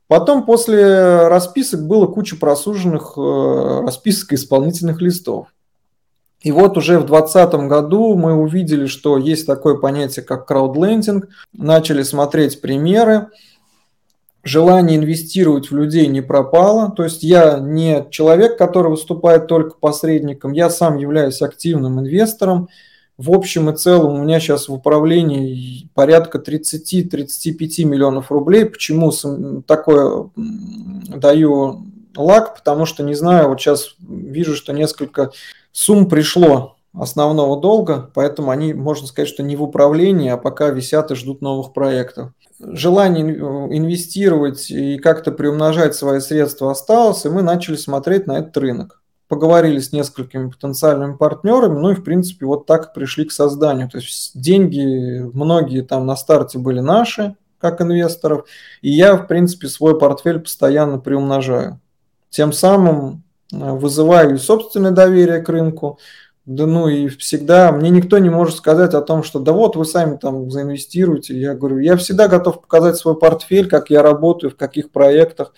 Потом 0.06 0.44
после 0.44 1.26
расписок 1.28 1.86
было 1.86 2.06
куча 2.06 2.36
просуженных 2.36 3.14
э, 3.16 3.80
расписок 3.82 4.34
исполнительных 4.34 5.00
листов. 5.00 5.48
И 6.42 6.50
вот 6.50 6.76
уже 6.76 6.98
в 6.98 7.06
2020 7.06 7.54
году 7.68 8.16
мы 8.16 8.34
увидели, 8.34 8.86
что 8.86 9.16
есть 9.16 9.46
такое 9.46 9.76
понятие, 9.76 10.24
как 10.24 10.46
краудлендинг, 10.46 11.28
начали 11.52 12.02
смотреть 12.02 12.60
примеры, 12.60 13.28
желание 14.42 14.96
инвестировать 14.98 15.70
в 15.70 15.76
людей 15.76 16.08
не 16.08 16.20
пропало. 16.20 16.90
То 16.90 17.04
есть 17.04 17.22
я 17.22 17.58
не 17.60 18.06
человек, 18.10 18.58
который 18.58 18.90
выступает 18.90 19.46
только 19.46 19.76
посредником, 19.78 20.52
я 20.52 20.68
сам 20.68 20.96
являюсь 20.96 21.42
активным 21.42 22.00
инвестором. 22.00 22.68
В 23.18 23.30
общем 23.30 23.70
и 23.70 23.76
целом 23.76 24.14
у 24.14 24.24
меня 24.24 24.40
сейчас 24.40 24.68
в 24.68 24.72
управлении 24.72 25.88
порядка 25.94 26.38
30-35 26.38 27.84
миллионов 27.84 28.32
рублей. 28.32 28.64
Почему 28.64 29.12
такое 29.64 30.30
даю 30.34 31.84
лак? 32.16 32.56
Потому 32.56 32.84
что 32.84 33.04
не 33.04 33.14
знаю, 33.14 33.48
вот 33.48 33.60
сейчас 33.60 33.94
вижу, 34.00 34.56
что 34.56 34.72
несколько 34.72 35.30
сумм 35.72 36.08
пришло 36.08 36.76
основного 36.94 37.60
долга, 37.60 38.10
поэтому 38.14 38.50
они, 38.50 38.74
можно 38.74 39.06
сказать, 39.06 39.28
что 39.28 39.42
не 39.42 39.56
в 39.56 39.62
управлении, 39.62 40.28
а 40.28 40.36
пока 40.36 40.70
висят 40.70 41.10
и 41.10 41.14
ждут 41.14 41.40
новых 41.40 41.72
проектов. 41.72 42.32
Желание 42.60 43.24
инвестировать 43.76 44.70
и 44.70 44.98
как-то 44.98 45.32
приумножать 45.32 45.94
свои 45.94 46.20
средства 46.20 46.70
осталось, 46.70 47.24
и 47.24 47.30
мы 47.30 47.42
начали 47.42 47.76
смотреть 47.76 48.26
на 48.26 48.38
этот 48.38 48.56
рынок. 48.58 49.02
Поговорили 49.26 49.78
с 49.78 49.92
несколькими 49.92 50.50
потенциальными 50.50 51.16
партнерами, 51.16 51.78
ну 51.78 51.90
и, 51.90 51.94
в 51.94 52.04
принципе, 52.04 52.44
вот 52.44 52.66
так 52.66 52.92
пришли 52.92 53.24
к 53.24 53.32
созданию. 53.32 53.88
То 53.88 53.96
есть 53.96 54.38
деньги 54.38 55.20
многие 55.32 55.80
там 55.80 56.04
на 56.04 56.14
старте 56.16 56.58
были 56.58 56.80
наши, 56.80 57.34
как 57.58 57.80
инвесторов, 57.80 58.46
и 58.82 58.90
я, 58.90 59.16
в 59.16 59.26
принципе, 59.26 59.68
свой 59.68 59.98
портфель 59.98 60.40
постоянно 60.40 60.98
приумножаю. 60.98 61.80
Тем 62.28 62.52
самым 62.52 63.22
вызываю 63.52 64.38
собственное 64.38 64.90
доверие 64.90 65.40
к 65.40 65.48
рынку, 65.48 65.98
да 66.44 66.66
ну 66.66 66.88
и 66.88 67.06
всегда, 67.06 67.70
мне 67.70 67.90
никто 67.90 68.18
не 68.18 68.28
может 68.28 68.56
сказать 68.56 68.94
о 68.94 69.00
том, 69.00 69.22
что 69.22 69.38
да 69.38 69.52
вот 69.52 69.76
вы 69.76 69.84
сами 69.84 70.16
там 70.16 70.50
заинвестируете. 70.50 71.38
Я 71.38 71.54
говорю, 71.54 71.78
я 71.78 71.96
всегда 71.96 72.26
готов 72.26 72.60
показать 72.60 72.96
свой 72.96 73.16
портфель, 73.16 73.68
как 73.68 73.90
я 73.90 74.02
работаю, 74.02 74.50
в 74.50 74.56
каких 74.56 74.90
проектах, 74.90 75.52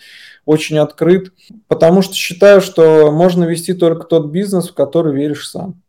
очень 0.45 0.77
открыт, 0.77 1.33
потому 1.67 2.03
что 2.03 2.13
считаю, 2.13 2.61
что 2.61 3.11
можно 3.11 3.45
вести 3.45 3.73
только 3.73 4.05
тот 4.05 4.27
бизнес, 4.27 4.69
в 4.69 4.75
который 4.75 5.15
веришь 5.15 5.49
сам 5.49 5.81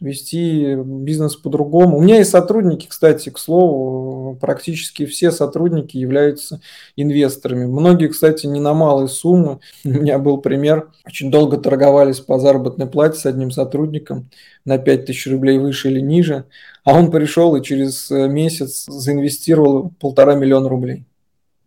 вести 0.00 0.74
бизнес 0.76 1.36
по-другому. 1.36 1.98
У 1.98 2.02
меня 2.02 2.18
есть 2.18 2.30
сотрудники, 2.30 2.86
кстати, 2.88 3.30
к 3.30 3.38
слову, 3.38 4.36
практически 4.40 5.06
все 5.06 5.30
сотрудники 5.30 5.96
являются 5.96 6.60
инвесторами. 6.96 7.66
Многие, 7.66 8.08
кстати, 8.08 8.46
не 8.46 8.60
на 8.60 8.74
малые 8.74 9.08
суммы. 9.08 9.60
У 9.84 9.88
меня 9.88 10.18
был 10.18 10.38
пример. 10.38 10.90
Очень 11.06 11.30
долго 11.30 11.56
торговались 11.56 12.20
по 12.20 12.38
заработной 12.38 12.86
плате 12.86 13.18
с 13.18 13.26
одним 13.26 13.50
сотрудником 13.50 14.30
на 14.64 14.78
5000 14.78 15.26
рублей 15.28 15.58
выше 15.58 15.90
или 15.90 16.00
ниже. 16.00 16.44
А 16.84 16.94
он 16.94 17.10
пришел 17.10 17.54
и 17.56 17.62
через 17.62 18.10
месяц 18.10 18.86
заинвестировал 18.86 19.92
полтора 20.00 20.34
миллиона 20.34 20.68
рублей. 20.68 21.04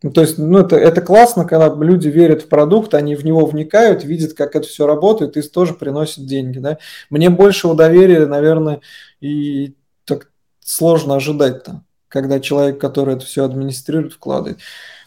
Ну, 0.03 0.11
то 0.11 0.21
есть, 0.21 0.37
ну, 0.37 0.59
это, 0.59 0.75
это 0.75 1.01
классно, 1.01 1.45
когда 1.45 1.73
люди 1.73 2.07
верят 2.07 2.43
в 2.43 2.47
продукт, 2.47 2.93
они 2.93 3.15
в 3.15 3.25
него 3.25 3.45
вникают, 3.45 4.03
видят, 4.03 4.33
как 4.33 4.55
это 4.55 4.67
все 4.67 4.85
работает, 4.85 5.37
и 5.37 5.41
тоже 5.41 5.73
приносит 5.73 6.25
деньги. 6.25 6.59
Да? 6.59 6.77
Мне 7.09 7.29
большего 7.29 7.75
доверия, 7.75 8.25
наверное, 8.25 8.81
и 9.21 9.73
так 10.05 10.29
сложно 10.59 11.15
ожидать-то, 11.15 11.81
когда 12.07 12.39
человек, 12.39 12.79
который 12.79 13.15
это 13.15 13.25
все 13.25 13.45
администрирует, 13.45 14.13
вкладывает. 14.13 14.59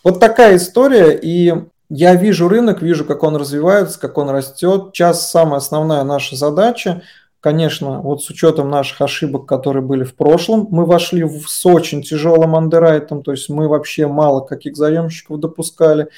Вот 0.02 0.20
такая 0.20 0.56
история, 0.56 1.16
и 1.16 1.52
я 1.90 2.14
вижу 2.14 2.48
рынок, 2.48 2.82
вижу, 2.82 3.04
как 3.04 3.22
он 3.22 3.36
развивается, 3.36 3.98
как 3.98 4.18
он 4.18 4.30
растет. 4.30 4.90
Сейчас 4.92 5.30
самая 5.30 5.58
основная 5.58 6.04
наша 6.04 6.36
задача 6.36 7.02
Конечно, 7.40 8.00
вот 8.00 8.22
с 8.22 8.30
учетом 8.30 8.68
наших 8.68 9.00
ошибок, 9.00 9.46
которые 9.46 9.82
были 9.82 10.02
в 10.02 10.16
прошлом, 10.16 10.66
мы 10.70 10.84
вошли 10.84 11.22
в, 11.22 11.48
с 11.48 11.64
очень 11.66 12.02
тяжелым 12.02 12.56
андеррайтом, 12.56 13.22
то 13.22 13.30
есть 13.30 13.48
мы 13.48 13.68
вообще 13.68 14.08
мало 14.08 14.40
каких 14.40 14.76
заемщиков 14.76 15.38
допускали. 15.38 16.08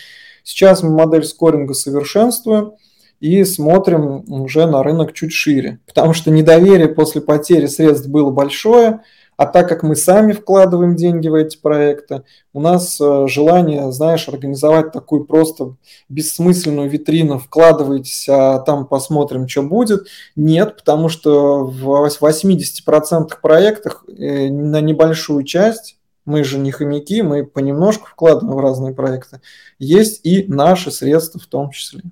Сейчас 0.44 0.82
мы 0.82 0.90
модель 0.90 1.24
скоринга 1.24 1.74
совершенствуем 1.74 2.72
и 3.20 3.44
смотрим 3.44 4.24
уже 4.32 4.64
на 4.64 4.82
рынок 4.82 5.12
чуть 5.12 5.34
шире, 5.34 5.80
потому 5.86 6.14
что 6.14 6.30
недоверие 6.30 6.88
после 6.88 7.20
потери 7.20 7.66
средств 7.66 8.08
было 8.08 8.30
большое, 8.30 9.00
А 9.40 9.46
так 9.46 9.70
как 9.70 9.82
мы 9.82 9.96
сами 9.96 10.32
вкладываем 10.32 10.96
деньги 10.96 11.28
в 11.28 11.32
эти 11.32 11.56
проекты, 11.56 12.24
у 12.52 12.60
нас 12.60 13.00
э, 13.00 13.26
желание, 13.26 13.90
знаешь, 13.90 14.28
организовать 14.28 14.92
такую 14.92 15.24
просто 15.24 15.76
бессмысленную 16.10 16.90
витрину, 16.90 17.38
вкладывайтесь, 17.38 18.28
а 18.28 18.58
там 18.58 18.86
посмотрим, 18.86 19.48
что 19.48 19.62
будет. 19.62 20.08
Нет, 20.36 20.76
потому 20.76 21.08
что 21.08 21.64
в 21.64 22.06
80% 22.06 23.30
проектах 23.40 24.04
э, 24.08 24.50
на 24.50 24.82
небольшую 24.82 25.44
часть 25.44 25.96
мы 26.26 26.44
же 26.44 26.58
не 26.58 26.70
хомяки, 26.70 27.22
мы 27.22 27.46
понемножку 27.46 28.08
вкладываем 28.08 28.58
в 28.58 28.60
разные 28.60 28.94
проекты. 28.94 29.40
Есть 29.78 30.20
и 30.22 30.44
наши 30.48 30.90
средства 30.90 31.40
в 31.40 31.46
том 31.46 31.70
числе. 31.70 32.02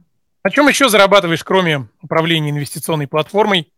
На 0.44 0.50
чем 0.50 0.66
еще 0.66 0.88
зарабатываешь, 0.88 1.44
кроме 1.44 1.88
управления 2.00 2.48
инвестиционной 2.48 3.06
платформой? 3.06 3.70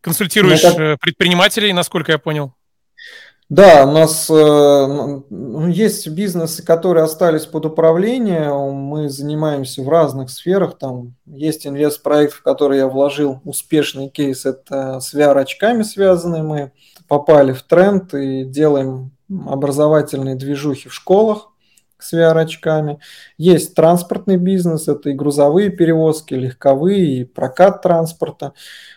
Консультируешь 0.00 0.62
ну, 0.62 0.74
как... 0.74 1.00
предпринимателей, 1.00 1.72
насколько 1.72 2.12
я 2.12 2.18
понял? 2.18 2.52
Да, 3.48 3.86
у 3.86 3.92
нас 3.92 4.28
э, 4.28 5.20
есть 5.70 6.06
бизнесы, 6.08 6.62
которые 6.62 7.04
остались 7.04 7.46
под 7.46 7.64
управлением. 7.64 8.74
Мы 8.74 9.08
занимаемся 9.08 9.82
в 9.82 9.88
разных 9.88 10.28
сферах. 10.28 10.76
Там 10.76 11.14
есть 11.24 11.66
инвестпроект, 11.66 12.34
в 12.34 12.42
который 12.42 12.78
я 12.78 12.88
вложил 12.88 13.40
успешный 13.44 14.10
кейс. 14.10 14.44
Это 14.44 15.00
с 15.00 15.14
VR-очками 15.14 15.82
связанные. 15.82 16.42
Мы 16.42 16.72
попали 17.08 17.52
в 17.52 17.62
тренд 17.62 18.12
и 18.12 18.44
делаем 18.44 19.12
образовательные 19.46 20.34
движухи 20.34 20.90
в 20.90 20.94
школах 20.94 21.48
с 21.98 22.12
VR-очками. 22.12 23.00
Есть 23.36 23.74
транспортный 23.74 24.36
бизнес, 24.36 24.88
это 24.88 25.10
и 25.10 25.14
грузовые 25.14 25.70
перевозки, 25.70 26.34
легковые, 26.34 27.20
и 27.20 27.24
прокат 27.24 27.82
транспорта. 27.82 28.52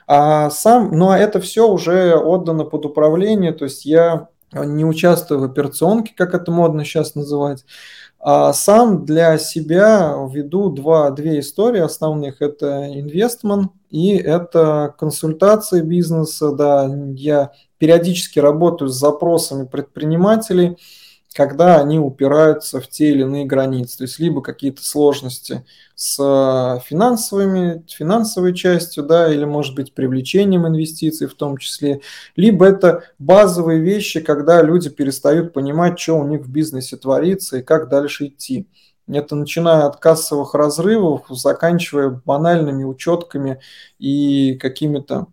А 0.08 0.50
сам, 0.50 0.92
ну 0.92 1.10
а 1.10 1.18
это 1.18 1.40
все 1.40 1.68
уже 1.68 2.16
отдано 2.16 2.66
под 2.66 2.86
управление, 2.86 3.54
то 3.54 3.66
есть 3.66 3.86
я 3.86 4.28
не 4.54 4.86
участвую 4.86 5.40
в 5.40 5.44
операционке, 5.46 6.14
как 6.16 6.34
это 6.34 6.52
модно 6.52 6.84
сейчас 6.84 7.16
называть. 7.16 7.64
А 8.20 8.54
сам 8.54 9.06
для 9.06 9.38
себя 9.40 10.14
веду 10.30 10.70
два, 10.70 11.10
две 11.10 11.40
истории 11.40 11.80
основных. 11.80 12.42
Это 12.42 12.88
инвестмент 12.88 13.72
и 13.90 14.16
это 14.16 14.94
консультации 15.00 15.82
бизнеса. 15.82 16.52
Да, 16.52 16.88
я 17.16 17.52
периодически 17.80 18.38
работаю 18.38 18.90
с 18.90 19.00
запросами 19.00 19.66
предпринимателей– 19.66 20.78
когда 21.34 21.80
они 21.80 21.98
упираются 21.98 22.82
в 22.82 22.88
те 22.90 23.12
или 23.12 23.22
иные 23.22 23.46
границы. 23.46 24.00
То 24.00 24.04
есть 24.04 24.20
либо 24.20 24.42
какие-то 24.42 24.84
сложности 24.84 25.64
с 25.96 26.18
финансовыми, 26.86 27.86
финансовой 27.88 28.54
частью, 28.54 29.04
да, 29.04 29.34
или, 29.34 29.46
может 29.46 29.76
быть, 29.76 29.94
привлечением 29.94 30.68
инвестиций 30.68 31.28
в 31.28 31.36
том 31.36 31.58
числе, 31.58 32.02
либо 32.36 32.66
это 32.66 33.04
базовые 33.18 33.80
вещи, 33.80 34.20
когда 34.20 34.62
люди 34.62 34.90
перестают 34.90 35.54
понимать, 35.54 35.98
что 36.00 36.20
у 36.20 36.28
них 36.28 36.42
в 36.42 36.50
бизнесе 36.52 36.98
творится 36.98 37.60
и 37.60 37.64
как 37.64 37.88
дальше 37.88 38.28
идти. 38.28 38.68
Это 39.08 39.36
начиная 39.36 39.86
от 39.86 39.98
кассовых 39.98 40.54
разрывов, 40.54 41.26
заканчивая 41.30 42.22
банальными 42.26 42.84
учетками 42.84 43.60
и 44.00 44.56
какими-то 44.56 45.28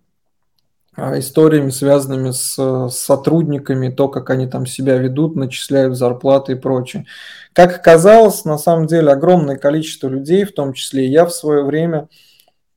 историями, 1.19 1.71
связанными 1.71 2.31
с 2.31 2.89
сотрудниками, 2.91 3.91
то, 3.91 4.09
как 4.09 4.31
они 4.31 4.47
там 4.47 4.67
себя 4.67 4.97
ведут, 4.99 5.37
начисляют 5.37 5.97
зарплаты 5.97 6.53
и 6.53 6.57
прочее. 6.57 7.07
Как 7.53 7.75
оказалось, 7.77 8.45
на 8.45 8.59
самом 8.59 8.87
деле 8.87 9.11
огромное 9.11 9.57
количество 9.57 10.09
людей, 10.09 10.45
в 10.45 10.53
том 10.53 10.73
числе 10.73 11.07
и 11.07 11.11
я 11.11 11.25
в 11.27 11.33
свое 11.33 11.65
время, 11.65 12.09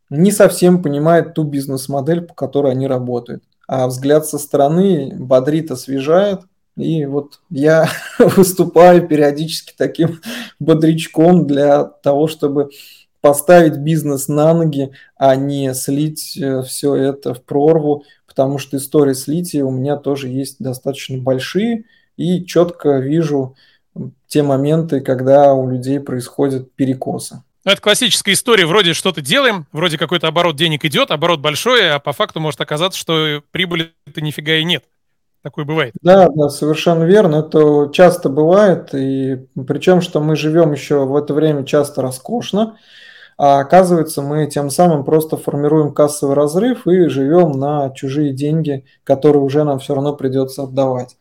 не 0.10 0.31
совсем 0.31 0.81
понимает 0.84 1.34
ту 1.34 1.43
бизнес-модель, 1.43 2.22
по 2.22 2.34
которой 2.34 2.73
они 2.73 2.88
работают. 2.88 3.43
А 3.68 3.88
взгляд 3.88 4.26
со 4.26 4.38
стороны 4.38 5.14
бодрит, 5.18 5.72
освежает. 5.72 6.41
И 6.77 7.06
вот 7.06 7.39
я 7.49 7.88
выступаю 8.19 9.07
периодически 9.07 9.73
таким 9.77 10.19
бодрячком 10.60 11.48
для 11.48 11.84
того, 11.84 12.27
чтобы 12.27 12.69
поставить 13.22 13.77
бизнес 13.77 14.27
на 14.27 14.53
ноги, 14.53 14.91
а 15.15 15.35
не 15.35 15.73
слить 15.73 16.38
э, 16.38 16.64
все 16.64 16.95
это 16.95 17.34
в 17.34 17.43
прорву, 17.43 18.03
потому 18.27 18.57
что 18.57 18.77
истории 18.77 19.14
слития 19.14 19.64
у 19.64 19.72
меня 19.72 19.95
тоже 19.95 20.27
есть 20.27 20.57
достаточно 20.60 21.18
большие, 21.19 21.85
и 22.18 22.45
четко 22.45 22.98
вижу 22.98 23.56
те 24.27 24.43
моменты, 24.43 25.02
когда 25.02 25.53
у 25.53 25.69
людей 25.69 25.99
происходят 25.99 26.72
перекосы. 26.73 27.43
Ну, 27.64 27.72
это 27.72 27.81
классическая 27.81 28.34
история. 28.34 28.65
Вроде 28.65 28.93
что-то 28.93 29.22
делаем, 29.22 29.68
вроде 29.72 29.98
какой-то 29.98 30.27
оборот 30.27 30.56
денег 30.56 30.84
идет, 30.84 31.11
оборот 31.11 31.41
большой, 31.41 31.91
а 31.91 31.99
по 31.99 32.11
факту 32.11 32.39
может 32.39 32.60
оказаться, 32.60 32.99
что 32.99 33.43
прибыли-то 33.52 34.22
нифига 34.22 34.56
и 34.56 34.64
нет. 34.64 34.84
Такое 35.43 35.65
бывает. 35.65 35.93
Да, 36.02 36.30
да, 36.30 36.49
совершенно 36.49 37.03
верно. 37.03 37.38
Это 37.38 37.91
часто 37.93 38.30
бывает. 38.30 38.93
И 38.93 39.48
причем, 39.68 40.02
что 40.02 40.22
мы 40.22 40.35
живем 40.35 40.72
еще 40.72 41.06
в 41.06 41.15
это 41.15 41.34
время 41.34 41.65
часто 41.65 42.02
роскошно. 42.02 42.77
А 43.44 43.60
оказывается, 43.60 44.22
мы 44.22 44.46
тем 44.46 44.70
самым 44.70 45.04
просто 45.04 45.36
формируем 45.36 45.96
кассовый 45.96 46.36
разрыв 46.36 46.86
и 46.86 47.08
живем 47.08 47.54
на 47.54 47.90
чужие 47.90 48.34
деньги, 48.34 48.86
которые 49.04 49.42
уже 49.42 49.64
нам 49.64 49.80
все 49.80 49.96
равно 49.96 50.16
придется 50.16 50.62
отдавать. 50.62 51.18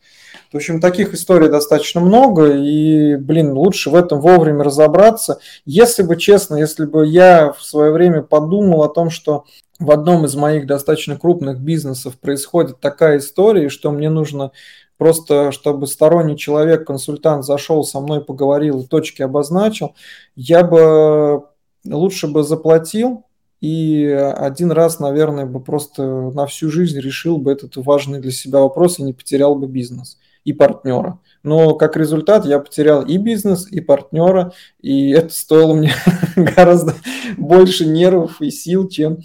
В 0.53 0.55
общем, 0.55 0.79
таких 0.79 1.15
историй 1.15 1.49
достаточно 1.49 1.99
много, 1.99 2.53
и, 2.53 3.15
блин, 3.15 3.53
лучше 3.53 3.89
в 3.89 3.95
этом 3.95 4.21
вовремя 4.21 4.63
разобраться. 4.63 5.39
Если 5.65 6.03
бы, 6.03 6.15
честно, 6.15 6.57
если 6.57 6.85
бы 6.85 7.07
я 7.07 7.53
в 7.53 7.63
свое 7.63 7.91
время 7.91 8.21
подумал 8.21 8.83
о 8.83 8.89
том, 8.89 9.09
что 9.09 9.45
в 9.79 9.89
одном 9.89 10.25
из 10.25 10.35
моих 10.35 10.67
достаточно 10.67 11.17
крупных 11.17 11.59
бизнесов 11.59 12.19
происходит 12.19 12.79
такая 12.79 13.17
история, 13.17 13.67
что 13.67 13.89
мне 13.89 14.11
нужно 14.11 14.51
просто, 14.99 15.51
чтобы 15.51 15.87
сторонний 15.87 16.37
человек, 16.37 16.85
консультант 16.85 17.45
зашел 17.45 17.83
со 17.83 17.99
мной, 17.99 18.23
поговорил 18.23 18.81
и 18.81 18.85
точки 18.85 19.23
обозначил, 19.23 19.95
я 20.35 20.63
бы 20.63 21.45
лучше 21.85 22.27
бы 22.27 22.43
заплатил 22.43 23.25
и 23.61 24.05
один 24.05 24.71
раз, 24.71 24.99
наверное, 24.99 25.45
бы 25.45 25.59
просто 25.63 26.03
на 26.03 26.47
всю 26.47 26.71
жизнь 26.71 26.99
решил 26.99 27.37
бы 27.37 27.51
этот 27.51 27.77
важный 27.77 28.19
для 28.19 28.31
себя 28.31 28.59
вопрос 28.59 28.97
и 28.97 29.03
не 29.03 29.13
потерял 29.13 29.55
бы 29.55 29.67
бизнес 29.67 30.17
и 30.43 30.53
партнера. 30.53 31.19
Но 31.43 31.75
как 31.75 31.95
результат 31.95 32.45
я 32.45 32.57
потерял 32.57 33.03
и 33.05 33.17
бизнес, 33.17 33.67
и 33.71 33.79
партнера, 33.79 34.53
и 34.81 35.11
это 35.11 35.29
стоило 35.29 35.75
мне 35.75 35.93
гораздо 36.35 36.95
больше 37.37 37.85
нервов 37.85 38.41
и 38.41 38.49
сил, 38.49 38.89
чем 38.89 39.19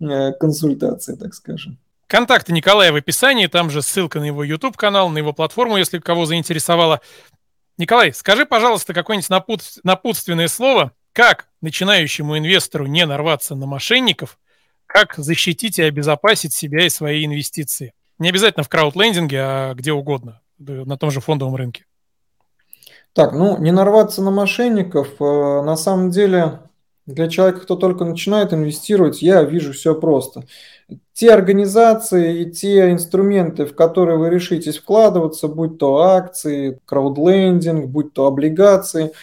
э, 0.00 0.32
консультация, 0.32 1.16
так 1.16 1.34
скажем. 1.34 1.78
Контакты 2.06 2.52
Николая 2.52 2.92
в 2.92 2.96
описании, 2.96 3.48
там 3.48 3.68
же 3.68 3.82
ссылка 3.82 4.20
на 4.20 4.24
его 4.24 4.44
YouTube-канал, 4.44 5.10
на 5.10 5.18
его 5.18 5.34
платформу, 5.34 5.76
если 5.76 5.98
кого 5.98 6.24
заинтересовало. 6.24 7.00
Николай, 7.76 8.14
скажи, 8.14 8.46
пожалуйста, 8.46 8.94
какое-нибудь 8.94 9.30
напутственное 9.82 10.48
слово 10.48 10.92
как 11.14 11.46
начинающему 11.62 12.36
инвестору 12.36 12.86
не 12.86 13.06
нарваться 13.06 13.54
на 13.54 13.66
мошенников, 13.66 14.38
как 14.86 15.14
защитить 15.16 15.78
и 15.78 15.82
обезопасить 15.82 16.52
себя 16.52 16.84
и 16.84 16.90
свои 16.90 17.24
инвестиции. 17.24 17.94
Не 18.18 18.28
обязательно 18.28 18.64
в 18.64 18.68
краудлендинге, 18.68 19.38
а 19.40 19.74
где 19.74 19.92
угодно, 19.92 20.42
на 20.58 20.98
том 20.98 21.10
же 21.10 21.20
фондовом 21.20 21.54
рынке. 21.54 21.86
Так, 23.12 23.32
ну, 23.32 23.56
не 23.58 23.70
нарваться 23.70 24.22
на 24.22 24.32
мошенников, 24.32 25.20
э, 25.20 25.24
на 25.24 25.76
самом 25.76 26.10
деле, 26.10 26.62
для 27.06 27.28
человека, 27.28 27.60
кто 27.60 27.76
только 27.76 28.04
начинает 28.04 28.52
инвестировать, 28.52 29.22
я 29.22 29.44
вижу 29.44 29.72
все 29.72 29.94
просто. 29.94 30.44
Те 31.12 31.32
организации 31.32 32.42
и 32.42 32.50
те 32.50 32.90
инструменты, 32.90 33.66
в 33.66 33.76
которые 33.76 34.18
вы 34.18 34.30
решитесь 34.30 34.78
вкладываться, 34.78 35.46
будь 35.46 35.78
то 35.78 35.98
акции, 35.98 36.80
краудлендинг, 36.86 37.86
будь 37.86 38.12
то 38.12 38.26
облигации– 38.26 39.12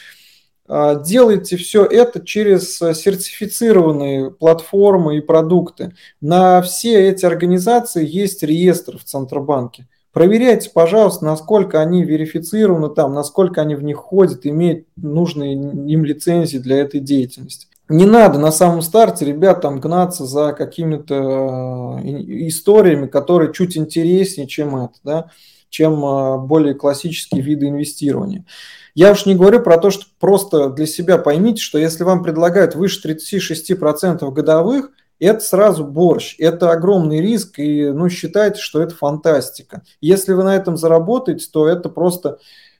делайте 1.04 1.58
все 1.58 1.84
это 1.84 2.26
через 2.26 2.82
э, 2.82 2.94
сертифицированные 2.94 4.32
платформы 4.32 5.18
и 5.18 5.22
продукты. 5.22 5.94
На 6.22 6.62
все 6.62 7.10
эти 7.10 7.26
организации 7.26 8.08
есть 8.08 8.42
реестр 8.42 8.98
в 8.98 9.04
Центробанке. 9.04 9.88
Проверяйте, 10.14 10.70
пожалуйста, 10.74 11.26
насколько 11.26 11.82
они 11.82 12.06
верифицированы 12.06 12.90
там, 12.90 13.14
насколько 13.14 13.60
они 13.62 13.76
в 13.76 13.84
них 13.84 13.98
ходят, 13.98 14.46
имеют 14.46 14.88
нужные 14.96 15.56
им 15.56 16.06
лицензии 16.06 16.58
для 16.58 16.78
этой 16.78 17.02
деятельности. 17.02 17.68
Не 17.90 18.06
надо 18.06 18.40
на 18.40 18.54
самом 18.54 18.82
старте, 18.82 19.26
ребят, 19.26 19.60
там 19.60 19.82
гнаться 19.82 20.26
за 20.26 20.54
какими-то 20.54 22.00
э, 22.02 22.08
историями, 22.48 23.08
которые 23.08 23.52
чуть 23.52 23.76
интереснее, 23.76 24.48
чем 24.48 24.78
это, 24.78 24.96
да, 25.04 25.32
чем 25.70 26.06
э, 26.06 26.38
более 26.38 26.76
классические 26.76 27.42
виды 27.42 27.68
инвестирования. 27.68 28.46
Я 28.94 29.12
уж 29.12 29.26
не 29.26 29.36
говорю 29.36 29.62
про 29.62 29.78
то, 29.78 29.90
что 29.90 30.06
просто 30.20 30.70
для 30.70 30.86
себя 30.86 31.18
поймите, 31.18 31.62
что 31.62 31.78
если 31.78 32.04
вам 32.04 32.24
предлагают 32.24 32.76
выше 32.76 33.08
36% 33.08 34.30
годовых, 34.32 34.92
это 35.20 35.40
сразу 35.40 35.86
борщ, 35.86 36.36
это 36.40 36.72
огромный 36.72 37.22
риск, 37.22 37.60
и 37.60 37.86
ну, 37.86 38.10
считайте, 38.10 38.60
что 38.60 38.82
это 38.82 38.96
фантастика. 38.96 39.84
Если 40.02 40.34
вы 40.34 40.44
на 40.44 40.56
этом 40.56 40.78
заработаете, 40.78 41.48
то 41.52 41.68
это 41.68 41.90
просто 41.90 42.40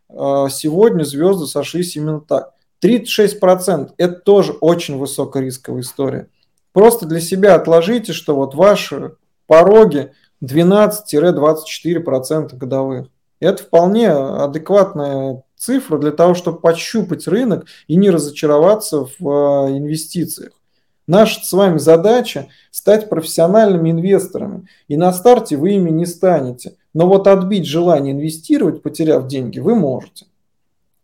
э, 0.10 0.48
сегодня 0.52 1.04
звезды 1.04 1.46
сошлись 1.46 1.96
именно 1.96 2.20
так. 2.20 2.54
36%– 2.84 3.92
это 3.98 4.16
тоже 4.16 4.54
очень 4.54 4.98
высокорисковая 4.98 5.82
история. 5.82 6.28
Просто 6.74 7.06
для 7.06 7.20
себя 7.20 7.56
отложите, 7.56 8.12
что 8.12 8.36
вот 8.36 8.56
ваши 8.56 9.14
пороги 9.46 10.12
12-24% 10.44 12.56
годовых. 12.56 13.08
Это 13.40 13.64
вполне 13.64 14.10
адекватная 14.10 15.44
цифра 15.62 16.00
для 16.00 16.12
того, 16.12 16.34
чтобы 16.34 16.60
пощупать 16.60 17.28
рынок 17.28 17.66
и 17.88 17.96
не 17.96 18.10
разочароваться 18.10 19.06
в 19.06 19.22
э, 19.22 19.78
инвестициях. 19.78 20.54
Наша 21.08 21.46
с 21.46 21.52
вами 21.54 21.78
задача 21.78 22.48
стать 22.72 23.10
профессиональными 23.10 23.92
инвесторами. 23.92 24.68
И 24.88 24.98
на 24.98 25.14
старте 25.14 25.58
вы 25.58 25.74
ими 25.74 25.92
не 25.92 26.06
станете. 26.06 26.76
Но 26.94 27.08
вот 27.08 27.28
отбить 27.28 27.68
желание 27.68 28.14
инвестировать, 28.14 28.82
потеряв 28.82 29.28
деньги, 29.28 29.60
вы 29.60 29.76
можете. 29.76 30.26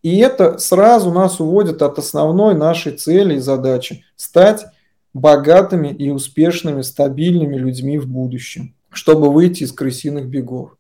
И 0.02 0.18
это 0.18 0.58
сразу 0.58 1.12
нас 1.12 1.40
уводит 1.40 1.82
от 1.82 2.00
основной 2.00 2.56
нашей 2.56 2.94
цели 2.94 3.36
и 3.36 3.40
задачи– 3.40 4.06
стать 4.16 4.66
богатыми 5.14 5.90
и 5.90 6.10
успешными, 6.10 6.82
стабильными 6.82 7.58
людьми 7.58 7.98
в 7.98 8.08
будущем, 8.08 8.76
чтобы 8.90 9.32
выйти 9.32 9.64
из 9.64 9.72
крысиных 9.72 10.28
бегов. 10.28 10.78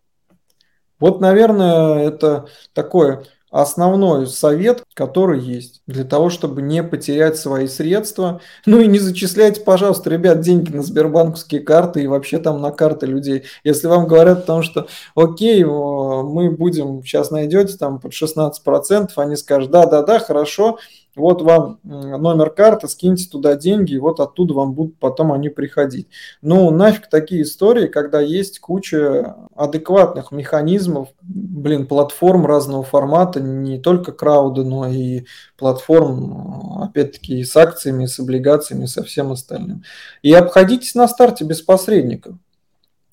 Вот, 1.00 1.22
наверное, 1.22 2.08
это 2.08 2.48
такое 2.74 3.26
основной 3.50 4.28
совет, 4.28 4.84
который 4.94 5.40
есть 5.40 5.82
для 5.88 6.04
того, 6.04 6.30
чтобы 6.30 6.62
не 6.62 6.84
потерять 6.84 7.38
свои 7.38 7.68
средства. 7.68 8.42
Ну 8.66 8.82
и 8.82 8.88
не 8.88 9.00
зачисляйте, 9.00 9.62
пожалуйста, 9.62 10.10
ребят, 10.10 10.42
деньги 10.42 10.76
на 10.76 10.84
сбербанковские 10.84 11.62
карты 11.62 12.04
и 12.04 12.08
вообще 12.08 12.40
там 12.40 12.62
на 12.62 12.72
карты 12.72 13.06
людей. 13.06 13.44
Если 13.64 13.88
вам 13.88 14.08
говорят 14.08 14.40
о 14.40 14.48
том, 14.48 14.64
что 14.64 14.88
окей, 15.16 15.64
мы 15.64 16.52
будем, 16.52 17.04
сейчас 17.04 17.32
найдете 17.32 17.78
там 17.78 18.00
под 18.00 18.12
16%, 18.12 19.10
они 19.16 19.36
скажут, 19.36 19.72
да-да-да, 19.72 20.20
хорошо, 20.20 20.80
вот 21.18 21.42
вам 21.42 21.80
номер 21.84 22.52
карты, 22.52 22.88
скиньте 22.88 23.30
туда 23.30 23.56
деньги, 23.56 23.94
и 23.94 24.00
вот 24.00 24.20
оттуда 24.20 24.54
вам 24.54 24.74
будут 24.74 24.98
потом 25.00 25.34
они 25.34 25.50
приходить. 25.50 26.08
Ну, 26.42 26.70
нафиг 26.72 27.10
такие 27.10 27.42
истории, 27.42 27.88
когда 27.88 28.22
есть 28.22 28.60
куча 28.60 29.36
адекватных 29.56 30.32
механизмов, 30.32 31.10
блин, 31.22 31.88
платформ 31.88 32.46
разного 32.46 32.84
формата, 32.84 33.40
не 33.42 33.80
только 33.80 34.12
крауды, 34.12 34.64
но 34.64 34.88
и 34.88 35.26
платформ, 35.58 36.82
опять-таки, 36.84 37.44
с 37.44 37.56
акциями, 37.58 38.06
с 38.06 38.20
облигациями, 38.20 38.86
со 38.86 39.04
всем 39.04 39.32
остальным. 39.32 39.84
И 40.22 40.32
обходитесь 40.34 40.96
на 40.96 41.08
старте 41.08 41.44
без 41.44 41.62
посредников. 41.62 42.36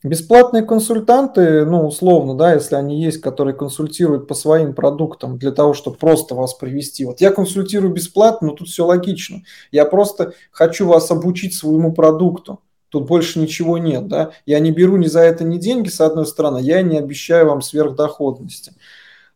Бесплатные 0.04 0.62
консультанты, 0.62 1.64
ну, 1.64 1.86
условно, 1.86 2.34
да, 2.34 2.52
если 2.52 2.74
они 2.74 3.02
есть, 3.02 3.22
которые 3.22 3.54
консультируют 3.56 4.28
по 4.28 4.34
своим 4.34 4.74
продуктам 4.74 5.38
для 5.38 5.50
того, 5.50 5.72
чтобы 5.72 5.96
просто 5.96 6.34
вас 6.34 6.52
привести. 6.52 7.06
Вот 7.06 7.22
я 7.22 7.30
консультирую 7.30 7.90
бесплатно, 7.90 8.48
но 8.48 8.54
тут 8.54 8.68
все 8.68 8.84
логично. 8.84 9.44
Я 9.72 9.86
просто 9.86 10.34
хочу 10.50 10.86
вас 10.86 11.10
обучить 11.10 11.54
своему 11.54 11.94
продукту. 11.94 12.60
Тут 12.90 13.06
больше 13.06 13.38
ничего 13.38 13.78
нет, 13.78 14.06
да. 14.06 14.32
Я 14.44 14.58
не 14.60 14.72
беру 14.72 14.98
ни 14.98 15.06
за 15.06 15.20
это 15.20 15.42
ни 15.42 15.56
деньги, 15.56 15.88
с 15.88 16.02
одной 16.02 16.26
стороны, 16.26 16.58
я 16.58 16.82
не 16.82 16.98
обещаю 16.98 17.48
вам 17.48 17.62
сверхдоходности. 17.62 18.74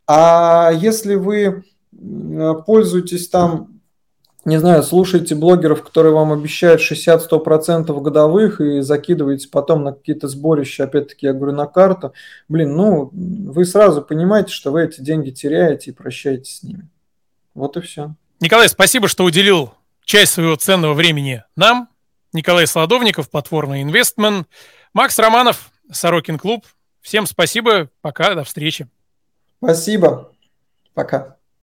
А 0.07 0.71
если 0.71 1.15
вы 1.15 1.65
пользуетесь 2.67 3.31
там 3.31 3.78
не 4.49 4.59
знаю, 4.59 4.83
слушайте 4.83 5.35
блогеров, 5.35 5.85
которые 5.85 6.13
вам 6.13 6.33
обещают 6.33 6.81
60-100% 6.81 8.01
годовых 8.01 8.61
и 8.61 8.81
закидываете 8.81 9.49
потом 9.49 9.85
на 9.85 9.93
какие-то 9.93 10.27
сборища, 10.27 10.85
опять-таки, 10.85 11.27
я 11.27 11.33
говорю, 11.33 11.53
на 11.55 11.67
карту, 11.67 12.13
блин, 12.49 12.75
ну, 12.75 13.11
вы 13.13 13.65
сразу 13.65 14.03
понимаете, 14.03 14.53
что 14.53 14.73
вы 14.73 14.85
эти 14.85 15.01
деньги 15.01 15.31
теряете 15.31 15.91
и 15.91 15.95
прощаетесь 15.95 16.59
с 16.59 16.63
ними. 16.63 16.89
Вот 17.55 17.77
и 17.77 17.81
все. 17.81 18.15
Николай, 18.41 18.69
спасибо, 18.69 19.07
что 19.09 19.25
уделил 19.25 19.75
часть 20.05 20.33
своего 20.33 20.57
ценного 20.57 20.95
времени 20.95 21.45
нам. 21.55 21.89
Николай 22.33 22.67
Солодовников, 22.67 23.31
платформа 23.31 23.83
Инвестмен. 23.83 24.47
Макс 24.93 25.19
Романов, 25.19 25.71
Сорокин 25.91 26.39
клуб. 26.39 26.65
Всем 27.01 27.27
спасибо, 27.27 27.91
пока, 28.01 28.35
до 28.35 28.45
встречи. 28.45 28.89
Спасибо, 29.59 30.33
пока. 30.95 31.38